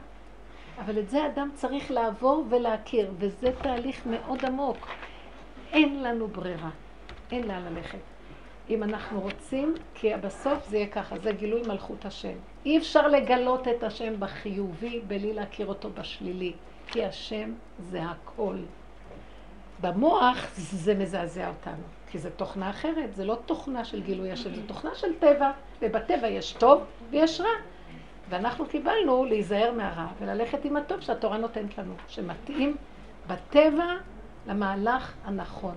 אבל 0.79 0.99
את 0.99 1.11
זה 1.11 1.27
אדם 1.27 1.51
צריך 1.55 1.91
לעבור 1.91 2.45
ולהכיר, 2.49 3.13
וזה 3.19 3.53
תהליך 3.63 4.07
מאוד 4.07 4.45
עמוק. 4.45 4.89
אין 5.73 6.03
לנו 6.03 6.29
ברירה, 6.29 6.71
אין 7.33 7.49
לאן 7.49 7.63
ללכת. 7.65 7.99
אם 8.71 8.83
אנחנו 8.83 9.21
רוצים, 9.21 9.75
כי 9.95 10.17
בסוף 10.17 10.69
זה 10.69 10.77
יהיה 10.77 10.87
ככה, 10.87 11.19
זה 11.19 11.33
גילוי 11.33 11.63
מלכות 11.67 12.05
השם. 12.05 12.37
אי 12.69 12.79
אפשר 12.79 13.09
לגלות 13.09 13.69
את 13.69 13.83
השם 13.83 14.21
בחיובי 14.21 15.01
בלי 15.07 15.33
להכיר 15.33 15.67
אותו 15.67 15.91
בשלילי, 15.91 16.53
כי 16.87 17.05
השם 17.05 17.53
זה 17.79 18.03
הכל. 18.03 18.57
במוח 19.81 20.47
זה 20.55 20.95
מזעזע 20.95 21.49
אותנו. 21.49 21.83
כי 22.11 22.19
זו 22.19 22.29
תוכנה 22.37 22.71
אחרת, 22.71 23.15
זה 23.15 23.25
לא 23.25 23.39
תוכנה 23.47 23.85
של 23.85 24.03
גילוי 24.03 24.31
השם, 24.31 24.55
זו 24.55 24.61
תוכנה 24.67 24.95
של 24.95 25.19
טבע, 25.19 25.51
ובטבע 25.83 26.29
יש 26.29 26.53
טוב 26.53 26.83
ויש 27.11 27.41
רע. 27.41 27.49
ואנחנו 28.29 28.67
קיבלנו 28.67 29.25
להיזהר 29.25 29.73
מהרע 29.73 30.07
וללכת 30.21 30.65
עם 30.65 30.77
הטוב 30.77 31.01
שהתורה 31.01 31.39
נותנת 31.39 31.79
לנו, 31.79 31.95
שמתאים 32.09 32.77
בטבע 33.27 33.95
למהלך 34.47 35.15
הנכון. 35.25 35.75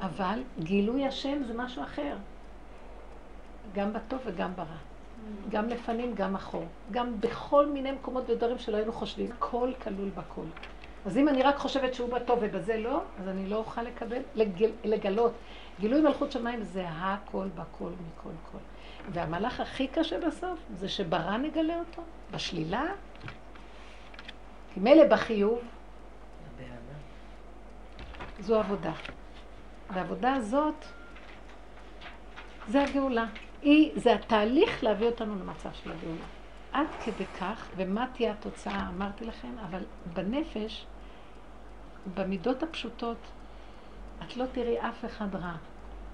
אבל 0.00 0.42
גילוי 0.58 1.06
השם 1.06 1.42
זה 1.44 1.54
משהו 1.54 1.82
אחר. 1.82 2.16
גם 3.74 3.92
בטוב 3.92 4.20
וגם 4.24 4.50
ברע. 4.56 4.93
גם 5.48 5.68
לפנים, 5.68 6.14
גם 6.14 6.34
אחור. 6.34 6.64
גם 6.90 7.20
בכל 7.20 7.66
מיני 7.66 7.92
מקומות 7.92 8.30
ודברים 8.30 8.58
שלא 8.58 8.76
היינו 8.76 8.92
חושבים. 8.92 9.32
הכל 9.32 9.70
כלול 9.82 10.08
בכל. 10.08 10.44
אז 11.06 11.18
אם 11.18 11.28
אני 11.28 11.42
רק 11.42 11.56
חושבת 11.56 11.94
שהוא 11.94 12.12
בטוב 12.12 12.38
ובזה 12.42 12.76
לא, 12.76 13.00
אז 13.20 13.28
אני 13.28 13.48
לא 13.48 13.56
אוכל 13.56 13.82
לקבל, 13.82 14.22
לגל, 14.34 14.70
לגלות. 14.84 15.32
גילוי 15.80 16.00
מלכות 16.00 16.32
שמיים 16.32 16.62
זה 16.62 16.84
הכל 16.88 17.46
בכל 17.54 17.90
מכל 17.90 18.30
כל. 18.52 18.58
והמהלך 19.12 19.60
הכי 19.60 19.88
קשה 19.88 20.18
בסוף 20.26 20.58
זה 20.76 20.88
שברא 20.88 21.36
נגלה 21.36 21.78
אותו, 21.78 22.02
בשלילה. 22.30 22.84
כי 24.74 24.80
מילא 24.80 25.06
בחיוב, 25.06 25.58
זו 28.40 28.58
עבודה. 28.58 28.92
והעבודה 29.90 30.34
הזאת, 30.34 30.84
זה 32.68 32.82
הגאולה. 32.82 33.26
היא, 33.64 33.90
זה 33.96 34.14
התהליך 34.14 34.84
להביא 34.84 35.06
אותנו 35.06 35.34
למצב 35.34 35.68
של 35.72 35.92
הגאולה. 35.92 36.24
עד 36.72 36.86
כדי 37.04 37.26
כך, 37.40 37.68
ומה 37.76 38.06
תהיה 38.12 38.32
התוצאה, 38.32 38.88
אמרתי 38.88 39.24
לכם, 39.24 39.52
אבל 39.68 39.82
בנפש, 40.14 40.86
במידות 42.14 42.62
הפשוטות, 42.62 43.16
את 44.22 44.36
לא 44.36 44.44
תראי 44.52 44.80
אף 44.80 45.04
אחד 45.04 45.34
רע. 45.34 45.52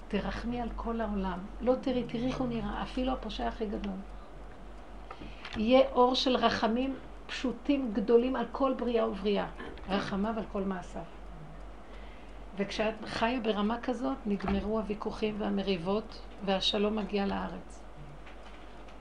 תרחמי 0.07 0.61
על 0.61 0.69
כל 0.75 1.01
העולם. 1.01 1.39
לא 1.61 1.75
תראי, 1.81 2.03
תראי 2.03 2.27
איך 2.27 2.39
הוא 2.39 2.47
נראה, 2.47 2.81
אפילו 2.83 3.11
הפושע 3.11 3.47
הכי 3.47 3.65
גדול. 3.65 3.97
יהיה 5.57 5.89
אור 5.91 6.15
של 6.15 6.35
רחמים 6.35 6.95
פשוטים 7.27 7.91
גדולים 7.93 8.35
על 8.35 8.45
כל 8.51 8.73
בריאה 8.73 9.07
ובריאה. 9.07 9.47
רחמיו 9.89 10.33
על 10.37 10.43
כל 10.51 10.61
מעשיו. 10.61 11.01
וכשאת 12.57 12.93
חיה 13.05 13.39
ברמה 13.39 13.81
כזאת, 13.81 14.17
נגמרו 14.25 14.79
הוויכוחים 14.79 15.35
והמריבות, 15.37 16.21
והשלום 16.45 16.95
מגיע 16.95 17.25
לארץ. 17.25 17.83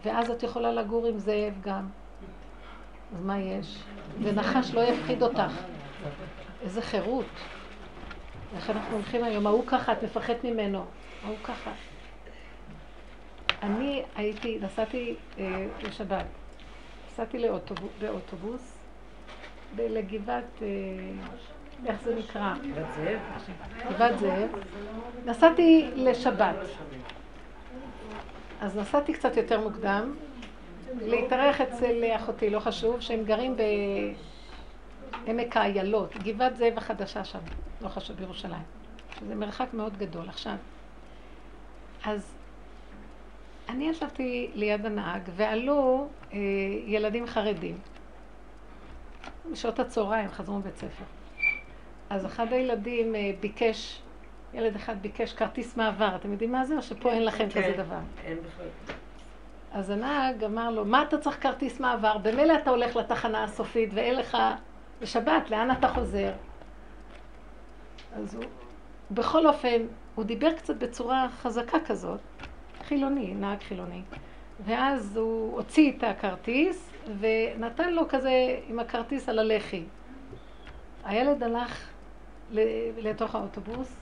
ואז 0.04 0.30
את 0.30 0.42
יכולה 0.42 0.72
לגור 0.72 1.06
עם 1.06 1.18
זאב 1.18 1.54
גם. 1.60 1.88
אז 3.16 3.22
מה 3.24 3.38
יש? 3.38 3.82
ונחש 4.22 4.74
לא 4.74 4.80
יפחיד 4.80 5.22
אותך. 5.22 5.52
איזה 6.60 6.82
חירות. 6.82 7.24
איך 8.56 8.70
אנחנו 8.70 8.94
הולכים 8.94 9.24
היום, 9.24 9.46
ההוא 9.46 9.64
ככה, 9.66 9.92
את 9.92 10.02
מפחדת 10.02 10.44
ממנו. 10.44 10.84
ההוא 11.24 11.36
ככה. 11.44 11.70
אני 13.62 14.02
הייתי, 14.14 14.58
נסעתי 14.62 15.14
אה, 15.38 15.66
לשבת. 15.82 16.26
נסעתי 17.06 17.38
לאוטובוס, 17.38 17.90
באוטובוס, 17.98 18.78
לגבעת, 19.78 20.62
אה, 20.62 20.68
איך 21.86 22.02
זה 22.02 22.14
נקרא? 22.14 22.54
גבעת 22.72 22.94
זאב. 22.94 23.18
גבעת 23.94 24.18
זאב. 24.18 24.50
נסעתי 25.24 25.90
לשבת. 25.96 26.56
אז 28.60 28.76
נסעתי 28.76 29.12
קצת 29.12 29.36
יותר 29.36 29.60
מוקדם, 29.60 30.14
להתארח 31.00 31.60
אצל 31.60 32.04
אחותי, 32.16 32.50
לא 32.50 32.60
חשוב, 32.60 33.00
שהם 33.00 33.24
גרים 33.24 33.56
בעמק 35.26 35.56
האיילות, 35.56 36.16
גבעת 36.16 36.56
זאב 36.56 36.78
החדשה 36.78 37.24
שם, 37.24 37.38
לא 37.80 37.88
חשוב, 37.88 38.16
בירושלים. 38.16 38.62
זה 39.28 39.34
מרחק 39.34 39.66
מאוד 39.72 39.96
גדול. 39.96 40.28
עכשיו, 40.28 40.54
אז 42.04 42.34
אני 43.68 43.88
ישבתי 43.88 44.50
ליד 44.54 44.86
הנהג, 44.86 45.22
ועלו 45.36 46.08
אה, 46.32 46.38
ילדים 46.86 47.26
חרדים. 47.26 47.78
בשעות 49.52 49.78
הצהריים 49.78 50.28
חזרו 50.28 50.58
מבית 50.58 50.76
ספר. 50.76 51.04
אז 52.10 52.26
אחד 52.26 52.52
הילדים 52.52 53.14
אה, 53.14 53.30
ביקש, 53.40 54.02
ילד 54.54 54.76
אחד 54.76 55.02
ביקש 55.02 55.32
כרטיס 55.32 55.76
מעבר. 55.76 56.16
אתם 56.16 56.32
יודעים 56.32 56.52
מה 56.52 56.64
זה? 56.64 56.76
או 56.76 56.82
שפה 56.82 57.12
אין 57.12 57.24
לכם 57.24 57.48
כן, 57.50 57.62
כזה 57.62 57.82
דבר? 57.82 57.98
אין 58.24 58.38
בכלל. 58.38 58.66
אז 59.72 59.90
הנהג 59.90 60.44
אמר 60.44 60.70
לו, 60.70 60.84
מה 60.84 61.02
אתה 61.02 61.18
צריך 61.18 61.42
כרטיס 61.42 61.80
מעבר? 61.80 62.18
במילא 62.18 62.54
אתה 62.54 62.70
הולך 62.70 62.96
לתחנה 62.96 63.44
הסופית 63.44 63.90
ואין 63.94 64.14
לך 64.14 64.36
בשבת, 65.00 65.50
לאן 65.50 65.70
אתה 65.70 65.88
חוזר? 65.88 66.32
אז 68.16 68.34
הוא, 68.34 68.44
בכל 69.10 69.46
אופן, 69.46 69.82
הוא 70.14 70.24
דיבר 70.24 70.52
קצת 70.52 70.76
בצורה 70.76 71.28
חזקה 71.42 71.78
כזאת, 71.86 72.20
חילוני, 72.82 73.34
נהג 73.34 73.58
חילוני. 73.60 74.02
ואז 74.64 75.16
הוא 75.16 75.56
הוציא 75.56 75.92
את 75.98 76.04
הכרטיס 76.04 76.90
ונתן 77.18 77.94
לו 77.94 78.08
כזה 78.08 78.58
עם 78.68 78.78
הכרטיס 78.78 79.28
על 79.28 79.38
הלחי. 79.38 79.84
הילד 81.04 81.42
הלך 81.42 81.88
לתוך 82.96 83.34
האוטובוס, 83.34 83.99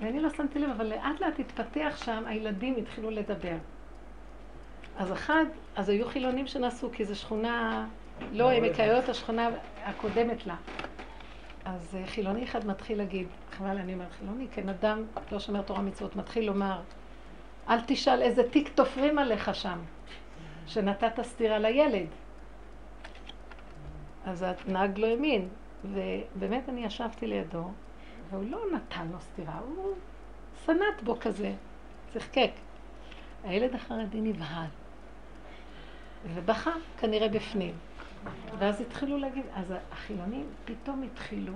ואני 0.00 0.20
לא 0.20 0.30
שמתי 0.30 0.58
לב, 0.58 0.70
אבל 0.70 0.86
לאט 0.86 1.20
לאט 1.20 1.38
התפתח 1.38 2.02
שם, 2.04 2.22
הילדים 2.26 2.76
התחילו 2.76 3.10
לדבר. 3.10 3.56
אז 4.96 5.12
אחד, 5.12 5.44
אז 5.76 5.88
היו 5.88 6.08
חילונים 6.08 6.46
שנסעו, 6.46 6.90
כי 6.92 7.04
זו 7.04 7.16
שכונה, 7.16 7.86
לא 8.32 8.50
עמק 8.50 8.80
האיות, 8.80 9.08
השכונה 9.08 9.48
הקודמת 9.84 10.46
לה. 10.46 10.56
אז 11.64 11.96
אה, 11.96 12.06
חילוני 12.06 12.44
אחד 12.44 12.66
מתחיל 12.66 12.98
להגיד, 12.98 13.26
חבל, 13.52 13.78
אני 13.78 13.94
אומר 13.94 14.10
חילוני, 14.18 14.46
כן, 14.52 14.68
אדם 14.68 15.04
לא 15.32 15.38
שומר 15.38 15.62
תורה 15.62 15.82
מצוות, 15.82 16.16
מתחיל 16.16 16.46
לומר, 16.46 16.80
אל 17.68 17.80
תשאל 17.86 18.22
איזה 18.22 18.50
תיק 18.50 18.68
תופרים 18.74 19.18
עליך 19.18 19.54
שם, 19.54 19.78
שנתת 20.66 21.22
סטירה 21.22 21.58
לילד. 21.58 22.06
אז 24.26 24.44
הנהג 24.66 24.98
לא 24.98 25.06
האמין, 25.06 25.48
ובאמת 25.84 26.68
אני 26.68 26.84
ישבתי 26.84 27.26
לידו, 27.26 27.64
והוא 28.30 28.50
לא 28.50 28.60
נתן 28.74 29.06
לו 29.12 29.20
סטירה, 29.20 29.58
הוא 29.58 29.94
סנט 30.64 31.02
בו 31.04 31.16
כזה, 31.20 31.52
צחקק. 32.14 32.50
הילד 33.44 33.74
החרדי 33.74 34.20
נבהל, 34.20 34.66
ובכה 36.34 36.70
כנראה 36.98 37.28
בפנים. 37.28 37.74
ואז 38.58 38.80
התחילו 38.80 39.18
להגיד, 39.18 39.44
אז 39.54 39.74
החילונים 39.92 40.46
פתאום 40.64 41.02
התחילו 41.02 41.52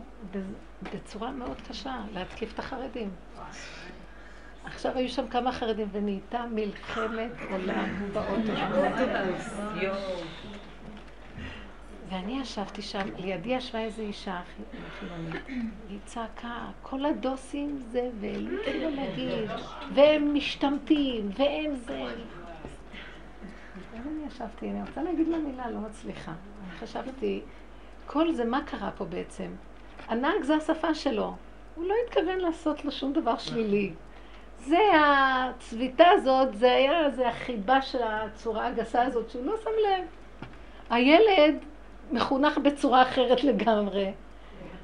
בצורה 0.82 1.30
מאוד 1.30 1.60
קשה 1.68 1.96
להתקיף 2.12 2.54
את 2.54 2.58
החרדים. 2.58 3.10
עכשיו 4.64 4.96
היו 4.96 5.08
שם 5.08 5.28
כמה 5.28 5.52
חרדים 5.52 5.88
ונהייתה 5.92 6.44
מלחמת 6.50 7.30
עולם 7.50 8.12
באוטובוס. 8.12 9.54
ואני 12.14 12.40
ישבתי 12.40 12.82
שם, 12.82 13.08
לידי 13.18 13.48
ישבה 13.48 13.80
איזו 13.80 14.02
אישה 14.02 14.40
חילונית, 14.98 15.42
היא 15.88 15.98
צעקה, 16.04 16.66
כל 16.82 17.04
הדוסים 17.04 17.82
זה, 17.90 18.10
והתחילו 18.20 18.90
להגיד, 18.90 19.50
והם 19.94 20.34
משתמטים, 20.34 21.30
והם 21.36 21.74
זה. 21.74 22.02
אז 22.02 24.06
אני 24.06 24.26
ישבתי, 24.26 24.70
אני 24.70 24.80
רוצה 24.80 25.02
להגיד 25.02 25.28
לה 25.28 25.38
מילה, 25.38 25.70
לא 25.70 25.78
מצליחה. 25.78 26.30
אני 26.30 26.78
חשבתי, 26.78 27.40
כל 28.06 28.32
זה, 28.32 28.44
מה 28.44 28.60
קרה 28.66 28.90
פה 28.90 29.04
בעצם? 29.04 29.50
הנהג 30.08 30.42
זה 30.42 30.56
השפה 30.56 30.94
שלו. 30.94 31.34
הוא 31.74 31.84
לא 31.84 31.94
התכוון 32.06 32.38
לעשות 32.38 32.84
לו 32.84 32.92
שום 32.92 33.12
דבר 33.12 33.38
שלילי. 33.38 33.92
זה 34.58 34.78
הצביטה 34.94 36.08
הזאת, 36.08 36.54
זה 36.54 36.72
היה, 36.72 37.10
זה 37.10 37.28
החיבה 37.28 37.82
של 37.82 38.02
הצורה 38.02 38.66
הגסה 38.66 39.02
הזאת, 39.02 39.30
שהוא 39.30 39.44
לא 39.44 39.54
שם 39.64 39.70
לב. 39.88 40.04
הילד 40.90 41.64
מחונך 42.14 42.58
בצורה 42.58 43.02
אחרת 43.02 43.44
לגמרי, 43.44 44.12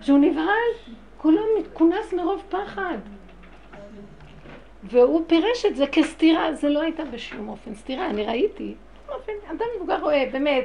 שהוא 0.01 0.19
נבהל, 0.19 0.94
כולו 1.19 1.43
כונס 1.73 2.12
מרוב 2.12 2.43
פחד. 2.48 2.98
והוא 4.85 5.24
פירש 5.27 5.65
את 5.66 5.77
זה 5.77 5.86
כסתירה, 5.86 6.52
זה 6.52 6.69
לא 6.69 6.82
הייתה 6.82 7.05
בשום 7.05 7.48
אופן 7.48 7.74
סתירה, 7.74 8.07
אני 8.11 8.24
ראיתי. 8.24 8.74
אופן, 9.09 9.32
אדם 9.51 9.66
מבוגר 9.77 10.01
רואה, 10.01 10.28
באמת, 10.32 10.65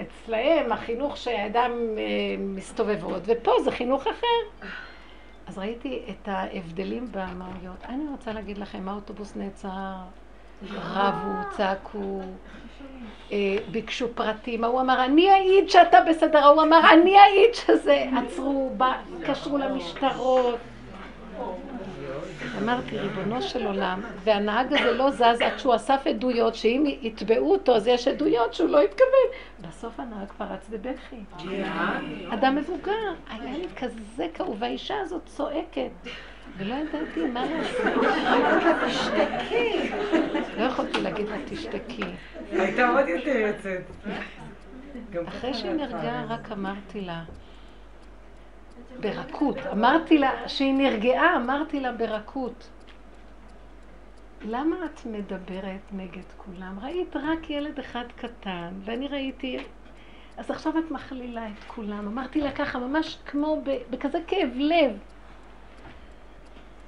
אצלהם 0.00 0.72
החינוך 0.72 1.16
שהאדם 1.16 1.72
אה, 1.72 2.04
מסתובבות, 2.38 3.22
ופה 3.24 3.52
זה 3.64 3.70
חינוך 3.70 4.06
אחר. 4.06 4.66
אז 5.46 5.58
ראיתי 5.58 6.02
את 6.10 6.28
ההבדלים 6.28 7.06
במהויות. 7.10 7.84
אני 7.84 8.08
רוצה 8.08 8.32
להגיד 8.32 8.58
לכם, 8.58 8.88
האוטובוס 8.88 9.36
נעצר, 9.36 9.94
רבו, 10.72 11.56
צעקו, 11.56 12.20
ביקשו 13.70 14.08
פרטים, 14.14 14.64
ההוא 14.64 14.80
אמר, 14.80 15.04
אני 15.04 15.30
אעיד 15.30 15.70
שאתה 15.70 15.98
בסדר, 16.08 16.38
ההוא 16.38 16.62
אמר, 16.62 16.80
אני 16.92 17.18
אעיד 17.18 17.54
שזה, 17.54 18.04
עצרו, 18.18 18.70
קשרו 19.26 19.58
למשטרות. 19.58 20.58
אמרתי, 22.62 22.98
ריבונו 22.98 23.42
של 23.42 23.66
עולם, 23.66 24.00
והנהג 24.24 24.72
הזה 24.72 24.92
לא 24.92 25.10
זז 25.10 25.40
עד 25.40 25.58
שהוא 25.58 25.74
אסף 25.74 26.06
עדויות, 26.06 26.54
שאם 26.54 26.84
יתבעו 27.02 27.52
אותו 27.52 27.76
אז 27.76 27.86
יש 27.86 28.08
עדויות 28.08 28.54
שהוא 28.54 28.68
לא 28.68 28.80
התכוון. 28.80 29.68
בסוף 29.68 30.00
הנהג 30.00 30.32
פרץ 30.38 30.68
בבכי. 30.70 31.16
אדם 32.30 32.56
מבוגר, 32.56 33.12
היה 33.30 33.58
לי 33.58 33.66
כזה 33.76 34.26
כאוב, 34.34 34.56
והאישה 34.58 34.94
הזאת 35.00 35.22
צועקת. 35.26 35.90
ולא 36.58 36.74
ידעתי 36.74 37.26
מה 37.26 37.44
לעשות. 37.44 38.04
תשתקי. 38.88 39.90
לא 40.58 40.62
יכולתי 40.62 41.00
להגיד 41.00 41.28
לה, 41.28 41.36
תשתקי. 41.46 42.02
הייתה 42.52 42.88
עוד 42.88 43.08
יותר 43.08 43.36
יוצאת. 43.36 43.82
אחרי 45.28 45.54
שהיא 45.54 45.72
נרגעה, 45.72 46.24
רק 46.28 46.52
אמרתי 46.52 47.00
לה, 47.00 47.22
ברכות. 49.00 49.56
אמרתי 49.72 50.18
לה, 50.18 50.48
שהיא 50.48 50.74
נרגעה, 50.74 51.36
אמרתי 51.36 51.80
לה 51.80 51.92
ברכות. 51.92 52.68
למה 54.42 54.76
את 54.84 55.06
מדברת 55.06 55.92
נגד 55.92 56.22
כולם? 56.36 56.78
ראית 56.82 57.16
רק 57.16 57.50
ילד 57.50 57.78
אחד 57.78 58.04
קטן, 58.16 58.68
ואני 58.84 59.08
ראיתי... 59.08 59.58
אז 60.36 60.50
עכשיו 60.50 60.78
את 60.78 60.90
מכלילה 60.90 61.46
את 61.46 61.64
כולם. 61.66 62.06
אמרתי 62.06 62.40
לה 62.40 62.52
ככה, 62.52 62.78
ממש 62.78 63.18
כמו 63.26 63.62
בכזה 63.90 64.18
כאב 64.26 64.50
לב. 64.54 64.98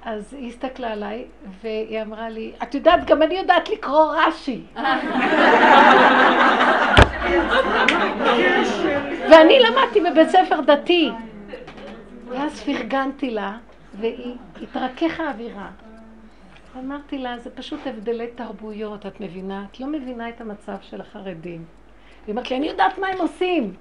אז 0.05 0.33
היא 0.33 0.49
הסתכלה 0.49 0.91
עליי, 0.91 1.25
והיא 1.61 2.01
אמרה 2.01 2.29
לי, 2.29 2.51
את 2.63 2.75
יודעת, 2.75 3.05
גם 3.05 3.21
אני 3.21 3.35
יודעת 3.35 3.69
לקרוא 3.69 4.13
רש"י. 4.15 4.61
ואני 9.29 9.59
למדתי 9.59 10.01
בבית 10.11 10.29
ספר 10.29 10.61
דתי. 10.61 11.11
ואז 12.29 12.63
פרגנתי 12.63 13.31
לה, 13.31 13.57
והיא 13.99 14.35
התרכך 14.61 15.19
האווירה. 15.19 15.67
אמרתי 16.79 17.17
לה, 17.17 17.39
זה 17.39 17.49
פשוט 17.49 17.79
הבדלי 17.85 18.27
תרבויות, 18.35 19.05
את 19.05 19.21
מבינה? 19.21 19.65
את 19.71 19.79
לא 19.79 19.87
מבינה 19.87 20.29
את 20.29 20.41
המצב 20.41 20.75
של 20.81 21.01
החרדים. 21.01 21.65
היא 22.27 22.33
אמרת 22.33 22.51
לי, 22.51 22.57
אני 22.57 22.67
יודעת 22.67 22.97
מה 22.97 23.07
הם 23.07 23.17
עושים. 23.17 23.73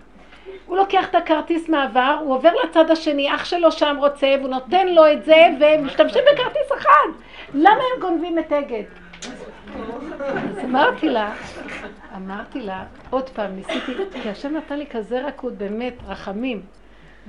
הוא 0.66 0.76
לוקח 0.76 1.08
את 1.10 1.14
הכרטיס 1.14 1.68
מעבר, 1.68 2.18
הוא 2.20 2.34
עובר 2.34 2.50
לצד 2.64 2.90
השני, 2.90 3.34
אח 3.34 3.44
שלו 3.44 3.72
שם 3.72 3.96
רוצה, 3.98 4.34
והוא 4.38 4.50
נותן 4.50 4.88
לו 4.88 5.12
את 5.12 5.24
זה, 5.24 5.46
והם 5.60 5.86
משתמשים 5.86 6.22
בכרטיס 6.32 6.72
אחד. 6.78 7.08
למה 7.54 7.70
הם 7.70 8.00
גונבים 8.00 8.38
את 8.38 8.52
אגד? 8.52 8.82
אז 9.74 10.58
אמרתי 10.64 11.08
לה, 11.08 11.34
אמרתי 12.16 12.60
לה, 12.60 12.84
עוד 13.10 13.28
פעם, 13.28 13.56
ניסיתי, 13.56 13.92
כי 14.22 14.28
השם 14.28 14.56
נתן 14.56 14.78
לי 14.78 14.86
כזה 14.86 15.26
רכות, 15.26 15.52
באמת, 15.52 15.94
רחמים. 16.06 16.62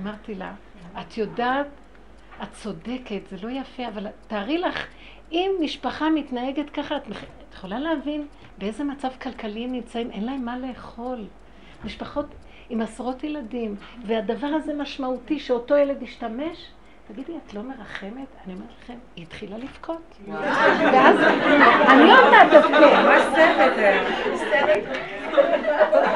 אמרתי 0.02 0.36
לה, 0.36 0.52
את 1.00 1.18
יודעת, 1.18 1.68
את 2.44 2.52
צודקת, 2.52 3.28
זה 3.30 3.38
לא 3.44 3.50
יפה, 3.50 3.88
אבל 3.88 4.08
תארי 4.28 4.58
לך, 4.58 4.86
אם 5.32 5.52
משפחה 5.60 6.10
מתנהגת 6.10 6.70
ככה, 6.70 6.98
את, 6.98 7.02
את 7.10 7.54
יכולה 7.54 7.80
להבין 7.80 8.28
באיזה 8.58 8.84
מצב 8.84 9.10
כלכלי 9.22 9.64
הם 9.64 9.72
נמצאים, 9.72 10.12
אין 10.12 10.26
להם 10.26 10.46
מה 10.46 10.58
לאכול. 10.58 11.26
משפחות 11.86 12.26
עם 12.72 12.82
עשרות 12.82 13.24
ילדים, 13.24 13.76
והדבר 14.06 14.48
הזה 14.48 14.74
משמעותי 14.74 15.40
שאותו 15.40 15.76
ילד 15.78 16.02
ישתמש, 16.02 16.72
תגידי, 17.08 17.34
את 17.46 17.54
לא 17.54 17.62
מרחמת? 17.62 18.28
אני 18.46 18.54
אומרת 18.54 18.70
לכם, 18.84 18.98
היא 19.16 19.26
התחילה 19.26 19.58
לבכות. 19.58 20.18
ואז 20.28 21.20
אני 21.90 22.12
עוד 22.12 22.32
מעט 22.32 22.54
אבכה. 22.54 23.04
מה 23.04 23.18
סרט? 23.36 23.74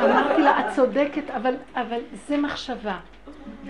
אמרתי 0.03 0.41
לה, 0.41 0.59
את 0.59 0.65
צודקת, 0.75 1.29
אבל 1.75 1.99
זה 2.27 2.37
מחשבה. 2.37 2.97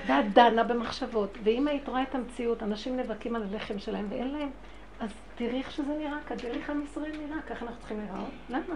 ואת 0.07 0.33
דנה 0.33 0.63
במחשבות. 0.63 1.37
ואם 1.43 1.67
היית 1.67 1.89
רואה 1.89 2.01
את 2.01 2.15
המציאות, 2.15 2.63
אנשים 2.63 2.97
נאבקים 2.97 3.35
על 3.35 3.43
הלחם 3.51 3.79
שלהם 3.79 4.07
ואין 4.09 4.27
להם, 4.27 4.49
אז 4.99 5.09
תראי 5.35 5.57
איך 5.57 5.71
שזה 5.71 5.93
נראה, 5.99 6.17
כדרך 6.27 6.69
עם 6.69 6.81
ישראל 6.83 7.11
נראה, 7.11 7.41
ככה 7.41 7.65
אנחנו 7.65 7.79
צריכים 7.79 7.99
לראות. 8.07 8.29
למה? 8.49 8.75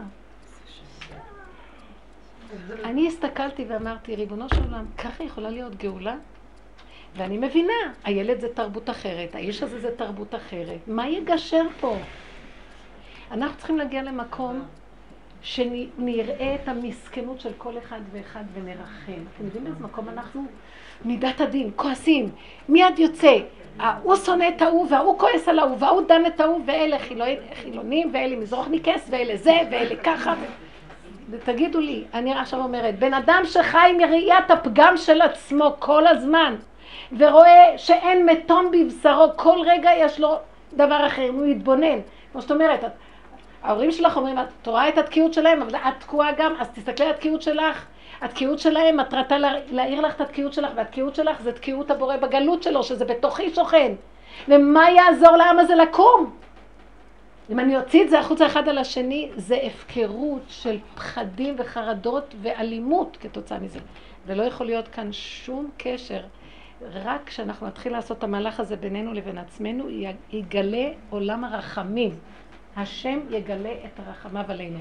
אני 2.84 3.07
הסתכלתי 3.07 3.65
ואמרתי, 3.67 4.15
ריבונו 4.15 4.49
של 4.49 4.63
עולם, 4.63 4.85
ככה 4.97 5.23
יכולה 5.23 5.49
להיות 5.49 5.76
גאולה? 5.76 6.15
ואני 7.15 7.38
מבינה, 7.38 7.73
הילד 8.03 8.39
זה 8.39 8.47
תרבות 8.53 8.89
אחרת, 8.89 9.35
האיש 9.35 9.63
הזה 9.63 9.80
זה 9.80 9.91
תרבות 9.97 10.35
אחרת. 10.35 10.80
מה 10.88 11.09
יגשר 11.09 11.63
פה? 11.80 11.97
אנחנו 13.31 13.57
צריכים 13.57 13.77
להגיע 13.77 14.03
למקום 14.03 14.61
שנראה 15.41 16.55
את 16.55 16.67
המסכנות 16.67 17.39
של 17.39 17.51
כל 17.57 17.77
אחד 17.77 17.99
ואחד 18.11 18.43
ונרחם. 18.53 19.21
אתם 19.35 19.45
יודעים 19.45 19.63
באיזה 19.63 19.84
מקום 19.84 20.09
אנחנו? 20.09 20.45
מידת 21.05 21.41
הדין, 21.41 21.71
כועסים, 21.76 22.30
מיד 22.69 22.99
יוצא. 22.99 23.38
ההוא 23.80 24.15
שונא 24.15 24.45
את 24.55 24.61
ההוא, 24.61 24.88
וההוא 24.89 25.19
כועס 25.19 25.47
על 25.47 25.59
ההוא, 25.59 25.77
וההוא 25.80 26.01
דן 26.07 26.26
את 26.26 26.39
ההוא, 26.39 26.61
ואלה 26.65 26.97
חילונים, 27.53 28.09
ואלה 28.13 28.35
מזרוחניקס, 28.35 29.07
ואלה 29.09 29.38
זה, 29.38 29.57
ואלה 29.71 29.95
ככה. 30.03 30.34
ותגידו 31.31 31.80
לי, 31.80 32.03
אני 32.14 32.34
עכשיו 32.34 32.60
אומרת, 32.60 32.99
בן 32.99 33.14
אדם 33.14 33.41
שחי 33.45 33.93
מראיית 33.97 34.51
הפגם 34.51 34.97
של 34.97 35.22
עצמו 35.22 35.76
כל 35.80 36.07
הזמן, 36.07 36.56
ורואה 37.18 37.73
שאין 37.77 38.26
מתום 38.26 38.72
בבשרו, 38.72 39.27
כל 39.35 39.57
רגע 39.65 39.89
יש 39.97 40.19
לו 40.19 40.38
דבר 40.73 41.07
אחר, 41.07 41.30
הוא 41.34 41.45
יתבונן. 41.45 41.99
כמו 42.31 42.41
שאת 42.41 42.51
אומרת, 42.51 42.84
ההורים 43.64 43.91
שלך 43.91 44.18
אומרים, 44.18 44.39
את 44.39 44.68
רואה 44.68 44.89
את 44.89 44.97
התקיעות 44.97 45.34
שלהם, 45.34 45.61
אבל 45.61 45.76
את 45.76 45.99
תקועה 45.99 46.31
גם, 46.38 46.53
אז 46.60 46.69
תסתכלי 46.69 47.06
על 47.06 47.11
התקיעות 47.11 47.41
שלך. 47.41 47.85
התקיעות 48.22 48.60
שלהם 48.60 48.97
מטרתה 48.97 49.35
להעיר 49.72 50.01
לך 50.01 50.15
את 50.15 50.22
התקיעות 50.22 50.53
שלך, 50.53 50.69
והתקיעות 50.76 51.15
שלך 51.15 51.41
זה 51.41 51.51
תקיעות 51.51 51.91
הבורא 51.91 52.18
בגלות 52.18 52.64
שלו, 52.64 52.84
שזה 52.84 53.06
בתוכי 53.06 53.56
שוכן. 53.56 53.91
ומה 54.47 54.89
יעזור 54.89 55.31
לעם 55.31 55.60
הזה 55.60 55.76
לקום? 55.76 56.31
אם 57.49 57.59
אני 57.59 57.77
אוציא 57.77 58.03
את 58.03 58.09
זה 58.09 58.19
החוצה 58.19 58.47
אחד 58.47 58.67
על 58.67 58.77
השני, 58.77 59.30
זה 59.35 59.57
הפקרות 59.63 60.41
של 60.47 60.77
פחדים 60.95 61.55
וחרדות 61.57 62.35
ואלימות 62.41 63.17
כתוצאה 63.21 63.59
מזה. 63.59 63.80
ולא 64.26 64.43
יכול 64.43 64.65
להיות 64.65 64.88
כאן 64.88 65.11
שום 65.11 65.69
קשר. 65.77 66.21
רק 66.81 67.21
כשאנחנו 67.26 67.67
נתחיל 67.67 67.91
לעשות 67.91 68.17
את 68.17 68.23
המהלך 68.23 68.59
הזה 68.59 68.76
בינינו 68.76 69.13
לבין 69.13 69.38
עצמנו, 69.38 69.88
יגלה 70.31 70.89
עולם 71.09 71.43
הרחמים. 71.43 72.11
השם 72.76 73.19
יגלה 73.30 73.73
את 73.85 73.99
רחמיו 74.09 74.45
עלינו. 74.47 74.80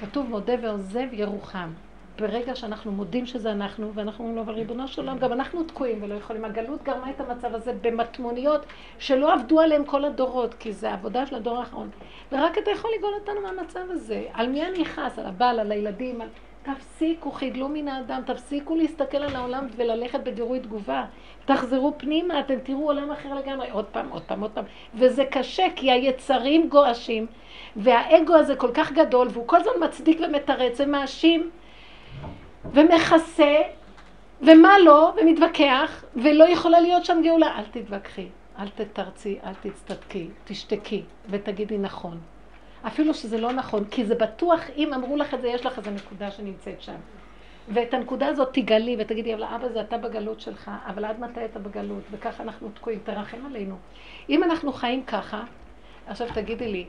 כתוב 0.00 0.28
מודה 0.28 0.54
ועוזב 0.62 1.08
ירוחם. 1.12 1.72
ברגע 2.18 2.56
שאנחנו 2.56 2.92
מודים 2.92 3.26
שזה 3.26 3.52
אנחנו, 3.52 3.94
ואנחנו 3.94 4.24
אומרים 4.24 4.36
לו, 4.36 4.42
אבל 4.42 4.54
ריבונו 4.54 4.88
של 4.88 5.00
עולם, 5.00 5.18
גם 5.18 5.32
אנחנו 5.32 5.64
תקועים 5.64 6.02
ולא 6.02 6.14
יכולים. 6.14 6.44
הגלות 6.44 6.82
גרמה 6.82 7.10
את 7.10 7.20
המצב 7.20 7.54
הזה 7.54 7.72
במטמוניות 7.80 8.66
שלא 8.98 9.32
עבדו 9.32 9.60
עליהם 9.60 9.84
כל 9.84 10.04
הדורות, 10.04 10.54
כי 10.54 10.72
זה 10.72 10.92
עבודה 10.92 11.26
של 11.26 11.36
הדור 11.36 11.58
האחרון. 11.58 11.90
ורק 12.32 12.58
אתה 12.58 12.70
יכול 12.70 12.90
לגאול 12.98 13.14
אותנו 13.14 13.40
מהמצב 13.40 13.90
הזה. 13.90 14.24
על 14.32 14.48
מי 14.48 14.66
אני 14.66 14.82
אכעס? 14.82 15.18
על 15.18 15.26
הבעל, 15.26 15.60
על 15.60 15.72
הילדים? 15.72 16.20
על... 16.20 16.28
תפסיקו, 16.62 17.30
חידלו 17.30 17.68
מן 17.68 17.88
האדם, 17.88 18.20
תפסיקו 18.26 18.76
להסתכל 18.76 19.16
על 19.16 19.36
העולם 19.36 19.66
וללכת 19.76 20.20
בגירוי 20.20 20.60
תגובה. 20.60 21.04
תחזרו 21.44 21.92
פנימה, 21.96 22.40
אתם 22.40 22.58
תראו 22.62 22.86
עולם 22.86 23.10
אחר 23.10 23.34
לגמרי. 23.34 23.70
עוד 23.70 23.84
פעם, 23.84 24.08
עוד 24.10 24.22
פעם, 24.22 24.40
עוד 24.40 24.50
פעם. 24.50 24.64
וזה 24.94 25.24
קשה, 25.24 25.66
כי 25.76 25.90
היצרים 25.90 26.68
גועשים, 26.68 27.26
והאגו 27.76 28.34
הזה 28.34 28.56
כל 28.56 28.70
כך 28.74 28.92
גדול, 28.92 29.28
והוא 29.30 29.48
כל 29.48 29.56
הזמן 29.56 29.72
מצדיק 29.80 30.20
ומתרץ 30.20 30.80
ומאשים. 30.80 31.50
ומכסה, 32.64 33.56
ומה 34.40 34.78
לא, 34.78 35.14
ומתווכח, 35.22 36.04
ולא 36.16 36.48
יכולה 36.48 36.80
להיות 36.80 37.04
שם 37.04 37.20
גאולה. 37.24 37.58
אל 37.58 37.64
תתווכחי, 37.64 38.28
אל 38.58 38.68
תתרצי, 38.68 39.38
אל 39.44 39.54
תצטדקי, 39.54 40.28
תשתקי 40.44 41.02
ותגידי 41.28 41.78
נכון. 41.78 42.20
אפילו 42.86 43.14
שזה 43.14 43.38
לא 43.38 43.52
נכון, 43.52 43.84
כי 43.84 44.04
זה 44.04 44.14
בטוח, 44.14 44.60
אם 44.76 44.94
אמרו 44.94 45.16
לך 45.16 45.34
את 45.34 45.40
זה, 45.42 45.48
יש 45.48 45.66
לך 45.66 45.78
איזו 45.78 45.90
נקודה 45.90 46.30
שנמצאת 46.30 46.82
שם. 46.82 46.96
ואת 47.68 47.94
הנקודה 47.94 48.26
הזאת 48.26 48.48
תגלי 48.52 48.96
ותגידי, 48.98 49.34
אבל 49.34 49.44
אבא 49.44 49.68
זה 49.68 49.80
אתה 49.80 49.98
בגלות 49.98 50.40
שלך, 50.40 50.70
אבל 50.86 51.04
עד 51.04 51.20
מתי 51.20 51.44
אתה 51.44 51.58
בגלות? 51.58 52.02
וככה 52.10 52.42
אנחנו 52.42 52.68
תקועים, 52.74 52.98
תרחם 53.04 53.46
עלינו. 53.46 53.76
אם 54.28 54.42
אנחנו 54.42 54.72
חיים 54.72 55.04
ככה, 55.04 55.42
עכשיו 56.06 56.28
תגידי 56.34 56.72
לי, 56.72 56.86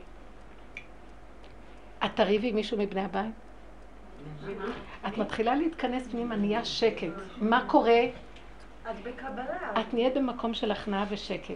את 2.04 2.10
תריבי 2.14 2.48
עם 2.48 2.54
מישהו 2.54 2.78
מבני 2.78 3.04
הבית? 3.04 3.34
את 5.08 5.18
מתחילה 5.18 5.54
להתכנס 5.54 6.08
פנימה, 6.08 6.36
נהיה 6.36 6.64
שקט. 6.64 7.08
מה 7.36 7.64
קורה? 7.66 8.04
את 8.90 9.02
בקבלה. 9.02 9.80
את 9.80 9.94
נהיית 9.94 10.14
במקום 10.14 10.54
של 10.54 10.70
הכנעה 10.70 11.04
ושקט. 11.08 11.54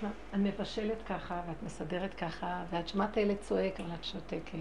את 0.00 0.04
מבשלת 0.34 1.02
ככה, 1.08 1.40
ואת 1.48 1.62
מסדרת 1.62 2.14
ככה, 2.14 2.62
ואת 2.70 2.88
שמעת 2.88 3.16
הילד 3.16 3.36
צועק, 3.36 3.80
אבל 3.80 3.90
את 4.00 4.04
שותקת. 4.04 4.52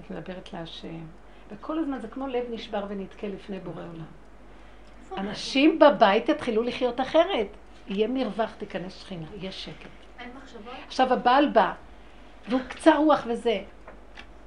את 0.00 0.10
מדברת 0.10 0.52
להשם. 0.52 1.06
וכל 1.50 1.78
הזמן 1.78 1.98
זה 1.98 2.08
כמו 2.08 2.26
לב 2.26 2.44
נשבר 2.50 2.84
ונתקה 2.88 3.26
לפני 3.26 3.58
בורא 3.58 3.82
עולם. 3.82 4.04
אנשים 5.16 5.78
בבית 5.78 6.28
יתחילו 6.28 6.62
לחיות 6.62 7.00
אחרת. 7.00 7.48
יהיה 7.88 8.08
מרווח, 8.08 8.54
תיכנס 8.58 9.00
שכינה, 9.00 9.26
יהיה 9.36 9.52
שקט. 9.52 9.88
אין 10.20 10.30
מחשבות? 10.36 10.72
עכשיו 10.86 11.12
הבעל 11.12 11.48
בא, 11.48 11.72
והוא 12.48 12.60
קצר 12.68 12.96
רוח 12.96 13.26
וזה, 13.26 13.62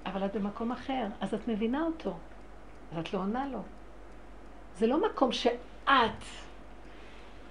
אבל 0.05 0.25
את 0.25 0.35
במקום 0.35 0.71
אחר, 0.71 1.05
אז 1.21 1.33
את 1.33 1.47
מבינה 1.47 1.83
אותו. 1.83 2.13
ואת 2.95 3.13
לא 3.13 3.19
עונה 3.19 3.47
לו. 3.47 3.59
זה 4.77 4.87
לא 4.87 5.07
מקום 5.09 5.31
שאת 5.31 6.23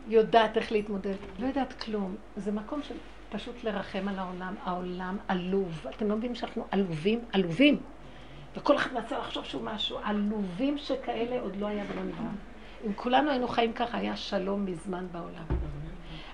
יודעת 0.08 0.56
איך 0.56 0.72
להתמודד, 0.72 1.14
לא 1.38 1.46
יודעת 1.46 1.72
כלום. 1.72 2.16
זה 2.36 2.52
מקום 2.52 2.82
של 2.82 2.94
פשוט 3.30 3.64
לרחם 3.64 4.08
על 4.08 4.18
העולם. 4.18 4.54
העולם 4.64 5.16
עלוב. 5.28 5.86
אתם 5.96 6.08
לא 6.08 6.16
מבינים 6.16 6.34
שאנחנו 6.34 6.64
עלובים? 6.70 7.20
עלובים. 7.32 7.80
וכל 8.56 8.76
אחד 8.76 8.92
מנסה 8.92 9.18
לחשוב 9.18 9.44
שהוא 9.44 9.62
משהו. 9.62 9.98
עלובים 10.04 10.78
שכאלה 10.78 11.40
עוד 11.40 11.56
לא 11.56 11.66
היה 11.66 11.84
ולא 11.88 12.02
נברא. 12.02 12.24
אם 12.86 12.92
כולנו 12.94 13.30
היינו 13.30 13.48
חיים 13.48 13.72
ככה, 13.72 13.98
היה 13.98 14.16
שלום 14.16 14.64
מזמן 14.64 15.06
בעולם. 15.12 15.44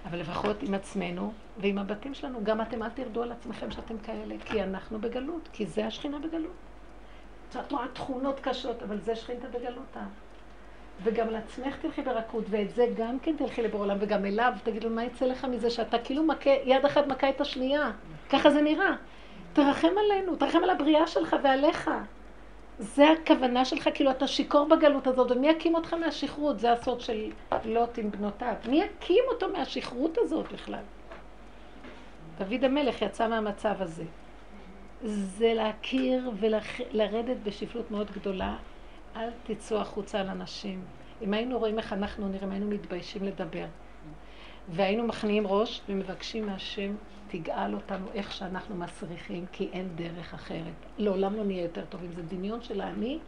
אבל 0.05 0.19
לפחות 0.19 0.63
עם 0.63 0.75
עצמנו 0.75 1.33
ועם 1.59 1.79
הבתים 1.79 2.15
שלנו, 2.15 2.45
גם 2.45 2.61
אתם 2.61 2.83
אל 2.83 2.91
תרדו 2.91 3.23
על 3.23 3.33
עצמכם 3.33 3.71
שאתם 3.71 3.99
כאלה, 3.99 4.35
כי 4.45 4.63
אנחנו 4.63 5.01
בגלות, 5.01 5.49
כי 5.53 5.67
זה 5.67 5.87
השכינה 5.87 6.19
בגלות. 6.19 6.70
את 7.57 7.73
רואה 7.73 7.89
תכונות 7.93 8.41
קשות, 8.41 8.83
אבל 8.83 8.99
זה 8.99 9.17
שכינתה 9.17 9.49
בגלותה. 9.49 10.01
וגם 11.03 11.31
לעצמך 11.31 11.77
תלכי 11.77 12.03
ברכות, 12.03 12.45
ואת 12.51 12.75
זה 12.75 12.87
גם 12.97 13.19
כן 13.19 13.37
תלכי 13.37 13.63
לבור 13.63 13.81
עולם, 13.81 13.97
וגם 14.01 14.25
אליו, 14.25 14.53
תגיד 14.63 14.85
לו, 14.85 14.91
מה 14.91 15.05
יצא 15.05 15.27
לך 15.27 15.45
מזה 15.45 15.71
שאתה 15.71 15.99
כאילו 15.99 16.23
מכה, 16.25 16.51
יד 16.65 16.85
אחת 16.85 17.07
מכה 17.07 17.29
את 17.29 17.41
השנייה. 17.41 17.91
ככה 18.31 18.51
זה 18.51 18.63
נראה. 18.63 18.97
תרחם 19.53 19.93
עלינו, 20.05 20.37
תרחם 20.37 20.59
על 20.63 20.71
הבריאה 20.71 21.07
שלך 21.07 21.37
ועליך. 21.43 21.91
זה 22.79 23.11
הכוונה 23.11 23.65
שלך, 23.65 23.89
כאילו 23.95 24.11
אתה 24.11 24.27
שיכור 24.27 24.69
בגלות 24.69 25.07
הזאת, 25.07 25.31
ומי 25.31 25.49
יקים 25.49 25.75
אותך 25.75 25.95
מהשכרות? 25.95 26.61
זה 26.61 26.73
הסוד 26.73 27.01
של 27.01 27.31
לוט 27.65 27.99
עם 27.99 28.11
בנותיו. 28.11 28.55
מי 28.69 28.83
יקים 28.83 29.25
אותו 29.29 29.49
מהשכרות 29.49 30.19
הזאת 30.19 30.53
בכלל? 30.53 30.83
דוד 32.39 32.65
המלך 32.65 33.03
יצא 33.03 33.29
מהמצב 33.29 33.75
הזה. 33.79 34.05
זה 35.05 35.55
להכיר 35.55 36.31
ולרדת 36.41 37.37
בשפלות 37.45 37.91
מאוד 37.91 38.11
גדולה. 38.11 38.57
אל 39.17 39.29
תצאו 39.45 39.77
החוצה 39.81 40.21
על 40.21 40.29
אנשים. 40.29 40.85
אם 41.23 41.35
היינו 41.35 41.59
רואים 41.59 41.79
איך 41.79 41.93
אנחנו 41.93 42.29
נראים, 42.29 42.51
היינו 42.51 42.67
מתביישים 42.67 43.25
לדבר. 43.25 43.67
והיינו 44.69 45.07
מכניעים 45.07 45.47
ראש 45.47 45.81
ומבקשים 45.89 46.47
מהשם, 46.47 46.95
תגאל 47.29 47.75
אותנו 47.75 48.07
איך 48.15 48.33
שאנחנו 48.33 48.77
מסריחים, 48.77 49.47
כי 49.53 49.69
אין 49.73 49.89
דרך 49.95 50.35
אחרת. 50.35 50.87
לעולם 50.99 51.37
לא 51.37 51.45
נהיה 51.45 51.63
יותר 51.63 51.85
טובים. 51.89 52.13
זה 52.13 52.23
דמיון 52.23 52.63
של 52.63 52.81
האני, 52.81 53.19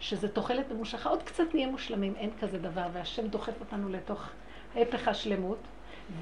שזה 0.00 0.28
תוחלת 0.28 0.70
ממושכה. 0.70 1.08
עוד 1.08 1.22
קצת 1.22 1.54
נהיה 1.54 1.66
מושלמים, 1.66 2.14
אין 2.16 2.30
כזה 2.40 2.58
דבר, 2.58 2.86
והשם 2.92 3.26
דוחף 3.26 3.60
אותנו 3.60 3.88
לתוך 3.88 4.28
הפך 4.76 5.08
השלמות. 5.08 5.58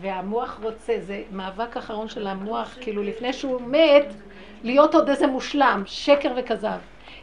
והמוח 0.01 0.61
רוצה, 0.63 0.97
זה 1.01 1.23
מאבק 1.33 1.77
אחרון 1.77 2.09
של 2.09 2.27
המוח, 2.27 2.77
כאילו 2.81 3.03
לפני 3.03 3.33
שהוא 3.33 3.61
מת, 3.61 4.07
להיות 4.63 4.95
עוד 4.95 5.09
איזה 5.09 5.27
מושלם, 5.27 5.83
שקר 5.87 6.33
וכזב. 6.37 6.79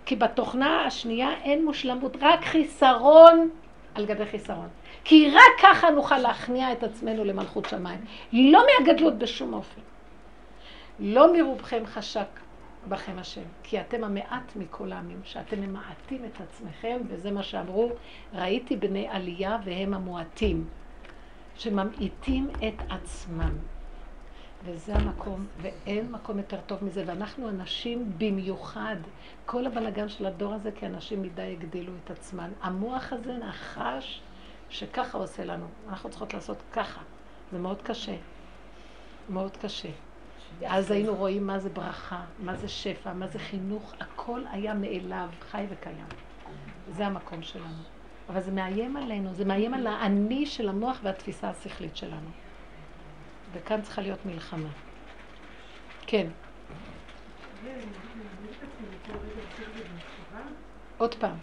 כי 0.05 0.15
בתוכנה 0.15 0.85
השנייה 0.85 1.29
אין 1.43 1.65
מושלמות, 1.65 2.17
רק 2.21 2.45
חיסרון 2.45 3.49
על 3.95 4.05
גבי 4.05 4.25
חיסרון. 4.25 4.67
כי 5.03 5.29
רק 5.29 5.61
ככה 5.61 5.89
נוכל 5.89 6.17
להכניע 6.17 6.71
את 6.71 6.83
עצמנו 6.83 7.23
למלכות 7.23 7.65
שמיים. 7.65 7.99
לא 8.33 8.63
מהגדלות 8.65 9.17
בשום 9.17 9.53
אופן. 9.53 9.81
לא 10.99 11.33
מרובכם 11.33 11.83
חשק 11.85 12.27
בכם 12.87 13.19
השם, 13.19 13.41
כי 13.63 13.79
אתם 13.81 14.03
המעט 14.03 14.55
מכל 14.55 14.91
העמים, 14.91 15.19
שאתם 15.23 15.61
ממעטים 15.61 16.25
את 16.25 16.41
עצמכם, 16.41 16.97
וזה 17.07 17.31
מה 17.31 17.43
שאמרו, 17.43 17.91
ראיתי 18.33 18.75
בני 18.75 19.07
עלייה 19.11 19.57
והם 19.65 19.93
המועטים. 19.93 20.65
שממעיטים 21.55 22.49
את 22.67 22.81
עצמם. 22.89 23.57
וזה 24.65 24.95
המקום, 24.95 25.45
ואין 25.61 26.11
מקום 26.11 26.37
יותר 26.37 26.59
טוב 26.65 26.83
מזה. 26.83 27.03
ואנחנו 27.07 27.49
אנשים 27.49 28.11
במיוחד, 28.17 28.95
כל 29.45 29.65
הבלגן 29.65 30.09
של 30.09 30.25
הדור 30.25 30.53
הזה, 30.53 30.71
כי 30.71 30.85
אנשים 30.85 31.21
מדי 31.21 31.55
הגדילו 31.59 31.93
את 32.03 32.11
עצמם. 32.11 32.49
המוח 32.61 33.13
הזה 33.13 33.37
נחש 33.37 34.21
שככה 34.69 35.17
עושה 35.17 35.45
לנו. 35.45 35.65
אנחנו 35.89 36.09
צריכות 36.09 36.33
לעשות 36.33 36.57
ככה. 36.73 37.01
זה 37.51 37.59
מאוד 37.59 37.81
קשה. 37.81 38.15
מאוד 39.29 39.57
קשה. 39.57 39.89
אז 40.65 40.91
היינו 40.91 41.15
רואים 41.15 41.47
מה 41.47 41.59
זה 41.59 41.69
ברכה, 41.69 42.23
מה 42.39 42.55
זה 42.55 42.67
שפע, 42.67 43.13
מה 43.13 43.27
זה 43.27 43.39
חינוך, 43.39 43.93
הכל 43.99 44.41
היה 44.51 44.73
מאליו, 44.73 45.29
חי 45.51 45.65
וקיים. 45.69 46.05
זה 46.91 47.05
המקום 47.05 47.41
שלנו. 47.41 47.83
אבל 48.29 48.41
זה 48.41 48.51
מאיים 48.51 48.97
עלינו, 48.97 49.33
זה 49.33 49.45
מאיים 49.45 49.73
על 49.73 49.87
האני 49.87 50.45
של 50.45 50.69
המוח 50.69 50.99
והתפיסה 51.03 51.49
השכלית 51.49 51.97
שלנו. 51.97 52.29
וכאן 53.53 53.81
צריכה 53.81 54.01
להיות 54.01 54.25
מלחמה. 54.25 54.69
כן. 56.07 56.27
עוד 60.97 61.15
פעם. 61.15 61.35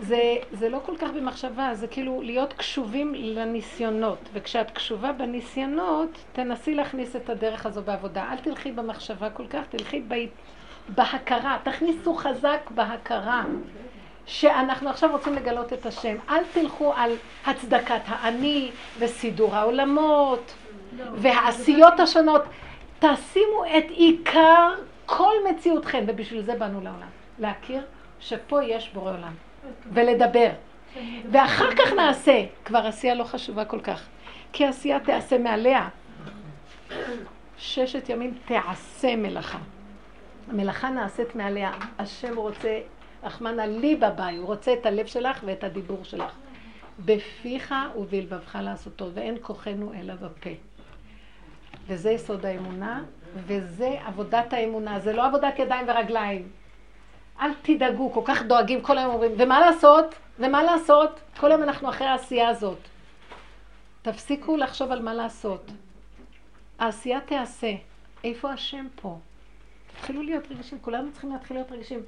זה, 0.00 0.36
זה 0.52 0.68
לא 0.68 0.80
כל 0.86 0.96
כך 0.98 1.10
במחשבה, 1.10 1.74
זה 1.74 1.86
כאילו 1.86 2.22
להיות 2.22 2.52
קשובים 2.52 3.14
לניסיונות. 3.14 4.18
וכשאת 4.32 4.70
קשובה 4.70 5.12
בניסיונות, 5.12 6.24
תנסי 6.32 6.74
להכניס 6.74 7.16
את 7.16 7.30
הדרך 7.30 7.66
הזו 7.66 7.82
בעבודה. 7.82 8.32
אל 8.32 8.38
תלכי 8.38 8.72
במחשבה 8.72 9.30
כל 9.30 9.46
כך, 9.46 9.66
תלכי 9.68 10.02
ב... 10.08 10.14
בהכרה. 10.88 11.58
תכניסו 11.64 12.14
חזק 12.14 12.70
בהכרה. 12.74 13.44
שאנחנו 14.28 14.90
עכשיו 14.90 15.10
רוצים 15.10 15.34
לגלות 15.34 15.72
את 15.72 15.86
השם. 15.86 16.16
אל 16.30 16.42
תלכו 16.52 16.92
על 16.96 17.12
הצדקת 17.46 18.00
האני 18.06 18.70
וסידור 18.98 19.56
העולמות 19.56 20.54
לא, 20.98 21.04
והעשיות 21.14 22.00
השונות. 22.00 22.42
תשימו 22.98 23.64
את 23.78 23.84
עיקר 23.88 24.74
כל 25.06 25.32
מציאותכם, 25.50 26.04
ובשביל 26.06 26.42
זה 26.42 26.54
באנו 26.54 26.80
לעולם. 26.80 27.08
להכיר 27.38 27.82
שפה 28.20 28.64
יש 28.64 28.90
בורא 28.94 29.12
עולם. 29.12 29.32
ולדבר. 29.92 30.48
ואחר 31.30 31.76
כך 31.76 31.92
נעשה. 31.92 32.44
כבר 32.64 32.86
עשייה 32.86 33.14
לא 33.14 33.24
חשובה 33.24 33.64
כל 33.64 33.80
כך. 33.80 34.06
כי 34.52 34.66
עשייה 34.66 35.00
תעשה 35.00 35.38
מעליה. 35.38 35.88
ששת 37.58 38.08
ימים 38.08 38.34
תעשה 38.44 39.16
מלאכה. 39.16 39.58
המלאכה 40.50 40.90
נעשית 40.90 41.36
מעליה. 41.36 41.72
השם 41.98 42.36
רוצה, 42.36 42.78
רחמנא 43.22 43.62
ליבא 43.62 44.10
ביי, 44.10 44.36
הוא 44.36 44.46
רוצה 44.46 44.72
את 44.72 44.86
הלב 44.86 45.06
שלך 45.06 45.40
ואת 45.44 45.64
הדיבור 45.64 46.04
שלך. 46.04 46.32
בפיך 47.04 47.74
ובלבבך 47.96 48.58
לעשותו, 48.62 49.10
ואין 49.14 49.36
כוחנו 49.40 49.92
אלא 49.94 50.14
בפה. 50.14 50.50
וזה 51.86 52.10
יסוד 52.10 52.46
האמונה, 52.46 53.04
וזה 53.34 53.96
עבודת 54.04 54.52
האמונה, 54.52 55.00
זה 55.00 55.12
לא 55.12 55.26
עבודת 55.26 55.58
ידיים 55.58 55.88
ורגליים. 55.88 56.48
אל 57.40 57.50
תדאגו, 57.62 58.12
כל 58.12 58.22
כך 58.24 58.42
דואגים, 58.42 58.80
כל 58.80 58.98
היום 58.98 59.14
אומרים, 59.14 59.32
ומה 59.38 59.60
לעשות? 59.60 60.14
ומה 60.38 60.62
לעשות? 60.62 61.20
כל 61.40 61.50
היום 61.52 61.62
אנחנו 61.62 61.88
אחרי 61.88 62.06
העשייה 62.06 62.48
הזאת. 62.48 62.78
תפסיקו 64.02 64.56
לחשוב 64.56 64.92
על 64.92 65.02
מה 65.02 65.14
לעשות. 65.14 65.70
העשייה 66.78 67.20
תיעשה. 67.20 67.72
איפה 68.24 68.50
השם 68.50 68.86
פה? 68.94 69.18
תתחילו 69.86 70.22
להיות 70.22 70.50
רגישים, 70.50 70.78
כולנו 70.80 71.12
צריכים 71.12 71.32
להתחיל 71.32 71.56
להיות 71.56 71.72
רגישים. 71.72 72.00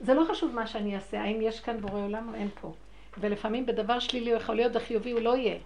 זה 0.00 0.14
לא 0.14 0.24
חשוב 0.30 0.54
מה 0.54 0.66
שאני 0.66 0.96
אעשה, 0.96 1.22
האם 1.22 1.38
יש 1.42 1.60
כאן 1.60 1.80
בורא 1.80 2.00
עולם 2.00 2.28
או 2.28 2.34
אין 2.34 2.48
פה. 2.60 2.72
ולפעמים 3.20 3.66
בדבר 3.66 3.98
שלילי 3.98 4.30
הוא 4.30 4.40
יכול 4.40 4.54
להיות 4.54 4.76
וחיובי 4.76 5.10
הוא 5.10 5.20
לא 5.20 5.36
יהיה. 5.36 5.58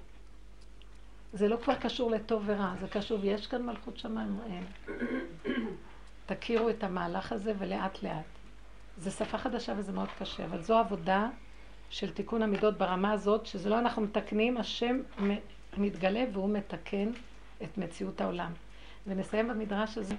זה 1.32 1.48
לא 1.48 1.56
כבר 1.56 1.74
קשור 1.74 2.10
לטוב 2.10 2.42
ורע, 2.46 2.74
זה 2.80 2.88
קשור, 2.88 3.18
יש 3.22 3.46
כאן 3.46 3.62
מלכות 3.62 3.98
שמיים 3.98 4.38
או 4.38 4.52
אין. 4.52 4.64
תכירו 6.26 6.70
את 6.70 6.84
המהלך 6.84 7.32
הזה 7.32 7.52
ולאט 7.58 8.02
לאט. 8.02 8.24
זה 8.96 9.10
שפה 9.10 9.38
חדשה 9.38 9.72
וזה 9.76 9.92
מאוד 9.92 10.08
קשה, 10.18 10.44
אבל 10.44 10.62
זו 10.62 10.78
עבודה 10.78 11.28
של 11.90 12.10
תיקון 12.12 12.42
המידות 12.42 12.78
ברמה 12.78 13.12
הזאת, 13.12 13.46
שזה 13.46 13.70
לא 13.70 13.78
אנחנו 13.78 14.02
מתקנים, 14.02 14.56
השם 14.56 15.00
מתגלה 15.76 16.24
והוא 16.32 16.50
מתקן 16.50 17.10
את 17.62 17.78
מציאות 17.78 18.20
העולם. 18.20 18.52
ונסיים 19.06 19.48
במדרש 19.48 19.98
הזה, 19.98 20.14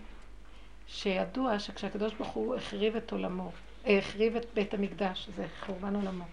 שידוע 0.88 1.60
שכשהקדוש 1.60 2.14
ברוך 2.14 2.32
הוא 2.32 2.56
החריב 2.56 2.96
את 2.96 3.12
עולמו, 3.12 3.48
אה, 3.48 3.73
החריב 3.86 4.36
את 4.36 4.46
בית 4.54 4.74
המקדש, 4.74 5.30
זה 5.36 5.46
חורבן 5.66 5.96
עולמו. 5.96 6.24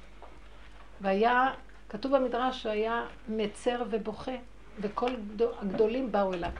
והיה, 1.00 1.54
כתוב 1.88 2.16
במדרש 2.16 2.62
שהיה 2.62 3.06
מצר 3.28 3.82
ובוכה, 3.90 4.36
וכל 4.80 5.10
הגדולים 5.60 6.12
באו 6.12 6.34
אליו, 6.34 6.50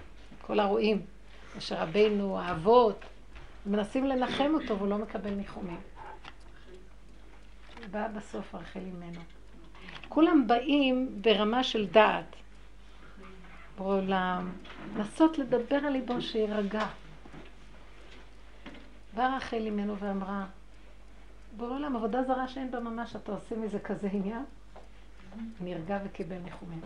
כל 0.41 0.61
הרועים, 0.61 1.03
אשר 1.59 1.77
רבינו, 1.77 2.41
האבות, 2.41 3.05
מנסים 3.67 4.07
לנחם 4.07 4.51
אותו 4.55 4.79
והוא 4.79 4.89
לא 4.89 4.99
מקבל 4.99 5.31
ניחומים. 5.31 5.81
בא 7.91 8.09
בסוף 8.09 8.55
רחל 8.55 8.81
אימנו. 8.81 9.21
כולם 10.09 10.47
באים 10.47 11.09
ברמה 11.21 11.65
של 11.65 11.87
דעת. 11.87 12.37
בעולם, 13.79 14.53
לנסות 14.97 15.39
לדבר 15.39 15.77
על 15.77 15.93
ליבו 15.93 16.23
שיירגע. 16.23 16.87
באה 19.15 19.37
רחל 19.37 19.57
אימנו 19.57 19.99
ואמרה, 19.99 20.47
בעולם 21.57 21.97
עבודה 21.97 22.23
זרה 22.23 22.49
שאין 22.49 22.71
בה 22.71 22.81
ממש, 22.81 23.17
אתה 23.17 23.33
עושה 23.33 23.57
מזה 23.57 23.79
כזה 23.79 24.09
עניין? 24.13 24.45
נרגע 25.61 25.99
וקיבל 26.05 26.39
ניחומים. 26.39 26.81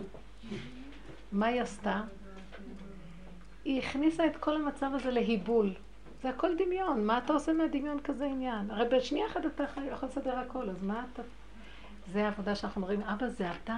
מה 1.31 1.45
היא 1.45 1.61
עשתה? 1.61 2.01
היא 3.65 3.79
הכניסה 3.79 4.27
את 4.27 4.37
כל 4.37 4.55
המצב 4.55 4.91
הזה 4.93 5.11
להיבול. 5.11 5.73
זה 6.21 6.29
הכל 6.29 6.51
דמיון, 6.57 7.05
מה 7.05 7.17
אתה 7.17 7.33
עושה 7.33 7.53
מהדמיון 7.53 7.99
כזה 7.99 8.25
עניין? 8.25 8.71
הרי 8.71 8.97
בשנייה 8.97 9.27
אחת 9.27 9.45
אתה 9.45 9.63
יכול 9.91 10.09
לסדר 10.09 10.37
הכל, 10.37 10.69
אז 10.69 10.83
מה 10.83 11.05
אתה... 11.13 11.21
זה 12.13 12.25
העבודה 12.25 12.55
שאנחנו 12.55 12.81
אומרים, 12.81 13.01
אבא 13.01 13.27
זה 13.27 13.51
אתה? 13.51 13.77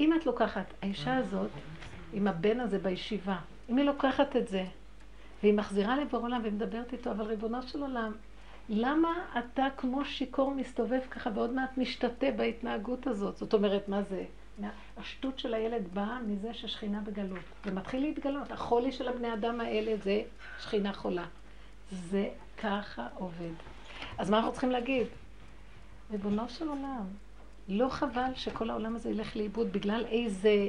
אם 0.00 0.12
את 0.14 0.26
לוקחת, 0.26 0.66
האישה 0.82 1.16
הזאת, 1.16 1.50
עם 2.12 2.28
הבן 2.28 2.60
הזה 2.60 2.78
בישיבה, 2.78 3.36
אם 3.70 3.76
היא 3.76 3.86
לוקחת 3.86 4.36
את 4.36 4.48
זה, 4.48 4.64
והיא 5.42 5.54
מחזירה 5.54 5.96
לבור 5.96 6.20
עולם 6.20 6.40
ומדברת 6.44 6.92
איתו, 6.92 7.10
אבל 7.10 7.24
ריבונו 7.24 7.62
של 7.62 7.82
עולם, 7.82 8.12
למה 8.68 9.24
אתה 9.38 9.66
כמו 9.76 10.04
שיכור 10.04 10.54
מסתובב 10.54 11.00
ככה 11.10 11.30
ועוד 11.34 11.52
מעט 11.52 11.78
משתתה 11.78 12.30
בהתנהגות 12.36 13.06
הזאת? 13.06 13.36
זאת 13.36 13.54
אומרת, 13.54 13.88
מה 13.88 14.02
זה? 14.02 14.24
השטות 14.96 15.38
של 15.38 15.54
הילד 15.54 15.94
באה 15.94 16.20
מזה 16.20 16.54
ששכינה 16.54 17.00
בגלות. 17.00 17.44
זה 17.64 17.70
מתחיל 17.70 18.02
להתגלות. 18.02 18.52
החולי 18.52 18.92
של 18.92 19.08
הבני 19.08 19.34
אדם 19.34 19.60
האלה 19.60 19.96
זה 19.96 20.22
שכינה 20.60 20.92
חולה. 20.92 21.24
זה 21.92 22.28
ככה 22.58 23.08
עובד. 23.14 23.52
אז 24.18 24.30
מה 24.30 24.36
אנחנו 24.36 24.52
צריכים 24.52 24.70
להגיד? 24.70 25.06
ריבונו 26.10 26.48
של 26.48 26.68
עולם, 26.68 27.06
לא 27.68 27.88
חבל 27.88 28.34
שכל 28.34 28.70
העולם 28.70 28.96
הזה 28.96 29.10
ילך 29.10 29.36
לאיבוד 29.36 29.72
בגלל 29.72 30.04
איזה... 30.06 30.68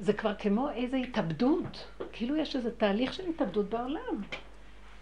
זה 0.00 0.12
כבר 0.12 0.34
כמו 0.34 0.70
איזה 0.70 0.96
התאבדות. 0.96 1.86
כאילו 2.12 2.36
יש 2.36 2.56
איזה 2.56 2.76
תהליך 2.76 3.12
של 3.12 3.28
התאבדות 3.28 3.68
בעולם. 3.68 4.22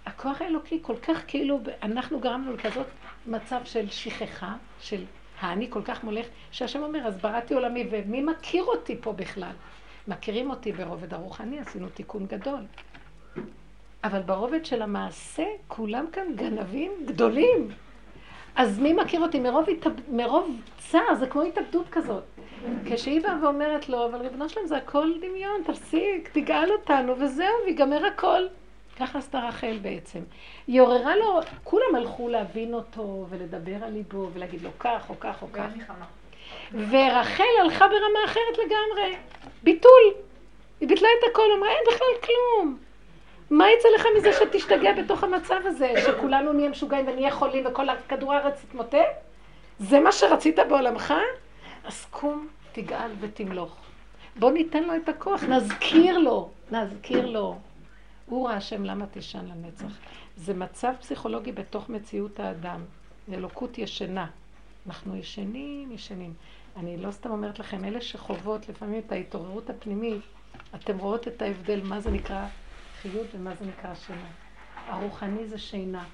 הכוח 0.06 0.42
האלוקי 0.42 0.78
כל 0.82 0.96
כך 0.96 1.22
כאילו, 1.26 1.60
אנחנו 1.82 2.20
גרמנו 2.20 2.52
לכזאת 2.52 2.86
מצב 3.26 3.60
של 3.64 3.90
שכחה, 3.90 4.54
של 4.80 5.04
האני 5.40 5.66
כל 5.70 5.82
כך 5.82 6.04
מולך, 6.04 6.26
שהשם 6.50 6.82
אומר, 6.82 7.06
אז 7.06 7.16
בראתי 7.18 7.54
עולמי, 7.54 7.88
ומי 7.90 8.22
מכיר 8.22 8.64
אותי 8.64 8.96
פה 9.00 9.12
בכלל? 9.12 9.52
מכירים 10.08 10.50
אותי 10.50 10.72
ברובד 10.72 11.14
הרוחני, 11.14 11.58
עשינו 11.60 11.88
תיקון 11.88 12.26
גדול. 12.26 12.60
אבל 14.04 14.22
ברובד 14.22 14.64
של 14.64 14.82
המעשה, 14.82 15.44
כולם 15.68 16.04
כאן 16.12 16.26
גנבים 16.34 16.92
גדולים. 17.06 17.68
אז 18.56 18.78
מי 18.78 18.92
מכיר 18.92 19.20
אותי? 19.20 19.40
מרוב, 19.40 19.68
התאב... 19.68 19.92
מרוב 20.08 20.60
צער, 20.78 21.14
זה 21.18 21.26
כמו 21.26 21.42
התאבדות 21.42 21.88
כזאת. 21.90 22.22
כשהיא 22.84 23.22
באה 23.22 23.36
ואומרת 23.42 23.88
לו, 23.88 24.06
אבל 24.06 24.20
ריבונו 24.20 24.48
שלם, 24.48 24.66
זה 24.66 24.76
הכל 24.76 25.12
דמיון, 25.20 25.62
תפסיק, 25.64 26.30
תגאל 26.32 26.72
אותנו, 26.72 27.18
וזהו, 27.18 27.54
ויגמר 27.66 28.06
הכל. 28.06 28.42
ככה 29.02 29.18
עשתה 29.18 29.38
רחל 29.38 29.78
בעצם. 29.82 30.20
היא 30.66 30.80
עוררה 30.80 31.16
לו, 31.16 31.40
כולם 31.64 31.94
הלכו 31.94 32.28
להבין 32.28 32.74
אותו 32.74 33.26
ולדבר 33.28 33.84
על 33.84 33.92
ליבו 33.92 34.28
ולהגיד 34.32 34.62
לו 34.62 34.70
כך 34.78 35.10
או 35.10 35.20
כך 35.20 35.42
או 35.42 35.46
כך. 35.52 35.68
ורחל 36.72 37.44
הלכה 37.60 37.88
ברמה 37.88 38.18
אחרת 38.24 38.58
לגמרי, 38.58 39.16
ביטול. 39.62 40.02
היא 40.80 40.88
ביטלה 40.88 41.08
את 41.18 41.30
הכל, 41.30 41.42
אמרה 41.58 41.70
אין 41.70 41.84
בכלל 41.86 42.06
כלום. 42.24 42.78
מה 43.50 43.70
יצא 43.70 43.88
לך 43.94 44.06
מזה 44.16 44.32
שתשתגע 44.32 44.92
בתוך 44.92 45.24
המצב 45.24 45.60
הזה, 45.64 45.92
שכולנו 46.06 46.52
נהיה 46.52 46.68
משוגעים 46.68 47.08
ונהיה 47.08 47.30
חולים 47.30 47.66
וכל 47.66 47.86
כדור 48.08 48.32
הארץ 48.32 48.64
יתמוטט? 48.64 48.98
זה 49.78 50.00
מה 50.00 50.12
שרצית 50.12 50.58
בעולמך? 50.68 51.14
אז 51.84 52.06
קום, 52.10 52.48
תגאל 52.72 53.10
ותמלוך. 53.20 53.76
בוא 54.36 54.50
ניתן 54.50 54.82
לו 54.82 54.96
את 54.96 55.08
הכוח, 55.08 55.42
נזכיר 55.44 56.18
לו, 56.18 56.50
נזכיר 56.70 57.26
לו. 57.26 57.56
אורה 58.32 58.54
השם 58.54 58.84
למה 58.84 59.04
תשן 59.10 59.44
לנצח. 59.46 59.98
זה 60.36 60.54
מצב 60.54 60.92
פסיכולוגי 61.00 61.52
בתוך 61.52 61.88
מציאות 61.88 62.40
האדם. 62.40 62.84
אלוקות 63.32 63.78
ישנה. 63.78 64.26
אנחנו 64.86 65.16
ישנים, 65.16 65.92
ישנים. 65.92 66.34
אני 66.76 66.96
לא 66.96 67.10
סתם 67.10 67.30
אומרת 67.30 67.59
לכם, 67.59 67.84
אלה 67.84 68.00
שחוות 68.00 68.68
לפעמים 68.68 69.02
את 69.06 69.12
ההתעוררות 69.12 69.70
הפנימית, 69.70 70.22
אתם 70.74 70.98
רואות 70.98 71.28
את 71.28 71.42
ההבדל, 71.42 71.80
מה 71.84 72.00
זה 72.00 72.10
נקרא 72.10 72.46
חיות 73.02 73.26
ומה 73.34 73.54
זה 73.54 73.66
נקרא 73.66 73.94
שינה. 73.94 74.30
הרוחני 74.88 75.46
זה 75.46 75.59
שינה. 75.59 76.04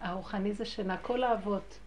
הרוחני 0.00 0.52
זה 0.52 0.64
שינה. 0.64 0.96
כל 0.96 1.22
האבות. 1.22 1.78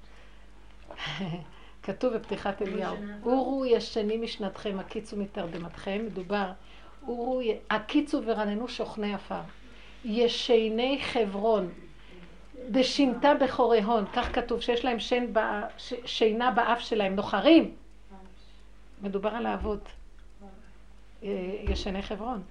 כתוב 1.84 2.14
בפתיחת 2.14 2.62
אליהו, 2.62 2.98
אורו 3.24 3.66
ישנים 3.66 4.22
משנתכם, 4.22 4.80
הקיצו 4.80 5.18
מתרדמתכם, 5.18 6.02
מדובר 6.06 6.52
אורו, 7.10 7.42
הקיצו 7.70 8.22
ורננו 8.26 8.68
שוכני 8.68 9.14
עפר. 9.14 9.42
ישני 10.06 11.00
חברון. 11.04 11.70
דשינתה 12.70 13.34
בחורי 13.42 13.82
הון, 13.82 14.06
כך 14.14 14.36
כתוב, 14.36 14.62
שיש 14.62 14.86
להם 14.86 15.00
שן 15.00 15.34
ב... 15.34 15.40
ש... 15.78 15.94
שינה 16.06 16.52
באף 16.52 16.80
שלהם, 16.80 17.16
נוחרים. 17.16 17.76
מדובר 19.02 19.30
על 19.30 19.46
האבות, 19.46 19.90
אה, 21.24 21.30
ישני 21.70 22.02
חברון. 22.02 22.42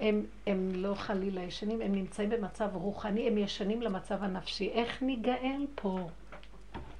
הם, 0.00 0.24
הם 0.46 0.70
לא 0.74 0.94
חלילה 0.94 1.42
ישנים, 1.42 1.80
הם 1.80 1.94
נמצאים 1.94 2.30
במצב 2.30 2.68
רוחני, 2.72 3.26
הם 3.28 3.38
ישנים 3.38 3.82
למצב 3.82 4.22
הנפשי. 4.22 4.68
איך 4.68 5.02
ניגאל 5.02 5.66
פה? 5.74 6.08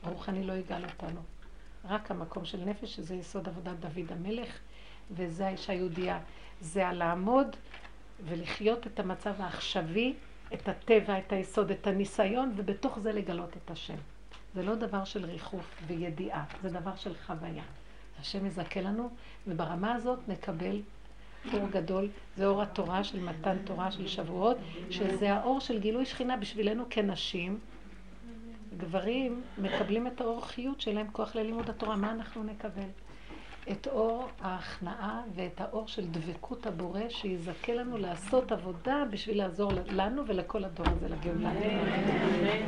רוחני 0.05 0.45
לא 0.45 0.53
יגאל 0.53 0.85
אותנו. 0.85 1.21
רק 1.85 2.11
המקום 2.11 2.45
של 2.45 2.65
נפש, 2.65 2.95
שזה 2.97 3.15
יסוד 3.15 3.49
עבודת 3.49 3.75
דוד 3.81 4.13
המלך, 4.13 4.59
וזה 5.11 5.47
האישה 5.47 5.73
היהודייה. 5.73 6.19
זה 6.61 6.89
על 6.89 6.97
לעמוד 6.97 7.57
ולחיות 8.25 8.87
את 8.87 9.01
המצב 9.01 9.35
העכשווי, 9.39 10.15
את 10.55 10.69
הטבע, 10.69 11.19
את 11.19 11.33
היסוד, 11.33 11.71
את 11.71 11.87
הניסיון, 11.87 12.53
ובתוך 12.57 12.99
זה 12.99 13.13
לגלות 13.13 13.57
את 13.57 13.71
השם. 13.71 13.97
זה 14.55 14.63
לא 14.63 14.75
דבר 14.75 15.05
של 15.05 15.25
ריחוף 15.25 15.83
וידיעה, 15.87 16.45
זה 16.63 16.69
דבר 16.69 16.97
של 16.97 17.15
חוויה. 17.27 17.63
השם 18.21 18.47
יזכה 18.47 18.81
לנו, 18.81 19.11
וברמה 19.47 19.95
הזאת 19.95 20.19
נקבל 20.29 20.81
אור 21.53 21.69
גדול, 21.69 22.09
זה 22.37 22.47
אור 22.47 22.63
התורה 22.63 23.05
של 23.05 23.21
מתן 23.21 23.57
תורה 23.65 23.91
של 23.91 24.09
שבועות, 24.09 24.57
שזה 24.91 25.35
האור 25.35 25.61
של 25.61 25.81
גילוי 25.81 26.07
שכינה 26.07 26.37
בשבילנו 26.37 26.85
כנשים. 26.91 27.59
גברים 28.77 29.43
מקבלים 29.59 30.07
את 30.07 30.21
האור 30.21 30.47
חיות 30.47 30.81
שלהם 30.81 31.07
כוח 31.13 31.37
ללימוד 31.37 31.71
התורה, 31.71 31.97
מה 31.97 32.13
אנחנו 32.13 32.45
נקבל? 32.45 32.89
את 33.71 33.87
אור 33.87 34.29
ההכנעה 34.41 35.23
ואת 35.35 35.61
האור 35.61 35.89
של 35.89 36.07
דבקות 36.07 36.67
הבורא 36.67 37.01
שיזכה 37.09 37.75
לנו 37.75 37.99
לעשות 37.99 38.53
עבודה 38.53 39.05
בשביל 39.11 39.39
לעזור 39.39 39.73
לנו 39.91 40.27
ולכל 40.27 40.65
הדור 40.65 40.87
הזה 40.89 41.09
לגאולה. 41.09 41.53